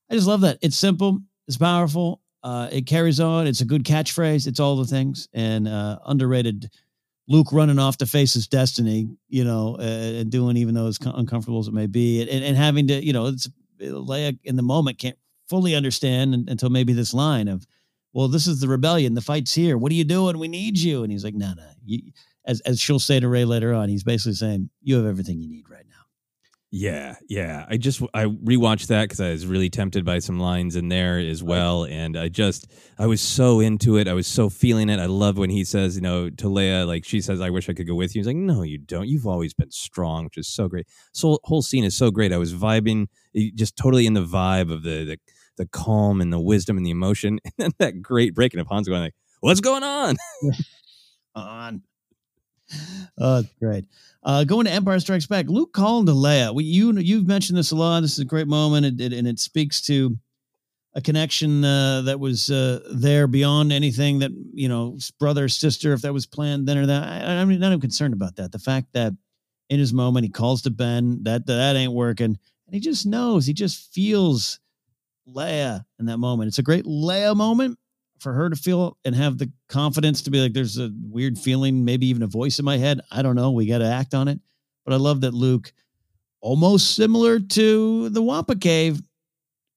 I 0.10 0.16
just 0.16 0.28
love 0.28 0.42
that. 0.42 0.58
It's 0.62 0.78
simple. 0.78 1.20
It's 1.48 1.58
powerful. 1.58 2.22
Uh, 2.44 2.68
it 2.72 2.86
carries 2.86 3.20
on. 3.20 3.48
It's 3.48 3.62
a 3.62 3.66
good 3.66 3.86
catchphrase. 3.86 4.48
It's 4.48 4.60
all 4.60 4.76
the 4.76 4.86
things 4.86 5.30
and 5.34 5.68
uh, 5.68 6.00
underrated. 6.06 6.70
Luke 7.30 7.54
running 7.54 7.80
off 7.80 7.98
to 7.98 8.06
face 8.06 8.34
his 8.34 8.48
destiny, 8.48 9.08
you 9.30 9.46
know, 9.46 9.78
uh, 9.80 10.20
and 10.20 10.30
doing 10.30 10.58
even 10.58 10.76
though 10.76 10.88
as 10.88 11.00
uncomfortable 11.02 11.60
as 11.60 11.70
it 11.70 11.74
may 11.74 11.88
be, 11.88 12.22
and, 12.22 12.44
and 12.44 12.58
having 12.58 12.88
to, 12.88 13.02
you 13.04 13.14
know, 13.14 13.28
it's 13.28 13.48
Leia 13.80 14.38
in 14.44 14.58
the 14.58 14.64
moment 14.64 15.00
can't 15.00 15.18
fully 15.48 15.74
understand 15.74 16.50
until 16.50 16.70
maybe 16.70 16.92
this 16.92 17.14
line 17.14 17.48
of, 17.48 17.66
"Well, 18.12 18.28
this 18.28 18.46
is 18.46 18.60
the 18.60 18.68
rebellion. 18.68 19.14
The 19.14 19.22
fight's 19.22 19.54
here. 19.54 19.78
What 19.78 19.92
are 19.92 19.96
you 19.96 20.04
doing? 20.04 20.38
We 20.38 20.50
need 20.50 20.78
you." 20.78 21.04
And 21.04 21.12
he's 21.12 21.24
like, 21.24 21.36
"No, 21.36 21.54
no." 21.54 21.64
You, 21.86 22.12
as 22.46 22.60
as 22.62 22.80
she'll 22.80 23.00
say 23.00 23.22
to 23.22 23.28
Rey 23.30 23.46
later 23.46 23.74
on, 23.74 23.88
he's 23.88 24.04
basically 24.04 24.34
saying, 24.34 24.70
"You 24.82 24.98
have 24.98 25.06
everything 25.06 25.40
you 25.40 25.48
need 25.48 25.70
right 25.70 25.86
now." 25.90 25.93
Yeah, 26.76 27.18
yeah. 27.30 27.68
I 27.70 27.78
just 27.78 28.02
I 28.16 28.26
rewatched 28.26 28.88
that 28.88 29.04
because 29.04 29.22
I 29.22 29.30
was 29.30 29.46
really 29.46 29.70
tempted 29.70 30.04
by 30.04 30.18
some 30.18 30.40
lines 30.40 30.76
in 30.76 30.90
there 30.90 31.20
as 31.20 31.44
well, 31.44 31.86
and 31.86 32.18
I 32.18 32.30
just 32.30 32.66
I 32.98 33.06
was 33.06 33.22
so 33.22 33.60
into 33.60 33.98
it. 33.98 34.08
I 34.08 34.14
was 34.14 34.26
so 34.26 34.50
feeling 34.50 34.90
it. 34.90 35.00
I 35.00 35.06
love 35.06 35.38
when 35.38 35.52
he 35.52 35.66
says, 35.66 35.96
you 35.96 36.02
know, 36.02 36.32
to 36.32 36.48
Leia, 36.48 36.88
like 36.88 37.06
she 37.06 37.22
says, 37.22 37.42
"I 37.42 37.52
wish 37.52 37.70
I 37.70 37.74
could 37.74 37.86
go 37.88 37.94
with 37.94 38.16
you." 38.16 38.22
He's 38.22 38.26
like, 38.26 38.38
"No, 38.38 38.64
you 38.64 38.80
don't. 38.80 39.08
You've 39.08 39.28
always 39.28 39.54
been 39.54 39.70
strong," 39.70 40.24
which 40.24 40.38
is 40.40 40.48
so 40.48 40.68
great. 40.68 40.88
So 41.14 41.38
whole 41.44 41.62
scene 41.62 41.84
is 41.84 41.96
so 41.96 42.10
great. 42.10 42.34
I 42.34 42.38
was 42.38 42.56
vibing, 42.56 43.06
eh, 43.36 43.52
just 43.54 43.78
totally 43.78 44.08
in 44.08 44.16
the 44.16 44.26
vibe 44.26 44.72
of 44.72 44.82
the 44.82 45.06
the, 45.06 45.18
the 45.58 45.68
calm 45.68 46.22
and 46.22 46.34
the 46.34 46.40
wisdom 46.40 46.78
and 46.78 46.86
the 46.86 46.90
emotion, 46.92 47.38
and 47.46 47.54
then 47.60 47.72
that 47.78 48.02
great 48.02 48.34
breaking 48.34 48.60
of 48.60 48.68
Han's 48.68 48.88
going 48.90 49.02
like, 49.04 49.16
"What's 49.42 49.62
going 49.62 49.84
on?" 49.84 50.16
on. 51.36 51.84
Oh, 53.18 53.40
it's 53.40 53.54
great. 53.60 53.86
Uh, 54.24 54.44
going 54.44 54.66
to 54.66 54.72
Empire 54.72 55.00
Strikes 55.00 55.28
Back, 55.28 55.48
Luke 55.48 55.74
calling 55.74 56.06
to 56.08 56.14
Leia. 56.14 56.54
We, 56.54 56.64
you 56.64 56.98
you've 56.98 57.28
mentioned 57.28 57.58
this 57.58 57.72
a 57.72 57.76
lot. 57.76 58.02
This 58.02 58.14
is 58.14 58.20
a 58.20 58.26
great 58.26 58.48
moment, 58.48 58.86
and 58.86 59.00
it, 59.00 59.14
and 59.14 59.28
it 59.28 59.40
speaks 59.40 59.82
to 59.82 60.18
a 60.96 61.02
connection 61.02 61.64
uh, 61.64 62.02
that 62.04 62.20
was 62.20 62.50
uh, 62.50 62.80
there 62.92 63.28
beyond 63.28 63.72
anything 63.72 64.20
that 64.20 64.32
you 64.54 64.70
know, 64.70 64.98
brother 65.20 65.50
sister, 65.50 65.94
if 65.94 66.02
that 66.02 66.14
was 66.14 66.26
planned 66.26 66.68
then 66.68 66.78
or 66.78 66.86
that. 66.86 67.04
I, 67.04 67.42
I'm 67.42 67.50
not 67.60 67.68
even 67.68 67.82
concerned 67.82 68.14
about 68.14 68.36
that. 68.38 68.52
The 68.52 68.60
fact 68.60 68.88
that 68.94 69.14
in 69.70 69.80
his 69.80 69.94
moment 69.94 70.26
he 70.26 70.32
calls 70.32 70.62
to 70.64 70.70
Ben 70.70 71.24
that 71.24 71.46
that 71.48 71.76
ain't 71.76 71.94
working, 71.94 72.38
and 72.66 72.74
he 72.74 72.80
just 72.80 73.06
knows, 73.06 73.46
he 73.46 73.54
just 73.54 73.94
feels 73.94 74.60
Leia 75.28 75.86
in 76.00 76.06
that 76.08 76.18
moment. 76.18 76.48
It's 76.48 76.60
a 76.60 76.64
great 76.64 76.86
Leia 76.86 77.36
moment 77.36 77.78
for 78.24 78.34
her 78.34 78.50
to 78.50 78.56
feel 78.56 78.98
and 79.06 79.14
have 79.14 79.38
the 79.38 79.52
confidence 79.70 80.22
to 80.24 80.32
be 80.32 80.40
like, 80.42 80.54
there's 80.54 80.80
a 80.80 80.90
weird 81.10 81.38
feeling, 81.38 81.86
maybe 81.86 82.08
even 82.08 82.24
a 82.24 82.28
voice 82.28 82.58
in 82.58 82.66
my 82.66 82.78
head. 82.78 83.02
I 83.12 83.22
don't 83.22 83.36
know. 83.36 83.52
We 83.52 83.68
got 83.68 83.80
to 83.80 83.86
act 83.86 84.14
on 84.14 84.28
it. 84.28 84.40
But 84.86 84.94
I 84.94 84.98
love 84.98 85.22
that 85.22 85.34
Luke, 85.34 85.72
almost 86.42 86.96
similar 86.96 87.40
to 87.40 88.10
the 88.10 88.22
Wampa 88.22 88.56
Cave, 88.56 89.02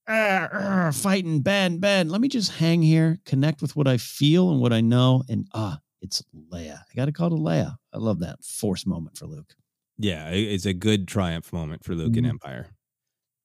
fighting 0.07 1.41
Ben, 1.41 1.79
Ben. 1.79 2.09
Let 2.09 2.21
me 2.21 2.27
just 2.27 2.53
hang 2.53 2.81
here, 2.81 3.19
connect 3.25 3.61
with 3.61 3.75
what 3.75 3.87
I 3.87 3.97
feel 3.97 4.51
and 4.51 4.61
what 4.61 4.73
I 4.73 4.81
know. 4.81 5.23
And 5.29 5.47
ah, 5.53 5.79
it's 6.01 6.23
Leia. 6.51 6.79
I 6.79 6.95
got 6.95 7.05
to 7.05 7.11
call 7.11 7.33
it 7.33 7.39
Leia. 7.39 7.75
I 7.93 7.97
love 7.97 8.19
that 8.19 8.43
force 8.43 8.85
moment 8.85 9.17
for 9.17 9.27
Luke. 9.27 9.53
Yeah, 9.97 10.29
it's 10.29 10.65
a 10.65 10.73
good 10.73 11.07
triumph 11.07 11.51
moment 11.51 11.83
for 11.83 11.95
Luke 11.95 12.11
mm-hmm. 12.11 12.25
in 12.25 12.31
Empire. 12.31 12.67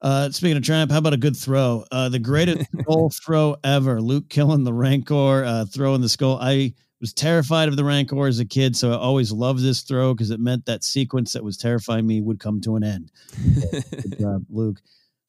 Uh, 0.02 0.28
speaking 0.32 0.56
of 0.56 0.64
triumph, 0.64 0.90
how 0.90 0.98
about 0.98 1.12
a 1.12 1.18
good 1.18 1.36
throw? 1.36 1.84
Uh, 1.92 2.08
the 2.08 2.18
greatest 2.18 2.68
skull 2.80 3.08
throw 3.10 3.56
ever. 3.62 4.00
Luke 4.00 4.28
killing 4.28 4.64
the 4.64 4.72
Rancor, 4.72 5.44
uh, 5.44 5.64
throwing 5.64 6.00
the 6.00 6.08
skull. 6.08 6.38
I 6.40 6.74
was 7.00 7.12
terrified 7.12 7.68
of 7.68 7.76
the 7.76 7.84
Rancor 7.84 8.26
as 8.26 8.40
a 8.40 8.44
kid, 8.44 8.76
so 8.76 8.90
I 8.90 8.96
always 8.96 9.30
loved 9.30 9.62
this 9.62 9.82
throw 9.82 10.12
because 10.12 10.30
it 10.30 10.40
meant 10.40 10.66
that 10.66 10.82
sequence 10.82 11.32
that 11.32 11.44
was 11.44 11.56
terrifying 11.56 12.06
me 12.06 12.20
would 12.20 12.40
come 12.40 12.60
to 12.62 12.74
an 12.74 12.82
end. 12.82 13.12
good 13.72 14.18
job, 14.18 14.44
Luke. 14.50 14.80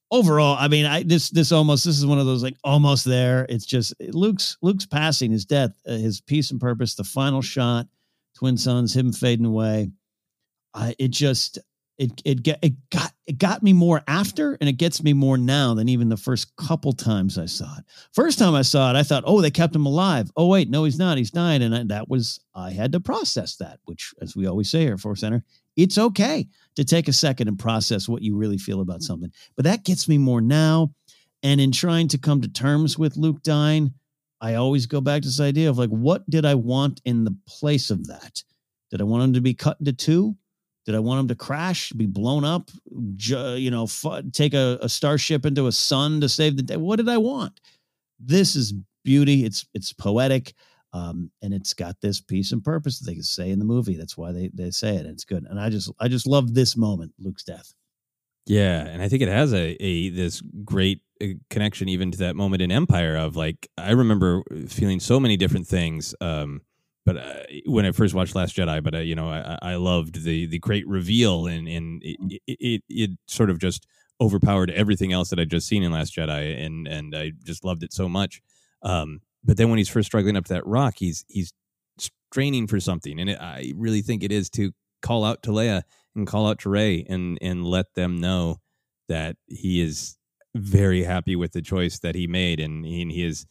Overall, 0.10 0.58
I 0.60 0.68
mean, 0.68 0.86
I 0.86 1.04
this 1.04 1.30
this 1.32 1.52
almost 1.52 1.86
this 1.86 1.98
is 1.98 2.06
one 2.06 2.20
of 2.20 2.26
those 2.28 2.44
like 2.44 2.58
almost 2.64 3.06
there. 3.06 3.48
It's 3.50 3.66
just 3.66 3.94
Luke's 4.00 4.58
Luke's 4.62 4.86
passing, 4.86 5.32
his 5.32 5.46
death, 5.46 5.72
uh, 5.88 5.94
his 5.94 6.22
peace 6.22 6.52
and 6.52 6.62
purpose, 6.62 6.94
the 6.94 7.04
final 7.04 7.42
shot, 7.42 7.88
twin 8.36 8.58
suns, 8.58 8.96
him 8.96 9.12
fading 9.12 9.46
away. 9.46 9.90
I 10.76 10.96
it 11.00 11.10
just 11.10 11.58
it 12.04 12.22
it 12.26 12.44
get 12.44 12.60
it 12.62 12.74
got 12.90 13.14
it 13.26 13.38
got 13.38 13.64
me 13.64 13.72
more 13.72 14.02
after 14.08 14.58
and 14.60 14.68
it 14.68 14.74
gets 14.74 15.02
me 15.02 15.14
more 15.14 15.38
now 15.38 15.74
than 15.74 15.88
even 15.88 16.10
the 16.10 16.18
first 16.18 16.54
couple 16.58 16.92
times 16.92 17.38
I 17.38 17.46
saw 17.46 17.78
it. 17.78 17.86
First 18.12 18.38
time 18.40 18.54
I 18.54 18.62
saw 18.62 18.90
it, 18.90 18.98
I 18.98 19.04
thought, 19.04 19.24
oh, 19.26 19.42
they 19.42 19.52
kept 19.52 19.76
him 19.76 19.86
alive. 19.86 20.30
Oh 20.36 20.48
wait, 20.48 20.70
no, 20.70 20.84
he's 20.84 21.00
not. 21.00 21.18
He's 21.18 21.32
dying, 21.32 21.62
and 21.62 21.74
I, 21.74 21.84
that 21.86 22.10
was 22.10 22.42
I 22.54 22.72
had 22.72 22.92
to 22.92 23.00
process 23.00 23.56
that. 23.58 23.80
Which, 23.86 24.14
as 24.22 24.36
we 24.36 24.46
always 24.46 24.70
say 24.70 24.82
here 24.82 24.96
at 24.96 25.00
Force 25.00 25.22
Center, 25.22 25.44
it's 25.78 25.98
okay 25.98 26.48
to 26.76 26.84
take 26.84 27.08
a 27.08 27.14
second 27.14 27.48
and 27.48 27.58
process 27.58 28.10
what 28.10 28.22
you 28.22 28.36
really 28.36 28.58
feel 28.58 28.82
about 28.82 29.02
something. 29.02 29.32
But 29.56 29.66
that 29.66 29.86
gets 29.86 30.10
me 30.10 30.18
more 30.18 30.42
now, 30.42 30.94
and 31.42 31.62
in 31.62 31.72
trying 31.72 32.10
to 32.10 32.18
come 32.18 32.42
to 32.42 32.50
terms 32.50 33.00
with 33.00 33.16
Luke 33.16 33.42
dying, 33.44 33.94
I 34.42 34.56
always 34.56 34.88
go 34.88 35.00
back 35.00 35.22
to 35.22 35.30
this 35.30 35.40
idea 35.40 35.70
of 35.70 35.78
like, 35.78 35.90
what 35.90 36.30
did 36.30 36.46
I 36.46 36.56
want 36.56 37.02
in 37.06 37.24
the 37.24 37.36
place 37.48 37.90
of 37.90 38.08
that? 38.08 38.44
Did 38.92 39.00
I 39.00 39.06
want 39.06 39.24
him 39.24 39.34
to 39.34 39.42
be 39.42 39.54
cut 39.54 39.78
into 39.80 39.94
two? 39.94 40.36
Did 40.86 40.96
I 40.96 41.00
want 41.00 41.22
him 41.22 41.28
to 41.30 41.36
crash, 41.36 41.92
be 41.94 42.06
blown 42.06 42.44
up, 42.44 42.70
ju- 43.16 43.56
you 43.56 43.72
know, 43.72 43.84
f- 43.84 44.24
take 44.34 44.54
a, 44.54 44.78
a, 44.82 44.90
starship 44.90 45.46
into 45.46 45.68
a 45.68 45.72
sun 45.72 46.20
to 46.22 46.28
save 46.28 46.58
the 46.58 46.64
day? 46.64 46.76
What 46.76 46.98
did 46.98 47.08
I 47.08 47.18
want? 47.18 47.62
This 48.20 48.56
is 48.56 48.74
beauty. 49.04 49.46
It's 49.46 49.66
it's 49.74 49.94
poetic, 49.94 50.54
um, 50.92 51.32
and 51.42 51.54
it's 51.54 51.74
got 51.74 52.02
this 52.02 52.20
peace 52.20 52.52
and 52.52 52.64
purpose 52.64 53.00
that 53.00 53.06
they 53.06 53.14
can 53.14 53.24
say 53.24 53.50
in 53.50 53.60
the 53.60 53.66
movie. 53.66 53.96
That's 53.96 54.18
why 54.18 54.32
they 54.32 54.50
they 54.54 54.72
say 54.72 54.96
it. 54.96 55.06
It's 55.06 55.26
good, 55.26 55.46
and 55.50 55.60
I 55.60 55.70
just 55.70 55.92
I 56.00 56.10
just 56.10 56.28
love 56.28 56.54
this 56.54 56.76
moment, 56.76 57.14
Luke's 57.18 57.44
death. 57.44 57.74
Yeah, 58.46 58.86
and 58.86 59.02
I 59.02 59.08
think 59.08 59.22
it 59.22 59.30
has 59.30 59.54
a 59.54 59.82
a 59.84 60.10
this 60.10 60.42
great 60.66 61.02
uh, 61.22 61.28
connection 61.50 61.88
even 61.88 62.12
to 62.12 62.18
that 62.20 62.36
moment 62.36 62.62
in 62.62 62.72
Empire 62.72 63.16
of 63.16 63.36
like 63.36 63.70
I 63.78 63.92
remember 63.92 64.44
feeling 64.68 65.00
so 65.00 65.20
many 65.20 65.38
different 65.38 65.68
things. 65.68 66.14
Um, 66.20 66.62
but 67.06 67.18
uh, 67.18 67.44
when 67.66 67.86
I 67.86 67.92
first 67.92 68.14
watched 68.14 68.36
Last 68.36 68.56
Jedi, 68.56 68.82
but 68.82 68.96
uh, 68.96 69.00
you 69.00 69.16
know, 69.16 69.30
I, 69.30 69.58
I 69.62 69.76
loved 69.76 70.24
the 70.24 70.46
the 70.46 70.60
great 70.60 70.88
reveal, 70.88 71.48
and 71.48 71.68
and 71.68 72.02
it, 72.04 72.42
it, 72.48 72.84
it 72.88 73.10
sort 73.28 73.50
of 73.50 73.60
just 73.60 73.86
overpowered 74.22 74.72
everything 74.72 75.12
else 75.12 75.30
that 75.30 75.40
I'd 75.40 75.50
just 75.50 75.68
seen 75.68 75.84
in 75.84 75.92
Last 75.92 76.16
Jedi, 76.16 76.66
and 76.66 76.88
and 76.88 77.16
I 77.16 77.34
just 77.44 77.66
loved 77.66 77.84
it 77.84 77.92
so 77.92 78.08
much. 78.08 78.42
Um, 78.84 79.20
but 79.44 79.58
then 79.58 79.70
when 79.70 79.78
he's 79.78 79.90
first 79.90 80.08
struggling 80.08 80.38
up 80.38 80.46
to 80.46 80.54
that 80.54 80.66
rock, 80.66 80.96
he's 80.98 81.26
he's 81.28 81.52
straining 81.98 82.68
for 82.68 82.80
something, 82.80 83.20
and 83.20 83.30
it, 83.30 83.40
I 83.40 83.74
really 83.76 84.02
think 84.02 84.24
it 84.24 84.32
is 84.32 84.50
to 84.52 84.72
call 85.02 85.26
out 85.26 85.44
to 85.44 85.52
Leia 85.52 85.84
and 86.16 86.26
call 86.26 86.48
out 86.48 86.60
to 86.60 86.70
Rey, 86.70 87.06
and 87.10 87.38
and 87.42 87.66
let 87.66 87.94
them 87.96 88.16
know 88.16 88.60
that 89.10 89.36
he 89.48 89.82
is 89.82 90.16
very 90.56 91.04
happy 91.04 91.36
with 91.36 91.52
the 91.52 91.62
choice 91.62 92.00
that 92.00 92.16
he 92.16 92.28
made, 92.28 92.62
and 92.62 92.86
he, 92.86 93.02
and 93.02 93.12
he 93.12 93.26
is 93.26 93.46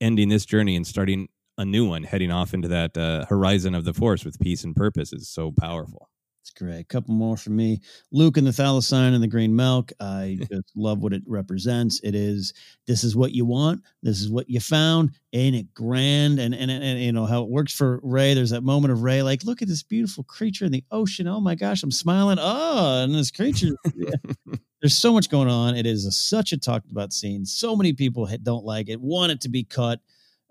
ending 0.00 0.30
this 0.30 0.46
journey 0.46 0.76
and 0.76 0.86
starting 0.86 1.28
a 1.58 1.64
new 1.64 1.88
one 1.88 2.02
heading 2.02 2.30
off 2.30 2.54
into 2.54 2.68
that 2.68 2.96
uh, 2.96 3.24
horizon 3.26 3.74
of 3.74 3.84
the 3.84 3.94
force 3.94 4.24
with 4.24 4.38
peace 4.40 4.64
and 4.64 4.74
purpose 4.76 5.12
is 5.12 5.28
so 5.28 5.52
powerful. 5.52 6.08
It's 6.46 6.52
great. 6.52 6.78
A 6.78 6.84
couple 6.84 7.12
more 7.12 7.36
from 7.36 7.56
me. 7.56 7.80
Luke 8.12 8.36
and 8.36 8.46
the 8.46 8.52
thala-siren 8.52 9.14
and 9.14 9.22
the 9.22 9.26
green 9.26 9.56
milk. 9.56 9.90
I 9.98 10.38
just 10.52 10.70
love 10.76 11.00
what 11.00 11.12
it 11.12 11.24
represents. 11.26 12.00
It 12.04 12.14
is 12.14 12.52
this 12.86 13.02
is 13.02 13.16
what 13.16 13.32
you 13.32 13.44
want. 13.44 13.82
This 14.04 14.20
is 14.20 14.30
what 14.30 14.48
you 14.48 14.60
found. 14.60 15.10
Ain't 15.32 15.56
it 15.56 15.74
grand? 15.74 16.38
And 16.38 16.54
and, 16.54 16.70
and, 16.70 16.84
and 16.84 17.00
you 17.00 17.10
know 17.10 17.26
how 17.26 17.42
it 17.42 17.48
works 17.48 17.74
for 17.74 17.98
Rey. 18.04 18.34
There's 18.34 18.50
that 18.50 18.62
moment 18.62 18.92
of 18.92 19.02
Rey, 19.02 19.22
like, 19.22 19.42
look 19.42 19.60
at 19.60 19.66
this 19.66 19.82
beautiful 19.82 20.22
creature 20.22 20.64
in 20.64 20.70
the 20.70 20.84
ocean. 20.92 21.26
Oh 21.26 21.40
my 21.40 21.56
gosh, 21.56 21.82
I'm 21.82 21.90
smiling. 21.90 22.38
Oh, 22.40 23.02
and 23.02 23.12
this 23.12 23.32
creature. 23.32 23.70
There's 24.80 24.96
so 24.96 25.12
much 25.12 25.28
going 25.28 25.48
on. 25.48 25.74
It 25.74 25.84
is 25.84 26.06
a, 26.06 26.12
such 26.12 26.52
a 26.52 26.58
talked 26.58 26.92
about 26.92 27.12
scene. 27.12 27.44
So 27.44 27.74
many 27.74 27.92
people 27.92 28.28
don't 28.44 28.64
like 28.64 28.88
it, 28.88 29.00
want 29.00 29.32
it 29.32 29.40
to 29.40 29.48
be 29.48 29.64
cut 29.64 30.00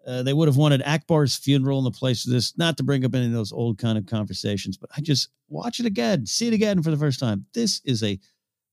uh, 0.06 0.24
they 0.24 0.34
would 0.34 0.48
have 0.48 0.58
wanted 0.58 0.82
Ackbar's 0.82 1.36
funeral 1.36 1.80
in 1.80 1.84
the 1.84 1.92
place 1.92 2.26
of 2.26 2.32
this, 2.32 2.58
not 2.58 2.78
to 2.78 2.84
bring 2.84 3.04
up 3.06 3.16
any 3.16 3.26
of 3.26 3.32
those 3.32 3.52
old 3.52 3.78
kind 3.78 3.98
of 3.98 4.06
conversations, 4.06 4.78
but 4.78 4.90
I 4.96 5.02
just 5.02 5.30
watch 5.50 5.80
it 5.80 5.86
again, 5.86 6.26
see 6.26 6.48
it 6.48 6.54
again 6.54 6.84
for 6.84 6.92
the 6.92 6.98
first 6.98 7.20
time. 7.20 7.46
This 7.54 7.82
is 7.86 8.04
a 8.04 8.20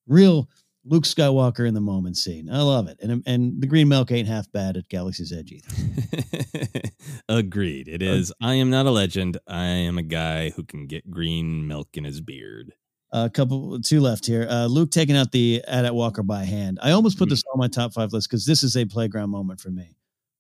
real 0.06 0.48
Luke 0.84 1.04
Skywalker 1.04 1.66
in 1.66 1.74
the 1.74 1.80
moment 1.80 2.16
scene. 2.16 2.50
I 2.50 2.60
love 2.60 2.88
it. 2.88 2.98
And 3.00 3.22
and 3.26 3.60
the 3.62 3.66
green 3.66 3.88
milk 3.88 4.10
ain't 4.10 4.26
half 4.28 4.50
bad 4.50 4.76
at 4.76 4.88
Galaxy's 4.88 5.32
Edge 5.32 5.52
either. 5.52 6.80
Agreed. 7.28 7.88
It 7.88 8.02
is. 8.02 8.32
I 8.40 8.54
am 8.54 8.68
not 8.68 8.86
a 8.86 8.90
legend. 8.90 9.38
I 9.46 9.64
am 9.64 9.96
a 9.96 10.02
guy 10.02 10.50
who 10.50 10.64
can 10.64 10.86
get 10.86 11.10
green 11.10 11.66
milk 11.68 11.90
in 11.94 12.04
his 12.04 12.20
beard. 12.20 12.72
A 13.12 13.28
couple, 13.28 13.78
two 13.80 14.00
left 14.00 14.26
here. 14.26 14.46
Uh, 14.48 14.66
Luke 14.66 14.90
taking 14.90 15.16
out 15.16 15.32
the 15.32 15.62
AT-AT 15.68 15.94
Walker 15.94 16.22
by 16.22 16.44
hand. 16.44 16.78
I 16.82 16.92
almost 16.92 17.18
put 17.18 17.28
this 17.28 17.42
on 17.52 17.58
my 17.58 17.68
top 17.68 17.92
five 17.92 18.12
list 18.12 18.28
because 18.28 18.46
this 18.46 18.62
is 18.62 18.74
a 18.74 18.86
playground 18.86 19.28
moment 19.30 19.60
for 19.60 19.70
me. 19.70 19.96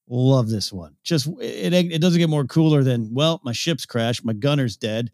Love 0.08 0.48
this 0.48 0.72
one. 0.72 0.96
Just 1.02 1.28
it, 1.40 1.72
it 1.72 2.00
doesn't 2.00 2.18
get 2.18 2.28
more 2.28 2.44
cooler 2.44 2.82
than 2.82 3.14
well, 3.14 3.40
my 3.44 3.52
ship's 3.52 3.86
crashed, 3.86 4.24
my 4.24 4.32
gunner's 4.32 4.76
dead. 4.76 5.10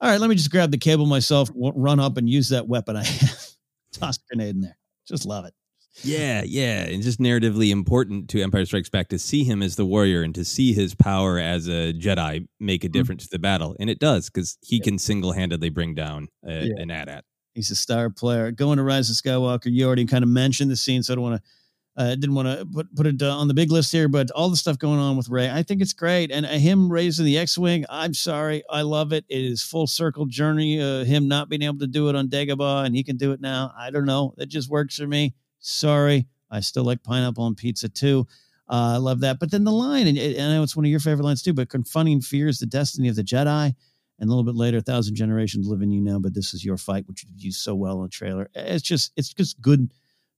All 0.00 0.10
right, 0.10 0.20
let 0.20 0.28
me 0.28 0.36
just 0.36 0.50
grab 0.50 0.70
the 0.70 0.78
cable 0.78 1.06
myself, 1.06 1.50
run 1.54 2.00
up 2.00 2.16
and 2.16 2.28
use 2.28 2.48
that 2.50 2.68
weapon 2.68 2.96
I 2.96 3.04
have. 3.04 3.46
Toss 3.92 4.18
grenade 4.18 4.56
in 4.56 4.60
there. 4.60 4.76
Just 5.06 5.24
love 5.24 5.44
it. 5.44 5.54
Yeah, 6.02 6.42
yeah, 6.44 6.82
and 6.82 7.02
just 7.02 7.20
narratively 7.20 7.70
important 7.70 8.28
to 8.30 8.42
Empire 8.42 8.66
Strikes 8.66 8.88
Back 8.88 9.08
to 9.10 9.18
see 9.18 9.44
him 9.44 9.62
as 9.62 9.76
the 9.76 9.86
warrior 9.86 10.22
and 10.22 10.34
to 10.34 10.44
see 10.44 10.72
his 10.72 10.94
power 10.94 11.38
as 11.38 11.68
a 11.68 11.92
Jedi 11.92 12.48
make 12.58 12.82
a 12.82 12.88
mm-hmm. 12.88 12.92
difference 12.92 13.22
mm-hmm. 13.22 13.28
to 13.28 13.30
the 13.30 13.38
battle, 13.38 13.76
and 13.78 13.88
it 13.88 14.00
does 14.00 14.28
because 14.28 14.58
he 14.60 14.76
yeah. 14.76 14.82
can 14.82 14.98
single 14.98 15.32
handedly 15.32 15.70
bring 15.70 15.94
down 15.94 16.28
a, 16.44 16.66
yeah. 16.66 16.74
an 16.78 16.90
AT-AT. 16.90 17.24
He's 17.54 17.70
a 17.70 17.76
star 17.76 18.10
player. 18.10 18.50
Going 18.50 18.78
to 18.78 18.82
Rise 18.82 19.08
of 19.08 19.14
Skywalker, 19.14 19.66
you 19.66 19.86
already 19.86 20.04
kind 20.04 20.24
of 20.24 20.30
mentioned 20.30 20.70
the 20.70 20.76
scene, 20.76 21.04
so 21.04 21.12
I 21.12 21.14
don't 21.14 21.22
want 21.22 21.42
to 21.42 21.50
uh, 21.96 22.14
didn't 22.16 22.34
want 22.34 22.48
to 22.48 22.66
put 22.66 22.94
put 22.96 23.06
it 23.06 23.22
uh, 23.22 23.36
on 23.36 23.48
the 23.48 23.54
big 23.54 23.70
list 23.70 23.92
here, 23.92 24.08
but 24.08 24.30
all 24.32 24.50
the 24.50 24.56
stuff 24.56 24.78
going 24.78 24.98
on 24.98 25.16
with 25.16 25.28
Rey, 25.28 25.50
I 25.50 25.62
think 25.62 25.80
it's 25.80 25.92
great. 25.92 26.32
And 26.32 26.44
uh, 26.44 26.50
him 26.50 26.90
raising 26.90 27.24
the 27.24 27.38
X-wing, 27.38 27.84
I'm 27.88 28.14
sorry, 28.14 28.64
I 28.68 28.82
love 28.82 29.12
it. 29.12 29.24
It 29.28 29.44
is 29.44 29.62
full 29.62 29.86
circle 29.86 30.26
journey. 30.26 30.80
Uh, 30.80 31.04
him 31.04 31.28
not 31.28 31.48
being 31.48 31.62
able 31.62 31.78
to 31.78 31.86
do 31.86 32.08
it 32.08 32.16
on 32.16 32.28
Dagobah, 32.28 32.84
and 32.84 32.96
he 32.96 33.04
can 33.04 33.16
do 33.16 33.32
it 33.32 33.40
now. 33.40 33.72
I 33.78 33.90
don't 33.90 34.06
know. 34.06 34.34
It 34.38 34.48
just 34.48 34.68
works 34.68 34.96
for 34.96 35.06
me. 35.06 35.34
Sorry, 35.60 36.26
I 36.50 36.60
still 36.60 36.84
like 36.84 37.02
pineapple 37.02 37.44
on 37.44 37.54
pizza 37.54 37.88
too. 37.88 38.26
Uh, 38.68 38.94
I 38.94 38.96
love 38.96 39.20
that. 39.20 39.38
But 39.38 39.50
then 39.50 39.64
the 39.64 39.70
line, 39.72 40.06
and, 40.06 40.18
and 40.18 40.40
I 40.40 40.54
know 40.56 40.62
it's 40.62 40.74
one 40.74 40.86
of 40.86 40.90
your 40.90 41.00
favorite 41.00 41.24
lines 41.24 41.42
too. 41.42 41.52
But 41.52 41.68
confronting 41.68 42.22
fears, 42.22 42.58
the 42.58 42.66
destiny 42.66 43.08
of 43.08 43.16
the 43.16 43.22
Jedi, 43.22 43.74
And 44.18 44.28
a 44.28 44.30
little 44.30 44.44
bit 44.44 44.54
later, 44.54 44.78
a 44.78 44.82
thousand 44.82 45.16
generations 45.16 45.66
live 45.66 45.82
in 45.82 45.90
you 45.90 46.00
now, 46.00 46.18
but 46.18 46.34
this 46.34 46.54
is 46.54 46.64
your 46.64 46.76
fight, 46.76 47.06
which 47.08 47.24
you 47.24 47.30
used 47.36 47.60
so 47.60 47.74
well 47.74 47.96
in 47.98 48.02
the 48.04 48.08
trailer. 48.08 48.48
It's 48.54 48.82
just, 48.82 49.12
it's 49.16 49.32
just 49.32 49.60
good, 49.60 49.92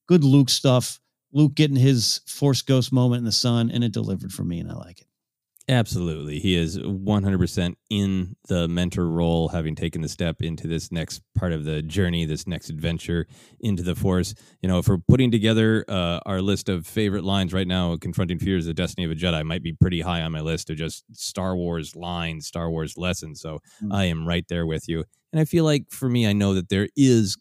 good 0.07 0.25
Luke 0.25 0.49
stuff. 0.49 1.01
Luke 1.37 1.55
getting 1.55 1.77
his 1.77 2.23
Force 2.27 2.63
Ghost 2.63 2.95
moment 2.95 3.19
in 3.19 3.25
the 3.27 3.31
sun, 3.31 3.71
and 3.71 3.85
it 3.85 3.93
delivered 3.93 4.33
for 4.33 4.43
me, 4.43 4.59
and 4.59 4.71
I 4.71 4.75
like 4.75 5.03
it. 5.03 5.07
Absolutely. 5.69 6.39
He 6.39 6.55
is 6.55 6.79
100% 6.79 7.75
in 7.91 8.37
the 8.49 8.69
mentor 8.69 9.07
role, 9.07 9.49
having 9.49 9.75
taken 9.75 10.01
the 10.01 10.09
step 10.09 10.41
into 10.41 10.67
this 10.67 10.91
next 10.91 11.21
part 11.35 11.53
of 11.53 11.65
the 11.65 11.83
journey, 11.83 12.25
this 12.25 12.47
next 12.47 12.71
adventure 12.71 13.27
into 13.61 13.83
the 13.83 13.95
Force. 13.95 14.35
You 14.63 14.69
know, 14.71 14.79
if 14.79 14.89
we're 14.89 14.97
putting 14.97 15.31
together 15.31 15.85
uh, 15.89 16.21
our 16.25 16.41
list 16.41 16.71
of 16.71 16.87
favorite 16.87 17.25
lines 17.25 17.53
right 17.53 17.67
now, 17.67 17.97
Confronting 17.97 18.39
Fears, 18.39 18.65
The 18.65 18.73
Destiny 18.73 19.05
of 19.05 19.11
a 19.11 19.15
Jedi 19.17 19.45
might 19.45 19.63
be 19.63 19.75
pretty 19.75 20.01
high 20.01 20.23
on 20.23 20.33
my 20.33 20.41
list 20.41 20.71
of 20.71 20.79
just 20.79 21.05
Star 21.13 21.55
Wars 21.55 21.95
lines, 21.95 22.47
Star 22.47 22.71
Wars 22.71 22.97
lessons. 22.97 23.43
So 23.43 23.57
mm-hmm. 23.83 23.93
I 23.93 24.05
am 24.05 24.27
right 24.27 24.47
there 24.49 24.65
with 24.65 24.89
you. 24.89 25.05
And 25.37 25.43
I 25.43 25.45
feel 25.45 25.65
like 25.65 25.91
for 25.91 26.09
me, 26.09 26.27
I 26.27 26.33
know 26.33 26.55
that 26.55 26.71
there 26.71 26.89
is 26.97 27.37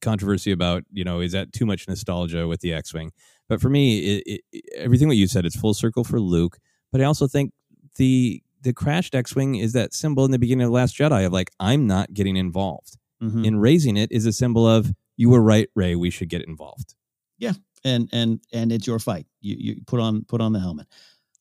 controversy 0.00 0.52
about, 0.52 0.84
you 0.90 1.04
know, 1.04 1.20
is 1.20 1.32
that 1.32 1.52
too 1.52 1.66
much 1.66 1.86
nostalgia 1.86 2.48
with 2.48 2.62
the 2.62 2.72
X 2.72 2.94
Wing? 2.94 3.12
But 3.46 3.60
for 3.60 3.68
me, 3.68 3.98
it, 3.98 4.40
it, 4.52 4.64
everything 4.74 5.06
what 5.06 5.18
you 5.18 5.26
said, 5.26 5.44
it's 5.44 5.54
full 5.54 5.74
circle 5.74 6.02
for 6.02 6.18
Luke. 6.18 6.56
But 6.90 7.02
I 7.02 7.04
also 7.04 7.26
think 7.26 7.52
the 7.96 8.42
the 8.62 8.72
crashed 8.72 9.14
X-wing 9.14 9.56
is 9.56 9.74
that 9.74 9.92
symbol 9.92 10.24
in 10.24 10.30
the 10.30 10.38
beginning 10.38 10.64
of 10.64 10.70
the 10.70 10.74
Last 10.74 10.96
Jedi 10.96 11.26
of 11.26 11.32
like 11.34 11.50
I'm 11.60 11.86
not 11.86 12.14
getting 12.14 12.36
involved. 12.36 12.96
Mm-hmm. 13.22 13.44
In 13.44 13.58
raising 13.58 13.98
it 13.98 14.10
is 14.10 14.24
a 14.24 14.32
symbol 14.32 14.66
of 14.66 14.90
you 15.18 15.28
were 15.28 15.42
right, 15.42 15.68
Rey. 15.74 15.94
We 15.94 16.08
should 16.08 16.30
get 16.30 16.40
involved. 16.40 16.94
Yeah, 17.36 17.52
and 17.84 18.08
and 18.14 18.40
and 18.50 18.72
it's 18.72 18.86
your 18.86 18.98
fight. 18.98 19.26
You 19.42 19.56
you 19.58 19.80
put 19.86 20.00
on 20.00 20.24
put 20.24 20.40
on 20.40 20.54
the 20.54 20.60
helmet, 20.60 20.86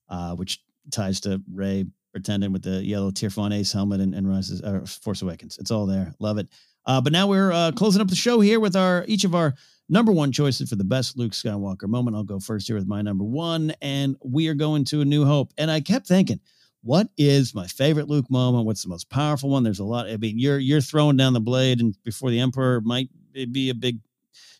uh, 0.09 0.35
which 0.35 0.61
ties 0.91 1.21
to 1.21 1.41
Rey 1.49 1.85
pretending 2.15 2.53
with 2.53 2.63
the 2.63 2.81
yellow 2.81 3.11
Tierfon 3.11 3.53
Ace 3.53 3.73
helmet 3.73 3.99
and, 3.99 4.15
and 4.15 4.25
Rises 4.25 4.61
uh, 4.61 4.85
Force 5.01 5.21
Awakens. 5.21 5.57
It's 5.57 5.69
all 5.69 5.85
there. 5.85 6.13
Love 6.19 6.37
it. 6.37 6.47
Uh, 6.85 7.01
but 7.01 7.11
now 7.11 7.27
we're 7.27 7.51
uh, 7.51 7.73
closing 7.73 8.01
up 8.01 8.07
the 8.07 8.15
show 8.15 8.39
here 8.39 8.61
with 8.61 8.73
our 8.77 9.03
each 9.05 9.25
of 9.25 9.35
our 9.35 9.53
number 9.89 10.13
one 10.13 10.31
choices 10.31 10.69
for 10.69 10.77
the 10.77 10.85
best 10.85 11.17
Luke 11.17 11.33
Skywalker 11.33 11.89
moment. 11.89 12.15
I'll 12.15 12.23
go 12.23 12.39
first 12.39 12.67
here 12.67 12.77
with 12.77 12.87
my 12.87 13.01
number 13.01 13.25
one, 13.25 13.73
and 13.81 14.15
we 14.23 14.47
are 14.47 14.53
going 14.53 14.85
to 14.85 15.01
A 15.01 15.05
New 15.05 15.25
Hope. 15.25 15.51
And 15.57 15.69
I 15.69 15.81
kept 15.81 16.07
thinking, 16.07 16.39
what 16.83 17.09
is 17.17 17.53
my 17.53 17.67
favorite 17.67 18.07
Luke 18.07 18.31
moment? 18.31 18.65
What's 18.65 18.83
the 18.83 18.89
most 18.89 19.09
powerful 19.09 19.49
one? 19.49 19.63
There's 19.63 19.79
a 19.79 19.83
lot. 19.83 20.07
I 20.07 20.15
mean, 20.15 20.39
you're 20.39 20.59
you're 20.59 20.79
throwing 20.79 21.17
down 21.17 21.33
the 21.33 21.41
blade, 21.41 21.81
and 21.81 22.01
before 22.05 22.29
the 22.29 22.39
Emperor 22.39 22.79
might 22.79 23.09
be 23.33 23.71
a 23.71 23.75
big, 23.75 23.99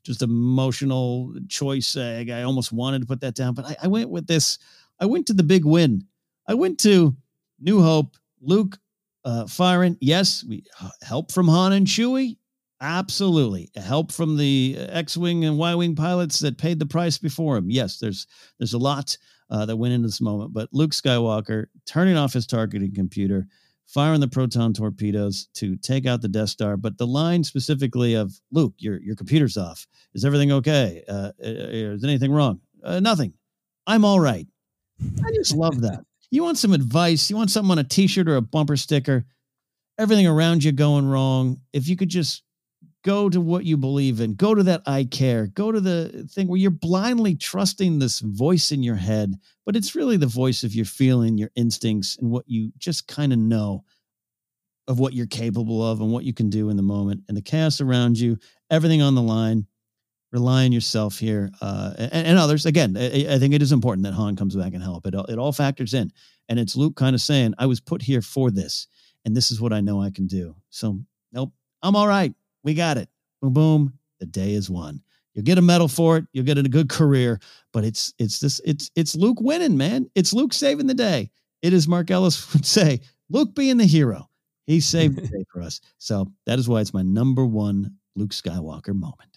just 0.03 0.21
emotional 0.21 1.33
choice. 1.47 1.95
I, 1.95 2.25
I 2.29 2.43
almost 2.43 2.73
wanted 2.73 2.99
to 2.99 3.07
put 3.07 3.21
that 3.21 3.35
down, 3.35 3.53
but 3.53 3.63
I, 3.63 3.77
I 3.83 3.87
went 3.87 4.09
with 4.09 4.27
this. 4.27 4.57
I 4.99 5.05
went 5.05 5.27
to 5.27 5.33
the 5.33 5.43
big 5.43 5.63
win. 5.63 6.05
I 6.49 6.53
went 6.55 6.81
to 6.81 7.15
New 7.59 7.81
Hope. 7.81 8.15
Luke 8.41 8.77
uh, 9.23 9.47
firing. 9.47 9.97
Yes, 9.99 10.43
we 10.47 10.63
uh, 10.81 10.89
help 11.01 11.31
from 11.31 11.47
Han 11.47 11.73
and 11.73 11.87
Chewie. 11.87 12.37
Absolutely, 12.81 13.69
help 13.75 14.11
from 14.11 14.37
the 14.37 14.75
X-wing 14.77 15.45
and 15.45 15.57
Y-wing 15.57 15.95
pilots 15.95 16.39
that 16.39 16.57
paid 16.57 16.77
the 16.77 16.85
price 16.85 17.17
before 17.17 17.57
him. 17.57 17.69
Yes, 17.69 17.97
there's 17.99 18.27
there's 18.59 18.73
a 18.73 18.77
lot 18.77 19.17
uh, 19.49 19.65
that 19.65 19.77
went 19.77 19.93
into 19.93 20.07
this 20.07 20.21
moment. 20.21 20.53
But 20.53 20.69
Luke 20.71 20.91
Skywalker 20.91 21.65
turning 21.85 22.17
off 22.17 22.33
his 22.33 22.45
targeting 22.45 22.93
computer, 22.93 23.47
firing 23.87 24.19
the 24.19 24.27
proton 24.27 24.73
torpedoes 24.73 25.47
to 25.55 25.77
take 25.77 26.05
out 26.05 26.21
the 26.21 26.27
Death 26.27 26.49
Star. 26.49 26.77
But 26.77 26.97
the 26.97 27.07
line 27.07 27.43
specifically 27.43 28.13
of 28.13 28.39
Luke, 28.51 28.73
your 28.77 29.01
your 29.01 29.15
computer's 29.15 29.57
off. 29.57 29.87
Is 30.13 30.25
everything 30.25 30.51
okay? 30.51 31.03
Uh, 31.07 31.31
uh 31.31 31.31
is 31.41 32.03
anything 32.03 32.31
wrong? 32.31 32.59
Uh, 32.83 32.99
nothing. 32.99 33.33
I'm 33.87 34.05
all 34.05 34.19
right. 34.19 34.47
I 35.25 35.31
just 35.33 35.55
love 35.55 35.81
that. 35.81 36.05
You 36.31 36.43
want 36.43 36.57
some 36.57 36.73
advice? 36.73 37.29
You 37.29 37.37
want 37.37 37.51
something 37.51 37.71
on 37.71 37.79
a 37.79 37.83
T-shirt 37.83 38.27
or 38.27 38.35
a 38.35 38.41
bumper 38.41 38.77
sticker? 38.77 39.25
Everything 39.97 40.27
around 40.27 40.63
you 40.63 40.71
going 40.71 41.07
wrong. 41.07 41.61
If 41.71 41.87
you 41.87 41.95
could 41.95 42.09
just 42.09 42.43
go 43.05 43.29
to 43.29 43.39
what 43.39 43.63
you 43.65 43.77
believe 43.77 44.19
in 44.19 44.33
go 44.33 44.55
to 44.55 44.63
that 44.63 44.81
i 44.87 45.03
care 45.03 45.45
go 45.45 45.71
to 45.71 45.79
the 45.79 46.27
thing 46.31 46.47
where 46.47 46.57
you're 46.57 46.71
blindly 46.71 47.35
trusting 47.35 47.99
this 47.99 48.19
voice 48.19 48.71
in 48.71 48.81
your 48.81 48.95
head 48.95 49.35
but 49.63 49.75
it's 49.75 49.93
really 49.93 50.17
the 50.17 50.25
voice 50.25 50.63
of 50.63 50.73
your 50.73 50.85
feeling 50.85 51.37
your 51.37 51.51
instincts 51.55 52.17
and 52.17 52.31
what 52.31 52.43
you 52.47 52.71
just 52.79 53.07
kind 53.07 53.31
of 53.31 53.37
know 53.37 53.83
of 54.87 54.97
what 54.97 55.13
you're 55.13 55.27
capable 55.27 55.85
of 55.85 56.01
and 56.01 56.11
what 56.11 56.23
you 56.23 56.33
can 56.33 56.49
do 56.49 56.69
in 56.69 56.77
the 56.77 56.83
moment 56.83 57.21
and 57.27 57.37
the 57.37 57.43
chaos 57.43 57.79
around 57.79 58.17
you 58.17 58.39
everything 58.71 59.03
on 59.03 59.13
the 59.13 59.21
line 59.21 59.67
rely 60.31 60.65
on 60.65 60.71
yourself 60.71 61.17
here 61.17 61.49
uh, 61.61 61.93
and, 61.97 62.27
and, 62.27 62.37
others 62.37 62.65
again 62.65 62.97
I, 62.97 63.35
I, 63.35 63.39
think 63.39 63.53
it 63.53 63.61
is 63.61 63.71
important 63.71 64.05
that 64.05 64.13
han 64.13 64.35
comes 64.35 64.55
back 64.55 64.73
and 64.73 64.83
help 64.83 65.05
it, 65.05 65.13
it 65.29 65.37
all 65.37 65.53
factors 65.53 65.93
in 65.93 66.11
and 66.49 66.59
it's 66.59 66.75
luke 66.75 66.95
kind 66.95 67.13
of 67.13 67.21
saying 67.21 67.53
i 67.57 67.65
was 67.65 67.79
put 67.79 68.01
here 68.01 68.21
for 68.21 68.51
this 68.51 68.87
and 69.23 69.35
this 69.35 69.51
is 69.51 69.61
what 69.61 69.71
i 69.71 69.79
know 69.79 70.01
i 70.01 70.09
can 70.09 70.27
do 70.27 70.55
so 70.69 70.99
nope 71.31 71.53
i'm 71.83 71.95
all 71.95 72.07
right 72.07 72.33
we 72.65 72.73
got 72.73 72.97
it. 72.97 73.07
Boom, 73.41 73.53
boom. 73.53 73.93
The 74.19 74.25
day 74.25 74.53
is 74.53 74.69
won. 74.69 75.01
You'll 75.33 75.45
get 75.45 75.57
a 75.57 75.61
medal 75.61 75.87
for 75.87 76.17
it. 76.17 76.25
You'll 76.33 76.45
get 76.45 76.57
a 76.57 76.63
good 76.63 76.89
career. 76.89 77.39
But 77.71 77.85
it's 77.85 78.13
it's 78.17 78.39
this 78.39 78.59
it's 78.65 78.89
it's 78.95 79.15
Luke 79.15 79.39
winning, 79.39 79.77
man. 79.77 80.09
It's 80.15 80.33
Luke 80.33 80.51
saving 80.51 80.87
the 80.87 80.93
day. 80.93 81.29
It 81.61 81.71
is 81.71 81.87
Mark 81.87 82.11
Ellis 82.11 82.53
would 82.53 82.65
say, 82.65 83.01
Luke 83.29 83.55
being 83.55 83.77
the 83.77 83.85
hero. 83.85 84.29
He 84.65 84.79
saved 84.79 85.15
the 85.15 85.27
day 85.27 85.45
for 85.53 85.61
us. 85.61 85.79
So 85.99 86.27
that 86.47 86.57
is 86.57 86.67
why 86.67 86.81
it's 86.81 86.93
my 86.93 87.03
number 87.03 87.45
one 87.45 87.95
Luke 88.15 88.31
Skywalker 88.31 88.95
moment. 88.95 89.34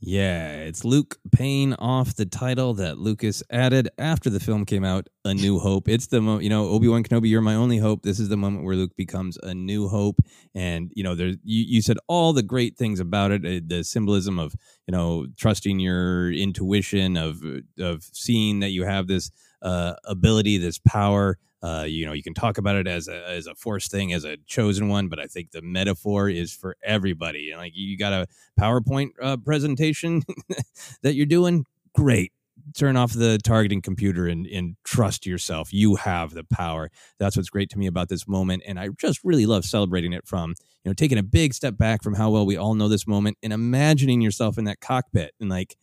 Yeah, 0.00 0.56
it's 0.56 0.84
Luke 0.84 1.18
paying 1.32 1.72
off 1.74 2.14
the 2.14 2.26
title 2.26 2.74
that 2.74 2.98
Lucas 2.98 3.42
added 3.50 3.88
after 3.96 4.28
the 4.28 4.40
film 4.40 4.66
came 4.66 4.84
out, 4.84 5.08
A 5.24 5.32
New 5.32 5.58
Hope. 5.58 5.88
It's 5.88 6.08
the 6.08 6.20
moment, 6.20 6.44
you 6.44 6.50
know, 6.50 6.68
Obi 6.68 6.88
Wan 6.88 7.02
Kenobi, 7.02 7.30
you're 7.30 7.40
my 7.40 7.54
only 7.54 7.78
hope. 7.78 8.02
This 8.02 8.20
is 8.20 8.28
the 8.28 8.36
moment 8.36 8.64
where 8.64 8.76
Luke 8.76 8.94
becomes 8.96 9.38
a 9.38 9.54
new 9.54 9.88
hope, 9.88 10.16
and 10.54 10.92
you 10.94 11.02
know, 11.02 11.14
there 11.14 11.28
you, 11.28 11.36
you 11.44 11.80
said 11.80 11.96
all 12.06 12.34
the 12.34 12.42
great 12.42 12.76
things 12.76 13.00
about 13.00 13.30
it, 13.30 13.46
uh, 13.46 13.64
the 13.66 13.82
symbolism 13.82 14.38
of 14.38 14.54
you 14.86 14.92
know 14.92 15.26
trusting 15.38 15.80
your 15.80 16.30
intuition, 16.30 17.16
of 17.16 17.42
of 17.78 18.02
seeing 18.12 18.60
that 18.60 18.70
you 18.70 18.84
have 18.84 19.06
this 19.06 19.30
uh, 19.62 19.94
ability, 20.04 20.58
this 20.58 20.78
power. 20.78 21.38
Uh, 21.64 21.84
you 21.84 22.04
know, 22.04 22.12
you 22.12 22.22
can 22.22 22.34
talk 22.34 22.58
about 22.58 22.76
it 22.76 22.86
as 22.86 23.08
a 23.08 23.26
as 23.26 23.46
a 23.46 23.54
force 23.54 23.88
thing, 23.88 24.12
as 24.12 24.24
a 24.24 24.36
chosen 24.46 24.88
one, 24.88 25.08
but 25.08 25.18
I 25.18 25.24
think 25.24 25.50
the 25.50 25.62
metaphor 25.62 26.28
is 26.28 26.52
for 26.52 26.76
everybody. 26.84 27.50
And 27.50 27.58
like 27.58 27.72
you 27.74 27.96
got 27.96 28.12
a 28.12 28.26
PowerPoint 28.60 29.12
uh, 29.22 29.38
presentation 29.38 30.22
that 31.02 31.14
you're 31.14 31.24
doing, 31.24 31.64
great. 31.94 32.32
Turn 32.76 32.98
off 32.98 33.14
the 33.14 33.38
targeting 33.42 33.80
computer 33.80 34.26
and, 34.26 34.46
and 34.46 34.76
trust 34.84 35.24
yourself. 35.24 35.72
You 35.72 35.96
have 35.96 36.34
the 36.34 36.44
power. 36.44 36.90
That's 37.18 37.34
what's 37.34 37.48
great 37.48 37.70
to 37.70 37.78
me 37.78 37.86
about 37.86 38.10
this 38.10 38.28
moment, 38.28 38.62
and 38.66 38.78
I 38.78 38.88
just 38.98 39.20
really 39.24 39.46
love 39.46 39.64
celebrating 39.64 40.12
it 40.12 40.26
from 40.26 40.50
you 40.84 40.90
know 40.90 40.92
taking 40.92 41.16
a 41.16 41.22
big 41.22 41.54
step 41.54 41.78
back 41.78 42.02
from 42.02 42.14
how 42.14 42.30
well 42.30 42.44
we 42.44 42.58
all 42.58 42.74
know 42.74 42.88
this 42.88 43.06
moment 43.06 43.38
and 43.42 43.54
imagining 43.54 44.20
yourself 44.20 44.58
in 44.58 44.64
that 44.64 44.80
cockpit 44.80 45.32
and 45.40 45.48
like 45.48 45.76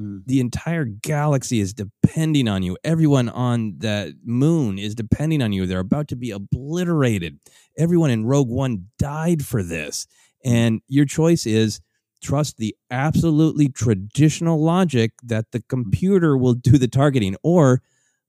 Mm. 0.00 0.22
The 0.26 0.40
entire 0.40 0.84
galaxy 0.84 1.60
is 1.60 1.72
depending 1.72 2.48
on 2.48 2.62
you. 2.62 2.76
Everyone 2.84 3.28
on 3.28 3.74
that 3.78 4.14
moon 4.24 4.78
is 4.78 4.94
depending 4.94 5.42
on 5.42 5.52
you. 5.52 5.66
They're 5.66 5.80
about 5.80 6.08
to 6.08 6.16
be 6.16 6.30
obliterated. 6.30 7.38
Everyone 7.78 8.10
in 8.10 8.26
Rogue 8.26 8.48
One 8.48 8.86
died 8.98 9.44
for 9.44 9.62
this. 9.62 10.06
Mm. 10.44 10.52
And 10.52 10.80
your 10.88 11.04
choice 11.04 11.46
is 11.46 11.80
trust 12.22 12.56
the 12.56 12.74
absolutely 12.90 13.68
traditional 13.68 14.62
logic 14.62 15.12
that 15.22 15.52
the 15.52 15.62
computer 15.68 16.36
will 16.36 16.54
do 16.54 16.78
the 16.78 16.88
targeting 16.88 17.36
or 17.42 17.82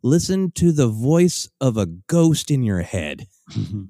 listen 0.04 0.52
to 0.52 0.72
the 0.72 0.88
voice 0.88 1.50
of 1.62 1.78
a 1.78 1.86
ghost 1.86 2.52
in 2.52 2.62
your 2.62 2.82
head. 2.82 3.28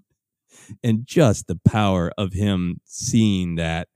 and 0.84 1.06
just 1.06 1.48
the 1.48 1.60
power 1.66 2.12
of 2.18 2.34
him 2.34 2.80
seeing 2.86 3.56
that, 3.56 3.88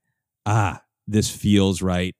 ah, 0.45 0.81
this 1.07 1.30
feels 1.30 1.81
right 1.81 2.15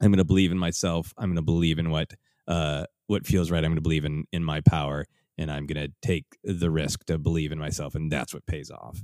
I'm 0.00 0.10
going 0.10 0.18
to 0.18 0.24
believe 0.24 0.52
in 0.52 0.58
myself. 0.58 1.12
I'm 1.18 1.28
going 1.28 1.36
to 1.36 1.42
believe 1.42 1.78
in 1.78 1.90
what 1.90 2.14
uh, 2.48 2.86
what 3.06 3.26
feels 3.26 3.50
right. 3.50 3.64
I'm 3.64 3.70
going 3.70 3.76
to 3.76 3.82
believe 3.82 4.04
in 4.04 4.24
in 4.32 4.44
my 4.44 4.60
power, 4.60 5.06
and 5.38 5.50
I'm 5.50 5.66
going 5.66 5.86
to 5.86 5.92
take 6.02 6.24
the 6.42 6.70
risk 6.70 7.04
to 7.06 7.18
believe 7.18 7.52
in 7.52 7.58
myself, 7.58 7.94
and 7.94 8.10
that's 8.10 8.34
what 8.34 8.46
pays 8.46 8.70
off. 8.70 9.02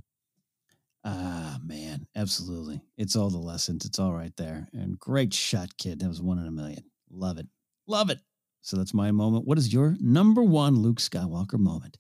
Ah, 1.08 1.58
man, 1.62 2.08
absolutely. 2.16 2.80
It's 2.98 3.14
all 3.14 3.30
the 3.30 3.38
lessons. 3.38 3.84
It's 3.84 4.00
all 4.00 4.12
right 4.12 4.36
there. 4.36 4.66
And 4.72 4.98
great 4.98 5.32
shot, 5.32 5.76
kid. 5.78 6.00
That 6.00 6.08
was 6.08 6.20
one 6.20 6.38
in 6.38 6.48
a 6.48 6.50
million. 6.50 6.82
Love 7.08 7.38
it. 7.38 7.46
Love 7.86 8.10
it. 8.10 8.18
So 8.60 8.76
that's 8.76 8.92
my 8.92 9.12
moment. 9.12 9.46
What 9.46 9.56
is 9.56 9.72
your 9.72 9.94
number 10.00 10.42
one 10.42 10.74
Luke 10.80 10.98
Skywalker 10.98 11.60
moment? 11.60 11.98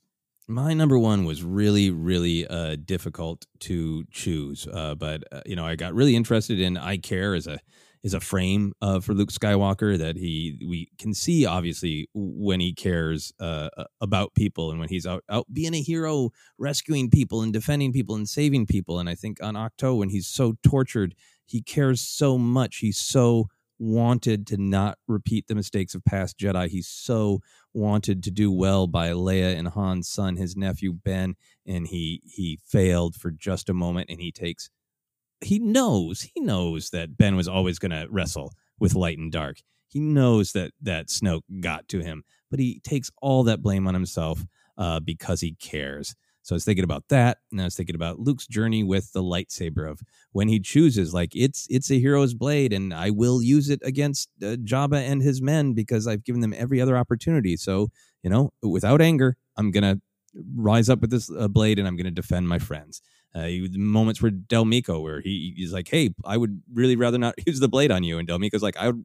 My 0.48 0.74
number 0.74 0.98
one 0.98 1.24
was 1.24 1.44
really, 1.44 1.90
really 1.90 2.48
uh, 2.48 2.76
difficult 2.84 3.46
to 3.60 4.04
choose, 4.10 4.66
uh, 4.72 4.96
but 4.96 5.22
uh, 5.30 5.42
you 5.46 5.54
know, 5.54 5.64
I 5.64 5.76
got 5.76 5.94
really 5.94 6.16
interested 6.16 6.58
in 6.58 6.76
I 6.76 6.96
Care 6.96 7.34
as 7.34 7.46
a 7.46 7.60
is 8.06 8.14
a 8.14 8.20
frame 8.20 8.72
uh, 8.80 9.00
for 9.00 9.14
Luke 9.14 9.32
Skywalker 9.32 9.98
that 9.98 10.16
he 10.16 10.64
we 10.64 10.88
can 10.96 11.12
see 11.12 11.44
obviously 11.44 12.08
when 12.14 12.60
he 12.60 12.72
cares 12.72 13.32
uh, 13.40 13.68
about 14.00 14.32
people 14.34 14.70
and 14.70 14.78
when 14.78 14.88
he's 14.88 15.08
out 15.08 15.24
out 15.28 15.52
being 15.52 15.74
a 15.74 15.82
hero, 15.82 16.30
rescuing 16.56 17.10
people 17.10 17.42
and 17.42 17.52
defending 17.52 17.92
people 17.92 18.14
and 18.14 18.28
saving 18.28 18.66
people. 18.66 19.00
And 19.00 19.08
I 19.08 19.16
think 19.16 19.42
on 19.42 19.54
Ahch-To 19.54 19.96
when 19.96 20.10
he's 20.10 20.28
so 20.28 20.54
tortured, 20.62 21.16
he 21.44 21.60
cares 21.60 22.00
so 22.00 22.38
much. 22.38 22.76
He's 22.76 22.96
so 22.96 23.48
wanted 23.80 24.46
to 24.46 24.56
not 24.56 24.98
repeat 25.08 25.48
the 25.48 25.56
mistakes 25.56 25.96
of 25.96 26.04
past 26.04 26.38
Jedi. 26.38 26.68
He 26.68 26.82
so 26.82 27.40
wanted 27.74 28.22
to 28.22 28.30
do 28.30 28.52
well 28.52 28.86
by 28.86 29.10
Leia 29.10 29.58
and 29.58 29.68
Han's 29.68 30.08
son, 30.08 30.36
his 30.36 30.56
nephew 30.56 30.92
Ben, 30.92 31.34
and 31.66 31.88
he 31.88 32.22
he 32.24 32.60
failed 32.64 33.16
for 33.16 33.32
just 33.32 33.68
a 33.68 33.74
moment. 33.74 34.10
And 34.10 34.20
he 34.20 34.30
takes, 34.30 34.70
he 35.40 35.58
knows, 35.58 36.22
he 36.34 36.40
knows 36.40 36.90
that 36.90 37.16
Ben 37.16 37.36
was 37.36 37.48
always 37.48 37.78
going 37.78 37.90
to 37.90 38.06
wrestle 38.10 38.52
with 38.78 38.94
light 38.94 39.18
and 39.18 39.32
dark. 39.32 39.58
He 39.88 40.00
knows 40.00 40.52
that 40.52 40.72
that 40.82 41.08
Snoke 41.08 41.42
got 41.60 41.88
to 41.88 42.00
him, 42.00 42.24
but 42.50 42.58
he 42.58 42.80
takes 42.80 43.10
all 43.22 43.44
that 43.44 43.62
blame 43.62 43.86
on 43.86 43.94
himself 43.94 44.44
uh, 44.76 45.00
because 45.00 45.40
he 45.40 45.54
cares. 45.54 46.14
So 46.42 46.54
I 46.54 46.56
was 46.56 46.64
thinking 46.64 46.84
about 46.84 47.08
that, 47.08 47.38
and 47.50 47.60
I 47.60 47.64
was 47.64 47.74
thinking 47.74 47.96
about 47.96 48.20
Luke's 48.20 48.46
journey 48.46 48.84
with 48.84 49.12
the 49.12 49.22
lightsaber 49.22 49.90
of 49.90 50.00
when 50.30 50.46
he 50.46 50.60
chooses, 50.60 51.12
like 51.12 51.34
it's 51.34 51.66
it's 51.70 51.90
a 51.90 51.98
hero's 51.98 52.34
blade, 52.34 52.72
and 52.72 52.94
I 52.94 53.10
will 53.10 53.42
use 53.42 53.68
it 53.68 53.80
against 53.82 54.28
uh, 54.40 54.56
Jabba 54.56 54.98
and 54.98 55.22
his 55.22 55.42
men 55.42 55.72
because 55.72 56.06
I've 56.06 56.22
given 56.22 56.42
them 56.42 56.54
every 56.56 56.80
other 56.80 56.96
opportunity. 56.96 57.56
So 57.56 57.88
you 58.22 58.30
know, 58.30 58.52
without 58.62 59.00
anger, 59.00 59.36
I'm 59.56 59.72
gonna 59.72 60.00
rise 60.54 60.88
up 60.88 61.00
with 61.00 61.10
this 61.10 61.30
uh, 61.36 61.48
blade, 61.48 61.80
and 61.80 61.88
I'm 61.88 61.96
gonna 61.96 62.12
defend 62.12 62.48
my 62.48 62.60
friends. 62.60 63.02
Uh, 63.36 63.48
moments 63.72 64.22
where 64.22 64.30
Del 64.30 64.64
Meeko, 64.64 65.02
where 65.02 65.20
he, 65.20 65.52
he's 65.56 65.72
like, 65.72 65.88
"Hey, 65.88 66.10
I 66.24 66.38
would 66.38 66.62
really 66.72 66.96
rather 66.96 67.18
not 67.18 67.34
use 67.46 67.60
the 67.60 67.68
blade 67.68 67.90
on 67.90 68.02
you," 68.02 68.18
and 68.18 68.26
Del 68.26 68.38
Meeko's 68.38 68.62
like, 68.62 68.76
"I 68.78 68.88
would 68.88 69.04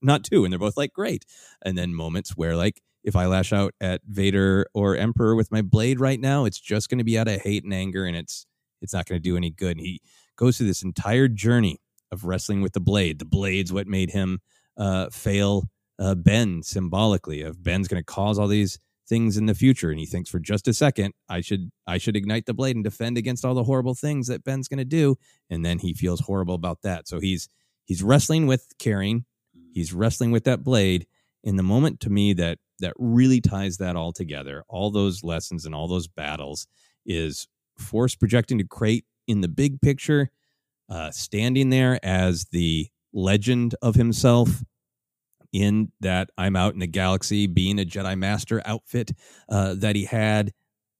not 0.00 0.22
too," 0.22 0.44
and 0.44 0.52
they're 0.52 0.58
both 0.60 0.76
like, 0.76 0.92
"Great." 0.92 1.24
And 1.64 1.76
then 1.76 1.94
moments 1.94 2.36
where 2.36 2.56
like 2.56 2.80
if 3.02 3.16
I 3.16 3.26
lash 3.26 3.52
out 3.52 3.74
at 3.80 4.00
Vader 4.06 4.66
or 4.74 4.96
Emperor 4.96 5.34
with 5.34 5.50
my 5.50 5.62
blade 5.62 5.98
right 5.98 6.20
now, 6.20 6.44
it's 6.44 6.60
just 6.60 6.88
going 6.88 6.98
to 6.98 7.04
be 7.04 7.18
out 7.18 7.26
of 7.26 7.40
hate 7.40 7.64
and 7.64 7.74
anger, 7.74 8.04
and 8.04 8.16
it's 8.16 8.46
it's 8.80 8.92
not 8.92 9.06
going 9.06 9.20
to 9.20 9.28
do 9.28 9.36
any 9.36 9.50
good. 9.50 9.76
And 9.78 9.86
he 9.86 10.00
goes 10.36 10.56
through 10.56 10.68
this 10.68 10.82
entire 10.82 11.28
journey 11.28 11.80
of 12.12 12.24
wrestling 12.24 12.62
with 12.62 12.74
the 12.74 12.80
blade. 12.80 13.18
The 13.18 13.24
blade's 13.24 13.72
what 13.72 13.86
made 13.88 14.10
him 14.10 14.40
uh, 14.76 15.08
fail 15.10 15.64
uh, 15.98 16.14
Ben 16.14 16.62
symbolically. 16.62 17.42
Of 17.42 17.62
Ben's 17.62 17.88
going 17.88 18.00
to 18.00 18.04
cause 18.04 18.38
all 18.38 18.48
these 18.48 18.78
things 19.08 19.36
in 19.36 19.46
the 19.46 19.54
future, 19.54 19.90
and 19.90 19.98
he 19.98 20.06
thinks 20.06 20.30
for 20.30 20.38
just 20.38 20.68
a 20.68 20.74
second, 20.74 21.14
I 21.28 21.40
should 21.40 21.70
I 21.86 21.98
should 21.98 22.16
ignite 22.16 22.46
the 22.46 22.54
blade 22.54 22.76
and 22.76 22.84
defend 22.84 23.18
against 23.18 23.44
all 23.44 23.54
the 23.54 23.64
horrible 23.64 23.94
things 23.94 24.28
that 24.28 24.44
Ben's 24.44 24.68
going 24.68 24.78
to 24.78 24.84
do, 24.84 25.16
and 25.50 25.64
then 25.64 25.78
he 25.78 25.94
feels 25.94 26.20
horrible 26.20 26.54
about 26.54 26.82
that. 26.82 27.08
So 27.08 27.20
he's 27.20 27.48
he's 27.84 28.02
wrestling 28.02 28.46
with 28.46 28.72
caring 28.78 29.24
he's 29.72 29.92
wrestling 29.92 30.30
with 30.30 30.44
that 30.44 30.62
blade. 30.62 31.06
In 31.44 31.56
the 31.56 31.62
moment 31.62 31.98
to 32.00 32.10
me 32.10 32.32
that 32.34 32.58
that 32.78 32.94
really 32.98 33.40
ties 33.40 33.78
that 33.78 33.96
all 33.96 34.12
together, 34.12 34.64
all 34.68 34.90
those 34.90 35.24
lessons 35.24 35.66
and 35.66 35.74
all 35.74 35.88
those 35.88 36.06
battles, 36.06 36.66
is 37.04 37.48
force 37.78 38.14
projecting 38.14 38.58
to 38.58 38.64
Crait 38.64 39.04
in 39.26 39.40
the 39.40 39.48
big 39.48 39.80
picture, 39.80 40.30
uh, 40.88 41.10
standing 41.10 41.70
there 41.70 41.98
as 42.04 42.46
the 42.46 42.88
legend 43.12 43.74
of 43.82 43.94
himself 43.94 44.62
in 45.52 45.92
that 46.00 46.30
I'm 46.38 46.56
out 46.56 46.74
in 46.74 46.80
the 46.80 46.86
galaxy, 46.86 47.46
being 47.46 47.78
a 47.78 47.84
Jedi 47.84 48.16
Master 48.18 48.62
outfit 48.64 49.12
uh, 49.48 49.74
that 49.74 49.96
he 49.96 50.04
had. 50.04 50.52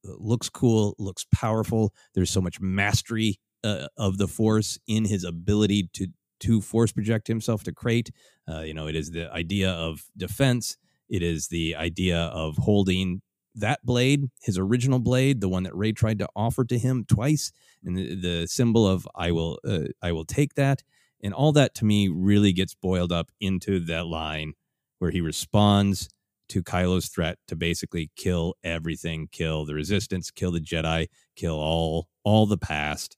Uh, 0.07 0.12
looks 0.19 0.49
cool, 0.49 0.95
looks 0.99 1.27
powerful. 1.33 1.95
There's 2.15 2.31
so 2.31 2.41
much 2.41 2.61
mastery 2.61 3.39
uh, 3.65 3.87
of 3.97 4.19
the 4.19 4.29
Force 4.29 4.79
in 4.87 5.05
his 5.05 5.24
ability 5.24 5.91
to 5.95 6.09
to 6.41 6.61
force 6.61 6.91
project 6.91 7.29
himself 7.29 7.62
to 7.62 7.73
Crait. 7.73 8.11
Uh, 8.49 8.62
you 8.62 8.74
know, 8.74 8.89
it 8.89 8.97
is 8.97 9.11
the 9.12 9.33
idea 9.33 9.70
of 9.70 10.03
defense. 10.16 10.77
It 11.09 11.23
is 11.23 11.47
the 11.49 11.77
idea 11.77 12.19
of 12.19 12.57
holding 12.57 13.23
that 13.55 13.85
blade, 13.85 14.29
his 14.43 14.59
original 14.59 14.99
blade, 14.99 15.41
the 15.41 15.49
one 15.49 15.62
that 15.62 15.77
Rey 15.77 15.93
tried 15.93 16.19
to 16.19 16.29
offer 16.35 16.65
to 16.65 16.79
him 16.79 17.05
twice, 17.07 17.53
and 17.85 17.97
the, 17.97 18.15
the 18.15 18.47
symbol 18.47 18.89
of 18.89 19.07
"I 19.15 19.31
will, 19.31 19.59
uh, 19.65 19.85
I 20.03 20.12
will 20.12 20.24
take 20.24 20.55
that," 20.55 20.83
and 21.23 21.32
all 21.32 21.53
that 21.53 21.74
to 21.77 21.85
me 21.85 22.09
really 22.09 22.53
gets 22.53 22.74
boiled 22.74 23.12
up 23.12 23.31
into 23.40 23.81
that 23.81 24.07
line 24.07 24.55
where 24.99 25.11
he 25.11 25.20
responds 25.20 26.09
to 26.49 26.62
Kylo's 26.62 27.09
threat 27.09 27.39
to 27.49 27.57
basically 27.57 28.11
kill 28.16 28.55
everything, 28.62 29.28
kill 29.32 29.65
the 29.65 29.74
Resistance, 29.74 30.31
kill 30.31 30.53
the 30.53 30.61
Jedi, 30.61 31.09
kill 31.36 31.59
all 31.59 32.09
all 32.24 32.47
the 32.47 32.59
past, 32.59 33.16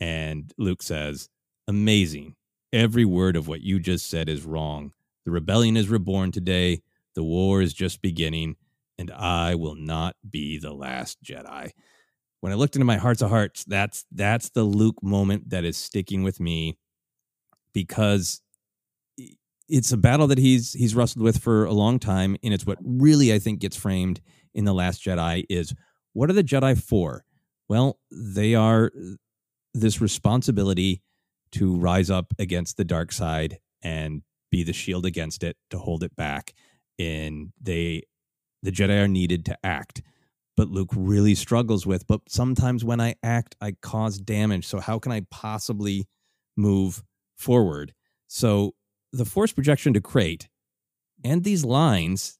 and 0.00 0.52
Luke 0.58 0.82
says, 0.82 1.28
"Amazing! 1.68 2.36
Every 2.72 3.04
word 3.04 3.36
of 3.36 3.48
what 3.48 3.60
you 3.60 3.78
just 3.78 4.08
said 4.08 4.28
is 4.28 4.44
wrong. 4.44 4.92
The 5.24 5.30
rebellion 5.30 5.76
is 5.76 5.88
reborn 5.88 6.32
today." 6.32 6.82
The 7.14 7.24
war 7.24 7.60
is 7.60 7.74
just 7.74 8.00
beginning, 8.02 8.56
and 8.96 9.10
I 9.10 9.56
will 9.56 9.74
not 9.74 10.16
be 10.28 10.58
the 10.58 10.72
last 10.72 11.22
Jedi. 11.22 11.72
When 12.40 12.52
I 12.52 12.54
looked 12.54 12.76
into 12.76 12.86
my 12.86 12.96
hearts 12.96 13.20
of 13.20 13.30
hearts, 13.30 13.64
that's 13.64 14.06
that's 14.12 14.50
the 14.50 14.62
Luke 14.62 15.02
moment 15.02 15.50
that 15.50 15.64
is 15.64 15.76
sticking 15.76 16.22
with 16.22 16.40
me 16.40 16.78
because 17.72 18.40
it's 19.68 19.92
a 19.92 19.96
battle 19.96 20.26
that 20.26 20.38
he's 20.38 20.72
he's 20.72 20.94
wrestled 20.94 21.24
with 21.24 21.38
for 21.38 21.64
a 21.64 21.72
long 21.72 21.98
time, 21.98 22.36
and 22.42 22.52
it's 22.52 22.66
what 22.66 22.78
really 22.82 23.32
I 23.32 23.38
think 23.38 23.60
gets 23.60 23.76
framed 23.76 24.20
in 24.54 24.64
the 24.64 24.74
Last 24.74 25.04
Jedi 25.04 25.44
is 25.48 25.74
what 26.12 26.28
are 26.28 26.34
the 26.34 26.44
Jedi 26.44 26.80
for? 26.80 27.24
Well, 27.68 27.98
they 28.10 28.54
are 28.54 28.90
this 29.74 30.00
responsibility 30.00 31.02
to 31.52 31.76
rise 31.76 32.10
up 32.10 32.32
against 32.38 32.76
the 32.76 32.84
dark 32.84 33.12
side 33.12 33.58
and 33.82 34.22
be 34.50 34.64
the 34.64 34.72
shield 34.72 35.06
against 35.06 35.44
it 35.44 35.56
to 35.70 35.78
hold 35.78 36.02
it 36.02 36.14
back 36.16 36.54
and 37.00 37.52
they 37.60 38.02
the 38.62 38.70
Jedi 38.70 39.02
are 39.02 39.08
needed 39.08 39.44
to 39.46 39.58
act. 39.64 40.02
But 40.56 40.68
Luke 40.68 40.90
really 40.94 41.34
struggles 41.34 41.86
with, 41.86 42.06
but 42.06 42.20
sometimes 42.28 42.84
when 42.84 43.00
I 43.00 43.14
act, 43.22 43.56
I 43.62 43.72
cause 43.80 44.18
damage. 44.18 44.66
So 44.66 44.78
how 44.78 44.98
can 44.98 45.12
I 45.12 45.22
possibly 45.30 46.06
move 46.56 47.02
forward? 47.40 47.94
So 48.26 48.74
the 49.12 49.24
force 49.24 49.52
projection 49.52 49.92
to 49.94 50.00
Crait 50.00 50.48
and 51.24 51.44
these 51.44 51.64
lines 51.64 52.38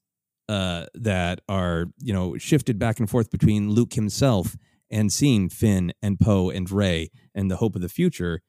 uh, 0.49 0.87
that 0.95 1.41
are, 1.49 1.87
you 1.99 2.13
know, 2.13 2.37
shifted 2.39 2.79
back 2.79 2.99
and 2.99 3.09
forth 3.09 3.31
between 3.31 3.71
Luke 3.71 3.95
himself 3.95 4.57
and 4.91 5.13
seeing 5.13 5.49
Finn 5.49 5.93
and 6.03 6.19
Poe 6.19 6.51
and 6.51 6.71
Rey 6.71 7.11
and 7.35 7.51
the 7.51 7.57
hope 7.57 7.77
of 7.77 7.83
the 7.83 7.89
future 7.89 8.43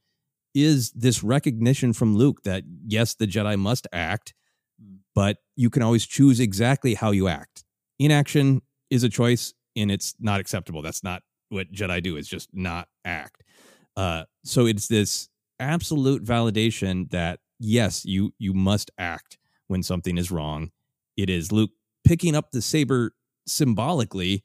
is 0.54 0.92
this 0.92 1.24
recognition 1.24 1.94
from 1.94 2.16
Luke 2.16 2.44
that 2.44 2.64
yes, 2.86 3.16
the 3.16 3.28
Jedi 3.28 3.58
must 3.58 3.88
act, 3.94 4.34
but 5.16 5.38
you 5.56 5.70
can 5.70 5.84
always 5.84 6.06
choose 6.06 6.40
exactly 6.40 6.96
how 6.96 7.12
you 7.12 7.28
act. 7.28 7.64
Inaction 8.00 8.62
is 8.90 9.04
a 9.04 9.10
choice 9.10 9.54
and 9.76 9.92
it's 9.92 10.16
not 10.20 10.40
acceptable. 10.40 10.82
That's 10.82 11.04
not 11.04 11.24
what 11.50 11.72
Jedi 11.72 12.02
do, 12.02 12.18
is 12.18 12.28
just 12.28 12.50
not 12.54 12.88
act. 13.06 13.44
Uh, 13.96 14.24
so 14.44 14.66
it's 14.66 14.88
this 14.88 15.30
absolute 15.62 16.24
validation 16.24 17.10
that 17.12 17.40
yes, 17.60 18.06
you 18.06 18.34
you 18.38 18.54
must 18.54 18.92
act 18.98 19.38
when 19.68 19.84
something 19.84 20.18
is 20.18 20.32
wrong. 20.32 20.72
It 21.16 21.30
is 21.30 21.52
Luke 21.52 21.72
picking 22.04 22.36
up 22.36 22.52
the 22.52 22.62
saber 22.62 23.14
symbolically, 23.48 24.44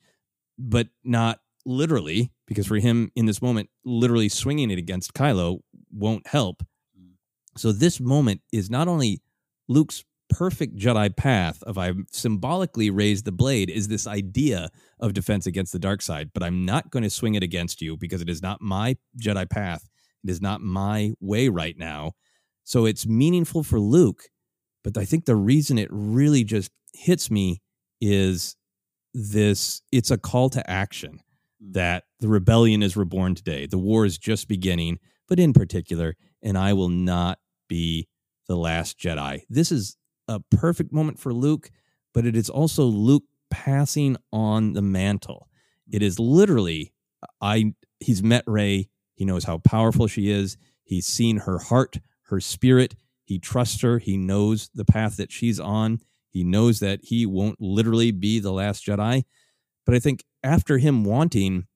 but 0.59 0.89
not 1.03 1.41
literally, 1.65 2.33
because 2.47 2.67
for 2.67 2.77
him 2.77 3.11
in 3.17 3.27
this 3.27 3.43
moment, 3.43 3.71
literally 3.85 4.29
swinging 4.29 4.71
it 4.71 4.79
against 4.79 5.15
Kylo 5.15 5.61
won't 5.93 6.27
help. 6.27 6.63
Mm. 6.99 7.15
So 7.57 7.73
this 7.73 7.99
moment 7.99 8.43
is 8.53 8.71
not 8.71 8.89
only 8.89 9.23
Luke's 9.69 10.05
perfect 10.29 10.77
Jedi 10.77 11.15
path 11.17 11.63
of 11.63 11.79
I 11.79 11.93
symbolically 12.11 12.91
raise 12.91 13.23
the 13.23 13.33
blade 13.33 13.71
is 13.71 13.89
this 13.89 14.07
idea 14.07 14.71
of 14.99 15.13
defense 15.13 15.47
against 15.47 15.73
the 15.73 15.79
dark 15.79 16.03
side, 16.03 16.31
but 16.35 16.43
I'm 16.43 16.65
not 16.65 16.91
going 16.91 17.03
to 17.05 17.11
swing 17.11 17.35
it 17.35 17.43
against 17.43 17.81
you 17.81 17.97
because 17.97 18.21
it 18.21 18.29
is 18.29 18.43
not 18.43 18.61
my 18.61 18.97
Jedi 19.21 19.49
path. 19.49 19.89
It 20.27 20.31
is 20.31 20.41
not 20.41 20.61
my 20.61 21.13
way 21.21 21.49
right 21.49 21.79
now. 21.79 22.13
So 22.65 22.85
it's 22.85 23.07
meaningful 23.07 23.63
for 23.63 23.79
Luke, 23.79 24.25
but 24.83 24.99
I 24.99 25.05
think 25.05 25.25
the 25.25 25.37
reason 25.37 25.79
it 25.79 25.89
really 25.93 26.43
just 26.43 26.73
hits 26.95 27.31
me 27.31 27.63
is 28.01 28.57
this 29.15 29.83
it's 29.93 30.11
a 30.11 30.19
call 30.19 30.51
to 30.51 30.69
action 30.69 31.21
hmm. 31.63 31.73
that 31.73 32.05
the 32.19 32.27
rebellion 32.27 32.83
is 32.83 32.97
reborn 32.97 33.37
today. 33.37 33.67
The 33.67 33.79
war 33.79 34.05
is 34.05 34.19
just 34.19 34.49
beginning, 34.49 34.99
but 35.29 35.39
in 35.39 35.53
particular, 35.53 36.17
and 36.43 36.59
I 36.59 36.73
will 36.73 36.89
not 36.89 37.39
be 37.69 38.09
the 38.49 38.57
last 38.57 38.99
Jedi. 38.99 39.43
This 39.49 39.71
is 39.71 39.97
a 40.27 40.41
perfect 40.51 40.93
moment 40.93 41.21
for 41.21 41.33
Luke, 41.33 41.71
but 42.13 42.27
it 42.27 42.35
is 42.35 42.51
also 42.51 42.85
Luke 42.85 43.25
passing 43.49 44.17
on 44.33 44.73
the 44.73 44.83
mantle. 44.83 45.49
It 45.89 46.03
is 46.03 46.19
literally 46.19 46.93
I 47.41 47.75
he's 48.01 48.25
met 48.25 48.43
Rey, 48.49 48.89
he 49.17 49.25
knows 49.25 49.45
how 49.45 49.59
powerful 49.59 50.07
she 50.07 50.31
is, 50.31 50.57
he's 50.85 51.07
seen 51.07 51.39
her 51.39 51.59
heart, 51.59 51.99
her 52.29 52.41
spirit, 52.41 52.95
he 53.25 53.41
trusts 53.41 53.83
her, 53.83 53.99
he 53.99 54.17
knows 54.17 54.71
the 54.73 54.85
path 54.85 55.17
that 55.17 55.33
she's 55.33 55.59
on. 55.59 56.01
He 56.31 56.45
knows 56.45 56.79
that 56.81 57.01
he 57.03 57.27
won't 57.27 57.61
literally 57.61 58.13
be 58.13 58.39
the 58.39 58.53
last 58.53 58.87
Jedi. 58.87 59.25
But 59.85 59.95
I 59.95 59.99
think 59.99 60.25
after 60.45 60.79
him 60.79 61.03
wanting 61.03 61.67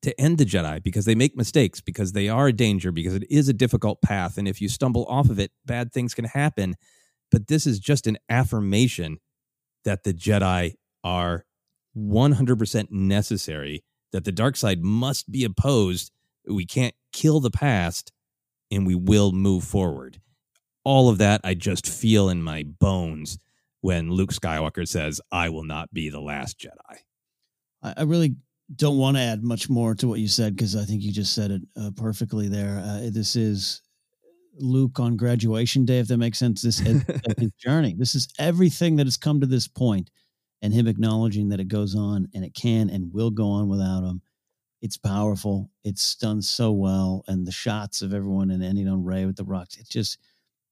to 0.00 0.18
end 0.18 0.38
the 0.38 0.46
Jedi 0.46 0.82
because 0.82 1.04
they 1.04 1.14
make 1.14 1.36
mistakes, 1.36 1.82
because 1.82 2.12
they 2.12 2.28
are 2.28 2.46
a 2.46 2.52
danger, 2.52 2.92
because 2.92 3.14
it 3.14 3.24
is 3.28 3.48
a 3.48 3.52
difficult 3.52 4.00
path. 4.00 4.38
And 4.38 4.48
if 4.48 4.62
you 4.62 4.68
stumble 4.68 5.04
off 5.06 5.28
of 5.28 5.38
it, 5.38 5.50
bad 5.66 5.92
things 5.92 6.14
can 6.14 6.24
happen 6.26 6.76
but 7.34 7.48
this 7.48 7.66
is 7.66 7.80
just 7.80 8.06
an 8.06 8.16
affirmation 8.28 9.18
that 9.84 10.04
the 10.04 10.14
Jedi 10.14 10.74
are 11.02 11.44
100% 11.96 12.92
necessary, 12.92 13.82
that 14.12 14.24
the 14.24 14.30
dark 14.30 14.54
side 14.54 14.84
must 14.84 15.32
be 15.32 15.42
opposed. 15.42 16.12
We 16.48 16.66
can't 16.66 16.94
kill 17.12 17.40
the 17.40 17.50
past 17.50 18.12
and 18.70 18.86
we 18.86 18.94
will 18.94 19.32
move 19.32 19.64
forward. 19.64 20.20
all 20.84 21.08
of 21.08 21.18
that 21.18 21.40
I 21.44 21.54
just 21.54 21.86
feel 21.86 22.28
in 22.28 22.42
my 22.42 22.62
bones 22.64 23.38
when 23.80 24.10
Luke 24.10 24.32
Skywalker 24.32 24.86
says, 24.86 25.20
I 25.32 25.48
will 25.50 25.64
not 25.64 25.92
be 25.92 26.08
the 26.10 26.20
last 26.20 26.58
Jedi. 26.58 26.98
I, 27.82 28.02
really 28.04 28.34
don't 28.74 28.96
want 28.98 29.16
to 29.16 29.22
add 29.22 29.42
much 29.42 29.68
more 29.68 29.94
to 29.96 30.08
what 30.08 30.20
you 30.20 30.28
said 30.28 30.56
because 30.56 30.74
I 30.74 30.84
think 30.84 31.02
you 31.02 31.12
just 31.12 31.34
said 31.34 31.50
it 31.50 31.62
uh, 31.78 31.90
perfectly 31.96 32.48
there. 32.48 32.82
Uh, 32.84 33.10
this 33.12 33.36
is 33.36 33.82
Luke 34.58 35.00
on 35.00 35.16
graduation 35.16 35.84
day, 35.84 35.98
if 35.98 36.08
that 36.08 36.16
makes 36.16 36.38
sense. 36.38 36.62
This 36.62 36.80
is 36.80 37.02
his 37.38 37.52
journey. 37.58 37.94
This 37.98 38.14
is 38.14 38.28
everything 38.38 38.96
that 38.96 39.06
has 39.06 39.18
come 39.18 39.40
to 39.40 39.46
this 39.46 39.68
point, 39.68 40.10
and 40.62 40.72
him 40.72 40.86
acknowledging 40.86 41.50
that 41.50 41.60
it 41.60 41.68
goes 41.68 41.94
on 41.94 42.28
and 42.34 42.44
it 42.44 42.54
can 42.54 42.88
and 42.88 43.12
will 43.12 43.30
go 43.30 43.48
on 43.48 43.68
without 43.68 44.02
him. 44.02 44.22
It's 44.84 44.98
powerful. 44.98 45.70
It's 45.82 46.14
done 46.16 46.42
so 46.42 46.70
well, 46.70 47.24
and 47.26 47.46
the 47.46 47.52
shots 47.52 48.02
of 48.02 48.12
everyone 48.12 48.50
and 48.50 48.62
ending 48.62 48.86
on 48.86 49.02
Rey 49.02 49.24
with 49.24 49.36
the 49.36 49.44
rocks. 49.44 49.78
It 49.78 49.88
just 49.88 50.18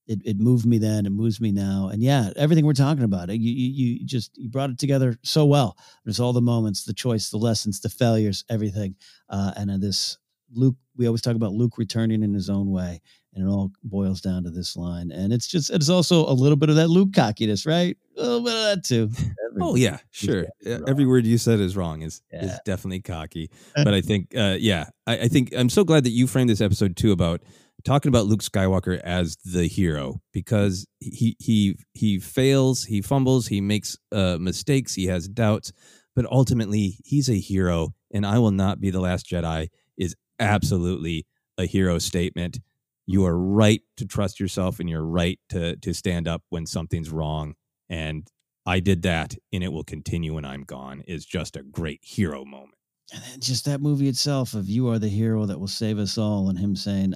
it, 0.06 0.20
it 0.26 0.38
moved 0.38 0.66
me 0.66 0.76
then. 0.76 1.06
It 1.06 1.12
moves 1.12 1.40
me 1.40 1.50
now, 1.50 1.88
and 1.90 2.02
yeah, 2.02 2.30
everything 2.36 2.66
we're 2.66 2.74
talking 2.74 3.04
about. 3.04 3.30
You 3.30 3.36
you, 3.36 3.94
you 4.00 4.06
just 4.06 4.36
you 4.36 4.50
brought 4.50 4.68
it 4.68 4.78
together 4.78 5.18
so 5.22 5.46
well. 5.46 5.78
There's 6.04 6.20
all 6.20 6.34
the 6.34 6.42
moments, 6.42 6.84
the 6.84 6.92
choice, 6.92 7.30
the 7.30 7.38
lessons, 7.38 7.80
the 7.80 7.88
failures, 7.88 8.44
everything, 8.50 8.96
uh, 9.30 9.54
and 9.56 9.70
uh, 9.70 9.78
this 9.78 10.18
Luke. 10.52 10.76
We 10.94 11.06
always 11.06 11.22
talk 11.22 11.36
about 11.36 11.52
Luke 11.54 11.78
returning 11.78 12.22
in 12.22 12.34
his 12.34 12.50
own 12.50 12.70
way, 12.70 13.00
and 13.34 13.46
it 13.46 13.50
all 13.50 13.72
boils 13.82 14.20
down 14.20 14.44
to 14.44 14.50
this 14.50 14.76
line. 14.76 15.10
And 15.10 15.32
it's 15.32 15.46
just 15.46 15.70
it's 15.70 15.88
also 15.88 16.26
a 16.26 16.32
little 16.32 16.56
bit 16.56 16.68
of 16.68 16.76
that 16.76 16.88
Luke 16.88 17.12
cockiness, 17.14 17.64
right? 17.66 17.96
A 18.16 18.20
little 18.20 18.42
bit 18.42 18.54
of 18.54 18.60
that 18.60 18.84
too. 18.84 19.10
Every 19.18 19.60
oh 19.60 19.74
yeah, 19.74 19.98
sure. 20.10 20.46
Every 20.64 21.06
word 21.06 21.26
you 21.26 21.38
said 21.38 21.60
is 21.60 21.76
wrong. 21.76 22.02
Is 22.02 22.22
yeah. 22.32 22.44
is 22.44 22.60
definitely 22.64 23.00
cocky. 23.00 23.50
but 23.74 23.94
I 23.94 24.00
think, 24.00 24.36
uh, 24.36 24.56
yeah, 24.58 24.86
I, 25.06 25.20
I 25.20 25.28
think 25.28 25.52
I'm 25.56 25.70
so 25.70 25.84
glad 25.84 26.04
that 26.04 26.10
you 26.10 26.26
framed 26.26 26.50
this 26.50 26.60
episode 26.60 26.96
too 26.96 27.12
about 27.12 27.42
talking 27.84 28.10
about 28.10 28.26
Luke 28.26 28.42
Skywalker 28.42 29.00
as 29.00 29.36
the 29.44 29.66
hero 29.66 30.20
because 30.32 30.86
he 31.00 31.36
he 31.38 31.76
he 31.94 32.18
fails, 32.18 32.84
he 32.84 33.00
fumbles, 33.00 33.46
he 33.46 33.60
makes 33.60 33.96
uh, 34.12 34.36
mistakes, 34.38 34.94
he 34.94 35.06
has 35.06 35.26
doubts, 35.26 35.72
but 36.14 36.26
ultimately 36.26 36.98
he's 37.04 37.30
a 37.30 37.38
hero. 37.38 37.94
And 38.14 38.26
I 38.26 38.38
will 38.38 38.50
not 38.50 38.78
be 38.78 38.90
the 38.90 39.00
last 39.00 39.26
Jedi 39.26 39.68
is 39.96 40.14
absolutely 40.38 41.26
a 41.56 41.64
hero 41.64 41.98
statement 41.98 42.58
you 43.06 43.24
are 43.26 43.36
right 43.36 43.82
to 43.96 44.06
trust 44.06 44.40
yourself 44.40 44.80
and 44.80 44.88
you're 44.88 45.04
right 45.04 45.38
to 45.48 45.76
to 45.76 45.92
stand 45.92 46.28
up 46.28 46.42
when 46.50 46.66
something's 46.66 47.10
wrong. 47.10 47.54
And 47.88 48.26
i 48.64 48.78
did 48.78 49.02
that 49.02 49.34
and 49.52 49.64
it 49.64 49.72
will 49.72 49.82
continue 49.82 50.34
when 50.34 50.44
i'm 50.44 50.62
gone 50.62 51.02
is 51.08 51.26
just 51.26 51.56
a 51.56 51.64
great 51.64 52.00
hero 52.02 52.44
moment. 52.44 52.78
And 53.12 53.42
just 53.42 53.64
that 53.64 53.80
movie 53.80 54.08
itself 54.08 54.54
of 54.54 54.68
you 54.68 54.88
are 54.88 55.00
the 55.00 55.08
hero 55.08 55.44
that 55.46 55.58
will 55.58 55.66
save 55.66 55.98
us 55.98 56.16
all 56.16 56.48
and 56.48 56.58
him 56.58 56.76
saying 56.76 57.10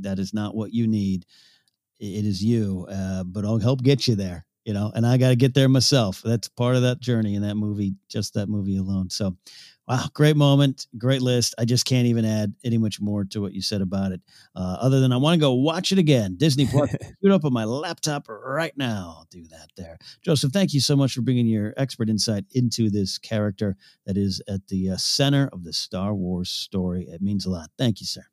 that 0.00 0.18
is 0.18 0.32
not 0.32 0.54
what 0.54 0.72
you 0.72 0.86
need. 0.86 1.26
It 2.00 2.24
is 2.24 2.42
you 2.42 2.86
uh, 2.90 3.24
but 3.24 3.44
i'll 3.44 3.58
help 3.58 3.82
get 3.82 4.08
you 4.08 4.14
there 4.14 4.46
you 4.64 4.72
know? 4.72 4.92
And 4.94 5.06
i 5.06 5.16
got 5.16 5.30
to 5.30 5.36
get 5.36 5.54
there 5.54 5.68
myself. 5.68 6.22
That's 6.24 6.48
part 6.48 6.76
of 6.76 6.82
that 6.82 7.00
journey 7.00 7.34
in 7.34 7.42
that 7.42 7.56
movie 7.56 7.94
just 8.08 8.34
that 8.34 8.48
movie 8.48 8.76
alone. 8.76 9.10
So 9.10 9.36
Wow, 9.88 10.06
great 10.14 10.36
moment, 10.36 10.86
great 10.96 11.22
list. 11.22 11.56
I 11.58 11.64
just 11.64 11.86
can't 11.86 12.06
even 12.06 12.24
add 12.24 12.54
any 12.64 12.78
much 12.78 13.00
more 13.00 13.24
to 13.24 13.40
what 13.40 13.52
you 13.52 13.60
said 13.60 13.80
about 13.80 14.12
it, 14.12 14.20
uh, 14.54 14.76
other 14.80 15.00
than 15.00 15.12
I 15.12 15.16
want 15.16 15.34
to 15.34 15.40
go 15.40 15.54
watch 15.54 15.90
it 15.90 15.98
again. 15.98 16.36
Disney 16.36 16.66
Plus, 16.66 16.88
shoot 17.22 17.32
up 17.32 17.44
on 17.44 17.52
my 17.52 17.64
laptop 17.64 18.28
right 18.28 18.76
now. 18.76 19.16
I'll 19.18 19.26
do 19.30 19.42
that 19.48 19.70
there. 19.76 19.98
Joseph, 20.24 20.52
thank 20.52 20.72
you 20.72 20.80
so 20.80 20.94
much 20.94 21.14
for 21.14 21.22
bringing 21.22 21.46
your 21.46 21.74
expert 21.76 22.08
insight 22.08 22.44
into 22.52 22.90
this 22.90 23.18
character 23.18 23.76
that 24.06 24.16
is 24.16 24.40
at 24.48 24.68
the 24.68 24.90
uh, 24.90 24.96
center 24.96 25.48
of 25.52 25.64
the 25.64 25.72
Star 25.72 26.14
Wars 26.14 26.48
story. 26.48 27.06
It 27.08 27.20
means 27.20 27.44
a 27.44 27.50
lot. 27.50 27.70
Thank 27.76 28.00
you, 28.00 28.06
sir. 28.06 28.24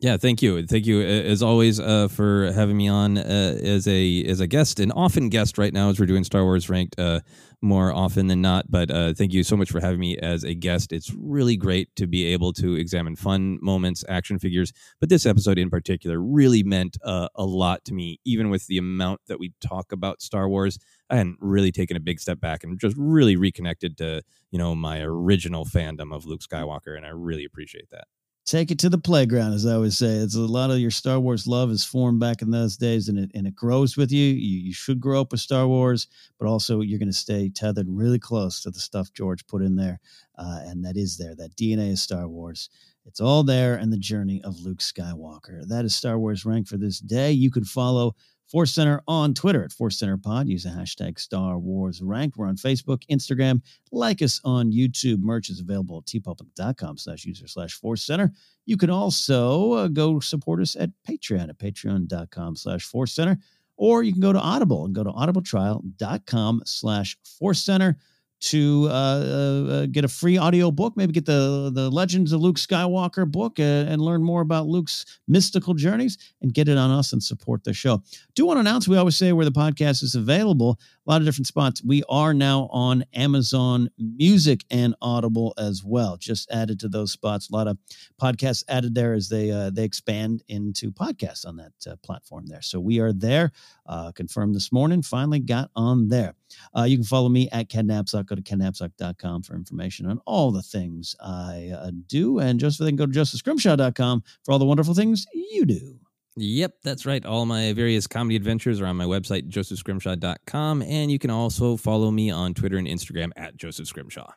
Yeah, 0.00 0.16
thank 0.16 0.40
you, 0.40 0.66
thank 0.66 0.86
you 0.86 1.02
as 1.02 1.42
always 1.42 1.78
uh, 1.78 2.08
for 2.08 2.50
having 2.52 2.74
me 2.78 2.88
on 2.88 3.18
uh, 3.18 3.58
as 3.62 3.86
a 3.86 4.24
as 4.24 4.40
a 4.40 4.46
guest, 4.46 4.80
an 4.80 4.90
often 4.92 5.28
guest 5.28 5.58
right 5.58 5.74
now 5.74 5.90
as 5.90 6.00
we're 6.00 6.06
doing 6.06 6.24
Star 6.24 6.42
Wars 6.42 6.70
ranked 6.70 6.98
uh, 6.98 7.20
more 7.60 7.92
often 7.92 8.26
than 8.26 8.40
not. 8.40 8.70
But 8.70 8.90
uh, 8.90 9.12
thank 9.12 9.34
you 9.34 9.42
so 9.42 9.58
much 9.58 9.70
for 9.70 9.78
having 9.78 10.00
me 10.00 10.16
as 10.16 10.42
a 10.42 10.54
guest. 10.54 10.92
It's 10.92 11.12
really 11.18 11.54
great 11.54 11.94
to 11.96 12.06
be 12.06 12.24
able 12.32 12.54
to 12.54 12.76
examine 12.76 13.14
fun 13.14 13.58
moments, 13.60 14.02
action 14.08 14.38
figures. 14.38 14.72
But 15.00 15.10
this 15.10 15.26
episode 15.26 15.58
in 15.58 15.68
particular 15.68 16.18
really 16.18 16.62
meant 16.62 16.96
uh, 17.04 17.28
a 17.34 17.44
lot 17.44 17.84
to 17.84 17.92
me, 17.92 18.20
even 18.24 18.48
with 18.48 18.66
the 18.68 18.78
amount 18.78 19.20
that 19.26 19.38
we 19.38 19.52
talk 19.60 19.92
about 19.92 20.22
Star 20.22 20.48
Wars. 20.48 20.78
I 21.10 21.16
hadn't 21.16 21.36
really 21.40 21.72
taken 21.72 21.98
a 21.98 22.00
big 22.00 22.20
step 22.20 22.40
back 22.40 22.64
and 22.64 22.80
just 22.80 22.96
really 22.96 23.36
reconnected 23.36 23.98
to 23.98 24.22
you 24.50 24.58
know 24.58 24.74
my 24.74 25.02
original 25.02 25.66
fandom 25.66 26.14
of 26.14 26.24
Luke 26.24 26.40
Skywalker, 26.40 26.96
and 26.96 27.04
I 27.04 27.10
really 27.10 27.44
appreciate 27.44 27.90
that 27.90 28.04
take 28.50 28.72
it 28.72 28.80
to 28.80 28.88
the 28.88 28.98
playground, 28.98 29.52
as 29.52 29.64
I 29.64 29.74
always 29.74 29.96
say. 29.96 30.16
It's 30.16 30.34
a 30.34 30.40
lot 30.40 30.70
of 30.70 30.80
your 30.80 30.90
Star 30.90 31.20
Wars 31.20 31.46
love 31.46 31.70
is 31.70 31.84
formed 31.84 32.18
back 32.18 32.42
in 32.42 32.50
those 32.50 32.76
days, 32.76 33.08
and 33.08 33.18
it 33.18 33.30
and 33.34 33.46
it 33.46 33.54
grows 33.54 33.96
with 33.96 34.10
you. 34.10 34.24
You, 34.24 34.58
you 34.58 34.72
should 34.72 35.00
grow 35.00 35.20
up 35.20 35.30
with 35.30 35.40
Star 35.40 35.68
Wars, 35.68 36.08
but 36.38 36.48
also 36.48 36.80
you're 36.80 36.98
going 36.98 37.08
to 37.08 37.14
stay 37.14 37.48
tethered 37.48 37.86
really 37.88 38.18
close 38.18 38.60
to 38.62 38.70
the 38.70 38.80
stuff 38.80 39.12
George 39.12 39.46
put 39.46 39.62
in 39.62 39.76
there, 39.76 40.00
uh, 40.36 40.62
and 40.64 40.84
that 40.84 40.96
is 40.96 41.16
there. 41.16 41.36
That 41.36 41.56
DNA 41.56 41.92
of 41.92 41.98
Star 41.98 42.28
Wars. 42.28 42.68
It's 43.06 43.20
all 43.20 43.44
there, 43.44 43.76
and 43.76 43.92
the 43.92 43.98
journey 43.98 44.42
of 44.42 44.60
Luke 44.60 44.80
Skywalker. 44.80 45.66
That 45.68 45.84
is 45.84 45.94
Star 45.94 46.18
Wars 46.18 46.44
rank 46.44 46.66
for 46.66 46.76
this 46.76 46.98
day. 46.98 47.30
You 47.30 47.50
can 47.50 47.64
follow 47.64 48.16
Force 48.50 48.72
Center 48.72 49.00
on 49.06 49.32
Twitter 49.32 49.62
at 49.62 49.72
Force 49.72 49.98
Center 49.98 50.16
Pod. 50.16 50.48
Use 50.48 50.64
the 50.64 50.70
hashtag 50.70 51.20
Star 51.20 51.56
Wars 51.56 52.02
Ranked. 52.02 52.36
We're 52.36 52.48
on 52.48 52.56
Facebook, 52.56 53.02
Instagram. 53.08 53.62
Like 53.92 54.22
us 54.22 54.40
on 54.44 54.72
YouTube. 54.72 55.20
Merch 55.20 55.50
is 55.50 55.60
available 55.60 55.98
at 55.98 56.06
teepublic.com 56.06 56.98
slash 56.98 57.24
user 57.24 57.46
slash 57.46 57.74
Force 57.74 58.02
Center. 58.02 58.32
You 58.66 58.76
can 58.76 58.90
also 58.90 59.72
uh, 59.74 59.88
go 59.88 60.18
support 60.18 60.60
us 60.60 60.74
at 60.74 60.90
Patreon 61.08 61.48
at 61.48 61.58
patreon.com 61.58 62.56
slash 62.56 62.82
Force 62.82 63.12
Center. 63.12 63.38
Or 63.76 64.02
you 64.02 64.12
can 64.12 64.20
go 64.20 64.32
to 64.32 64.40
Audible 64.40 64.84
and 64.84 64.94
go 64.94 65.04
to 65.04 65.10
audibletrial.com 65.10 66.62
slash 66.66 67.16
Force 67.38 67.62
Center 67.62 67.96
to 68.40 68.88
uh, 68.88 68.92
uh, 68.92 69.72
uh, 69.72 69.86
get 69.86 70.04
a 70.04 70.08
free 70.08 70.38
audio 70.38 70.70
book, 70.70 70.96
maybe 70.96 71.12
get 71.12 71.26
the 71.26 71.70
the 71.72 71.90
Legends 71.90 72.32
of 72.32 72.40
Luke 72.40 72.56
Skywalker 72.56 73.30
book 73.30 73.60
uh, 73.60 73.62
and 73.62 74.00
learn 74.00 74.22
more 74.22 74.40
about 74.40 74.66
Luke's 74.66 75.04
mystical 75.28 75.74
journeys 75.74 76.16
and 76.40 76.54
get 76.54 76.68
it 76.68 76.78
on 76.78 76.90
us 76.90 77.12
and 77.12 77.22
support 77.22 77.64
the 77.64 77.72
show. 77.72 78.02
Do 78.34 78.46
want 78.46 78.56
to 78.56 78.60
announce 78.60 78.88
we 78.88 78.96
always 78.96 79.16
say 79.16 79.32
where 79.32 79.44
the 79.44 79.52
podcast 79.52 80.02
is 80.02 80.14
available 80.14 80.78
lot 81.10 81.20
of 81.20 81.26
different 81.26 81.48
spots. 81.48 81.82
We 81.84 82.04
are 82.08 82.32
now 82.32 82.68
on 82.70 83.04
Amazon 83.14 83.90
Music 83.98 84.64
and 84.70 84.94
Audible 85.02 85.52
as 85.58 85.82
well. 85.84 86.16
Just 86.16 86.48
added 86.52 86.78
to 86.80 86.88
those 86.88 87.10
spots. 87.10 87.50
A 87.50 87.52
lot 87.52 87.66
of 87.66 87.78
podcasts 88.20 88.62
added 88.68 88.94
there 88.94 89.12
as 89.12 89.28
they 89.28 89.50
uh, 89.50 89.70
they 89.70 89.84
expand 89.84 90.44
into 90.48 90.92
podcasts 90.92 91.46
on 91.46 91.56
that 91.56 91.72
uh, 91.90 91.96
platform 92.04 92.46
there. 92.46 92.62
So 92.62 92.78
we 92.78 93.00
are 93.00 93.12
there. 93.12 93.50
Uh, 93.86 94.12
confirmed 94.12 94.54
this 94.54 94.70
morning. 94.70 95.02
Finally 95.02 95.40
got 95.40 95.70
on 95.74 96.08
there. 96.08 96.34
Uh, 96.76 96.84
you 96.84 96.96
can 96.96 97.04
follow 97.04 97.28
me 97.28 97.48
at 97.50 97.68
Ken 97.68 97.88
Go 97.88 98.02
to 98.02 98.42
kennapzok.com 98.42 99.42
for 99.42 99.56
information 99.56 100.06
on 100.06 100.20
all 100.26 100.52
the 100.52 100.62
things 100.62 101.16
I 101.20 101.72
uh, 101.76 101.90
do. 102.06 102.38
And 102.38 102.60
just 102.60 102.78
for 102.78 102.84
then, 102.84 102.94
go 102.94 103.06
to 103.06 103.12
josephscrimshaw.com 103.12 104.22
for 104.44 104.52
all 104.52 104.58
the 104.60 104.64
wonderful 104.64 104.94
things 104.94 105.26
you 105.34 105.66
do. 105.66 105.99
Yep, 106.36 106.76
that's 106.82 107.06
right. 107.06 107.24
All 107.24 107.44
my 107.44 107.72
various 107.72 108.06
comedy 108.06 108.36
adventures 108.36 108.80
are 108.80 108.86
on 108.86 108.96
my 108.96 109.04
website, 109.04 109.48
josephscrimshaw.com. 109.48 110.82
And 110.82 111.10
you 111.10 111.18
can 111.18 111.30
also 111.30 111.76
follow 111.76 112.10
me 112.10 112.30
on 112.30 112.54
Twitter 112.54 112.76
and 112.76 112.86
Instagram 112.86 113.30
at 113.36 113.56
Joseph 113.56 113.88
Scrimshaw. 113.88 114.30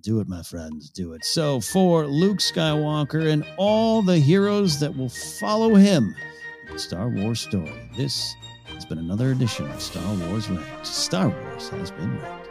Do 0.00 0.20
it, 0.20 0.28
my 0.28 0.42
friends. 0.42 0.90
Do 0.90 1.14
it. 1.14 1.24
So, 1.24 1.60
for 1.60 2.06
Luke 2.06 2.38
Skywalker 2.38 3.32
and 3.32 3.44
all 3.56 4.02
the 4.02 4.18
heroes 4.18 4.78
that 4.80 4.96
will 4.96 5.08
follow 5.08 5.74
him, 5.74 6.14
the 6.70 6.78
Star 6.78 7.08
Wars 7.08 7.40
story, 7.40 7.72
this 7.96 8.36
has 8.66 8.86
been 8.86 8.98
another 8.98 9.32
edition 9.32 9.68
of 9.68 9.82
Star 9.82 10.14
Wars 10.14 10.48
Ranked. 10.48 10.86
Star 10.86 11.28
Wars 11.28 11.70
has 11.70 11.90
been 11.90 12.16
ranked. 12.20 12.50